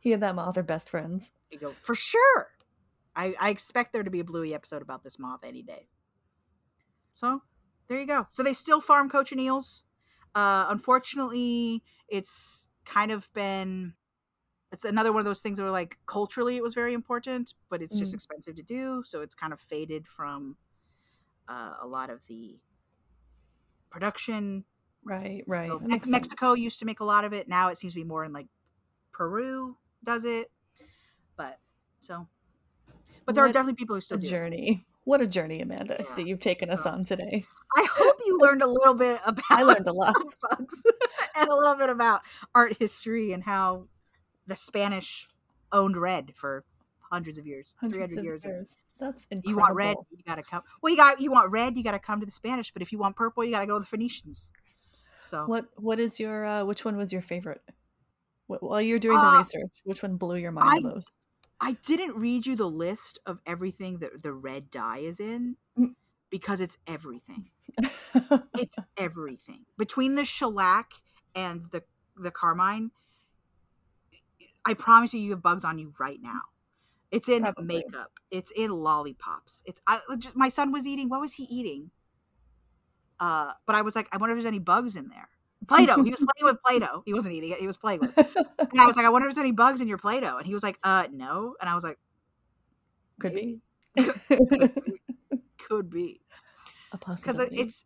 he 0.00 0.12
and 0.12 0.22
that 0.22 0.34
moth 0.34 0.56
are 0.56 0.62
best 0.62 0.88
friends. 0.88 1.32
You 1.50 1.58
go 1.58 1.72
for 1.82 1.94
sure. 1.94 2.50
I, 3.14 3.34
I 3.40 3.50
expect 3.50 3.92
there 3.92 4.02
to 4.02 4.10
be 4.10 4.20
a 4.20 4.24
Bluey 4.24 4.54
episode 4.54 4.80
about 4.82 5.02
this 5.02 5.18
moth 5.18 5.44
any 5.44 5.62
day. 5.62 5.88
So 7.14 7.42
there 7.88 7.98
you 8.00 8.06
go. 8.06 8.26
So 8.32 8.42
they 8.42 8.52
still 8.52 8.80
farm 8.80 9.08
cochineals. 9.10 9.84
Uh, 10.34 10.66
unfortunately, 10.68 11.82
it's 12.08 12.66
kind 12.84 13.10
of 13.12 13.32
been. 13.32 13.94
It's 14.72 14.84
another 14.84 15.12
one 15.12 15.20
of 15.20 15.26
those 15.26 15.42
things 15.42 15.60
where, 15.60 15.70
like, 15.70 15.98
culturally 16.06 16.56
it 16.56 16.62
was 16.62 16.74
very 16.74 16.94
important, 16.94 17.54
but 17.68 17.82
it's 17.82 17.96
just 17.98 18.12
Mm. 18.12 18.14
expensive 18.14 18.56
to 18.56 18.62
do, 18.62 19.02
so 19.04 19.20
it's 19.20 19.34
kind 19.34 19.52
of 19.52 19.60
faded 19.60 20.08
from 20.08 20.56
uh, 21.48 21.74
a 21.80 21.86
lot 21.86 22.08
of 22.08 22.24
the 22.28 22.58
production. 23.90 24.64
Right, 25.04 25.44
right. 25.46 25.68
So 25.68 25.80
Me- 25.80 26.00
Mexico 26.06 26.52
used 26.54 26.78
to 26.78 26.84
make 26.84 27.00
a 27.00 27.04
lot 27.04 27.24
of 27.24 27.32
it. 27.32 27.48
Now 27.48 27.68
it 27.68 27.76
seems 27.78 27.92
to 27.94 28.00
be 28.00 28.04
more 28.04 28.24
in 28.24 28.32
like 28.32 28.46
Peru 29.12 29.76
does 30.04 30.24
it, 30.24 30.50
but 31.36 31.58
so. 32.00 32.28
But 33.26 33.34
there 33.34 33.44
are 33.44 33.48
definitely 33.52 33.74
people 33.74 33.94
who 33.94 33.98
A 33.98 34.02
still 34.02 34.18
do. 34.18 34.28
journey. 34.28 34.86
What 35.04 35.20
a 35.20 35.26
journey, 35.26 35.60
Amanda, 35.60 35.96
Yeah. 35.98 36.14
that 36.14 36.26
you've 36.26 36.40
taken 36.40 36.70
us 36.70 36.86
on 36.86 37.04
today. 37.04 37.44
I 37.76 37.86
hope 37.90 38.16
you 38.24 38.38
learned 38.38 38.62
a 38.62 38.66
little 38.68 38.94
bit 38.94 39.20
about 39.24 39.44
I 39.50 39.62
learned 39.64 39.86
a 39.88 39.92
lot. 39.92 40.14
and 41.36 41.48
a 41.50 41.54
little 41.54 41.74
bit 41.76 41.88
about 41.90 42.22
art 42.54 42.76
history 42.78 43.32
and 43.32 43.42
how 43.42 43.88
the 44.52 44.56
Spanish 44.56 45.28
owned 45.72 45.96
red 45.96 46.32
for 46.34 46.64
hundreds 47.10 47.38
of 47.38 47.46
years, 47.46 47.76
three 47.80 48.00
hundred 48.00 48.22
years. 48.22 48.44
years. 48.44 48.76
That's 49.00 49.26
incredible. 49.26 49.50
You 49.50 49.56
want 49.56 49.74
red, 49.74 49.96
you 50.10 50.18
gotta 50.26 50.42
come. 50.42 50.62
Well, 50.80 50.90
you 50.90 50.96
got 50.96 51.20
you 51.20 51.30
want 51.30 51.50
red, 51.50 51.76
you 51.76 51.82
gotta 51.82 51.98
come 51.98 52.20
to 52.20 52.26
the 52.26 52.32
Spanish. 52.32 52.72
But 52.72 52.82
if 52.82 52.92
you 52.92 52.98
want 52.98 53.16
purple, 53.16 53.44
you 53.44 53.50
gotta 53.52 53.66
go 53.66 53.74
to 53.74 53.80
the 53.80 53.86
Phoenicians. 53.86 54.50
So 55.22 55.44
What 55.46 55.66
what 55.76 55.98
is 55.98 56.20
your 56.20 56.44
uh, 56.44 56.64
which 56.64 56.84
one 56.84 56.96
was 56.96 57.12
your 57.12 57.22
favorite? 57.22 57.62
While 58.46 58.82
you're 58.82 58.98
doing 58.98 59.18
the 59.18 59.24
Uh, 59.26 59.38
research, 59.38 59.72
which 59.84 60.02
one 60.02 60.16
blew 60.16 60.36
your 60.36 60.52
mind 60.52 60.68
I- 60.68 60.80
the 60.82 60.94
most? 60.94 61.14
I 61.60 61.74
didn't 61.84 62.16
read 62.16 62.44
you 62.44 62.56
the 62.56 62.68
list 62.68 63.20
of 63.24 63.38
everything 63.46 63.98
that 64.00 64.22
the 64.24 64.32
red 64.32 64.68
dye 64.70 64.98
is 64.98 65.20
in 65.20 65.56
Mm. 65.78 65.94
because 66.28 66.60
it's 66.60 66.76
everything. 66.86 67.50
It's 68.58 68.76
everything. 68.96 69.64
Between 69.78 70.16
the 70.16 70.24
shellac 70.24 70.92
and 71.34 71.64
the 71.70 71.82
the 72.16 72.30
carmine, 72.30 72.90
I 74.64 74.74
promise 74.74 75.12
you 75.14 75.20
you 75.20 75.30
have 75.30 75.42
bugs 75.42 75.64
on 75.64 75.78
you 75.78 75.92
right 75.98 76.18
now. 76.22 76.40
It's 77.10 77.28
in 77.28 77.42
Probably. 77.42 77.64
makeup. 77.64 78.12
It's 78.30 78.50
in 78.52 78.70
lollipops. 78.70 79.62
It's 79.66 79.80
I 79.86 80.00
just, 80.18 80.34
my 80.36 80.48
son 80.48 80.72
was 80.72 80.86
eating 80.86 81.08
what 81.08 81.20
was 81.20 81.34
he 81.34 81.44
eating? 81.44 81.90
Uh 83.20 83.52
but 83.66 83.76
I 83.76 83.82
was 83.82 83.94
like 83.96 84.08
I 84.12 84.16
wonder 84.16 84.34
if 84.34 84.36
there's 84.38 84.46
any 84.48 84.58
bugs 84.58 84.96
in 84.96 85.08
there. 85.08 85.28
Play-Doh. 85.68 86.02
He 86.02 86.10
was 86.10 86.18
playing 86.40 86.52
with 86.52 86.62
Play-Doh. 86.66 87.02
He 87.06 87.14
wasn't 87.14 87.34
eating 87.34 87.50
it. 87.52 87.58
He 87.58 87.66
was 87.68 87.76
playing 87.76 88.00
with 88.00 88.16
it. 88.18 88.26
And 88.36 88.80
I 88.80 88.84
was 88.86 88.96
like, 88.96 89.06
I 89.06 89.10
wonder 89.10 89.28
if 89.28 89.34
there's 89.34 89.42
any 89.44 89.52
bugs 89.52 89.80
in 89.80 89.86
your 89.86 89.98
Play-Doh. 89.98 90.38
And 90.38 90.46
he 90.46 90.54
was 90.54 90.62
like, 90.64 90.76
uh, 90.82 91.06
no. 91.12 91.54
And 91.60 91.70
I 91.70 91.74
was 91.76 91.84
like, 91.84 91.98
Could 93.20 93.34
be 93.34 93.60
could 95.68 95.90
be. 95.90 96.20
a 96.92 96.98
possibility. 96.98 97.50
because 97.50 97.66
it's 97.66 97.84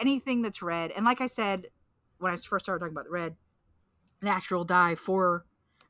anything 0.00 0.42
that's 0.42 0.62
red 0.62 0.92
and 0.92 1.04
like 1.04 1.20
i 1.20 1.26
said 1.26 1.66
when 2.18 2.32
i 2.32 2.36
first 2.36 2.64
started 2.64 2.78
talking 2.78 2.92
about 2.94 3.04
the 3.04 3.10
red 3.10 3.34
natural 4.22 4.64
dye 4.64 4.94
4 4.94 5.44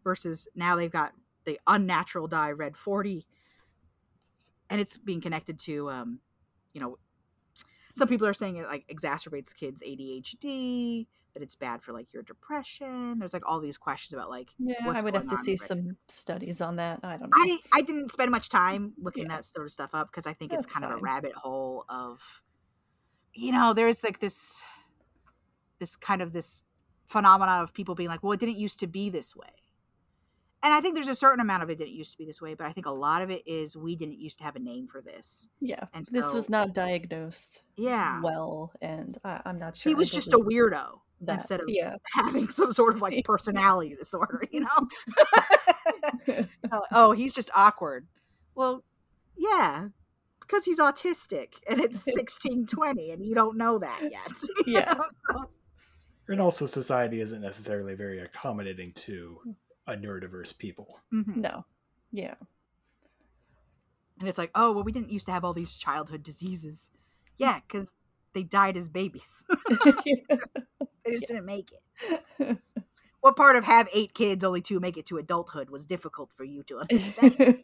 versus 0.05 0.49
now 0.55 0.77
they've 0.77 0.91
got 0.91 1.13
the 1.45 1.59
unnatural 1.67 2.27
dye 2.27 2.51
red 2.51 2.77
40 2.77 3.27
and 4.69 4.81
it's 4.81 4.97
being 4.97 5.21
connected 5.21 5.59
to 5.59 5.91
um 5.91 6.21
you 6.73 6.81
know 6.81 6.99
some 7.95 8.09
people 8.09 8.27
are 8.27 8.35
saying 8.35 8.57
it 8.57 8.67
like 8.67 8.87
exacerbates 8.89 9.55
kids 9.55 9.83
adhd 9.87 11.07
that 11.35 11.43
it's 11.43 11.55
bad 11.55 11.83
for 11.83 11.93
like 11.93 12.13
your 12.13 12.23
depression 12.23 13.19
there's 13.19 13.33
like 13.33 13.49
all 13.49 13.61
these 13.61 13.79
questions 13.79 14.13
about 14.15 14.29
like 14.31 14.51
yeah, 14.59 14.75
I 14.93 15.01
would 15.01 15.15
have 15.15 15.29
to 15.29 15.37
see 15.37 15.57
some 15.57 15.97
studies 16.09 16.61
on 16.61 16.77
that. 16.77 17.01
I 17.03 17.13
don't 17.17 17.23
know. 17.23 17.29
I 17.35 17.59
I 17.73 17.83
didn't 17.83 18.11
spend 18.11 18.31
much 18.31 18.49
time 18.49 18.93
looking 18.99 19.25
Yeah. 19.25 19.37
that 19.37 19.47
sort 19.47 19.67
of 19.67 19.73
stuff 19.73 19.95
up 19.95 20.11
because 20.11 20.27
I 20.27 20.33
think 20.33 20.53
it's 20.53 20.65
That's 20.67 20.75
kind 20.75 20.85
of 20.85 20.99
a 20.99 21.03
rabbit 21.03 21.33
hole 21.33 21.85
of, 21.89 22.43
you 23.33 23.53
know, 23.53 23.73
there's 23.73 24.03
like 24.05 24.21
this, 24.21 24.63
this 25.79 25.97
kind 25.97 26.21
of 26.21 26.33
this 26.33 26.63
phenomenon 27.07 27.63
of 27.63 27.73
people 27.73 27.95
being 27.95 28.09
like, 28.09 28.23
well, 28.23 28.33
it 28.33 28.41
didn't 28.41 28.57
used 28.59 28.81
to 28.81 28.87
be 28.87 29.09
this 29.11 29.35
way, 29.35 29.49
and 30.63 30.75
I 30.75 30.81
think 30.81 30.95
there's 30.95 31.09
a 31.09 31.15
certain 31.15 31.41
amount 31.41 31.63
of 31.63 31.71
it 31.71 31.79
didn't 31.79 31.95
used 31.95 32.13
to 32.13 32.19
be 32.19 32.25
this 32.25 32.41
way, 32.41 32.55
but 32.55 32.67
I 32.67 32.73
think 32.73 32.87
a 32.87 32.93
lot 32.93 33.23
of 33.23 33.31
it 33.31 33.43
is 33.47 33.77
we 33.77 33.97
didn't 33.97 34.21
used 34.21 34.39
to 34.39 34.45
have 34.45 34.57
a 34.57 34.61
name 34.61 34.87
for 34.87 35.01
this. 35.01 35.49
yeah, 35.61 35.85
and 35.95 36.07
this 36.07 36.33
was 36.33 36.49
not 36.49 36.75
diagnosed 36.75 37.65
Yeah, 37.77 38.21
well, 38.23 38.73
and 38.81 39.17
I, 39.25 39.41
I'm 39.45 39.59
not 39.59 39.77
sure. 39.77 39.91
he 39.91 39.95
was 39.95 40.11
just 40.11 40.33
a 40.33 40.39
weirdo 40.39 41.01
that. 41.23 41.35
instead 41.35 41.61
of 41.61 41.67
yeah, 41.69 41.97
having 42.15 42.49
some 42.49 42.73
sort 42.73 42.95
of 42.95 43.03
like 43.03 43.23
personality 43.25 43.95
disorder, 43.99 44.45
you 44.51 44.61
know? 44.61 44.89
oh, 46.73 46.83
oh, 46.93 47.13
he's 47.13 47.35
just 47.35 47.51
awkward. 47.55 48.07
Well, 48.55 48.85
yeah, 49.37 49.89
because 50.41 50.65
he's 50.65 50.81
autistic 50.81 51.55
and 51.69 51.81
it's 51.81 52.05
1620 52.07 53.13
and 53.13 53.25
you 53.25 53.35
don't 53.35 53.57
know 53.57 53.79
that 53.79 54.03
yet. 54.03 54.31
Yeah. 54.67 54.93
know? 54.93 55.05
So- 55.31 55.51
And 56.29 56.41
also, 56.41 56.67
society 56.67 57.21
isn't 57.21 57.41
necessarily 57.41 57.95
very 57.95 58.21
accommodating 58.21 58.93
to 58.93 59.39
mm. 59.47 59.55
A 59.93 59.97
neurodiverse 59.97 60.57
people. 60.57 60.99
Mhm. 61.13 61.37
no, 61.37 61.65
yeah, 62.13 62.35
And 64.19 64.29
it's 64.29 64.39
like, 64.39 64.51
oh, 64.55 64.73
well, 64.73 64.85
we 64.85 64.93
didn't 64.93 65.11
used 65.11 65.27
to 65.27 65.33
have 65.33 65.45
all 65.45 65.55
these 65.55 65.79
childhood 65.79 66.23
diseases. 66.23 66.91
Yeah, 67.39 67.61
because 67.67 67.93
they 68.35 68.43
died 68.43 68.77
as 68.77 68.89
babies. 68.89 69.45
they 69.69 71.11
just 71.11 71.27
didn't 71.27 71.47
make 71.47 71.73
it. 71.73 72.59
What 73.21 73.37
part 73.37 73.57
of 73.57 73.65
have 73.65 73.89
eight 73.93 74.15
kids, 74.15 74.45
only 74.45 74.63
two 74.63 74.81
make 74.81 74.97
it 74.97 75.07
to 75.07 75.19
adulthood 75.19 75.69
was 75.71 75.85
difficult 75.85 76.31
for 76.37 76.45
you 76.45 76.63
to 76.65 76.79
understand? 76.79 77.63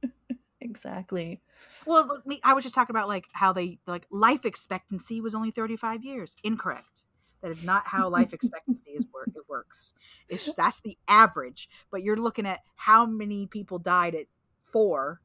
exactly. 0.60 1.42
Well, 1.86 2.06
look, 2.06 2.26
me- 2.26 2.40
I 2.44 2.52
was 2.54 2.62
just 2.62 2.74
talking 2.74 2.94
about 2.94 3.08
like 3.08 3.26
how 3.32 3.52
they 3.52 3.78
like 3.86 4.06
life 4.12 4.44
expectancy 4.44 5.20
was 5.20 5.34
only 5.34 5.50
35 5.50 6.04
years. 6.04 6.36
Incorrect. 6.44 7.04
That 7.42 7.50
is 7.50 7.64
not 7.64 7.86
how 7.86 8.08
life 8.08 8.32
expectancy 8.38 8.92
is 8.92 9.04
work. 9.12 9.28
It 9.34 9.42
works. 9.48 9.94
It's 10.28 10.44
just, 10.44 10.56
that's 10.56 10.80
the 10.80 10.96
average. 11.08 11.68
But 11.90 12.02
you're 12.02 12.16
looking 12.16 12.46
at 12.46 12.60
how 12.76 13.04
many 13.04 13.46
people 13.46 13.78
died 13.78 14.14
at 14.14 14.26
four. 14.62 15.20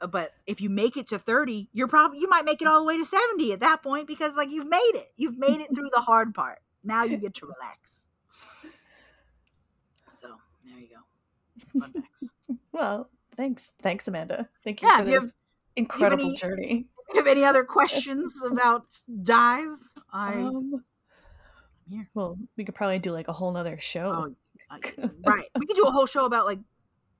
Uh, 0.00 0.06
But 0.06 0.32
if 0.46 0.60
you 0.60 0.70
make 0.70 0.96
it 0.96 1.08
to 1.08 1.18
30, 1.18 1.68
you're 1.72 1.88
probably 1.88 2.18
you 2.20 2.28
might 2.28 2.44
make 2.44 2.62
it 2.62 2.68
all 2.68 2.80
the 2.80 2.86
way 2.86 2.96
to 2.98 3.04
70 3.04 3.52
at 3.52 3.60
that 3.60 3.82
point 3.82 4.06
because 4.06 4.36
like 4.36 4.50
you've 4.50 4.68
made 4.68 4.92
it. 4.94 5.12
You've 5.16 5.38
made 5.38 5.60
it 5.60 5.74
through 5.74 5.90
the 5.94 6.00
hard 6.10 6.34
part. 6.34 6.60
Now 6.84 7.04
you 7.04 7.16
get 7.16 7.34
to 7.34 7.46
relax. 7.46 8.06
So 10.12 10.28
there 10.64 10.78
you 10.78 10.88
go. 10.88 11.80
Fun 11.80 11.92
facts. 11.92 12.30
Well, 12.72 13.10
thanks, 13.36 13.72
thanks, 13.82 14.08
Amanda. 14.08 14.48
Thank 14.64 14.80
you 14.82 14.88
Yeah, 14.88 14.98
for 14.98 15.04
this 15.04 15.24
have- 15.24 15.32
incredible 15.76 16.24
any- 16.24 16.36
journey. 16.36 16.86
have 17.14 17.26
any 17.26 17.44
other 17.44 17.64
questions 17.64 18.40
about 18.50 18.86
dyes? 19.22 19.94
I 20.12 20.34
Um, 20.36 20.82
here. 21.88 22.08
well, 22.14 22.38
we 22.56 22.64
could 22.64 22.74
probably 22.74 22.98
do 22.98 23.10
like 23.12 23.28
a 23.28 23.32
whole 23.32 23.52
nother 23.52 23.78
show. 23.80 24.34
Oh, 24.70 24.78
right. 25.26 25.48
We 25.58 25.66
could 25.66 25.76
do 25.76 25.84
a 25.84 25.90
whole 25.90 26.06
show 26.06 26.24
about 26.24 26.46
like 26.46 26.60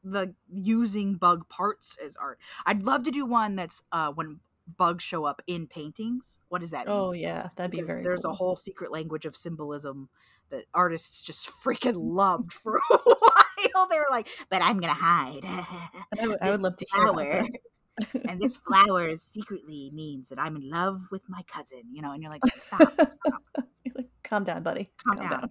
the 0.05 0.34
using 0.52 1.14
bug 1.14 1.48
parts 1.48 1.97
as 2.05 2.16
art. 2.16 2.39
I'd 2.66 2.82
love 2.82 3.05
to 3.05 3.10
do 3.10 3.26
one 3.26 3.56
that's 3.56 3.82
uh 3.93 4.10
when 4.12 4.40
bugs 4.76 5.05
show 5.05 5.24
up 5.24 5.43
in 5.47 5.66
paintings. 5.66 6.40
What 6.48 6.60
does 6.60 6.70
that 6.70 6.86
mean? 6.86 6.97
Oh 6.97 7.12
yeah, 7.12 7.48
that'd 7.56 7.70
be 7.70 7.82
very. 7.82 8.02
there's 8.02 8.22
cool. 8.22 8.30
a 8.30 8.34
whole 8.34 8.56
secret 8.56 8.90
language 8.90 9.26
of 9.26 9.36
symbolism 9.36 10.09
that 10.51 10.64
artists 10.74 11.22
just 11.22 11.51
freaking 11.64 11.97
loved 11.97 12.52
for 12.52 12.76
a 12.90 12.97
while. 12.97 13.89
They 13.89 13.98
were 13.98 14.06
like, 14.10 14.28
"But 14.51 14.62
I'm 14.62 14.80
gonna 14.80 14.94
hide." 14.94 15.44
I 15.44 16.26
would, 16.26 16.39
I 16.40 16.51
would 16.51 16.62
love 16.62 16.76
to 16.76 16.86
hear 16.93 17.06
about 17.06 17.30
that. 17.30 17.51
And 18.28 18.40
this 18.40 18.56
flower 18.56 19.14
secretly 19.16 19.90
means 19.93 20.28
that 20.28 20.39
I'm 20.39 20.56
in 20.56 20.70
love 20.70 21.02
with 21.10 21.28
my 21.28 21.43
cousin, 21.47 21.82
you 21.93 22.02
know, 22.02 22.12
and 22.12 22.23
you're 22.23 22.32
like, 22.32 22.47
stop, 22.55 22.93
stop, 22.93 23.43
Like, 23.94 24.09
calm 24.23 24.44
down, 24.44 24.62
buddy. 24.62 24.90
calm 25.06 25.28
down. 25.28 25.51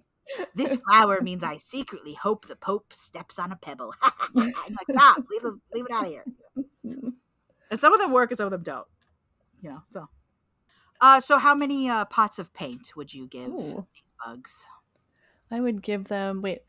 This 0.54 0.76
flower 0.88 1.20
means 1.20 1.44
I 1.44 1.56
secretly 1.56 2.14
hope 2.14 2.48
the 2.48 2.56
Pope 2.56 2.92
steps 2.92 3.38
on 3.38 3.52
a 3.52 3.56
pebble. 3.56 3.94
I'm 4.02 4.46
like, 4.46 4.86
stop, 4.90 5.18
leave 5.30 5.44
it, 5.44 5.54
leave 5.72 5.86
it 5.88 5.92
out 5.92 6.04
of 6.04 6.10
here. 6.10 6.24
And 7.70 7.80
some 7.80 7.94
of 7.94 8.00
them 8.00 8.12
work 8.12 8.30
and 8.30 8.36
some 8.38 8.46
of 8.46 8.52
them 8.52 8.62
don't. 8.62 8.86
You 9.60 9.70
know, 9.70 9.82
so. 9.90 10.08
Uh, 11.00 11.20
so 11.20 11.38
how 11.38 11.54
many 11.54 11.88
uh, 11.88 12.04
pots 12.04 12.38
of 12.38 12.52
paint 12.54 12.92
would 12.96 13.12
you 13.12 13.26
give 13.26 13.48
Ooh. 13.48 13.86
these 13.92 14.12
bugs? 14.24 14.66
I 15.50 15.60
would 15.60 15.82
give 15.82 16.04
them. 16.04 16.42
Wait, 16.42 16.62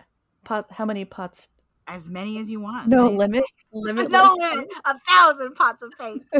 pot. 0.44 0.68
How 0.72 0.86
many 0.86 1.06
pots? 1.06 1.50
As 1.88 2.10
many 2.10 2.40
as 2.40 2.50
you 2.50 2.60
want. 2.62 2.88
No 2.88 3.12
as- 3.12 3.18
limit. 3.18 3.44
Limit. 3.74 4.12
No 4.12 4.36
limit. 4.40 4.68
A 4.86 4.96
thousand 5.08 5.56
pots 5.56 5.84
of 5.84 5.92
paint. 6.00 6.24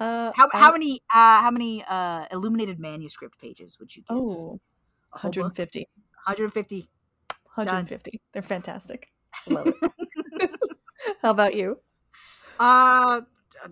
Uh, 0.00 0.32
How, 0.34 0.48
I- 0.52 0.58
how 0.58 0.72
many 0.72 1.00
uh 1.14 1.40
how 1.42 1.50
many 1.52 1.84
uh 1.88 2.24
illuminated 2.32 2.80
manuscript 2.80 3.38
pages 3.40 3.78
would 3.78 3.94
you 3.94 4.02
give? 4.02 4.16
Oh, 4.16 4.58
A 5.12 5.18
whole 5.18 5.30
book? 5.30 5.42
150. 5.44 5.86
150. 6.26 6.88
150. 7.54 8.20
They're 8.32 8.42
fantastic. 8.42 9.12
Love 9.48 9.68
it. 9.68 10.50
How 11.22 11.30
about 11.30 11.54
you? 11.54 11.78
Uh, 12.58 13.20
a, 13.64 13.70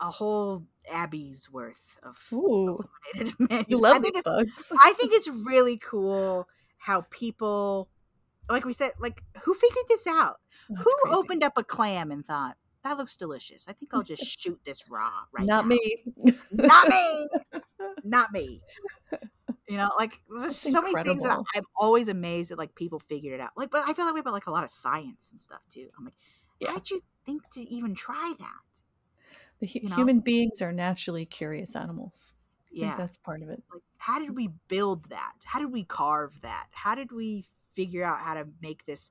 a 0.00 0.10
whole 0.10 0.64
abbey's 0.90 1.50
worth 1.50 1.98
of 2.04 2.16
Ooh, 2.32 2.78
illuminated 3.16 3.34
manuscript. 3.40 3.70
you 3.70 3.78
love 3.80 3.96
I 3.96 3.98
think 3.98 4.14
these 4.14 4.20
it's 4.20 4.24
bugs. 4.24 4.72
I 4.80 4.92
think 4.92 5.12
it's 5.14 5.28
really 5.28 5.78
cool 5.78 6.46
how 6.78 7.06
people, 7.10 7.88
like 8.48 8.64
we 8.64 8.72
said, 8.72 8.92
like 8.98 9.22
who 9.42 9.54
figured 9.54 9.84
this 9.88 10.06
out? 10.06 10.36
That's 10.68 10.82
who 10.82 10.90
crazy. 11.04 11.16
opened 11.18 11.42
up 11.42 11.54
a 11.56 11.64
clam 11.64 12.10
and 12.10 12.24
thought 12.24 12.56
that 12.82 12.98
looks 12.98 13.16
delicious? 13.16 13.64
I 13.68 13.72
think 13.72 13.94
I'll 13.94 14.02
just 14.02 14.24
shoot 14.24 14.60
this 14.64 14.88
raw 14.90 15.10
right 15.32 15.46
Not 15.46 15.66
now." 15.66 15.76
me. 15.76 16.04
Not 16.52 16.88
me. 16.88 17.28
Not 18.04 18.32
me. 18.32 18.60
You 19.66 19.78
know, 19.78 19.90
like 19.98 20.12
there's 20.28 20.42
That's 20.42 20.72
so 20.72 20.82
many 20.82 21.02
things 21.04 21.22
that 21.22 21.32
I, 21.32 21.36
I'm 21.56 21.64
always 21.80 22.08
amazed 22.08 22.50
that 22.50 22.58
like 22.58 22.74
people 22.74 23.00
figured 23.08 23.32
it 23.32 23.40
out. 23.40 23.50
Like, 23.56 23.70
but 23.70 23.82
I 23.88 23.94
feel 23.94 24.04
that 24.04 24.12
way 24.14 24.20
about 24.20 24.34
like 24.34 24.46
a 24.46 24.50
lot 24.50 24.62
of 24.64 24.70
science 24.70 25.30
and 25.30 25.40
stuff 25.40 25.60
too. 25.70 25.88
I'm 25.98 26.04
like, 26.04 26.14
Yeah. 26.60 26.72
how'd 26.72 26.90
you 26.90 27.00
think 27.24 27.48
to 27.52 27.62
even 27.62 27.94
try 27.94 28.34
that? 28.38 28.82
The 29.60 29.66
hu- 29.66 29.80
you 29.84 29.88
know? 29.88 29.94
human 29.96 30.20
beings 30.20 30.60
are 30.60 30.72
naturally 30.72 31.24
curious 31.24 31.74
animals. 31.74 32.34
Yeah. 32.70 32.96
that's 32.98 33.16
part 33.16 33.40
of 33.40 33.48
it. 33.50 33.62
like 33.72 33.82
how 33.98 34.18
did 34.18 34.34
we 34.34 34.48
build 34.66 35.08
that 35.10 35.34
how 35.44 35.60
did 35.60 35.72
we 35.72 35.84
carve 35.84 36.40
that 36.42 36.66
how 36.72 36.96
did 36.96 37.12
we 37.12 37.46
figure 37.76 38.04
out 38.04 38.20
how 38.20 38.34
to 38.34 38.46
make 38.62 38.84
this 38.86 39.10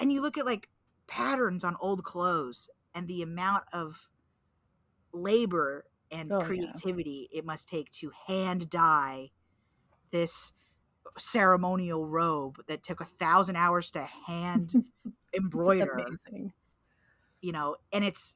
and 0.00 0.12
you 0.12 0.20
look 0.20 0.36
at 0.38 0.46
like 0.46 0.68
patterns 1.06 1.64
on 1.64 1.76
old 1.80 2.04
clothes 2.04 2.68
and 2.94 3.06
the 3.08 3.22
amount 3.22 3.64
of 3.72 4.08
labor 5.12 5.84
and 6.10 6.30
Oh, 6.30 6.38
yeah. 6.40 6.44
creativity 6.46 7.28
it 7.32 7.44
must 7.44 7.68
take 7.68 7.90
to 7.92 8.10
hand 8.26 8.70
dye 8.70 9.30
this 10.10 10.52
ceremonial 11.18 12.06
robe 12.06 12.58
that 12.68 12.82
took 12.82 13.00
a 13.00 13.04
thousand 13.04 13.56
hours 13.56 13.90
to 13.92 14.02
hand 14.26 14.72
embroider 15.34 15.92
amazing. 15.92 16.52
you 17.40 17.52
know 17.52 17.76
and 17.92 18.04
it's 18.04 18.34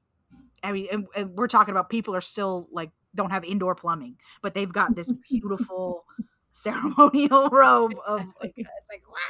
i 0.62 0.72
mean 0.72 0.86
and, 0.90 1.06
and 1.16 1.30
we're 1.36 1.48
talking 1.48 1.72
about 1.72 1.90
people 1.90 2.14
are 2.14 2.20
still 2.20 2.68
like 2.72 2.90
don't 3.14 3.30
have 3.30 3.44
indoor 3.44 3.74
plumbing 3.74 4.16
but 4.42 4.54
they've 4.54 4.72
got 4.72 4.94
this 4.94 5.12
beautiful 5.28 6.04
ceremonial 6.52 7.48
robe 7.52 7.94
of 8.06 8.22
like 8.40 8.54
it's 8.56 8.68
like 8.90 9.02
what? 9.06 9.20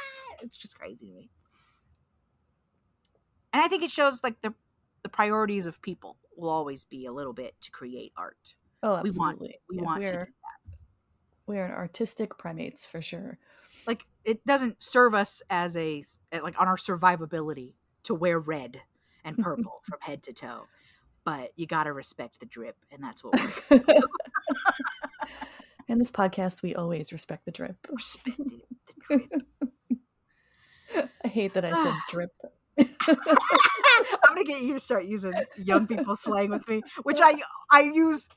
It's 0.41 0.57
just 0.57 0.77
crazy 0.77 1.07
to 1.07 1.13
me. 1.13 1.29
And 3.53 3.61
I 3.61 3.67
think 3.67 3.83
it 3.83 3.91
shows 3.91 4.23
like 4.23 4.41
the 4.41 4.53
the 5.03 5.09
priorities 5.09 5.65
of 5.65 5.81
people 5.81 6.17
will 6.37 6.49
always 6.49 6.83
be 6.85 7.05
a 7.05 7.11
little 7.11 7.33
bit 7.33 7.55
to 7.61 7.71
create 7.71 8.13
art. 8.15 8.55
Oh, 8.83 9.01
We 9.01 9.09
want- 9.17 9.35
absolutely. 9.35 9.55
We 9.69 9.77
Yeah, 9.77 9.81
want 9.83 10.01
to 10.01 10.05
do 10.05 10.11
we're 10.17 10.25
that. 10.25 10.77
we're 11.47 11.65
an 11.65 11.71
artistic 11.71 12.37
primates 12.37 12.85
for 12.85 13.01
sure. 13.01 13.37
Like 13.87 14.05
it 14.23 14.45
doesn't 14.45 14.81
serve 14.83 15.13
us 15.15 15.41
as 15.49 15.75
a 15.75 16.03
eh, 16.31 16.39
like 16.41 16.59
on 16.61 16.67
our 16.67 16.77
survivability 16.77 17.73
to 18.03 18.13
wear 18.13 18.39
red 18.39 18.81
and 19.25 19.37
purple 19.43 19.81
from 19.89 19.99
head 20.01 20.23
to 20.23 20.33
toe. 20.33 20.65
But 21.23 21.51
you 21.55 21.67
got 21.67 21.83
to 21.83 21.93
respect 21.93 22.39
the 22.39 22.45
drip 22.45 22.77
and 22.91 23.01
that's 23.03 23.23
what 23.23 23.39
we're 23.69 23.79
In 25.87 25.97
this 25.99 26.11
podcast, 26.11 26.61
we 26.61 26.73
always 26.73 27.11
respect 27.11 27.43
the 27.45 27.51
drip. 27.51 27.75
respecting 27.89 28.61
the 28.87 28.93
drip. 29.17 29.43
I 31.23 31.27
hate 31.27 31.53
that 31.53 31.65
I 31.65 31.71
said 31.83 31.93
drip. 32.09 32.31
I'm 32.77 34.35
gonna 34.35 34.43
get 34.43 34.61
you 34.61 34.73
to 34.73 34.79
start 34.79 35.05
using 35.05 35.33
young 35.57 35.87
people 35.87 36.15
slang 36.15 36.49
with 36.49 36.67
me, 36.67 36.81
which 37.03 37.19
I 37.21 37.35
I 37.71 37.81
use 37.81 38.29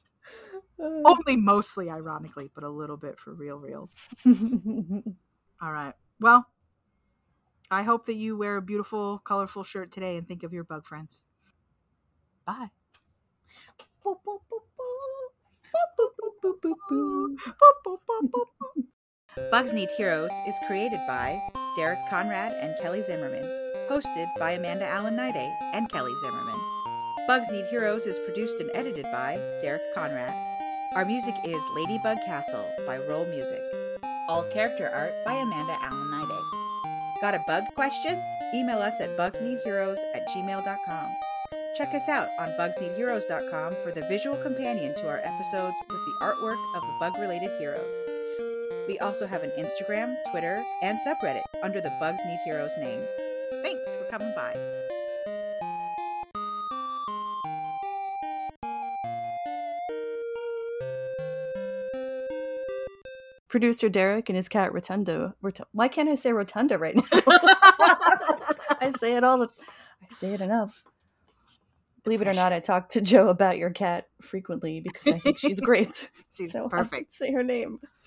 uh. 0.81 1.01
only 1.05 1.36
mostly 1.36 1.90
ironically, 1.90 2.51
but 2.55 2.64
a 2.64 2.68
little 2.68 2.97
bit 2.97 3.18
for 3.18 3.32
real 3.32 3.59
reals. 3.59 3.97
All 4.26 5.72
right. 5.72 5.94
Well, 6.20 6.47
I 7.70 7.82
hope 7.82 8.06
that 8.06 8.14
you 8.14 8.36
wear 8.36 8.56
a 8.56 8.62
beautiful, 8.62 9.18
colorful 9.18 9.64
shirt 9.64 9.90
today 9.90 10.16
and 10.16 10.26
think 10.28 10.43
of 10.43 10.52
your 10.52 10.64
bug 10.64 10.86
friends. 10.86 11.22
Bye. 12.47 12.70
Bugs 19.51 19.73
Need 19.73 19.89
Heroes 19.97 20.31
is 20.47 20.55
created 20.69 21.01
by 21.09 21.43
Derek 21.74 21.98
Conrad 22.09 22.52
and 22.52 22.73
Kelly 22.81 23.02
Zimmerman, 23.02 23.43
hosted 23.90 24.28
by 24.39 24.52
Amanda 24.52 24.86
Allen 24.86 25.16
Niday 25.16 25.52
and 25.73 25.90
Kelly 25.90 26.12
Zimmerman. 26.20 26.55
Bugs 27.27 27.48
Need 27.51 27.65
Heroes 27.66 28.06
is 28.06 28.20
produced 28.20 28.61
and 28.61 28.70
edited 28.74 29.05
by 29.11 29.40
Derek 29.61 29.82
Conrad. 29.93 30.32
Our 30.94 31.05
music 31.05 31.35
is 31.43 31.61
Ladybug 31.74 32.19
Castle 32.24 32.65
by 32.86 32.98
Rolemusic. 32.98 33.61
All 34.28 34.44
character 34.52 34.89
art 34.89 35.12
by 35.24 35.32
Amanda 35.32 35.77
Allen 35.81 36.11
Niday. 36.12 37.20
Got 37.20 37.35
a 37.35 37.44
bug 37.44 37.65
question? 37.74 38.23
Email 38.55 38.78
us 38.78 39.01
at 39.01 39.16
bugsneedheroes 39.16 39.98
at 40.15 40.28
gmail.com. 40.28 41.16
Check 41.77 41.93
us 41.93 42.09
out 42.09 42.28
on 42.39 42.51
bugsneedheroes.com 42.51 43.74
for 43.82 43.90
the 43.90 44.06
visual 44.06 44.36
companion 44.36 44.94
to 44.94 45.09
our 45.09 45.19
episodes 45.24 45.77
with 45.90 45.98
the 46.06 46.19
artwork 46.23 46.77
of 46.77 46.82
the 46.82 46.97
bug 47.01 47.19
related 47.19 47.51
heroes. 47.59 48.14
We 48.86 48.98
also 48.98 49.27
have 49.27 49.43
an 49.43 49.51
Instagram, 49.59 50.16
Twitter, 50.31 50.62
and 50.82 50.98
subreddit 51.06 51.43
under 51.62 51.81
the 51.81 51.93
Bugs 52.01 52.20
Need 52.27 52.39
Heroes 52.44 52.73
name. 52.78 53.02
Thanks 53.62 53.97
for 53.97 54.05
coming 54.11 54.32
by. 54.35 54.55
Producer 63.48 63.89
Derek 63.89 64.28
and 64.28 64.36
his 64.36 64.48
cat 64.48 64.73
Rotundo. 64.73 65.35
Rot- 65.40 65.69
Why 65.73 65.86
can't 65.89 66.09
I 66.09 66.16
say 66.16 66.32
Rotunda 66.32 66.77
right 66.78 66.97
now? 66.97 67.02
I 67.12 68.93
say 68.98 69.16
it 69.16 69.23
all 69.23 69.39
the 69.39 69.48
I 70.02 70.06
say 70.12 70.35
it 70.35 70.40
enough. 70.40 70.82
Believe 72.02 72.20
it 72.20 72.28
or 72.28 72.35
not, 72.35 72.52
I 72.52 72.61
talk 72.61 72.90
to 72.90 73.01
Joe 73.01 73.28
about 73.28 73.56
your 73.56 73.70
cat 73.70 74.09
frequently 74.20 74.81
because 74.81 75.15
I 75.15 75.19
think 75.20 75.39
she's 75.39 75.61
great. 75.61 76.11
She's 76.35 76.52
so 76.52 76.69
perfect. 76.69 77.12
say 77.12 77.32
her 77.32 77.43
name. 77.44 77.78